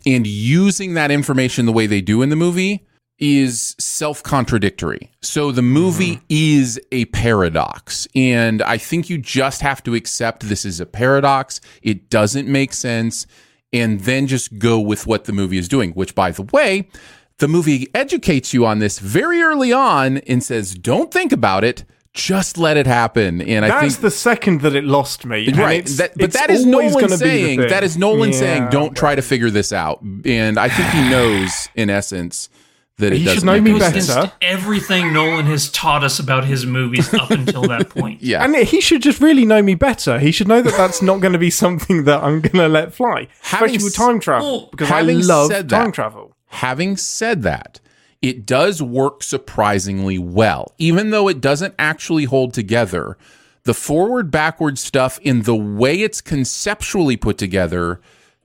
and 0.06 0.26
using 0.26 0.94
that 0.94 1.12
information 1.12 1.66
the 1.66 1.74
way 1.74 1.88
they 1.88 2.02
do 2.02 2.22
in 2.22 2.30
the 2.30 2.36
movie 2.36 2.86
is 3.20 3.76
self 3.80 4.22
contradictory. 4.24 5.12
So 5.22 5.52
the 5.52 5.62
movie 5.62 6.18
mm-hmm. 6.18 6.26
is 6.30 6.80
a 6.92 7.06
paradox. 7.06 8.08
And 8.16 8.62
I 8.62 8.78
think 8.78 9.10
you 9.10 9.18
just 9.18 9.62
have 9.62 9.84
to 9.84 9.96
accept 9.96 10.48
this 10.48 10.66
is 10.66 10.80
a 10.80 10.86
paradox. 10.86 11.60
It 11.82 12.10
doesn't 12.10 12.48
make 12.48 12.74
sense. 12.74 13.28
And 13.74 14.00
then 14.02 14.28
just 14.28 14.60
go 14.60 14.80
with 14.80 15.08
what 15.08 15.26
the 15.26 15.34
movie 15.34 15.58
is 15.58 15.68
doing, 15.68 15.92
which, 15.92 16.16
by 16.16 16.32
the 16.32 16.44
way, 16.54 16.88
the 17.40 17.48
movie 17.48 17.88
educates 17.94 18.54
you 18.54 18.66
on 18.66 18.80
this 18.80 19.00
very 19.00 19.42
early 19.42 19.72
on 19.72 20.18
and 20.20 20.44
says, 20.44 20.74
don't 20.74 21.12
think 21.12 21.32
about 21.32 21.64
it, 21.64 21.84
just 22.14 22.58
let 22.58 22.78
it 22.78 22.88
happen. 22.88 23.42
And 23.42 23.64
I 23.64 23.68
That's 23.68 23.94
think 23.96 24.02
the 24.02 24.10
second 24.12 24.62
that 24.62 24.76
it 24.76 24.84
lost 24.84 25.24
me. 25.24 25.52
right. 25.54 25.86
That, 25.86 26.14
but 26.18 26.32
that 26.34 26.50
is 26.50 26.66
Nolan 26.66 26.94
gonna 26.94 27.04
be 27.04 27.08
the 27.10 27.18
saying 27.18 27.60
that 27.62 27.84
is 27.84 27.96
Nolan 27.96 28.32
Yeah, 28.32 28.38
saying 28.40 28.70
don't 28.70 28.98
try 28.98 29.14
to 29.14 29.22
figure 29.22 29.52
this 29.52 29.72
out. 29.72 30.02
And 30.26 30.58
I 30.58 30.68
think 30.70 30.90
he 30.90 31.10
knows 31.12 31.70
in 31.76 31.92
essence 31.92 32.50
that 32.98 33.14
it 33.14 33.18
He 33.20 33.26
should 33.26 33.34
doesn't 33.36 33.46
know 33.46 33.62
make 33.62 33.74
me 33.74 33.78
better. 33.80 34.32
everything 34.42 35.14
Nolan 35.14 35.46
has 35.46 35.70
taught 35.72 36.04
us 36.04 36.18
about 36.18 36.46
his 36.46 36.66
movies 36.66 37.14
up 37.14 37.30
until 37.30 37.62
that 37.68 37.90
point. 37.92 38.24
Yeah. 38.24 38.44
And 38.44 38.56
he 38.56 38.82
should 38.82 39.04
just 39.04 39.22
really 39.22 39.46
know 39.46 39.62
me 39.62 39.76
better. 39.76 40.18
He 40.18 40.32
should 40.32 40.48
know 40.48 40.64
that 40.64 40.74
that's 40.76 41.04
not 41.04 41.20
going 41.22 41.34
to 41.34 41.40
be 41.40 41.52
something 41.52 42.06
that 42.06 42.24
I'm 42.24 42.42
going 42.42 42.54
to 42.58 42.68
let 42.68 42.96
fly, 42.96 43.28
Having 43.42 43.76
especially 43.76 43.84
with 43.84 43.96
time 43.96 44.20
travel, 44.20 44.52
Well, 44.62 44.70
because 44.72 44.90
I 44.90 45.02
love 45.02 45.52
said 45.52 45.70
time 45.70 45.86
that- 45.90 45.94
travel. 45.94 46.34
Having 46.48 46.98
said 46.98 47.44
that, 47.44 47.80
it 48.22 48.46
does 48.46 48.82
work 48.82 49.22
surprisingly 49.24 50.18
well, 50.18 50.74
even 50.78 51.12
though 51.12 51.28
it 51.28 51.40
doesn't 51.42 51.76
actually 51.78 52.26
hold 52.26 52.54
together. 52.54 53.18
The 53.64 53.74
forward 53.74 54.32
backward 54.32 54.80
stuff 54.80 55.20
in 55.22 55.42
the 55.44 55.56
way 55.56 56.02
it's 56.02 56.22
conceptually 56.22 57.18
put 57.18 57.38
together 57.38 58.00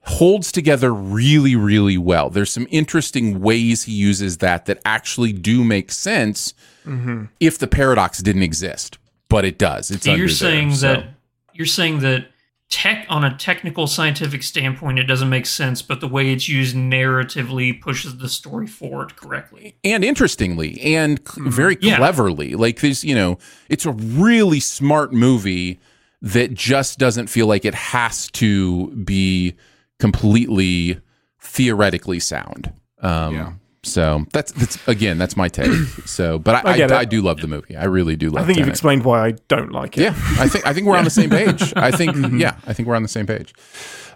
holds 0.07 0.51
together 0.51 0.93
really, 0.93 1.55
really 1.55 1.97
well. 1.97 2.29
There's 2.29 2.51
some 2.51 2.67
interesting 2.69 3.39
ways 3.39 3.83
he 3.85 3.93
uses 3.93 4.39
that 4.39 4.65
that 4.65 4.81
actually 4.85 5.31
do 5.33 5.63
make 5.63 5.91
sense 5.91 6.53
Mm-hmm. 6.85 7.27
if 7.39 7.57
the 7.57 7.67
paradox 7.67 8.19
didn't 8.21 8.43
exist, 8.43 8.97
but 9.29 9.45
it 9.45 9.57
does. 9.57 9.89
It's 9.89 10.03
So 10.03 10.11
under 10.11 10.19
you're 10.19 10.27
there, 10.27 10.35
saying 10.35 10.73
so- 10.75 10.87
that 10.95 11.05
you're 11.53 11.65
saying 11.65 11.99
that 11.99 12.25
tech 12.69 13.05
on 13.09 13.23
a 13.23 13.35
technical 13.37 13.85
scientific 13.87 14.41
standpoint, 14.41 14.97
it 14.97 15.03
doesn't 15.03 15.29
make 15.29 15.45
sense, 15.45 15.81
but 15.81 15.99
the 16.01 16.07
way 16.07 16.31
it's 16.33 16.49
used 16.49 16.75
narratively 16.75 17.79
pushes 17.79 18.17
the 18.17 18.27
story 18.29 18.65
forward 18.67 19.15
correctly. 19.15 19.75
and 19.83 20.03
interestingly 20.03 20.79
and 20.81 21.19
c- 21.27 21.41
very 21.45 21.77
Yeah. 21.81 21.97
cleverly 21.97 22.55
like 22.55 22.79
this 22.79 23.03
you 23.03 23.13
know 23.15 23.37
it's 23.69 23.85
a 23.85 23.91
really 23.91 24.59
smart 24.59 25.13
movie 25.13 25.79
that 26.21 26.53
just 26.53 26.97
doesn't 26.99 27.27
feel 27.27 27.47
like 27.47 27.63
it 27.65 27.75
has 27.75 28.31
to 28.31 28.87
be 29.03 29.55
completely 29.99 30.99
theoretically 31.39 32.19
sound 32.19 32.71
um 33.01 33.59
so 33.83 34.25
that's 34.31 34.51
that's 34.53 34.87
again 34.87 35.17
that's 35.17 35.35
my 35.35 35.47
take 35.49 35.71
so 36.05 36.39
but 36.39 36.65
i 36.65 36.81
I 36.81 36.81
I, 36.87 36.97
I, 36.99 37.05
do 37.05 37.21
love 37.21 37.41
the 37.41 37.47
movie 37.47 37.75
i 37.75 37.83
really 37.83 38.15
do 38.15 38.29
love 38.29 38.41
it. 38.41 38.43
I 38.43 38.45
think 38.47 38.57
you've 38.57 38.65
Tenet. 38.65 38.73
explained 38.73 39.03
why 39.05 39.27
I 39.27 39.31
don't 39.49 39.71
like 39.71 39.97
it. 39.97 40.01
yeah 40.03 40.15
i 40.39 40.47
think 40.47 40.65
i 40.65 40.73
think 40.73 40.87
we're 40.87 40.97
on 40.97 41.03
the 41.03 41.09
same 41.09 41.29
page 41.39 41.73
i 41.75 41.91
think 41.91 42.15
yeah 42.39 42.55
i 42.65 42.73
think 42.73 42.87
we're 42.87 42.95
on 42.95 43.03
the 43.03 43.09
same 43.09 43.27
page 43.27 43.53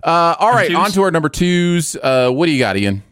uh 0.04 0.36
all 0.40 0.52
right 0.52 0.74
on 0.74 0.92
to 0.92 1.02
our 1.04 1.12
number 1.12 1.28
twos 1.30 1.96
uh 2.02 2.30
what 2.32 2.46
do 2.46 2.52
you 2.54 2.60
got 2.60 2.78
ian 2.78 3.04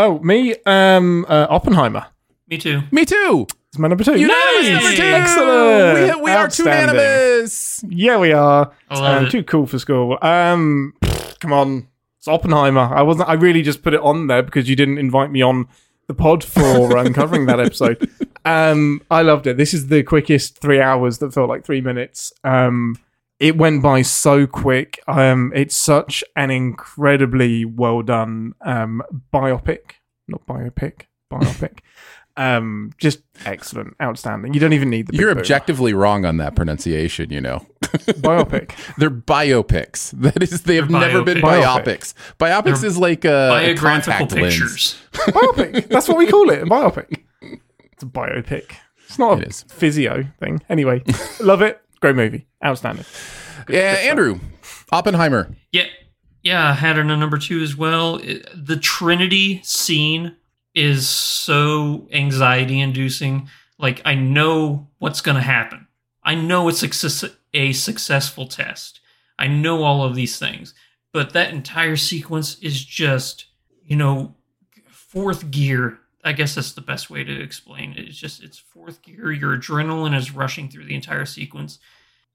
Oh, 0.00 0.20
me, 0.20 0.54
um, 0.64 1.26
uh, 1.28 1.48
Oppenheimer. 1.50 2.06
Me 2.48 2.56
too. 2.56 2.82
me 2.92 3.04
too 3.04 3.48
It's 3.70 3.80
my 3.80 3.88
number 3.88 4.04
two. 4.04 4.12
Unanimous 4.12 4.64
Yay! 4.64 4.72
number 4.74 4.96
two. 4.96 5.02
Excellent. 5.02 6.16
We, 6.18 6.22
we 6.22 6.30
are 6.30 6.44
Outstanding. 6.44 6.94
unanimous. 6.94 7.84
Yeah, 7.88 8.18
we 8.18 8.30
are. 8.32 8.70
Um, 8.90 9.28
too 9.28 9.42
cool 9.42 9.66
for 9.66 9.80
school. 9.80 10.16
Um, 10.22 10.94
come 11.40 11.52
on, 11.52 11.88
it's 12.16 12.28
Oppenheimer. 12.28 12.80
I 12.94 13.02
wasn't. 13.02 13.28
I 13.28 13.32
really 13.32 13.62
just 13.62 13.82
put 13.82 13.92
it 13.92 14.00
on 14.00 14.28
there 14.28 14.44
because 14.44 14.68
you 14.68 14.76
didn't 14.76 14.98
invite 14.98 15.32
me 15.32 15.42
on 15.42 15.66
the 16.08 16.14
pod 16.14 16.42
for 16.42 16.96
uncovering 16.96 17.46
that 17.46 17.60
episode. 17.60 18.10
Um, 18.44 19.02
I 19.10 19.22
loved 19.22 19.46
it. 19.46 19.56
This 19.56 19.72
is 19.72 19.86
the 19.86 20.02
quickest 20.02 20.58
three 20.58 20.80
hours 20.80 21.18
that 21.18 21.32
felt 21.32 21.48
like 21.48 21.64
three 21.64 21.80
minutes. 21.80 22.32
Um, 22.42 22.96
it 23.38 23.56
went 23.56 23.82
by 23.82 24.02
so 24.02 24.46
quick. 24.46 25.00
Um, 25.06 25.52
it's 25.54 25.76
such 25.76 26.24
an 26.34 26.50
incredibly 26.50 27.64
well 27.64 28.02
done 28.02 28.54
um, 28.62 29.02
biopic, 29.32 29.92
not 30.26 30.44
biopic, 30.46 31.02
biopic. 31.30 31.78
Um, 32.38 32.92
just 32.98 33.20
excellent, 33.44 33.94
outstanding. 34.00 34.54
You 34.54 34.60
don't 34.60 34.72
even 34.72 34.88
need 34.88 35.06
the. 35.08 35.12
big 35.12 35.20
You're 35.20 35.34
boom. 35.34 35.40
objectively 35.40 35.92
wrong 35.92 36.24
on 36.24 36.36
that 36.38 36.54
pronunciation, 36.56 37.30
you 37.30 37.40
know. 37.40 37.66
biopic. 37.82 38.72
They're 38.96 39.10
biopics. 39.10 40.10
That 40.12 40.42
is, 40.42 40.62
they 40.62 40.76
have 40.76 40.88
They're 40.90 41.00
never 41.00 41.22
been 41.22 41.38
biopics. 41.38 42.14
Biopics 42.38 42.80
They're 42.80 42.86
is 42.90 42.96
like 42.98 43.24
a, 43.24 43.28
a 43.28 43.48
Biographical 43.50 44.26
contact 44.26 44.32
lens. 44.32 44.54
pictures. 44.54 44.96
biopic. 45.12 45.88
That's 45.88 46.08
what 46.08 46.16
we 46.16 46.26
call 46.26 46.48
it, 46.50 46.62
a 46.62 46.66
biopic. 46.66 47.18
It's 47.92 48.02
a 48.02 48.06
biopic. 48.06 48.72
It's 49.06 49.18
not 49.18 49.38
a 49.38 49.42
It 49.42 49.48
is. 49.48 49.62
physio 49.68 50.24
thing. 50.38 50.60
Anyway, 50.68 51.02
love 51.40 51.62
it. 51.62 51.80
Great 52.00 52.14
movie. 52.14 52.46
Outstanding. 52.64 53.04
Yeah, 53.68 53.96
Andrew, 54.02 54.38
Oppenheimer. 54.92 55.54
Yeah, 55.72 55.86
yeah, 56.42 56.70
I 56.70 56.74
had 56.74 56.96
it 56.98 57.00
on 57.10 57.18
number 57.20 57.38
two 57.38 57.60
as 57.62 57.74
well. 57.76 58.16
It- 58.16 58.46
the 58.54 58.76
Trinity 58.76 59.60
scene 59.64 60.36
is 60.78 61.08
so 61.08 62.06
anxiety 62.12 62.80
inducing. 62.80 63.48
Like, 63.78 64.00
I 64.04 64.14
know 64.14 64.88
what's 64.98 65.20
going 65.20 65.36
to 65.36 65.42
happen. 65.42 65.88
I 66.22 66.34
know 66.34 66.68
it's 66.68 66.82
a 66.82 67.72
successful 67.72 68.46
test. 68.46 69.00
I 69.38 69.46
know 69.48 69.82
all 69.82 70.04
of 70.04 70.14
these 70.14 70.38
things. 70.38 70.74
But 71.12 71.32
that 71.32 71.52
entire 71.52 71.96
sequence 71.96 72.58
is 72.60 72.84
just, 72.84 73.46
you 73.82 73.96
know, 73.96 74.34
fourth 74.90 75.50
gear. 75.50 75.98
I 76.22 76.32
guess 76.32 76.54
that's 76.54 76.72
the 76.72 76.80
best 76.80 77.08
way 77.08 77.24
to 77.24 77.42
explain 77.42 77.92
it. 77.92 78.08
It's 78.08 78.18
just, 78.18 78.42
it's 78.42 78.58
fourth 78.58 79.00
gear. 79.02 79.32
Your 79.32 79.56
adrenaline 79.56 80.16
is 80.16 80.34
rushing 80.34 80.68
through 80.68 80.84
the 80.84 80.94
entire 80.94 81.24
sequence. 81.24 81.78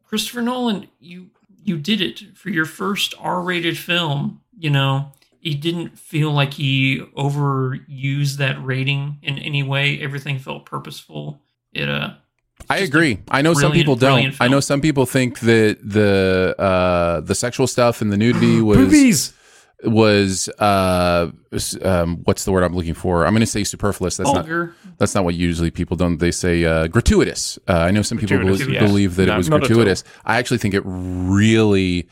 Christopher 0.08 0.42
Nolan, 0.42 0.88
you 1.00 1.30
you 1.66 1.78
did 1.78 2.02
it 2.02 2.36
for 2.36 2.50
your 2.50 2.66
first 2.66 3.14
R-rated 3.20 3.78
film. 3.78 4.42
You 4.58 4.70
know, 4.72 5.12
it 5.44 5.60
didn't 5.62 6.00
feel 6.00 6.32
like 6.32 6.54
he 6.54 7.02
overused 7.18 8.38
that 8.38 8.64
rating 8.64 9.18
in 9.22 9.38
any 9.38 9.64
way. 9.64 10.00
Everything 10.02 10.40
felt 10.40 10.66
purposeful. 10.66 11.42
It 11.74 11.90
uh, 11.90 12.14
I 12.70 12.78
agree. 12.80 13.20
I 13.30 13.42
know 13.42 13.54
some 13.54 13.72
people 13.72 13.96
don't. 13.96 14.36
I 14.40 14.48
know 14.48 14.60
some 14.60 14.80
people 14.82 15.06
think 15.06 15.40
that 15.42 15.78
the 15.84 16.56
uh, 16.58 17.20
the 17.22 17.36
sexual 17.36 17.68
stuff 17.68 18.02
and 18.02 18.12
the 18.12 18.18
nudity 18.18 18.62
was 18.70 18.78
Boobies. 18.78 19.34
was 19.84 20.48
uh, 20.60 21.30
um, 21.82 22.18
what's 22.24 22.46
the 22.46 22.52
word 22.52 22.64
I'm 22.64 22.76
looking 22.76 22.94
for? 22.94 23.26
I'm 23.26 23.34
going 23.34 23.42
to 23.42 23.46
say 23.46 23.64
superfluous. 23.66 24.18
That's 24.18 24.32
vulgar. 24.32 24.68
not 24.86 24.98
that's 25.00 25.14
not 25.16 25.26
what 25.26 25.36
usually 25.36 25.72
people 25.72 25.98
don't. 25.98 26.18
They 26.20 26.32
say 26.32 26.64
uh, 26.64 26.88
gratuitous. 26.88 27.60
Uh, 27.68 27.74
I 27.74 27.92
know 27.92 28.02
some 28.02 28.18
people 28.18 28.38
Gratuitous, 28.38 28.66
bel- 28.66 28.74
yes. 28.76 28.84
believe 28.84 29.16
that 29.18 29.26
No, 29.26 29.34
it 29.34 29.38
was 29.38 29.50
not 29.50 29.58
at 29.58 29.64
all. 29.64 29.68
gratuitous. 29.68 30.04
I 30.24 30.38
actually 30.38 30.60
think 30.60 30.74
it 30.74 30.84
really 30.86 32.08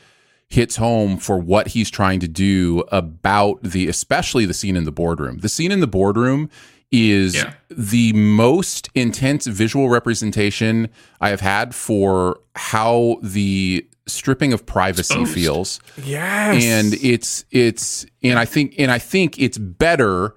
hits 0.52 0.76
home 0.76 1.18
for 1.18 1.38
what 1.38 1.70
he's 1.70 1.90
trying 1.90 2.20
to 2.20 2.28
do 2.28 2.84
about 2.92 3.64
the 3.64 3.88
especially 3.88 4.46
the 4.46 4.54
scene 4.54 4.76
in 4.76 4.84
the 4.84 4.92
boardroom. 4.92 5.38
The 5.40 5.50
scene 5.50 5.72
in 5.72 5.80
the 5.80 5.88
boardroom 5.88 6.50
is 6.92 7.36
Yeah. 7.36 7.54
the 7.70 8.12
most 8.12 8.90
intense 8.94 9.48
visual 9.48 9.88
representation 9.88 10.90
I 11.22 11.30
have 11.30 11.40
had 11.40 11.74
for 11.74 12.40
how 12.56 13.18
the 13.24 13.88
stripping 14.08 14.52
of 14.52 14.66
privacy 14.66 15.14
Exposed. 15.14 15.34
feels 15.34 15.80
Yes. 16.04 16.62
and 16.66 16.94
it's 17.02 17.46
it's 17.52 18.06
and 18.22 18.38
I 18.38 18.44
think 18.44 18.76
and 18.78 18.92
I 18.92 19.00
think 19.00 19.40
it's 19.40 19.58
better 19.58 20.36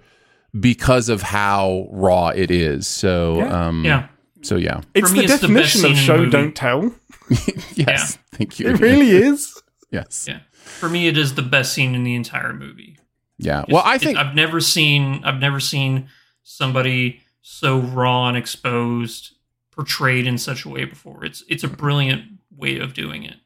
because 0.60 1.08
of 1.08 1.22
how 1.22 1.88
raw 1.90 2.28
it 2.28 2.52
is. 2.52 2.86
So 2.86 3.38
Yeah. 3.38 3.66
um 3.66 3.84
Yeah. 3.84 4.06
so 4.42 4.54
yeah. 4.54 4.82
it's 4.94 5.10
me, 5.10 5.18
the 5.18 5.24
it's 5.24 5.40
definition 5.40 5.80
scene 5.80 5.90
of 5.92 5.98
show 5.98 6.26
don't 6.26 6.54
tell. 6.54 6.94
Yes. 7.74 8.18
Thank 8.32 8.60
you. 8.60 8.68
It 8.68 8.80
really 8.80 9.10
is. 9.10 9.53
Yes. 9.94 10.26
Yeah, 10.28 10.40
for 10.52 10.88
me, 10.88 11.08
it 11.08 11.16
is 11.16 11.34
the 11.34 11.42
best 11.42 11.72
scene 11.72 11.94
in 11.94 12.04
the 12.04 12.14
entire 12.14 12.52
movie. 12.52 12.98
Yeah. 13.38 13.60
It's- 13.62 13.72
Well, 13.72 13.82
I 13.84 13.98
think 13.98 14.18
I've 14.18 14.34
never 14.34 14.60
seen 14.60 15.22
I've 15.24 15.40
never 15.40 15.60
seen 15.60 16.08
somebody 16.42 17.20
so 17.42 17.78
raw 17.78 18.28
and 18.28 18.36
exposed 18.36 19.32
portrayed 19.70 20.26
in 20.26 20.38
such 20.38 20.64
a 20.64 20.68
way 20.68 20.84
before. 20.84 21.24
It's 21.24 21.42
it's 21.48 21.64
a 21.64 21.68
brilliant 21.68 22.22
way 22.56 22.78
of 22.78 22.94
doing 22.94 23.24
it. 23.24 23.36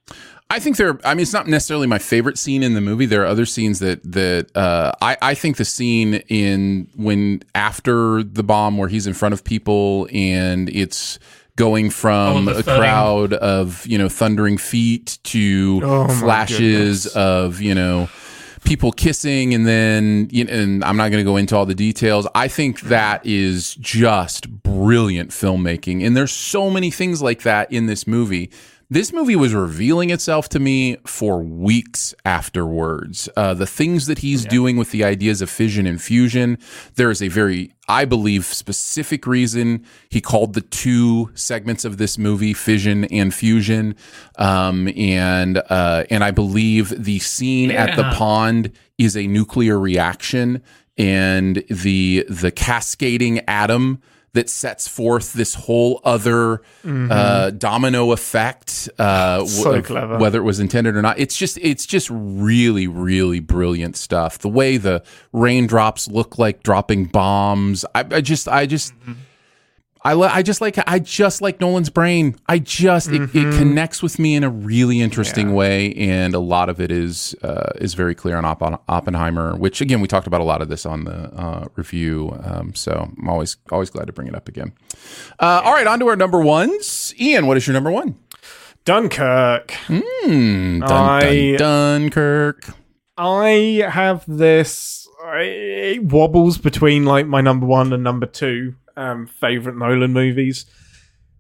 I 0.50 0.58
think 0.58 0.76
there. 0.78 0.98
I 1.04 1.12
mean, 1.14 1.22
it's 1.22 1.32
not 1.34 1.46
necessarily 1.46 1.86
my 1.86 1.98
favorite 1.98 2.38
scene 2.38 2.62
in 2.62 2.72
the 2.74 2.80
movie. 2.80 3.04
There 3.06 3.22
are 3.22 3.26
other 3.26 3.44
scenes 3.44 3.80
that 3.80 4.00
that 4.12 4.54
uh, 4.56 4.92
I 5.02 5.16
I 5.20 5.34
think 5.34 5.56
the 5.58 5.64
scene 5.64 6.14
in 6.28 6.88
when 6.96 7.42
after 7.54 8.22
the 8.22 8.42
bomb 8.42 8.78
where 8.78 8.88
he's 8.88 9.06
in 9.06 9.12
front 9.14 9.34
of 9.34 9.44
people 9.44 10.08
and 10.12 10.68
it's 10.70 11.18
going 11.58 11.90
from 11.90 12.48
Oh, 12.48 12.52
a 12.58 12.62
crowd 12.62 13.32
of 13.34 13.86
you 13.86 13.98
know 13.98 14.08
thundering 14.08 14.56
feet 14.56 15.18
to 15.24 15.80
Oh, 15.84 16.08
flashes 16.08 17.06
of 17.08 17.60
you 17.60 17.74
know 17.74 18.08
people 18.64 18.92
kissing 18.92 19.54
and 19.54 19.66
then 19.66 20.28
you 20.30 20.44
know, 20.44 20.52
and 20.52 20.84
I'm 20.84 20.96
not 20.96 21.10
going 21.10 21.22
to 21.24 21.30
go 21.30 21.36
into 21.36 21.56
all 21.56 21.66
the 21.66 21.74
details. 21.74 22.26
I 22.34 22.48
think 22.48 22.80
that 22.82 23.24
is 23.26 23.74
just 23.76 24.48
brilliant 24.62 25.30
filmmaking 25.30 26.04
and 26.06 26.16
there's 26.16 26.32
so 26.32 26.70
many 26.70 26.90
things 26.90 27.20
like 27.22 27.42
that 27.42 27.70
in 27.72 27.86
this 27.86 28.06
movie. 28.06 28.50
This 28.90 29.12
movie 29.12 29.36
was 29.36 29.52
revealing 29.52 30.08
itself 30.08 30.48
to 30.48 30.58
me 30.58 30.96
for 31.04 31.42
weeks 31.42 32.14
afterwards. 32.24 33.28
Uh, 33.36 33.52
the 33.52 33.66
things 33.66 34.06
that 34.06 34.20
he's 34.20 34.46
doing 34.46 34.78
with 34.78 34.92
the 34.92 35.04
ideas 35.04 35.42
of 35.42 35.50
fission 35.50 35.86
and 35.86 36.00
fusion. 36.00 36.56
There 36.94 37.10
is 37.10 37.20
a 37.20 37.28
very, 37.28 37.74
I 37.86 38.06
believe, 38.06 38.46
specific 38.46 39.26
reason 39.26 39.84
he 40.08 40.22
called 40.22 40.54
the 40.54 40.62
two 40.62 41.30
segments 41.34 41.84
of 41.84 41.98
this 41.98 42.16
movie 42.16 42.54
fission 42.54 43.04
and 43.04 43.34
fusion. 43.34 43.94
Um, 44.36 44.88
and 44.96 45.58
uh, 45.68 46.04
and 46.08 46.24
I 46.24 46.30
believe 46.30 46.88
the 46.96 47.18
scene 47.18 47.70
at 47.70 47.94
the 47.94 48.04
pond 48.14 48.72
is 48.96 49.18
a 49.18 49.26
nuclear 49.26 49.78
reaction, 49.78 50.62
and 50.96 51.62
the 51.68 52.24
the 52.30 52.50
cascading 52.50 53.40
atom 53.40 54.00
that 54.38 54.48
sets 54.48 54.86
forth 54.86 55.32
this 55.32 55.54
whole 55.54 56.00
other 56.04 56.62
uh, 56.84 57.50
domino 57.50 58.12
effect. 58.12 58.88
Uh, 58.98 59.44
So 59.46 59.64
w- 59.64 59.82
clever. 59.82 60.18
Whether 60.18 60.38
it 60.38 60.44
was 60.44 60.60
intended 60.60 60.96
or 60.96 61.02
not, 61.02 61.18
it's 61.18 61.36
just 61.36 61.58
it's 61.58 61.84
just 61.86 62.08
really 62.10 62.86
really 62.86 63.40
brilliant 63.40 63.96
stuff. 63.96 64.38
The 64.38 64.48
way 64.48 64.76
the 64.78 65.02
raindrops 65.32 66.08
look 66.08 66.38
like 66.38 66.62
dropping 66.62 67.06
bombs. 67.06 67.84
I, 67.94 68.04
I 68.10 68.20
just 68.20 68.46
I 68.48 68.66
just. 68.66 68.92
I, 70.04 70.14
li- 70.14 70.28
I 70.30 70.42
just 70.42 70.60
like 70.60 70.76
I 70.86 70.98
just 71.00 71.42
like 71.42 71.60
Nolan's 71.60 71.90
brain. 71.90 72.36
I 72.48 72.58
just 72.60 73.08
it, 73.10 73.22
it 73.34 73.54
connects 73.56 74.02
with 74.02 74.18
me 74.18 74.34
in 74.36 74.44
a 74.44 74.48
really 74.50 75.00
interesting 75.00 75.54
way, 75.54 75.92
and 75.94 76.34
a 76.34 76.38
lot 76.38 76.68
of 76.68 76.80
it 76.80 76.90
is 76.92 77.34
uh, 77.42 77.72
is 77.76 77.94
very 77.94 78.14
clear 78.14 78.36
on 78.36 78.44
Oppen- 78.44 78.78
Oppenheimer. 78.88 79.56
Which 79.56 79.80
again, 79.80 80.00
we 80.00 80.06
talked 80.08 80.26
about 80.26 80.40
a 80.40 80.44
lot 80.44 80.62
of 80.62 80.68
this 80.68 80.86
on 80.86 81.04
the 81.04 81.34
uh, 81.34 81.66
review. 81.76 82.36
Um, 82.44 82.74
so 82.74 83.10
I'm 83.18 83.28
always 83.28 83.56
always 83.72 83.90
glad 83.90 84.06
to 84.06 84.12
bring 84.12 84.28
it 84.28 84.34
up 84.34 84.48
again. 84.48 84.72
Uh, 85.40 85.62
all 85.64 85.72
right, 85.72 85.86
on 85.86 85.98
to 86.00 86.06
our 86.08 86.16
number 86.16 86.40
ones. 86.40 87.12
Ian, 87.20 87.46
what 87.46 87.56
is 87.56 87.66
your 87.66 87.74
number 87.74 87.90
one? 87.90 88.16
Dunkirk. 88.84 89.72
Hmm, 89.72 90.80
dun, 90.80 90.82
I- 90.90 91.56
dun, 91.56 92.02
Dunkirk. 92.02 92.64
I 93.16 93.84
have 93.90 94.24
this. 94.28 95.06
It 95.34 96.04
wobbles 96.04 96.56
between 96.58 97.04
like 97.04 97.26
my 97.26 97.40
number 97.40 97.66
one 97.66 97.92
and 97.92 98.02
number 98.04 98.26
two 98.26 98.76
um, 98.98 99.26
favorite 99.26 99.76
Nolan 99.76 100.12
movies. 100.12 100.66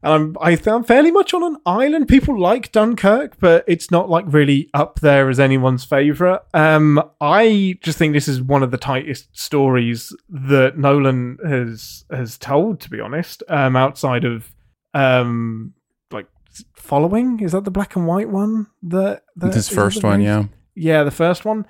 And 0.00 0.36
I'm 0.40 0.84
fairly 0.84 1.10
much 1.10 1.34
on 1.34 1.42
an 1.42 1.56
island. 1.66 2.06
People 2.06 2.38
like 2.38 2.70
Dunkirk, 2.70 3.40
but 3.40 3.64
it's 3.66 3.90
not 3.90 4.08
like 4.08 4.24
really 4.28 4.70
up 4.72 5.00
there 5.00 5.28
as 5.28 5.40
anyone's 5.40 5.84
favorite. 5.84 6.40
Um, 6.54 7.02
I 7.20 7.78
just 7.82 7.98
think 7.98 8.12
this 8.12 8.28
is 8.28 8.40
one 8.40 8.62
of 8.62 8.70
the 8.70 8.78
tightest 8.78 9.36
stories 9.36 10.14
that 10.28 10.78
Nolan 10.78 11.38
has 11.44 12.04
has 12.12 12.38
told. 12.38 12.80
To 12.82 12.90
be 12.90 13.00
honest, 13.00 13.42
um, 13.48 13.74
outside 13.74 14.24
of 14.24 14.54
um, 14.94 15.74
like 16.12 16.28
following, 16.74 17.40
is 17.40 17.50
that 17.50 17.64
the 17.64 17.72
black 17.72 17.96
and 17.96 18.06
white 18.06 18.28
one? 18.28 18.68
That, 18.84 19.24
the 19.34 19.48
This 19.48 19.68
first 19.68 20.04
one, 20.04 20.20
yeah. 20.20 20.44
Yeah, 20.76 21.02
the 21.02 21.10
first 21.10 21.44
one. 21.44 21.66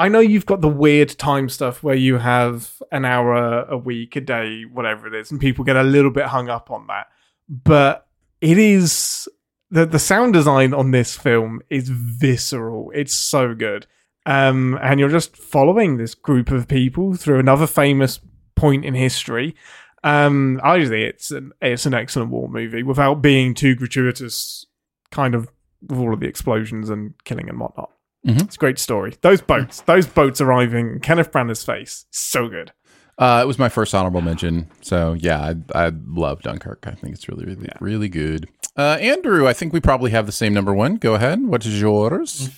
I 0.00 0.08
know 0.08 0.20
you've 0.20 0.46
got 0.46 0.62
the 0.62 0.68
weird 0.68 1.10
time 1.18 1.50
stuff 1.50 1.82
where 1.82 1.94
you 1.94 2.16
have 2.16 2.80
an 2.90 3.04
hour 3.04 3.64
a 3.64 3.76
week, 3.76 4.16
a 4.16 4.22
day, 4.22 4.62
whatever 4.62 5.06
it 5.06 5.14
is, 5.14 5.30
and 5.30 5.38
people 5.38 5.62
get 5.62 5.76
a 5.76 5.82
little 5.82 6.10
bit 6.10 6.24
hung 6.24 6.48
up 6.48 6.70
on 6.70 6.86
that. 6.86 7.08
But 7.50 8.06
it 8.40 8.56
is 8.56 9.28
the 9.70 9.84
the 9.84 9.98
sound 9.98 10.32
design 10.32 10.72
on 10.72 10.92
this 10.92 11.18
film 11.18 11.60
is 11.68 11.90
visceral. 11.90 12.90
It's 12.94 13.12
so 13.12 13.54
good. 13.54 13.86
Um, 14.24 14.78
and 14.80 14.98
you're 14.98 15.10
just 15.10 15.36
following 15.36 15.98
this 15.98 16.14
group 16.14 16.50
of 16.50 16.66
people 16.66 17.14
through 17.14 17.38
another 17.38 17.66
famous 17.66 18.20
point 18.54 18.86
in 18.86 18.94
history. 18.94 19.54
Um, 20.02 20.62
think 20.64 20.92
it's 20.92 21.30
an 21.30 21.52
it's 21.60 21.84
an 21.84 21.92
excellent 21.92 22.30
war 22.30 22.48
movie 22.48 22.82
without 22.82 23.16
being 23.16 23.52
too 23.52 23.74
gratuitous, 23.74 24.64
kind 25.10 25.34
of 25.34 25.50
with 25.86 25.98
all 25.98 26.14
of 26.14 26.20
the 26.20 26.26
explosions 26.26 26.88
and 26.88 27.12
killing 27.24 27.50
and 27.50 27.60
whatnot. 27.60 27.90
Mhm. 28.26 28.42
It's 28.42 28.56
a 28.56 28.58
great 28.58 28.78
story. 28.78 29.14
Those 29.22 29.40
boats, 29.40 29.80
those 29.82 30.06
boats 30.06 30.40
arriving, 30.40 31.00
Kenneth 31.00 31.32
Branagh's 31.32 31.64
face, 31.64 32.04
so 32.10 32.48
good. 32.48 32.72
Uh, 33.18 33.40
it 33.42 33.46
was 33.46 33.58
my 33.58 33.68
first 33.68 33.94
honorable 33.94 34.22
mention. 34.22 34.70
So 34.82 35.14
yeah, 35.14 35.52
I, 35.74 35.86
I 35.86 35.92
love 36.06 36.42
Dunkirk. 36.42 36.84
I 36.86 36.92
think 36.92 37.14
it's 37.14 37.28
really, 37.28 37.44
really, 37.44 37.68
really 37.80 38.08
good. 38.08 38.48
Uh, 38.76 38.96
Andrew, 39.00 39.46
I 39.46 39.52
think 39.52 39.72
we 39.72 39.80
probably 39.80 40.10
have 40.12 40.26
the 40.26 40.32
same 40.32 40.54
number 40.54 40.72
one. 40.72 40.96
Go 40.96 41.14
ahead. 41.14 41.42
What 41.46 41.64
is 41.66 41.80
yours? 41.80 42.50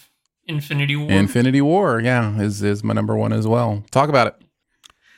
Infinity 0.47 0.97
War. 0.97 1.11
Infinity 1.11 1.61
War. 1.61 2.01
Yeah, 2.01 2.41
is 2.41 2.63
is 2.63 2.83
my 2.85 2.95
number 2.95 3.17
one 3.17 3.33
as 3.33 3.47
well. 3.47 3.85
Talk 3.91 4.09
about 4.09 4.27
it. 4.29 4.35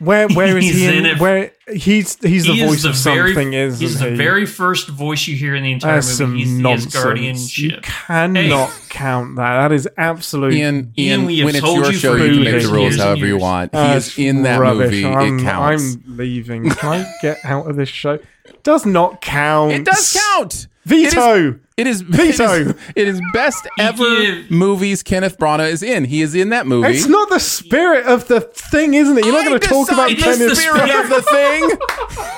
Where 0.01 0.29
where 0.29 0.59
is 0.59 0.65
He's 0.67 0.75
he? 0.75 0.87
In, 0.87 0.95
in 0.95 1.07
it. 1.07 1.21
Where 1.21 1.53
he's 1.73 2.17
he's 2.21 2.47
the 2.47 2.53
He 2.53 2.61
is 2.63 2.69
voice 2.71 2.85
of 2.85 2.95
very- 2.97 3.29
something, 3.33 3.53
isn't 3.53 3.81
He's 3.81 3.99
he? 4.01 4.11
the 4.11 4.17
very 4.17 4.45
first 4.45 4.89
voice 4.89 5.27
you 5.29 5.37
hear 5.37 5.55
in 5.55 5.63
the 5.63 5.73
entire 5.73 5.95
That's 5.97 6.09
some 6.09 6.31
movie. 6.33 6.45
He's 6.45 6.53
nonsense. 6.59 6.93
his 6.95 7.03
guardianship. 7.03 7.71
You 7.77 7.81
cannot 7.83 8.71
count 8.91 9.37
that. 9.37 9.63
That 9.69 9.73
is 9.73 9.89
absolute. 9.97 10.53
Ian, 10.55 10.93
Ian, 10.99 11.31
Ian, 11.31 11.47
when 11.47 11.55
it's 11.57 11.65
your 11.65 11.87
you 11.87 11.93
show, 11.93 12.15
you 12.17 12.35
can 12.35 12.45
make 12.45 12.63
the 12.63 12.69
rules 12.69 12.97
however 12.97 13.21
you 13.21 13.27
years. 13.35 13.41
want. 13.43 13.73
He 13.73 13.79
That's 13.79 14.07
is 14.09 14.19
in 14.19 14.43
that 14.43 14.59
rubbish. 14.61 14.91
movie. 14.91 15.07
I'm, 15.07 15.39
it 15.39 15.43
counts. 15.43 15.95
I'm 15.95 16.17
leaving. 16.17 16.71
Can 16.71 16.89
I 17.07 17.13
get 17.23 17.39
out 17.45 17.71
of 17.71 17.77
this 17.77 17.89
show? 17.89 18.19
Does 18.63 18.85
not 18.85 19.21
count. 19.21 19.73
It 19.73 19.85
does 19.85 20.13
count. 20.35 20.67
Veto. 20.85 21.59
It 21.77 21.89
is 21.89 22.03
Veto. 22.03 22.53
It 22.55 22.67
is, 22.67 22.75
it 22.95 23.09
is 23.09 23.21
best 23.33 23.67
ever 23.81 24.45
movies 24.49 25.03
Kenneth 25.03 25.39
Branagh 25.39 25.71
is 25.73 25.83
in. 25.83 26.05
He 26.05 26.23
is 26.23 26.35
in 26.35 26.51
that 26.51 26.67
movie. 26.67 26.89
It's 26.89 27.07
not 27.07 27.29
the 27.31 27.41
spirit 27.41 28.07
of 28.07 28.29
the 28.29 28.41
thing, 28.41 28.95
isn't 28.95 29.19
it? 29.19 29.25
You're 29.25 29.35
not 29.35 29.45
going 29.45 29.59
to 29.59 29.67
talk 29.67 29.91
about 29.91 30.11
decide 30.11 30.39
the 30.39 30.55
spirit 30.55 30.91
of 30.91 31.09
the 31.09 31.23
thing. 31.23 31.71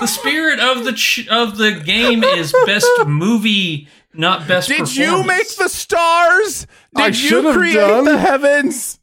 The 0.00 0.06
spirit 0.06 0.60
of 0.60 0.84
the 0.84 0.92
ch- 0.92 1.26
of 1.28 1.56
the 1.56 1.72
game 1.72 2.22
is 2.22 2.54
best 2.66 2.86
movie, 3.06 3.88
not 4.12 4.46
best. 4.46 4.68
Did 4.68 4.94
you 4.94 5.24
make 5.24 5.56
the 5.56 5.68
stars? 5.68 6.66
Did 6.94 7.02
I 7.02 7.08
you 7.08 7.52
create 7.52 7.74
done. 7.74 8.04
the 8.04 8.18
heavens? 8.18 8.98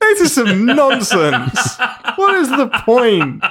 This 0.00 0.20
is 0.20 0.32
some 0.34 0.66
nonsense. 0.66 1.78
what 2.16 2.34
is 2.36 2.48
the 2.50 2.68
point? 2.84 3.42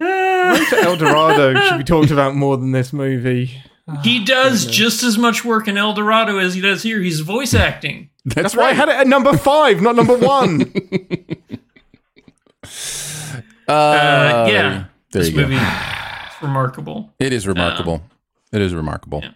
Road 0.00 0.66
to 0.70 0.76
El 0.82 0.96
Dorado 0.96 1.54
should 1.60 1.78
be 1.78 1.84
talked 1.84 2.10
about 2.10 2.34
more 2.34 2.56
than 2.56 2.72
this 2.72 2.92
movie. 2.92 3.62
He 4.02 4.20
ah, 4.20 4.24
does 4.24 4.66
just 4.66 5.02
as 5.02 5.16
much 5.16 5.44
work 5.44 5.68
in 5.68 5.76
El 5.76 5.94
Dorado 5.94 6.38
as 6.38 6.54
he 6.54 6.60
does 6.60 6.82
here. 6.82 7.00
He's 7.00 7.20
voice 7.20 7.54
acting. 7.54 8.10
That's, 8.24 8.56
why 8.56 8.70
I 8.70 8.72
had 8.72 8.88
it 8.88 8.96
at 8.96 9.06
number 9.06 9.36
five, 9.36 9.80
not 9.80 9.94
number 9.96 10.16
one. 10.16 10.72
Uh, 13.68 13.72
uh, 13.72 14.46
yeah, 14.48 14.84
there 15.10 15.22
this 15.22 15.30
you 15.30 15.36
go. 15.36 15.42
movie 15.42 15.56
is 15.56 16.42
remarkable. 16.42 17.12
It 17.18 17.32
is 17.32 17.48
remarkable. 17.48 17.94
Uh, 17.94 18.56
it 18.56 18.62
is 18.62 18.72
remarkable. 18.74 19.22
yeah. 19.24 19.32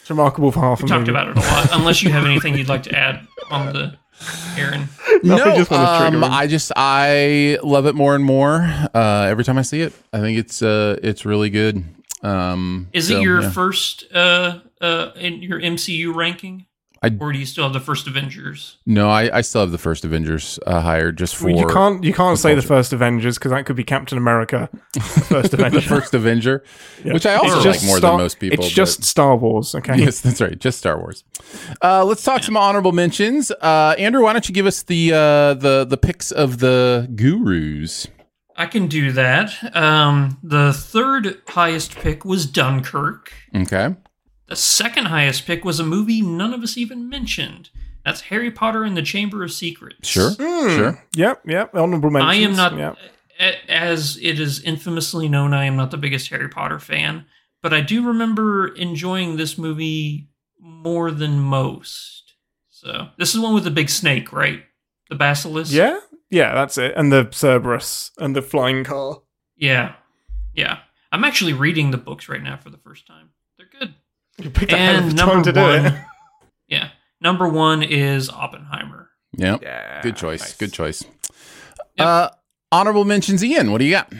it's 0.00 0.10
remarkable 0.10 0.50
for 0.50 0.58
half 0.58 0.82
We 0.82 0.86
a 0.86 0.88
talked 0.88 1.00
movie. 1.06 1.10
about 1.12 1.28
it 1.28 1.36
a 1.36 1.40
lot. 1.40 1.68
Unless 1.72 2.02
you 2.02 2.10
have 2.10 2.24
anything 2.24 2.56
you'd 2.56 2.68
like 2.68 2.82
to 2.84 2.96
add 2.96 3.26
on 3.48 3.72
the 3.72 3.96
Aaron. 4.56 4.88
No, 5.22 5.36
No, 5.36 5.44
I 5.44 5.56
just 5.56 5.72
um. 5.72 6.24
I 6.24 6.46
just 6.46 6.72
I 6.76 7.58
love 7.62 7.86
it 7.86 7.94
more 7.94 8.14
and 8.14 8.24
more 8.24 8.60
uh, 8.94 9.26
every 9.28 9.44
time 9.44 9.58
I 9.58 9.62
see 9.62 9.82
it. 9.82 9.92
I 10.12 10.20
think 10.20 10.38
it's 10.38 10.62
uh, 10.62 10.98
it's 11.02 11.26
really 11.26 11.50
good. 11.50 11.84
Um, 12.22 12.88
Is 12.92 13.08
so, 13.08 13.18
it 13.18 13.22
your 13.22 13.42
yeah. 13.42 13.50
first 13.50 14.04
uh 14.14 14.60
uh 14.80 15.10
in 15.16 15.42
your 15.42 15.60
MCU 15.60 16.14
ranking? 16.14 16.64
I- 17.02 17.16
or 17.18 17.32
do 17.32 17.38
you 17.38 17.46
still 17.46 17.64
have 17.64 17.72
the 17.72 17.80
first 17.80 18.06
Avengers? 18.06 18.76
No, 18.84 19.08
I, 19.08 19.38
I 19.38 19.40
still 19.40 19.62
have 19.62 19.70
the 19.72 19.78
first 19.78 20.04
Avengers 20.04 20.58
uh, 20.66 20.80
hired 20.82 21.16
just 21.16 21.34
for 21.34 21.46
Well, 21.46 21.56
you 21.56 21.66
can't 21.66 22.04
you 22.04 22.12
can't 22.12 22.38
say 22.38 22.54
the 22.54 22.60
first 22.60 22.92
Avengers 22.92 23.38
because 23.38 23.52
that 23.52 23.64
could 23.64 23.76
be 23.76 23.84
Captain 23.84 24.18
America, 24.18 24.68
first 25.00 25.54
Avenger. 25.54 25.80
the 25.80 25.86
first 25.86 26.12
Avenger, 26.12 26.62
Yeah. 27.02 27.14
which 27.14 27.24
I 27.24 27.36
also 27.36 27.56
It's 27.56 27.64
like 27.82 27.86
more 27.86 27.96
Star- 27.96 28.10
than 28.12 28.20
most 28.20 28.38
people. 28.38 28.62
It's 28.64 28.74
just 28.74 29.02
Star 29.04 29.34
Wars, 29.36 29.74
okay? 29.74 29.96
Yes, 29.98 30.20
that's 30.20 30.42
right. 30.42 30.58
Just 30.58 30.78
Star 30.78 30.98
Wars. 30.98 31.24
Uh, 31.82 32.04
let's 32.04 32.22
talk 32.22 32.42
some 32.42 32.56
honorable 32.58 32.92
mentions. 32.92 33.50
Uh, 33.50 33.94
Andrew, 33.98 34.22
why 34.22 34.34
don't 34.34 34.46
you 34.46 34.54
give 34.54 34.66
us 34.66 34.82
the 34.82 35.12
uh, 35.14 35.54
the 35.54 35.86
the 35.88 35.96
picks 35.96 36.30
of 36.30 36.58
the 36.58 37.08
gurus? 37.14 38.08
I 38.56 38.66
can 38.66 38.88
do 38.88 39.10
that. 39.12 39.74
Um 39.74 40.36
the 40.42 40.74
third 40.74 41.40
highest 41.48 41.94
pick 41.96 42.26
was 42.26 42.44
Dunkirk. 42.44 43.32
Okay. 43.56 43.94
The 44.50 44.56
second 44.56 45.06
highest 45.06 45.46
pick 45.46 45.64
was 45.64 45.80
a 45.80 45.84
movie 45.84 46.20
none 46.20 46.52
of 46.52 46.62
us 46.62 46.76
even 46.76 47.08
mentioned. 47.08 47.70
That's 48.04 48.20
Harry 48.22 48.50
Potter 48.50 48.84
and 48.84 48.96
the 48.96 49.02
Chamber 49.02 49.42
of 49.44 49.52
Secrets. 49.52 50.06
Sure. 50.08 50.30
Hmm. 50.32 50.76
Sure. 50.76 51.04
Yep, 51.14 51.42
yep. 51.46 51.74
Honorable 51.74 52.10
mentions. 52.10 52.30
I 52.30 52.34
am 52.36 52.56
not, 52.56 52.76
Yep. 52.76 53.54
as 53.68 54.18
it 54.20 54.38
is 54.40 54.60
infamously 54.62 55.28
known, 55.28 55.54
I 55.54 55.64
am 55.64 55.76
not 55.76 55.90
the 55.90 55.96
biggest 55.96 56.28
Harry 56.30 56.48
Potter 56.48 56.78
fan, 56.78 57.24
but 57.62 57.72
I 57.72 57.80
do 57.80 58.06
remember 58.06 58.68
enjoying 58.74 59.36
this 59.36 59.56
movie 59.56 60.28
more 60.58 61.10
than 61.10 61.38
most. 61.40 62.34
So 62.70 63.08
this 63.18 63.34
is 63.34 63.40
one 63.40 63.54
with 63.54 63.64
the 63.64 63.70
big 63.70 63.88
snake, 63.90 64.32
right? 64.32 64.62
The 65.10 65.14
basilisk. 65.16 65.72
Yeah, 65.72 66.00
yeah, 66.30 66.54
that's 66.54 66.76
it. 66.78 66.94
And 66.96 67.12
the 67.12 67.28
Cerberus 67.30 68.10
and 68.18 68.34
the 68.34 68.42
flying 68.42 68.84
car. 68.84 69.22
yeah, 69.56 69.94
yeah. 70.54 70.78
I'm 71.12 71.24
actually 71.24 71.52
reading 71.54 71.90
the 71.90 71.98
books 71.98 72.28
right 72.28 72.42
now 72.42 72.56
for 72.56 72.70
the 72.70 72.78
first 72.78 73.06
time. 73.06 73.30
They're 73.58 73.66
good. 73.78 73.94
You 74.42 74.50
picked 74.50 74.72
a 74.72 74.76
hell 74.76 74.96
of 74.96 75.02
And 75.04 75.12
a 75.12 75.16
time 75.16 75.26
number 75.28 75.44
to 75.44 75.52
do 75.52 75.60
one, 75.60 75.86
it. 75.86 75.94
yeah, 76.68 76.88
number 77.20 77.48
one 77.48 77.82
is 77.82 78.28
Oppenheimer. 78.30 79.08
Yeah. 79.36 79.58
Yeah, 79.62 80.02
Good 80.02 80.16
choice. 80.16 80.40
nice. 80.40 80.56
Good 80.56 80.72
choice. 80.72 81.04
Yep. 81.96 82.06
Uh, 82.06 82.30
honorable 82.72 83.04
mentions, 83.04 83.44
Ian. 83.44 83.70
What 83.72 83.78
do 83.78 83.84
you 83.84 83.92
got? 83.92 84.12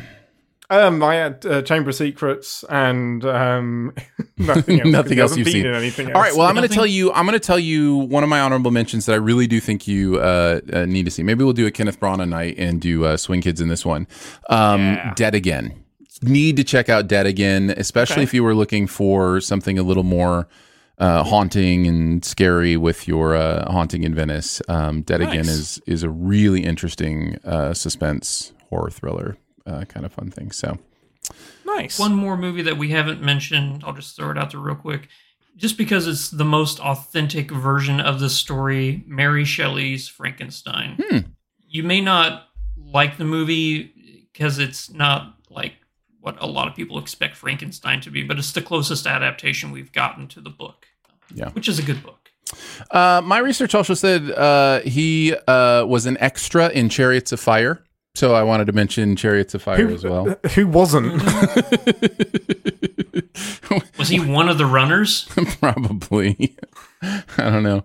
Um, 0.73 1.03
I 1.03 1.17
had 1.17 1.45
uh, 1.45 1.63
Chamber 1.63 1.89
of 1.91 1.97
Secrets 1.97 2.65
and 2.71 3.25
um, 3.25 3.93
nothing 4.39 4.77
else. 4.79 4.83
'cause 4.85 4.93
Nothing 4.93 5.19
else 5.19 5.37
you've 5.37 5.49
seen. 5.49 5.67
anything 5.67 6.07
else. 6.07 6.15
All 6.15 6.23
right. 6.23 6.33
Well, 6.33 6.47
I'm 6.47 6.55
going 6.55 6.69
to 6.69 6.73
tell 6.73 6.87
you. 6.87 7.13
I'm 7.13 7.27
going 7.27 7.39
to 7.39 7.45
tell 7.45 7.59
you 7.59 7.97
one 7.97 8.23
of 8.23 8.29
my 8.29 8.39
honorable 8.39 8.71
mentions 8.71 9.07
that 9.07 9.15
I 9.15 9.17
really 9.17 9.49
do 9.49 9.59
think 9.59 9.89
you 9.89 10.21
uh, 10.21 10.61
uh, 10.73 10.85
need 10.87 11.07
to 11.07 11.11
see. 11.11 11.25
Maybe 11.25 11.43
we'll 11.43 11.55
do 11.55 11.67
a 11.67 11.73
Kenneth 11.73 11.99
Branagh 11.99 12.29
night 12.29 12.55
and 12.57 12.81
do 12.81 13.05
uh, 13.05 13.17
Swing 13.17 13.41
Kids 13.41 13.61
in 13.61 13.67
this 13.69 13.85
one. 13.85 14.07
Um, 14.49 14.81
Yeah. 14.81 15.13
Dead 15.15 15.35
Again. 15.35 15.85
Need 16.23 16.57
to 16.57 16.65
check 16.65 16.89
out 16.89 17.07
Dead 17.09 17.27
Again, 17.27 17.73
especially 17.77 18.15
Okay. 18.17 18.23
if 18.25 18.35
you 18.35 18.45
were 18.45 18.55
looking 18.55 18.87
for 18.87 19.41
something 19.41 19.79
a 19.79 19.83
little 19.83 20.03
more 20.03 20.49
uh, 20.99 21.25
haunting 21.25 21.87
and 21.87 22.23
scary 22.25 22.77
with 22.77 23.09
your 23.09 23.35
uh, 23.35 23.71
haunting 23.73 24.05
in 24.05 24.15
Venice. 24.15 24.61
Um, 24.69 25.01
Dead 25.03 25.23
Again 25.23 25.49
is 25.49 25.81
is 25.87 26.03
a 26.03 26.11
really 26.11 26.63
interesting 26.65 27.39
uh, 27.45 27.73
suspense 27.73 28.53
horror 28.69 28.91
thriller 28.91 29.39
uh, 29.67 29.85
kind 29.87 30.05
of 30.05 30.13
fun 30.13 30.31
thing. 30.31 30.51
So 30.51 30.79
nice. 31.65 31.99
One 31.99 32.15
more 32.15 32.37
movie 32.37 32.63
that 32.63 32.77
we 32.77 32.91
haven't 32.91 33.23
mentioned, 33.23 33.83
I'll 33.87 33.95
just 33.95 34.15
throw 34.15 34.31
it 34.31 34.37
out 34.39 34.51
there 34.51 34.61
real 34.61 34.75
quick. 34.75 35.09
Just 35.57 35.77
because 35.79 36.07
it's 36.07 36.31
the 36.31 36.45
most 36.45 36.81
authentic 36.81 37.51
version 37.51 38.01
of 38.01 38.21
the 38.21 38.31
story, 38.31 39.03
Mary 39.07 39.45
Shelley's 39.45 40.07
Frankenstein. 40.09 40.97
Hmm. 41.03 41.19
You 41.69 41.83
may 41.83 42.01
not 42.01 42.49
like 42.77 43.17
the 43.19 43.25
movie 43.25 44.27
because 44.33 44.59
it's 44.59 44.91
not 44.91 45.35
like 45.51 45.75
what 46.21 46.37
a 46.41 46.47
lot 46.47 46.69
of 46.69 46.75
people 46.75 46.99
expect 46.99 47.37
Frankenstein 47.37 48.01
to 48.03 48.11
be, 48.11 48.23
but 48.23 48.39
it's 48.39 48.53
the 48.53 48.63
closest 48.63 49.07
adaptation 49.07 49.71
we've 49.71 49.93
gotten 49.93 50.29
to 50.29 50.41
the 50.41 50.51
book. 50.51 50.87
Yeah. 51.35 51.51
Which 51.51 51.69
is 51.69 51.79
a 51.79 51.83
good 51.83 52.03
book. 52.03 52.31
Uh, 52.91 53.21
my 53.25 53.39
research 53.39 53.75
also 53.75 53.95
said 53.95 54.31
uh, 54.33 54.81
he 54.81 55.35
uh, 55.47 55.85
was 55.87 56.07
an 56.07 56.17
extra 56.19 56.69
in 56.69 56.89
Chariots 56.89 57.33
of 57.33 57.41
Fire. 57.41 57.85
So 58.15 58.35
I 58.35 58.43
wanted 58.43 58.67
to 58.67 58.73
mention 58.73 59.17
Chariots 59.17 59.55
of 59.55 59.63
Fire 59.63 59.87
Who, 59.87 59.95
as 59.95 60.05
well. 60.05 60.37
who 60.55 60.67
wasn't? 60.67 61.23
Was 63.99 64.09
he 64.09 64.19
one 64.19 64.49
of 64.49 64.59
the 64.59 64.67
runners? 64.67 65.25
Probably. 65.61 66.57
I 67.03 67.23
don't 67.39 67.63
know. 67.63 67.85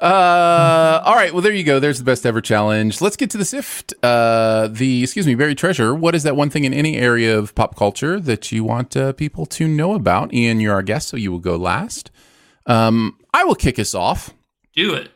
Uh, 0.00 1.02
all 1.04 1.14
right. 1.14 1.32
Well, 1.32 1.42
there 1.42 1.52
you 1.52 1.64
go. 1.64 1.80
There's 1.80 1.98
the 1.98 2.04
best 2.04 2.26
ever 2.26 2.40
challenge. 2.40 3.00
Let's 3.00 3.16
get 3.16 3.30
to 3.30 3.38
the 3.38 3.44
sift. 3.44 3.94
Uh, 4.02 4.68
the 4.68 5.02
excuse 5.02 5.26
me, 5.26 5.34
buried 5.34 5.58
treasure. 5.58 5.94
What 5.94 6.14
is 6.14 6.22
that 6.24 6.36
one 6.36 6.50
thing 6.50 6.64
in 6.64 6.74
any 6.74 6.96
area 6.96 7.36
of 7.38 7.54
pop 7.54 7.76
culture 7.76 8.20
that 8.20 8.52
you 8.52 8.64
want 8.64 8.96
uh, 8.96 9.12
people 9.14 9.46
to 9.46 9.66
know 9.66 9.94
about? 9.94 10.32
Ian, 10.34 10.60
you're 10.60 10.74
our 10.74 10.82
guest, 10.82 11.08
so 11.08 11.16
you 11.16 11.32
will 11.32 11.38
go 11.40 11.56
last. 11.56 12.10
Um, 12.66 13.18
I 13.32 13.44
will 13.44 13.56
kick 13.56 13.78
us 13.78 13.94
off. 13.94 14.32
Do 14.74 14.92
it. 14.94 15.08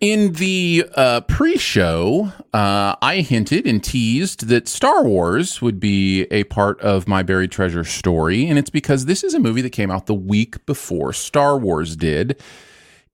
In 0.00 0.34
the 0.34 0.84
uh, 0.94 1.22
pre-show, 1.22 2.30
uh, 2.52 2.94
I 3.00 3.24
hinted 3.26 3.66
and 3.66 3.82
teased 3.82 4.48
that 4.48 4.68
Star 4.68 5.02
Wars 5.02 5.62
would 5.62 5.80
be 5.80 6.24
a 6.24 6.44
part 6.44 6.78
of 6.82 7.08
my 7.08 7.22
buried 7.22 7.50
treasure 7.50 7.84
story, 7.84 8.46
and 8.46 8.58
it's 8.58 8.68
because 8.68 9.06
this 9.06 9.24
is 9.24 9.32
a 9.32 9.38
movie 9.38 9.62
that 9.62 9.70
came 9.70 9.90
out 9.90 10.04
the 10.06 10.14
week 10.14 10.64
before 10.66 11.14
Star 11.14 11.56
Wars 11.56 11.96
did, 11.96 12.38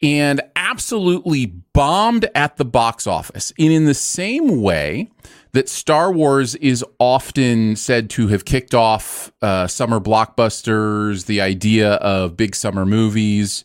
and 0.03 0.41
absolutely 0.57 1.47
bombed 1.47 2.29
at 2.35 2.57
the 2.57 2.65
box 2.65 3.07
office. 3.07 3.53
And 3.57 3.73
in 3.73 3.85
the 3.85 3.95
same 3.95 4.62
way 4.62 5.12
that 5.53 5.69
Star 5.69 6.11
Wars 6.11 6.57
is 6.57 6.85
often 6.99 7.77
said 7.77 8.11
to 8.11 8.27
have 8.29 8.45
kicked 8.45 8.75
off 8.75 9.31
uh, 9.43 9.69
summer 9.69 10.01
blockbusters, 10.01 11.27
the 11.27 11.41
idea 11.41 11.93
of 11.95 12.37
big 12.37 12.57
summer 12.57 12.85
movies 12.85 13.65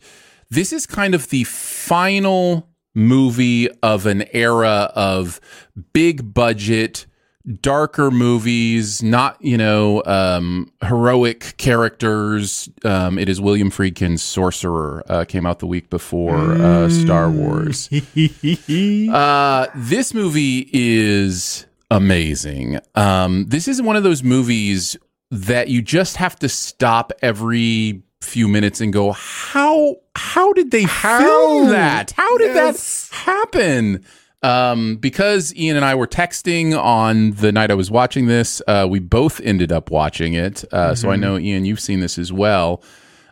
this 0.51 0.73
is 0.73 0.87
kind 0.87 1.13
of 1.13 1.29
the 1.29 1.43
final 1.89 2.69
movie 2.93 3.67
of 3.81 4.05
an 4.05 4.23
era 4.31 4.91
of 4.93 5.41
big 5.91 6.35
budget 6.35 7.07
darker 7.61 8.11
movies 8.11 9.01
not 9.01 9.41
you 9.41 9.57
know 9.57 10.03
um, 10.05 10.71
heroic 10.83 11.55
characters. 11.57 12.69
Um, 12.85 13.17
it 13.17 13.27
is 13.27 13.41
william 13.41 13.71
friedkin's 13.71 14.21
sorcerer 14.21 15.03
uh, 15.09 15.25
came 15.25 15.47
out 15.47 15.57
the 15.57 15.65
week 15.65 15.89
before 15.89 16.37
uh, 16.37 16.89
star 16.89 17.31
wars. 17.31 17.89
Uh, 19.09 19.65
this 19.73 20.13
movie 20.13 20.69
is 20.71 21.65
amazing. 21.89 22.79
Um, 22.93 23.45
this 23.47 23.67
is 23.67 23.81
one 23.81 23.95
of 23.95 24.03
those 24.03 24.21
movies 24.21 24.95
that 25.31 25.69
you 25.69 25.81
just 25.81 26.17
have 26.17 26.35
to 26.37 26.49
stop 26.49 27.11
every 27.23 28.03
few 28.21 28.47
minutes 28.47 28.81
and 28.81 28.91
go, 28.91 29.11
how 29.11 29.97
how 30.15 30.53
did 30.53 30.71
they 30.71 30.83
how? 30.83 31.19
film 31.19 31.69
that? 31.69 32.11
How 32.11 32.37
did 32.37 32.55
yes. 32.55 33.09
that 33.09 33.15
happen? 33.15 34.05
Um, 34.41 34.95
because 34.95 35.53
Ian 35.55 35.75
and 35.75 35.85
I 35.85 35.95
were 35.95 36.07
texting 36.07 36.77
on 36.77 37.31
the 37.31 37.51
night 37.51 37.71
I 37.71 37.73
was 37.73 37.91
watching 37.91 38.27
this, 38.27 38.61
uh, 38.67 38.87
we 38.89 38.99
both 38.99 39.41
ended 39.41 39.71
up 39.71 39.91
watching 39.91 40.33
it. 40.33 40.63
Uh, 40.71 40.77
mm-hmm. 40.77 40.95
So 40.95 41.09
I 41.09 41.13
mm-hmm. 41.13 41.21
know 41.21 41.37
Ian, 41.37 41.65
you've 41.65 41.81
seen 41.81 41.99
this 41.99 42.17
as 42.17 42.31
well. 42.31 42.81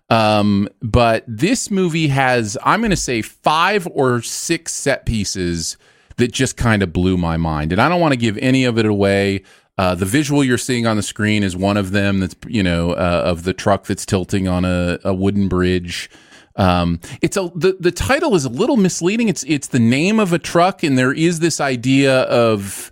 Um, 0.09 0.69
but 0.81 1.23
this 1.27 1.69
movie 1.69 2.07
has, 2.07 2.57
I'm 2.63 2.79
going 2.79 2.91
to 2.91 2.95
say, 2.95 3.21
five 3.21 3.87
or 3.91 4.21
six 4.21 4.73
set 4.73 5.05
pieces 5.05 5.77
that 6.17 6.31
just 6.31 6.57
kind 6.57 6.81
of 6.81 6.91
blew 6.93 7.17
my 7.17 7.37
mind, 7.37 7.71
and 7.71 7.81
I 7.81 7.89
don't 7.89 8.01
want 8.01 8.13
to 8.13 8.17
give 8.17 8.37
any 8.37 8.65
of 8.65 8.77
it 8.77 8.85
away. 8.85 9.43
Uh, 9.77 9.93
the 9.93 10.05
visual 10.05 10.43
you're 10.43 10.57
seeing 10.57 10.87
on 10.87 10.97
the 10.97 11.03
screen 11.03 11.43
is 11.43 11.55
one 11.55 11.77
of 11.77 11.91
them. 11.91 12.19
That's 12.19 12.35
you 12.47 12.63
know 12.63 12.91
uh, 12.91 13.23
of 13.25 13.43
the 13.43 13.53
truck 13.53 13.85
that's 13.85 14.05
tilting 14.05 14.47
on 14.47 14.65
a, 14.65 14.99
a 15.03 15.13
wooden 15.13 15.47
bridge. 15.47 16.09
Um, 16.55 16.99
it's 17.21 17.37
a 17.37 17.51
the, 17.53 17.77
the 17.79 17.91
title 17.91 18.33
is 18.35 18.43
a 18.43 18.49
little 18.49 18.77
misleading. 18.77 19.29
It's 19.29 19.43
it's 19.43 19.67
the 19.67 19.79
name 19.79 20.19
of 20.19 20.33
a 20.33 20.39
truck, 20.39 20.83
and 20.83 20.97
there 20.97 21.13
is 21.13 21.39
this 21.39 21.61
idea 21.61 22.21
of 22.23 22.89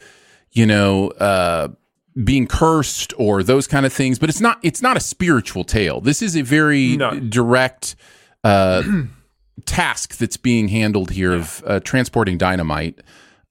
you 0.52 0.68
know 0.68 1.10
uh, 1.10 1.70
being 2.24 2.46
cursed 2.46 3.14
or 3.18 3.42
those 3.42 3.68
kind 3.68 3.86
of 3.86 3.92
things, 3.92 4.20
but 4.20 4.30
it's 4.30 4.42
not 4.42 4.60
it's 4.62 4.82
not 4.82 4.96
a 4.96 5.00
spiritual 5.00 5.64
tale. 5.64 6.02
This 6.02 6.22
is 6.22 6.38
a 6.38 6.44
very 6.44 6.98
no. 6.98 7.20
direct 7.20 7.96
uh, 8.44 8.84
task 9.66 10.18
that's 10.18 10.38
being 10.38 10.68
handled 10.68 11.12
here 11.12 11.32
yeah. 11.32 11.40
of 11.40 11.64
uh, 11.66 11.80
transporting 11.80 12.38
dynamite. 12.38 13.02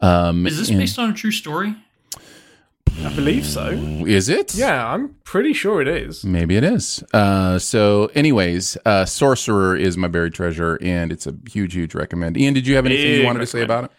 Um, 0.00 0.46
is 0.46 0.58
this 0.58 0.68
and, 0.68 0.78
based 0.78 0.98
on 0.98 1.10
a 1.10 1.14
true 1.14 1.32
story? 1.32 1.74
I 3.04 3.14
believe 3.14 3.44
so. 3.44 3.68
Is 4.06 4.28
it? 4.28 4.54
Yeah, 4.54 4.86
I'm 4.86 5.16
pretty 5.24 5.52
sure 5.52 5.82
it 5.82 5.88
is. 5.88 6.24
Maybe 6.24 6.56
it 6.56 6.64
is. 6.64 7.04
Uh, 7.12 7.58
so, 7.58 8.10
anyways, 8.14 8.78
uh, 8.86 9.04
Sorcerer 9.04 9.76
is 9.76 9.96
my 9.96 10.08
buried 10.08 10.32
treasure, 10.32 10.78
and 10.80 11.12
it's 11.12 11.26
a 11.26 11.34
huge, 11.50 11.74
huge 11.74 11.94
recommend. 11.94 12.36
Ian, 12.36 12.54
did 12.54 12.66
you 12.66 12.76
have 12.76 12.86
anything 12.86 13.06
Big 13.06 13.20
you 13.20 13.26
wanted 13.26 13.40
to 13.40 13.46
say 13.46 13.62
about 13.62 13.84
it? 13.84 13.90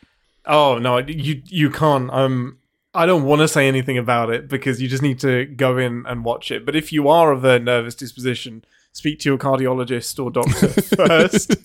Oh 0.48 0.78
no, 0.78 0.98
you 0.98 1.42
you 1.46 1.70
can't. 1.70 2.12
Um, 2.12 2.60
I 2.94 3.06
don't 3.06 3.24
want 3.24 3.42
to 3.42 3.48
say 3.48 3.68
anything 3.68 3.98
about 3.98 4.30
it 4.30 4.48
because 4.48 4.82
you 4.82 4.88
just 4.88 5.04
need 5.04 5.20
to 5.20 5.46
go 5.46 5.78
in 5.78 6.06
and 6.08 6.24
watch 6.24 6.52
it. 6.52 6.66
But 6.66 6.76
if 6.76 6.94
you 6.94 7.10
are 7.10 7.32
of 7.32 7.44
a 7.44 7.60
nervous 7.60 7.96
disposition, 7.96 8.64
speak 8.94 9.20
to 9.20 9.30
your 9.30 9.38
cardiologist 9.38 10.24
or 10.24 10.32
doctor 10.32 10.68
first 10.96 11.64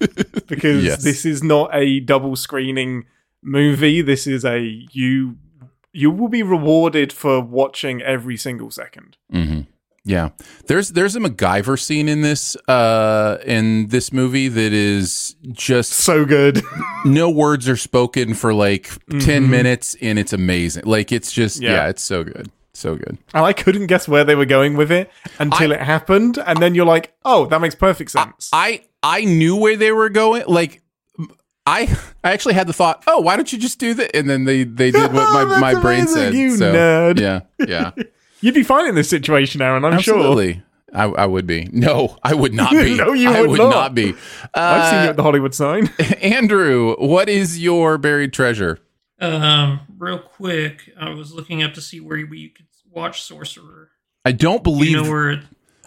because 0.49 0.85
yes. 0.85 1.03
this 1.03 1.25
is 1.25 1.43
not 1.43 1.71
a 1.73 2.01
double 2.01 2.37
screening 2.37 3.07
movie. 3.43 4.03
This 4.03 4.27
is 4.27 4.45
a 4.45 4.61
you 4.93 5.37
you 5.93 6.11
will 6.11 6.29
be 6.29 6.43
rewarded 6.43 7.13
for 7.13 7.41
watching 7.41 8.03
every 8.03 8.37
single 8.37 8.69
2nd 8.69 9.15
mm-hmm. 9.33 9.61
Yeah, 10.03 10.31
there's 10.67 10.91
there's 10.91 11.15
a 11.15 11.21
MacGyver 11.21 11.79
scene 11.79 12.09
in 12.09 12.23
this 12.23 12.57
uh 12.69 13.37
in 13.45 13.89
this 13.89 14.13
movie 14.13 14.49
that 14.49 14.73
is 14.73 15.37
just 15.53 15.93
so 15.93 16.25
good. 16.25 16.63
no 17.05 17.29
words 17.29 17.69
are 17.69 17.77
spoken 17.77 18.33
for 18.33 18.55
like 18.55 18.85
mm-hmm. 18.85 19.19
10 19.19 19.51
minutes 19.51 19.97
and 20.01 20.19
it's 20.19 20.33
amazing. 20.33 20.85
Like 20.87 21.13
it's 21.13 21.31
just 21.31 21.61
yeah. 21.61 21.73
yeah, 21.73 21.89
it's 21.89 22.03
so 22.03 22.25
good. 22.25 22.51
So 22.73 22.97
good. 22.97 23.19
And 23.35 23.45
I 23.45 23.53
couldn't 23.53 23.89
guess 23.89 24.09
where 24.09 24.25
they 24.25 24.35
were 24.35 24.47
going 24.47 24.75
with 24.75 24.91
it 24.91 25.11
until 25.39 25.71
I, 25.71 25.77
it 25.77 25.83
happened 25.83 26.39
and 26.39 26.63
then 26.63 26.75
you're 26.75 26.87
like, 26.87 27.13
"Oh, 27.25 27.45
that 27.47 27.61
makes 27.61 27.75
perfect 27.75 28.11
sense." 28.11 28.49
I 28.55 28.85
I 29.03 29.25
knew 29.25 29.57
where 29.57 29.77
they 29.77 29.93
were 29.93 30.09
going. 30.09 30.45
Like 30.47 30.80
I 31.71 31.97
I 32.25 32.33
actually 32.33 32.55
had 32.55 32.67
the 32.67 32.73
thought, 32.73 33.05
oh, 33.07 33.21
why 33.21 33.37
don't 33.37 33.53
you 33.53 33.59
just 33.59 33.79
do 33.79 33.95
that? 33.95 34.15
And 34.17 34.29
then 34.29 34.45
they 34.45 34.65
they 34.65 34.91
did 34.91 35.13
what 35.13 35.33
my, 35.49 35.73
my 35.75 35.81
brain 35.81 36.07
said. 36.07 36.35
You 36.35 36.57
so, 36.57 36.73
nerd. 36.73 37.21
Yeah, 37.21 37.41
yeah. 37.67 37.93
You'd 38.41 38.55
be 38.55 38.63
fine 38.63 38.89
in 38.89 38.95
this 38.95 39.09
situation, 39.09 39.61
Aaron. 39.63 39.85
I'm 39.85 39.93
Absolutely. 39.95 40.55
sure. 40.55 40.63
I, 40.93 41.05
I 41.05 41.27
would 41.27 41.47
be. 41.47 41.69
No, 41.73 42.17
I 42.23 42.35
would 42.35 42.53
not 42.53 42.73
be. 42.73 42.97
no, 42.97 43.13
you 43.13 43.31
I 43.31 43.43
would, 43.43 43.51
would 43.51 43.59
not. 43.59 43.71
not. 43.71 43.95
be. 43.95 44.13
Uh, 44.13 44.15
I've 44.55 44.91
seen 44.91 45.03
you 45.05 45.11
at 45.11 45.17
the 45.17 45.23
Hollywood 45.23 45.55
sign. 45.55 45.89
Andrew, 46.21 46.97
what 46.99 47.29
is 47.29 47.61
your 47.63 47.97
buried 47.97 48.33
treasure? 48.33 48.81
Um, 49.21 49.81
real 49.99 50.19
quick, 50.19 50.91
I 50.99 51.11
was 51.11 51.33
looking 51.33 51.63
up 51.63 51.75
to 51.75 51.81
see 51.81 52.01
where 52.01 52.17
you 52.17 52.49
could 52.49 52.67
watch 52.91 53.23
Sorcerer. 53.23 53.91
I 54.25 54.33
don't 54.33 54.65
believe. 54.65 54.91
You 54.91 55.03
know 55.05 55.11
where 55.11 55.31
it, 55.31 55.41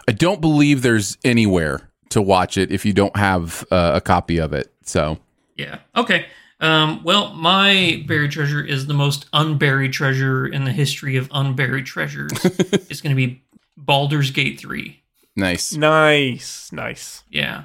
I 0.08 0.12
don't 0.12 0.40
believe 0.40 0.80
there's 0.82 1.18
anywhere 1.24 1.90
to 2.10 2.22
watch 2.22 2.56
it 2.56 2.70
if 2.70 2.86
you 2.86 2.92
don't 2.94 3.16
have 3.16 3.66
uh, 3.70 3.92
a 3.94 4.00
copy 4.00 4.38
of 4.38 4.54
it. 4.54 4.72
So. 4.84 5.18
Yeah. 5.56 5.78
Okay. 5.96 6.26
Um, 6.60 7.02
well, 7.04 7.34
my 7.34 8.04
buried 8.06 8.30
treasure 8.30 8.64
is 8.64 8.86
the 8.86 8.94
most 8.94 9.26
unburied 9.32 9.92
treasure 9.92 10.46
in 10.46 10.64
the 10.64 10.72
history 10.72 11.16
of 11.16 11.28
unburied 11.32 11.86
treasures. 11.86 12.32
it's 12.44 13.00
going 13.00 13.14
to 13.14 13.16
be 13.16 13.42
Baldur's 13.76 14.30
Gate 14.30 14.60
3. 14.60 15.00
Nice. 15.36 15.74
Nice. 15.74 16.72
Nice. 16.72 17.24
Yeah. 17.28 17.64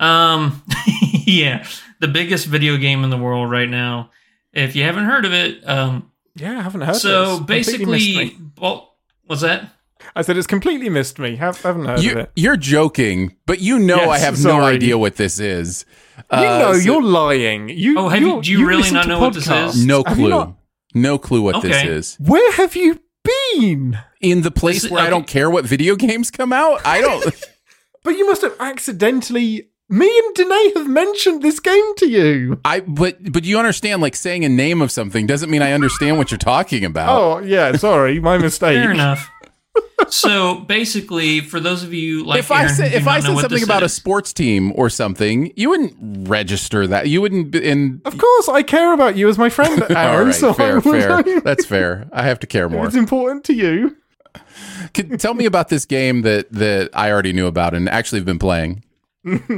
Um, 0.00 0.62
yeah. 1.24 1.66
The 2.00 2.08
biggest 2.08 2.46
video 2.46 2.76
game 2.76 3.04
in 3.04 3.10
the 3.10 3.16
world 3.16 3.50
right 3.50 3.68
now. 3.68 4.10
If 4.52 4.76
you 4.76 4.82
haven't 4.84 5.04
heard 5.04 5.24
of 5.24 5.32
it, 5.32 5.66
um, 5.68 6.10
yeah, 6.34 6.58
I 6.58 6.62
haven't 6.62 6.82
heard. 6.82 6.96
So 6.96 7.40
basically, 7.40 8.36
well, 8.58 8.94
what's 9.26 9.42
that? 9.42 9.73
I 10.16 10.22
said 10.22 10.36
it's 10.36 10.46
completely 10.46 10.88
missed 10.88 11.18
me. 11.18 11.36
Have, 11.36 11.60
haven't 11.62 11.86
heard 11.86 12.02
you, 12.02 12.12
of 12.12 12.18
it. 12.18 12.32
You're 12.36 12.56
joking, 12.56 13.36
but 13.46 13.60
you 13.60 13.78
know 13.78 13.96
yes, 13.96 14.10
I 14.10 14.18
have 14.18 14.38
sorry. 14.38 14.58
no 14.58 14.64
idea 14.64 14.98
what 14.98 15.16
this 15.16 15.38
is. 15.40 15.84
Uh, 16.30 16.38
you 16.38 16.44
know, 16.44 16.72
so, 16.74 16.78
you're 16.78 17.02
lying. 17.02 17.68
You, 17.68 17.98
oh, 17.98 18.08
have 18.08 18.20
you, 18.20 18.42
do 18.42 18.50
you, 18.50 18.58
you 18.60 18.66
really 18.66 18.90
not 18.90 19.08
know 19.08 19.20
what 19.20 19.34
this 19.34 19.48
is? 19.48 19.84
No 19.84 20.04
clue. 20.04 20.56
No 20.94 21.18
clue 21.18 21.42
what 21.42 21.56
okay. 21.56 21.68
this 21.68 21.84
is. 21.84 22.16
Where 22.20 22.52
have 22.52 22.76
you 22.76 23.00
been? 23.24 23.98
In 24.20 24.42
the 24.42 24.50
place 24.50 24.82
this, 24.82 24.90
where 24.90 25.00
okay. 25.00 25.06
I 25.06 25.10
don't 25.10 25.26
care 25.26 25.50
what 25.50 25.64
video 25.64 25.96
games 25.96 26.30
come 26.30 26.52
out? 26.52 26.80
I 26.84 27.00
don't. 27.00 27.24
but 28.04 28.10
you 28.10 28.26
must 28.26 28.42
have 28.42 28.54
accidentally 28.60 29.68
me 29.88 30.18
and 30.18 30.34
Danae 30.34 30.72
have 30.76 30.88
mentioned 30.88 31.42
this 31.42 31.60
game 31.60 31.94
to 31.96 32.08
you. 32.08 32.60
I 32.64 32.80
but 32.80 33.32
but 33.32 33.44
you 33.44 33.58
understand 33.58 34.00
like 34.00 34.16
saying 34.16 34.44
a 34.44 34.48
name 34.48 34.80
of 34.80 34.90
something 34.90 35.26
doesn't 35.26 35.50
mean 35.50 35.60
I 35.60 35.72
understand 35.72 36.16
what 36.16 36.30
you're 36.30 36.38
talking 36.38 36.84
about. 36.84 37.08
Oh 37.10 37.38
yeah, 37.40 37.72
sorry, 37.76 38.18
my 38.18 38.38
mistake. 38.38 38.82
Fair 38.82 38.92
enough 38.92 39.30
so 40.08 40.56
basically, 40.60 41.40
for 41.40 41.60
those 41.60 41.82
of 41.82 41.92
you 41.92 42.24
like, 42.24 42.40
if 42.40 42.50
Aaron, 42.50 42.64
I 42.64 42.68
said 42.68 42.92
if 42.92 43.06
I 43.06 43.20
said 43.20 43.36
something 43.38 43.62
about 43.62 43.82
is. 43.82 43.92
a 43.92 43.94
sports 43.94 44.32
team 44.32 44.72
or 44.74 44.88
something, 44.90 45.52
you 45.56 45.70
wouldn't 45.70 46.28
register 46.28 46.86
that. 46.86 47.08
You 47.08 47.20
wouldn't. 47.20 47.54
In 47.54 48.00
of 48.04 48.18
course, 48.18 48.48
I 48.48 48.62
care 48.62 48.92
about 48.92 49.16
you 49.16 49.28
as 49.28 49.38
my 49.38 49.48
friend, 49.48 49.82
Aaron. 49.90 50.26
right, 50.26 50.34
so 50.34 50.52
fair, 50.52 50.80
fair. 50.80 51.22
That's 51.40 51.66
fair. 51.66 52.08
I 52.12 52.22
have 52.22 52.40
to 52.40 52.46
care 52.46 52.68
more. 52.68 52.86
It's 52.86 52.96
important 52.96 53.44
to 53.44 53.54
you. 53.54 53.96
Can, 54.92 55.16
tell 55.18 55.34
me 55.34 55.46
about 55.46 55.68
this 55.68 55.84
game 55.84 56.22
that 56.22 56.50
that 56.52 56.90
I 56.92 57.10
already 57.10 57.32
knew 57.32 57.46
about 57.46 57.74
and 57.74 57.88
actually 57.88 58.18
have 58.18 58.26
been 58.26 58.38
playing. 58.38 58.84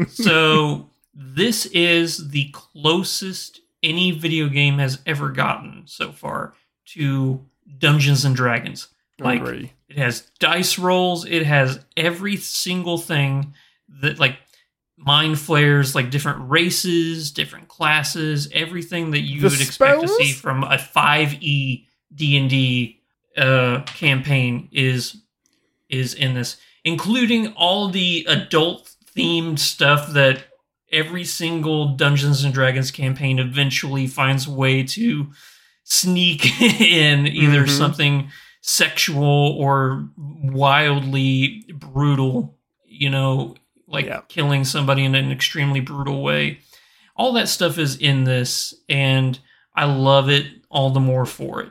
so 0.08 0.90
this 1.14 1.66
is 1.66 2.28
the 2.28 2.50
closest 2.52 3.60
any 3.82 4.10
video 4.10 4.48
game 4.48 4.78
has 4.78 5.00
ever 5.06 5.30
gotten 5.30 5.82
so 5.86 6.12
far 6.12 6.54
to 6.86 7.44
Dungeons 7.78 8.24
and 8.24 8.36
Dragons. 8.36 8.88
Like 9.18 9.40
Agree. 9.40 9.72
It 9.88 9.98
has 9.98 10.22
dice 10.40 10.78
rolls, 10.78 11.24
it 11.26 11.44
has 11.46 11.78
every 11.96 12.36
single 12.36 12.98
thing 12.98 13.54
that 14.02 14.18
like 14.18 14.36
mind 14.96 15.38
flayers, 15.38 15.94
like 15.94 16.10
different 16.10 16.50
races, 16.50 17.30
different 17.30 17.68
classes, 17.68 18.48
everything 18.52 19.12
that 19.12 19.20
you 19.20 19.42
The 19.42 19.48
would 19.50 19.60
expect 19.60 20.00
to 20.00 20.08
see 20.08 20.32
from 20.32 20.64
a 20.64 20.76
5e 20.78 21.86
D&D 22.14 23.00
uh 23.36 23.82
campaign 23.82 24.68
is 24.72 25.18
is 25.88 26.14
in 26.14 26.34
this, 26.34 26.56
including 26.84 27.48
all 27.52 27.88
the 27.88 28.24
adult 28.28 28.92
themed 29.14 29.58
stuff 29.58 30.12
that 30.14 30.44
every 30.90 31.24
single 31.24 31.94
Dungeons 31.96 32.42
and 32.44 32.52
Dragons 32.54 32.90
campaign 32.90 33.38
eventually 33.38 34.06
finds 34.06 34.46
a 34.46 34.50
way 34.50 34.82
to 34.84 35.30
sneak 35.84 36.60
in 36.80 37.26
either 37.26 37.64
Mhm. 37.66 37.70
something 37.70 38.30
sexual 38.68 39.56
or 39.60 40.08
wildly 40.16 41.64
brutal, 41.72 42.58
you 42.84 43.08
know, 43.08 43.54
like 43.86 44.06
Yeah. 44.06 44.22
killing 44.28 44.64
somebody 44.64 45.04
in 45.04 45.14
an 45.14 45.30
extremely 45.30 45.78
brutal 45.80 46.20
way. 46.20 46.58
All 47.14 47.32
that 47.34 47.48
stuff 47.48 47.78
is 47.78 47.96
in 47.96 48.24
this, 48.24 48.74
and 48.88 49.38
I 49.74 49.84
love 49.84 50.28
it 50.28 50.46
all 50.68 50.90
the 50.90 50.98
more 51.00 51.24
for 51.26 51.62
it. 51.62 51.70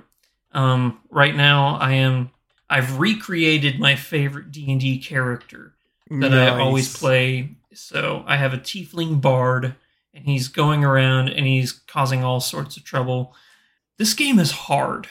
Um, 0.53 0.99
right 1.09 1.35
now, 1.35 1.76
I 1.76 1.93
am 1.93 2.31
I've 2.69 2.97
recreated 2.97 3.77
my 3.80 3.95
favorite 3.95 4.51
D 4.51 4.72
and 4.72 4.80
D 4.80 4.97
character 4.97 5.76
that 6.09 6.34
I 6.34 6.57
always 6.59 6.97
play. 6.97 7.57
So 7.73 8.23
I 8.26 8.38
have 8.38 8.53
a 8.53 8.57
tiefling 8.57 9.19
bard, 9.19 9.76
and 10.13 10.26
he's 10.26 10.47
going 10.47 10.85
around 10.85 11.27
and 11.27 11.45
he's 11.45 11.73
causing 11.73 12.23
all 12.23 12.39
sorts 12.39 12.77
of 12.77 12.85
trouble. 12.85 13.35
This 13.97 14.13
game 14.13 14.39
is 14.39 14.51
hard. 14.51 15.07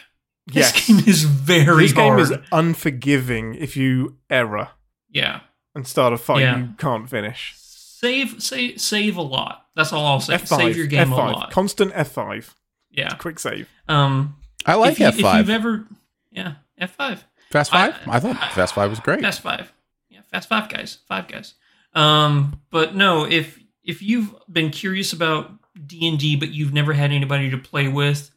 This 0.46 0.56
Yes. 0.76 0.86
game 0.86 0.98
is 1.06 1.22
very 1.24 1.84
This 1.84 1.92
game 1.92 2.18
is 2.18 2.32
unforgiving 2.52 3.54
if 3.54 3.76
you 3.76 4.18
error 4.28 4.70
yeah. 5.10 5.40
and 5.74 5.86
start 5.86 6.12
a 6.12 6.18
fight 6.18 6.40
Yeah. 6.42 6.58
you 6.58 6.68
can't 6.78 7.08
finish. 7.08 7.54
Save, 7.56 8.42
save, 8.42 8.80
save 8.80 9.16
a 9.16 9.22
lot. 9.22 9.66
That's 9.74 9.92
all 9.92 10.04
I'll 10.06 10.20
say. 10.20 10.34
F5. 10.34 10.56
Save 10.56 10.76
your 10.76 10.86
game 10.86 11.08
F5. 11.08 11.12
a 11.12 11.32
lot. 11.32 11.50
Constant 11.50 11.92
F5. 11.94 12.50
yeah. 12.90 13.14
Quick 13.14 13.38
save. 13.38 13.68
Um, 13.88 14.36
I 14.66 14.74
like 14.74 14.92
if, 14.92 15.00
you, 15.00 15.06
if 15.06 15.16
F5. 15.18 15.38
you've 15.38 15.50
ever, 15.50 15.86
yeah, 16.30 16.54
F 16.78 16.94
five. 16.94 17.24
Fast 17.50 17.70
Five? 17.70 17.94
I, 18.06 18.18
thought 18.20 18.36
Fast 18.52 18.74
Five 18.74 18.90
was 18.90 18.98
great. 19.00 19.20
Fast 19.20 19.40
Five. 19.40 19.72
Yeah, 20.10 20.20
Fast 20.30 20.48
Five 20.48 20.68
guys. 20.68 20.98
Five 21.06 21.28
guys. 21.28 21.54
Um, 21.94 22.60
but 22.70 22.94
no, 22.96 23.24
if 23.24 23.58
if 23.84 24.02
you've 24.02 24.34
been 24.50 24.70
curious 24.70 25.12
about 25.12 25.52
D 25.86 26.08
and 26.08 26.18
D, 26.18 26.34
but 26.36 26.48
you've 26.50 26.72
never 26.72 26.92
had 26.94 27.12
anybody 27.12 27.50
to 27.50 27.58
play 27.58 27.86
with, 27.88 28.30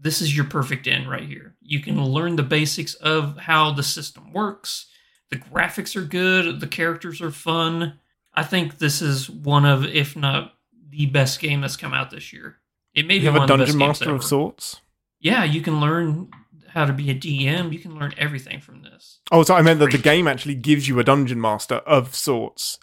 this 0.00 0.20
is 0.22 0.34
your 0.34 0.46
perfect 0.46 0.86
end 0.86 1.08
right 1.10 1.22
here. 1.28 1.54
You 1.60 1.80
can 1.80 2.02
learn 2.02 2.36
the 2.36 2.42
basics 2.42 2.94
of 2.94 3.36
how 3.38 3.72
the 3.72 3.82
system 3.82 4.32
works. 4.32 4.86
The 5.30 5.36
graphics 5.36 5.94
are 5.94 6.04
good. 6.04 6.60
The 6.60 6.66
characters 6.66 7.20
are 7.20 7.30
fun. 7.30 7.98
I 8.34 8.42
think 8.42 8.78
this 8.78 9.02
is 9.02 9.28
one 9.28 9.64
of, 9.64 9.84
if 9.84 10.16
not 10.16 10.54
the 10.88 11.06
best 11.06 11.40
game 11.40 11.60
that's 11.60 11.76
come 11.76 11.92
out 11.94 12.10
this 12.10 12.32
year. 12.32 12.56
It 12.94 13.06
may 13.06 13.14
You 13.14 13.20
be 13.20 13.26
have 13.26 13.34
one 13.34 13.42
a 13.42 13.52
of 13.52 13.58
the 13.58 13.64
dungeon 13.66 13.78
master 13.78 14.14
of 14.14 14.24
sorts. 14.24 14.80
Yeah, 15.20 15.44
you 15.44 15.60
can 15.60 15.80
learn 15.80 16.30
how 16.68 16.84
to 16.86 16.92
be 16.92 17.10
a 17.10 17.14
DM. 17.14 17.72
You 17.72 17.78
can 17.78 17.98
learn 17.98 18.14
everything 18.16 18.60
from 18.60 18.82
this. 18.82 19.18
Oh, 19.30 19.42
so 19.42 19.54
I 19.54 19.62
meant 19.62 19.80
that 19.80 19.92
the 19.92 19.98
game 19.98 20.26
actually 20.26 20.54
gives 20.54 20.88
you 20.88 20.98
a 20.98 21.04
dungeon 21.04 21.40
master 21.40 21.76
of 21.76 22.14
sorts. 22.14 22.78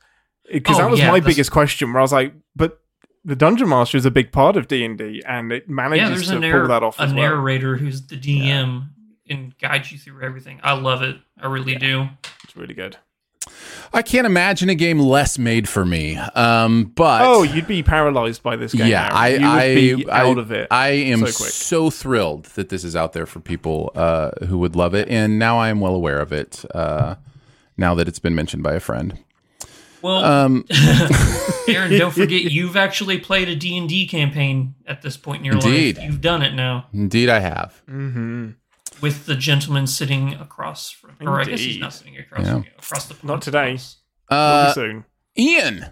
Because 0.51 0.77
Oh, 0.77 0.83
that 0.83 0.91
was 0.91 0.99
yeah, 0.99 1.11
my 1.11 1.19
biggest 1.19 1.51
question, 1.51 1.91
where 1.91 1.99
I 1.99 2.03
was 2.03 2.13
like, 2.13 2.33
but 2.55 2.79
the 3.27 3.35
dungeon 3.35 3.69
master 3.69 3.97
is 3.97 4.05
a 4.05 4.11
big 4.11 4.31
part 4.31 4.55
of 4.57 4.67
D 4.67 4.83
and 4.83 4.97
D, 4.97 5.21
and 5.27 5.51
it 5.51 5.69
manages 5.69 6.09
there's 6.09 6.27
to 6.29 6.37
a, 6.37 6.39
narr- 6.39 6.59
pull 6.61 6.67
that 6.69 6.81
off 6.83 6.97
a 6.99 7.03
as 7.03 7.13
well. 7.13 7.23
narrator 7.23 7.75
who's 7.77 8.07
the 8.07 8.15
DM 8.17 8.87
and 9.29 9.55
guides 9.59 9.91
you 9.91 9.97
through 9.99 10.23
everything. 10.23 10.59
I 10.63 10.73
love 10.73 11.01
it. 11.03 11.17
I 11.39 11.47
really 11.47 11.75
do. 11.75 12.07
It's 12.45 12.55
really 12.55 12.73
good. 12.73 12.97
I 13.93 14.01
can't 14.01 14.25
imagine 14.27 14.69
a 14.69 14.75
game 14.75 14.99
less 14.99 15.37
made 15.37 15.69
for 15.69 15.85
me. 15.85 16.17
Um, 16.17 16.91
but 16.95 17.21
Oh, 17.21 17.43
you'd 17.43 17.67
be 17.67 17.83
paralyzed 17.83 18.43
by 18.43 18.55
this 18.57 18.73
game. 18.73 18.87
yeah, 18.87 19.07
now. 19.07 19.15
I, 19.15 19.27
you 19.29 19.47
I, 19.47 19.75
be 19.75 20.09
I, 20.09 20.21
out 20.27 20.37
of 20.37 20.51
it. 20.51 20.67
I 20.71 20.89
am 20.89 21.19
so 21.19 21.25
quick. 21.25 21.51
so 21.53 21.89
thrilled 21.89 22.45
that 22.55 22.67
this 22.69 22.83
is 22.83 22.95
out 22.95 23.13
there 23.13 23.25
for 23.25 23.39
people 23.39 23.91
uh, 23.95 24.31
who 24.47 24.57
would 24.59 24.75
love 24.75 24.93
it, 24.93 25.07
and 25.09 25.37
now 25.39 25.57
I 25.57 25.69
am 25.69 25.79
well 25.79 25.95
aware 25.95 26.19
of 26.19 26.33
it. 26.33 26.65
Uh, 26.73 27.15
now 27.77 27.93
that 27.95 28.07
it's 28.07 28.19
been 28.19 28.35
mentioned 28.35 28.63
by 28.63 28.73
a 28.73 28.79
friend. 28.81 29.17
Well, 30.01 30.23
Um, 30.23 30.65
Aaron, 31.67 31.97
don't 31.97 32.11
forget 32.13 32.43
you've 32.43 32.75
actually 32.77 33.19
played 33.19 33.49
a 33.49 33.55
D&D 33.55 34.07
campaign 34.07 34.75
at 34.85 35.01
this 35.01 35.17
point 35.17 35.39
in 35.39 35.45
your 35.45 35.55
Indeed. 35.55 35.97
life. 35.97 36.05
You've 36.05 36.21
done 36.21 36.41
it 36.41 36.53
now 36.53 36.87
Indeed, 36.93 37.29
I 37.29 37.39
have. 37.39 37.81
Mm-hmm. 37.89 38.49
with 39.01 39.25
the 39.25 39.35
gentleman 39.35 39.87
sitting 39.87 40.33
across 40.35 40.91
from 40.91 41.15
or 41.21 41.39
I 41.39 41.43
guess 41.43 41.59
he's 41.59 41.77
not 41.79 41.93
sitting 41.93 42.17
across 42.17 42.45
Yeah. 42.45 42.53
from 42.53 42.63
you, 42.63 42.69
across 42.77 43.05
the 43.05 43.15
Not 43.25 43.41
today. 43.41 43.77
Uh, 44.29 44.65
Will 44.67 44.73
soon. 44.73 45.05
Ian, 45.37 45.85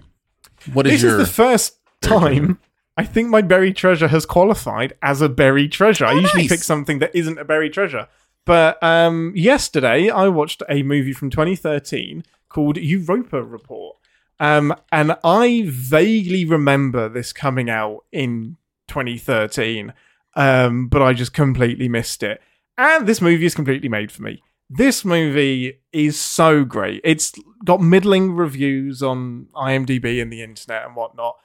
what 0.73 0.85
is 0.87 0.93
This 0.93 1.03
your 1.03 1.19
is 1.19 1.27
the 1.27 1.33
first 1.33 1.77
time 2.01 2.59
I 2.97 3.03
think 3.03 3.29
my 3.29 3.41
buried 3.41 3.75
treasure 3.75 4.07
has 4.07 4.25
qualified 4.25 4.93
as 5.01 5.21
a 5.21 5.27
buried 5.29 5.71
treasure. 5.73 6.05
I 6.05 6.13
usually 6.13 6.43
nice. 6.43 6.49
pick 6.51 6.63
something 6.63 6.99
that 6.99 7.13
isn't 7.13 7.37
a 7.37 7.43
buried 7.43 7.73
treasure. 7.73 8.07
But 8.45 8.81
um, 8.81 9.33
yesterday 9.35 10.09
I 10.09 10.27
watched 10.29 10.63
a 10.69 10.81
movie 10.83 11.11
from 11.13 11.29
2013 11.29 12.23
called 12.55 12.77
Europa 12.77 13.43
Report. 13.43 13.97
Um, 14.39 14.73
and 14.89 15.17
I 15.25 15.65
vaguely 15.67 16.45
remember 16.45 17.09
this 17.09 17.33
coming 17.33 17.69
out 17.69 18.05
in 18.13 18.55
2013, 18.87 19.91
um, 20.37 20.87
but 20.87 21.01
I 21.01 21.11
just 21.11 21.33
completely 21.33 21.89
missed 21.89 22.23
it. 22.23 22.41
And 22.77 23.07
this 23.07 23.19
movie 23.19 23.45
is 23.45 23.55
completely 23.55 23.89
made 23.89 24.09
for 24.09 24.23
me. 24.23 24.41
This 24.69 25.03
movie 25.03 25.81
is 25.91 26.17
so 26.17 26.63
great. 26.63 27.01
It's 27.03 27.33
got 27.65 27.81
middling 27.81 28.31
reviews 28.35 29.03
on 29.03 29.47
IMDb 29.53 30.21
and 30.21 30.31
the 30.31 30.41
internet 30.41 30.85
and 30.85 30.95
whatnot. 30.95 31.35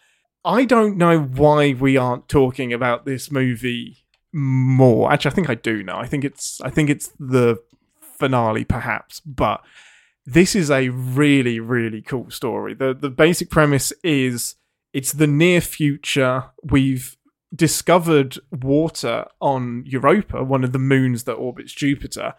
I 0.44 0.64
don't 0.64 0.96
know 0.96 1.18
why 1.18 1.72
we 1.72 1.96
aren't 1.96 2.28
talking 2.28 2.72
about 2.72 3.04
this 3.04 3.32
movie 3.32 4.04
more. 4.32 5.12
Actually, 5.12 5.32
I 5.32 5.34
think 5.34 5.50
I 5.50 5.54
do 5.56 5.82
know. 5.82 5.96
I 5.96 6.06
think 6.06 6.24
it's 6.24 6.60
I 6.60 6.70
think 6.70 6.88
it's 6.88 7.12
the 7.18 7.58
finale 8.00 8.64
perhaps, 8.64 9.18
but 9.18 9.60
this 10.26 10.54
is 10.54 10.70
a 10.70 10.88
really 10.90 11.60
really 11.60 12.02
cool 12.02 12.30
story. 12.30 12.74
The 12.74 12.94
the 12.94 13.10
basic 13.10 13.50
premise 13.50 13.92
is 14.04 14.56
it's 14.92 15.12
the 15.12 15.26
near 15.26 15.60
future. 15.60 16.44
We've 16.62 17.16
discovered 17.54 18.38
water 18.50 19.26
on 19.40 19.82
Europa, 19.86 20.42
one 20.44 20.64
of 20.64 20.72
the 20.72 20.78
moons 20.78 21.24
that 21.24 21.34
orbits 21.34 21.72
Jupiter, 21.72 22.34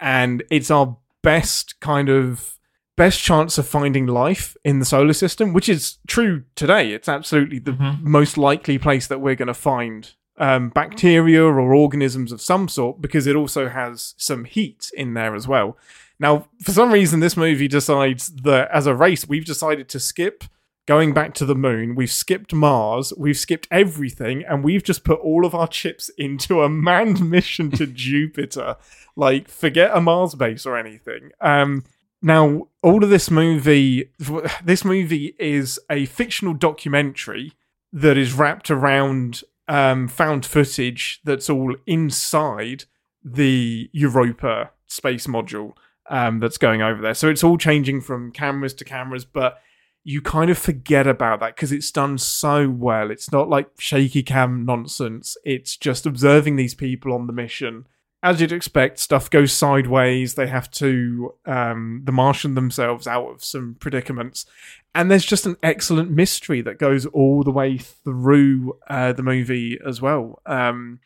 and 0.00 0.42
it's 0.50 0.70
our 0.70 0.96
best 1.22 1.78
kind 1.80 2.08
of 2.08 2.58
best 2.96 3.20
chance 3.20 3.56
of 3.58 3.66
finding 3.66 4.06
life 4.06 4.56
in 4.64 4.78
the 4.78 4.84
solar 4.84 5.12
system, 5.14 5.52
which 5.52 5.68
is 5.68 5.98
true 6.06 6.44
today. 6.54 6.92
It's 6.92 7.08
absolutely 7.08 7.58
the 7.58 7.72
Mhm. 7.72 8.02
most 8.02 8.36
likely 8.36 8.76
place 8.78 9.06
that 9.06 9.20
we're 9.20 9.34
going 9.34 9.48
to 9.48 9.54
find 9.54 10.12
um, 10.38 10.70
bacteria 10.70 11.42
or 11.44 11.74
organisms 11.74 12.32
of 12.32 12.40
some 12.40 12.66
sort 12.66 13.00
because 13.02 13.26
it 13.26 13.36
also 13.36 13.68
has 13.68 14.14
some 14.16 14.44
heat 14.44 14.90
in 14.94 15.12
there 15.14 15.34
as 15.34 15.46
well. 15.46 15.76
Now, 16.22 16.46
for 16.62 16.70
some 16.70 16.92
reason, 16.92 17.18
this 17.18 17.36
movie 17.36 17.66
decides 17.66 18.28
that 18.44 18.70
as 18.70 18.86
a 18.86 18.94
race, 18.94 19.28
we've 19.28 19.44
decided 19.44 19.88
to 19.88 19.98
skip 19.98 20.44
going 20.86 21.12
back 21.12 21.34
to 21.34 21.44
the 21.44 21.56
moon. 21.56 21.96
We've 21.96 22.12
skipped 22.12 22.54
Mars. 22.54 23.12
We've 23.18 23.36
skipped 23.36 23.66
everything, 23.72 24.44
and 24.48 24.62
we've 24.62 24.84
just 24.84 25.02
put 25.02 25.18
all 25.18 25.44
of 25.44 25.52
our 25.52 25.66
chips 25.66 26.10
into 26.16 26.62
a 26.62 26.68
manned 26.68 27.28
mission 27.28 27.72
to 27.72 27.86
Jupiter. 27.88 28.76
Like, 29.16 29.48
forget 29.48 29.90
a 29.92 30.00
Mars 30.00 30.36
base 30.36 30.64
or 30.64 30.78
anything. 30.78 31.32
Um, 31.40 31.82
now, 32.22 32.68
all 32.82 33.02
of 33.02 33.10
this 33.10 33.28
movie, 33.28 34.12
this 34.64 34.84
movie 34.84 35.34
is 35.40 35.80
a 35.90 36.06
fictional 36.06 36.54
documentary 36.54 37.54
that 37.92 38.16
is 38.16 38.32
wrapped 38.32 38.70
around 38.70 39.42
um, 39.66 40.06
found 40.06 40.46
footage 40.46 41.20
that's 41.24 41.50
all 41.50 41.74
inside 41.84 42.84
the 43.24 43.90
Europa 43.92 44.70
space 44.86 45.26
module 45.26 45.72
um, 46.08 46.40
that's 46.40 46.58
going 46.58 46.82
over 46.82 47.00
there. 47.00 47.14
So 47.14 47.28
it's 47.28 47.44
all 47.44 47.58
changing 47.58 48.00
from 48.00 48.32
cameras 48.32 48.74
to 48.74 48.84
cameras, 48.84 49.24
but 49.24 49.58
you 50.04 50.20
kind 50.20 50.50
of 50.50 50.58
forget 50.58 51.06
about 51.06 51.40
that 51.40 51.54
because 51.54 51.72
it's 51.72 51.90
done 51.90 52.18
so 52.18 52.68
well. 52.68 53.10
It's 53.10 53.30
not 53.30 53.48
like 53.48 53.68
shaky 53.78 54.22
cam 54.22 54.64
nonsense. 54.64 55.36
It's 55.44 55.76
just 55.76 56.06
observing 56.06 56.56
these 56.56 56.74
people 56.74 57.12
on 57.12 57.26
the 57.26 57.32
mission. 57.32 57.86
As 58.24 58.40
you'd 58.40 58.52
expect, 58.52 59.00
stuff 59.00 59.30
goes 59.30 59.52
sideways. 59.52 60.34
They 60.34 60.46
have 60.46 60.70
to 60.72 61.34
um, 61.44 62.02
the 62.04 62.12
Martian 62.12 62.54
themselves 62.54 63.06
out 63.06 63.28
of 63.28 63.42
some 63.42 63.76
predicaments, 63.80 64.46
and 64.94 65.10
there's 65.10 65.24
just 65.24 65.46
an 65.46 65.56
excellent 65.62 66.10
mystery 66.10 66.60
that 66.62 66.78
goes 66.78 67.04
all 67.06 67.42
the 67.42 67.50
way 67.50 67.78
through 67.78 68.78
uh, 68.88 69.12
the 69.12 69.24
movie 69.24 69.78
as 69.84 70.00
well. 70.00 70.40
Um, 70.46 71.00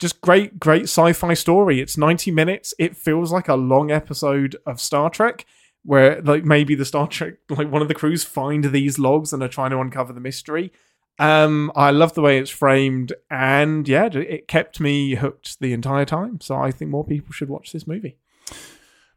just 0.00 0.20
great, 0.22 0.58
great 0.58 0.84
sci-fi 0.84 1.34
story. 1.34 1.80
It's 1.80 1.96
90 1.96 2.30
minutes. 2.30 2.74
It 2.78 2.96
feels 2.96 3.30
like 3.30 3.48
a 3.48 3.54
long 3.54 3.90
episode 3.90 4.56
of 4.66 4.80
Star 4.80 5.10
Trek, 5.10 5.44
where 5.84 6.20
like 6.22 6.44
maybe 6.44 6.74
the 6.74 6.84
Star 6.84 7.06
Trek, 7.06 7.34
like 7.50 7.70
one 7.70 7.82
of 7.82 7.88
the 7.88 7.94
crews 7.94 8.24
find 8.24 8.64
these 8.64 8.98
logs 8.98 9.32
and 9.32 9.42
are 9.42 9.48
trying 9.48 9.70
to 9.70 9.78
uncover 9.78 10.12
the 10.12 10.20
mystery. 10.20 10.72
Um, 11.18 11.70
I 11.76 11.90
love 11.90 12.14
the 12.14 12.22
way 12.22 12.38
it's 12.38 12.50
framed, 12.50 13.12
and 13.30 13.86
yeah, 13.86 14.06
it 14.06 14.48
kept 14.48 14.80
me 14.80 15.16
hooked 15.16 15.60
the 15.60 15.74
entire 15.74 16.06
time. 16.06 16.40
So 16.40 16.56
I 16.56 16.70
think 16.70 16.90
more 16.90 17.04
people 17.04 17.32
should 17.32 17.50
watch 17.50 17.72
this 17.72 17.86
movie. 17.86 18.16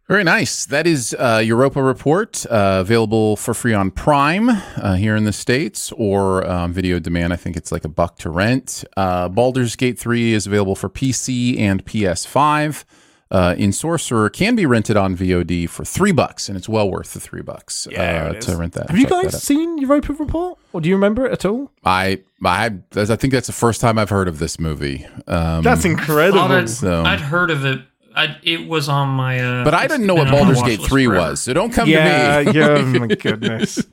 Very 0.09 0.25
nice. 0.25 0.65
That 0.65 0.85
is 0.85 1.15
uh, 1.17 1.41
Europa 1.43 1.81
Report, 1.81 2.45
uh, 2.47 2.79
available 2.81 3.37
for 3.37 3.53
free 3.53 3.73
on 3.73 3.89
Prime 3.89 4.49
uh, 4.49 4.95
here 4.95 5.15
in 5.15 5.23
the 5.23 5.31
States 5.31 5.93
or 5.93 6.45
um, 6.45 6.73
video 6.73 6.99
demand. 6.99 7.31
I 7.31 7.37
think 7.37 7.55
it's 7.55 7.71
like 7.71 7.85
a 7.85 7.89
buck 7.89 8.17
to 8.19 8.29
rent. 8.29 8.83
Uh, 8.97 9.29
Baldur's 9.29 9.77
Gate 9.77 9.97
3 9.97 10.33
is 10.33 10.45
available 10.45 10.75
for 10.75 10.89
PC 10.89 11.57
and 11.57 11.85
PS5. 11.85 12.83
Uh, 13.31 13.55
in 13.57 13.71
Sorcerer 13.71 14.29
can 14.29 14.55
be 14.55 14.65
rented 14.65 14.95
on 14.95 15.15
VOD 15.17 15.67
for 15.67 15.83
three 15.85 16.11
bucks, 16.11 16.49
and 16.49 16.55
it's 16.57 16.69
well 16.69 16.87
worth 16.91 17.13
the 17.13 17.19
three 17.19 17.41
bucks 17.41 17.87
Yeah, 17.89 18.33
uh, 18.35 18.39
to 18.41 18.57
rent 18.57 18.73
that. 18.73 18.89
Have 18.91 18.97
you 18.99 19.05
Check 19.05 19.09
that 19.11 19.23
guys 19.23 19.35
out. 19.35 19.41
seen 19.41 19.77
Europa 19.79 20.13
Report, 20.13 20.59
or 20.71 20.81
do 20.81 20.89
you 20.89 20.93
remember 20.95 21.25
it 21.25 21.31
at 21.31 21.45
all? 21.45 21.71
I 21.83 22.19
I 22.45 22.65
I 22.95 23.05
think 23.15 23.33
that's 23.33 23.47
the 23.47 23.53
first 23.53 23.81
time 23.81 23.97
I've 23.97 24.11
heard 24.11 24.27
of 24.27 24.37
this 24.37 24.59
movie. 24.59 25.07
Um, 25.27 25.63
That's 25.63 25.83
incredible. 25.83 26.41
I'd, 26.41 26.69
So- 26.69 27.03
I'd 27.03 27.21
heard 27.21 27.49
of 27.49 27.65
it. 27.65 27.79
I, 28.15 28.37
it 28.43 28.67
was 28.67 28.89
on 28.89 29.09
my. 29.09 29.39
Uh, 29.39 29.63
but 29.63 29.73
I 29.73 29.87
didn't 29.87 30.05
know 30.05 30.15
what 30.15 30.25
been 30.25 30.35
on 30.35 30.39
my 30.47 30.53
Baldur's 30.53 30.63
Gate 30.63 30.79
list 30.79 30.89
3 30.89 31.05
forever. 31.05 31.29
was, 31.29 31.41
so 31.41 31.53
don't 31.53 31.71
come 31.71 31.89
yeah, 31.89 32.43
to 32.43 32.51
me. 32.51 32.51
yeah, 32.59 32.67
oh 32.69 32.85
my 32.85 33.07
goodness, 33.15 33.83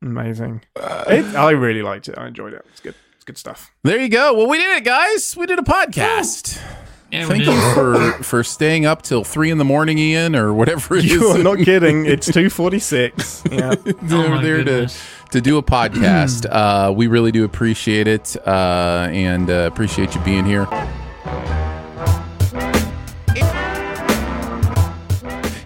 amazing. 0.00 0.62
It, 0.76 1.34
I 1.34 1.50
really 1.50 1.82
liked 1.82 2.08
it. 2.08 2.18
I 2.18 2.26
enjoyed 2.28 2.54
it. 2.54 2.64
It's 2.70 2.80
good. 2.80 2.94
It's 3.14 3.24
good 3.24 3.38
stuff. 3.38 3.70
There 3.84 4.00
you 4.00 4.08
go. 4.08 4.34
Well, 4.34 4.48
we 4.48 4.58
did 4.58 4.78
it, 4.78 4.84
guys. 4.84 5.36
We 5.36 5.46
did 5.46 5.58
a 5.58 5.62
podcast. 5.62 6.60
Yeah, 7.12 7.26
Thank 7.26 7.44
you 7.44 7.60
for 7.74 8.12
for 8.22 8.42
staying 8.42 8.86
up 8.86 9.02
till 9.02 9.22
three 9.22 9.50
in 9.50 9.58
the 9.58 9.66
morning, 9.66 9.98
Ian, 9.98 10.34
or 10.34 10.54
whatever 10.54 10.96
it 10.96 11.04
is. 11.04 11.10
You 11.12 11.26
are 11.28 11.42
not 11.42 11.58
kidding. 11.64 12.06
It's 12.06 12.26
two 12.26 12.48
forty 12.48 12.78
six. 12.78 13.42
Yeah. 13.50 13.74
Oh 13.76 14.40
there 14.40 14.58
to, 14.58 14.64
goodness. 14.64 15.04
to 15.30 15.42
do 15.42 15.58
a 15.58 15.62
podcast. 15.62 16.46
uh, 16.50 16.90
we 16.90 17.08
really 17.08 17.30
do 17.30 17.44
appreciate 17.44 18.08
it 18.08 18.34
uh, 18.46 19.08
and 19.12 19.50
uh, 19.50 19.68
appreciate 19.70 20.14
you 20.14 20.22
being 20.22 20.46
here. 20.46 20.66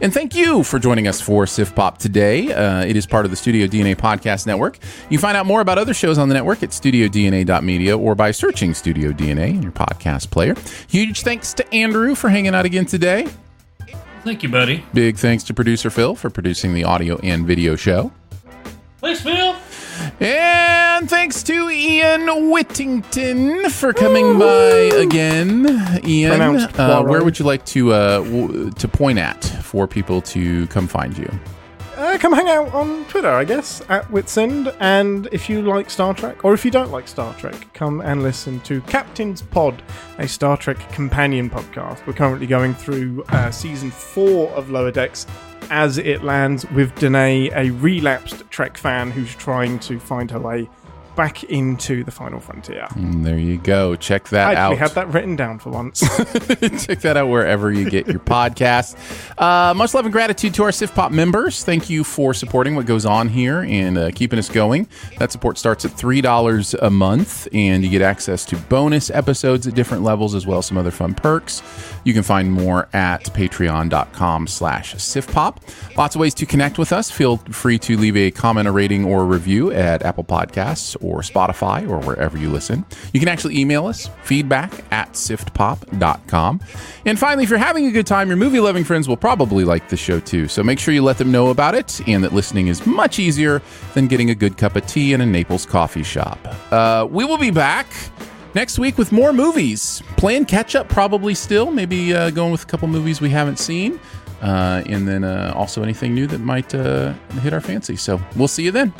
And 0.07 0.15
thank 0.15 0.37
you 0.37 0.63
for 0.63 0.79
joining 0.79 1.09
us 1.09 1.21
for 1.21 1.47
SiftPop 1.47 1.99
today. 1.99 2.53
Uh, 2.53 2.85
it 2.85 2.95
is 2.95 3.07
part 3.07 3.25
of 3.25 3.33
the 3.33 3.37
Studio 3.37 3.67
DNA 3.67 3.97
Podcast 3.97 4.47
Network. 4.47 4.79
You 5.11 5.19
find 5.19 5.37
out 5.37 5.47
more 5.47 5.61
about 5.61 5.79
other 5.79 5.95
shows 5.95 6.17
on 6.17 6.29
the 6.29 6.35
network 6.37 6.63
at 6.63 6.71
studiodna.media 6.71 7.99
or 7.99 8.15
by 8.15 8.31
searching 8.31 8.73
Studio 8.73 9.11
DNA 9.11 9.49
in 9.49 9.65
your 9.65 9.73
podcast 9.73 10.31
player. 10.31 10.55
Huge 10.87 11.23
thanks 11.23 11.53
to 11.55 11.75
Andrew 11.75 12.15
for 12.15 12.29
hanging 12.29 12.55
out 12.55 12.65
again 12.65 12.87
today. 12.87 13.27
Thank 14.23 14.45
you, 14.45 14.49
buddy. 14.49 14.85
Big 14.95 15.17
thanks 15.17 15.43
to 15.43 15.55
producer 15.55 15.91
Phil 15.91 16.15
for 16.15 16.31
producing 16.31 16.73
the 16.73 16.85
audio 16.85 17.19
and 17.25 17.45
video 17.45 17.75
show. 17.75 18.13
Thanks, 19.01 19.23
Phil. 19.23 19.57
And 20.19 21.11
thanks 21.11 21.43
to 21.43 21.69
Ian 21.69 22.51
Whittington 22.51 23.69
for 23.69 23.93
coming 23.93 24.39
by 24.39 24.91
again. 24.97 25.67
Ian, 26.07 26.41
uh, 26.41 27.03
where 27.03 27.23
would 27.23 27.39
you 27.39 27.45
like 27.45 27.67
to 27.67 27.93
uh, 27.93 28.19
w- 28.23 28.71
to 28.71 28.89
point 28.89 29.19
at 29.19 29.45
for 29.63 29.87
people 29.87 30.23
to 30.23 30.67
come 30.69 30.87
find 30.87 31.17
you? 31.19 31.31
Uh, 31.97 32.17
come 32.19 32.33
hang 32.33 32.49
out 32.49 32.73
on 32.75 33.05
Twitter, 33.07 33.31
I 33.31 33.45
guess, 33.45 33.83
at 33.89 34.05
Witsend. 34.09 34.75
And 34.81 35.29
if 35.33 35.49
you 35.51 35.63
like 35.63 35.91
Star 35.91 36.15
Trek, 36.15 36.45
or 36.45 36.55
if 36.55 36.65
you 36.65 36.71
don't 36.71 36.91
like 36.91 37.09
Star 37.09 37.35
Trek, 37.35 37.55
come 37.75 38.01
and 38.01 38.23
listen 38.23 38.61
to 38.61 38.81
Captain's 38.83 39.41
Pod, 39.43 39.83
a 40.19 40.29
Star 40.29 40.57
Trek 40.57 40.79
companion 40.93 41.49
podcast. 41.51 42.07
We're 42.07 42.13
currently 42.13 42.47
going 42.47 42.75
through 42.75 43.23
uh, 43.31 43.51
season 43.51 43.91
four 43.91 44.49
of 44.51 44.71
Lower 44.71 44.91
Decks 44.91 45.27
as 45.71 45.99
it 45.99 46.23
lands 46.25 46.69
with 46.71 46.95
Danae, 46.97 47.51
a 47.51 47.71
relapsed 47.71 48.49
Trek 48.51 48.77
fan 48.77 49.11
who's 49.11 49.35
trying 49.35 49.79
to 49.81 49.99
find 49.99 50.31
her 50.31 50.41
way 50.41 50.69
back 51.17 51.43
into 51.45 52.05
the 52.05 52.11
final 52.11 52.39
frontier. 52.39 52.87
And 52.95 53.25
there 53.25 53.39
you 53.39 53.57
go. 53.57 53.97
Check 53.97 54.29
that 54.29 54.55
out. 54.55 54.57
I 54.57 54.61
actually 54.61 54.75
out. 54.75 54.79
had 54.79 54.91
that 54.93 55.09
written 55.15 55.35
down 55.35 55.59
for 55.59 55.71
once. 55.71 56.01
Check 56.87 57.01
that 57.01 57.17
out 57.17 57.29
wherever 57.29 57.73
you 57.73 57.91
get 57.91 58.07
your 58.07 58.21
podcast. 58.21 58.97
Uh, 59.39 59.75
much 59.75 59.95
love 59.95 60.05
and 60.05 60.13
gratitude 60.13 60.55
to 60.55 60.63
our 60.63 60.71
SiftPop 60.71 61.11
members. 61.11 61.65
Thank 61.65 61.91
you 61.91 62.05
for 62.05 62.35
supporting 62.35 62.77
what 62.77 62.87
goes 62.87 63.07
on 63.07 63.29
here 63.29 63.63
and 63.63 63.99
uh, 63.99 64.11
keeping 64.15 64.39
us 64.39 64.49
going. 64.49 64.87
That 65.19 65.33
support 65.33 65.59
starts 65.59 65.85
at 65.85 65.93
$3 65.93 66.79
a 66.81 66.91
month, 66.91 67.49
and 67.53 67.83
you 67.83 67.91
get 67.91 68.03
access 68.03 68.45
to 68.47 68.57
bonus 68.57 69.11
episodes 69.11 69.67
at 69.67 69.75
different 69.75 70.05
levels 70.05 70.35
as 70.35 70.47
well 70.47 70.59
as 70.59 70.67
some 70.67 70.77
other 70.77 70.91
fun 70.91 71.15
perks. 71.15 71.63
You 72.07 72.15
can 72.15 72.23
find 72.23 72.53
more 72.53 72.89
at 72.93 73.25
patreon.com 73.25 74.47
slash 74.47 74.95
siftpop. 74.95 75.57
Lots 75.97 76.15
of 76.15 76.21
ways 76.21 76.35
to 76.35 76.47
connect 76.47 76.79
with 76.79 76.93
us. 76.93 77.11
Feel 77.11 77.39
free 77.39 77.81
to 77.81 77.97
leave 77.97 78.17
a 78.17 78.31
comment, 78.31 78.69
a 78.69 78.71
rating, 78.71 79.05
or 79.05 79.23
a 79.23 79.25
review 79.25 79.73
at 79.73 80.05
Apple 80.05 80.23
Podcasts 80.23 80.97
or 81.03 81.23
Spotify 81.23 81.83
or 81.91 81.99
wherever 81.99 82.39
you 82.39 82.49
listen. 82.49 82.87
You 83.13 83.19
can 83.19 83.29
actually 83.29 83.59
email 83.59 83.89
us, 83.89 84.09
feedback 84.23 84.85
at 84.93 85.15
siftpop.com. 85.15 86.61
And 87.07 87.19
finally, 87.19 87.43
if 87.43 87.51
you're 87.51 87.59
having 87.59 87.87
a 87.87 87.91
good 87.91 88.07
time, 88.07 88.29
your 88.29 88.37
movie 88.37 88.61
loving 88.61 88.85
friends 88.85 89.09
will 89.09 89.17
probably 89.17 89.65
like 89.65 89.89
the 89.89 89.97
show 89.97 90.21
too. 90.21 90.47
So 90.47 90.63
make 90.63 90.79
sure 90.79 90.95
you 90.95 91.03
let 91.03 91.19
them 91.19 91.33
know 91.33 91.49
about 91.49 91.75
it 91.75 92.01
and 92.07 92.23
that 92.23 92.33
listening 92.33 92.69
is 92.69 92.87
much 92.87 93.19
easier 93.19 93.63
than 93.95 94.07
getting 94.07 94.31
a 94.31 94.35
good 94.37 94.57
cup 94.59 94.77
of 94.77 94.87
tea 94.87 95.13
in 95.13 95.21
a 95.23 95.27
Naples 95.27 95.67
coffee 95.67 96.05
shop. 96.05 96.39
Uh, 96.71 97.05
we 97.11 97.25
will 97.25 97.39
be 97.39 97.51
back 97.51 97.89
next 98.57 98.79
week 98.79 98.97
with 98.97 99.13
more 99.13 99.35
movies. 99.35 100.03
Playing 100.17 100.47
catch 100.47 100.75
up, 100.75 100.89
probably 100.89 101.35
still. 101.35 101.71
Maybe 101.71 102.15
uh, 102.15 102.31
going 102.31 102.51
with 102.51 102.63
a 102.63 102.67
couple 102.67 102.89
movies 102.89 103.21
we 103.21 103.29
haven't 103.29 103.59
seen. 103.59 104.01
Uh, 104.41 104.83
and 104.87 105.07
then 105.07 105.23
uh, 105.25 105.53
also 105.55 105.83
anything 105.83 106.15
new 106.15 106.27
that 106.27 106.41
might 106.41 106.75
uh, 106.75 107.13
hit 107.43 107.53
our 107.53 107.61
fancy. 107.61 107.97
So 107.97 108.21
we'll 108.35 108.49
see 108.49 108.65
you 108.65 108.73
then. 108.73 108.93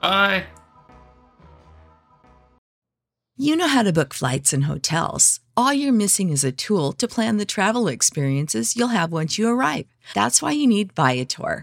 Bye. 0.00 0.44
You 3.36 3.56
know 3.56 3.66
how 3.66 3.82
to 3.82 3.92
book 3.92 4.14
flights 4.14 4.52
and 4.52 4.64
hotels. 4.64 5.40
All 5.56 5.72
you're 5.72 5.92
missing 5.92 6.30
is 6.30 6.44
a 6.44 6.52
tool 6.52 6.92
to 6.92 7.08
plan 7.08 7.38
the 7.38 7.44
travel 7.44 7.88
experiences 7.88 8.76
you'll 8.76 8.88
have 8.88 9.10
once 9.10 9.38
you 9.38 9.48
arrive. 9.48 9.86
That's 10.14 10.42
why 10.42 10.52
you 10.52 10.66
need 10.66 10.92
Viator. 10.92 11.62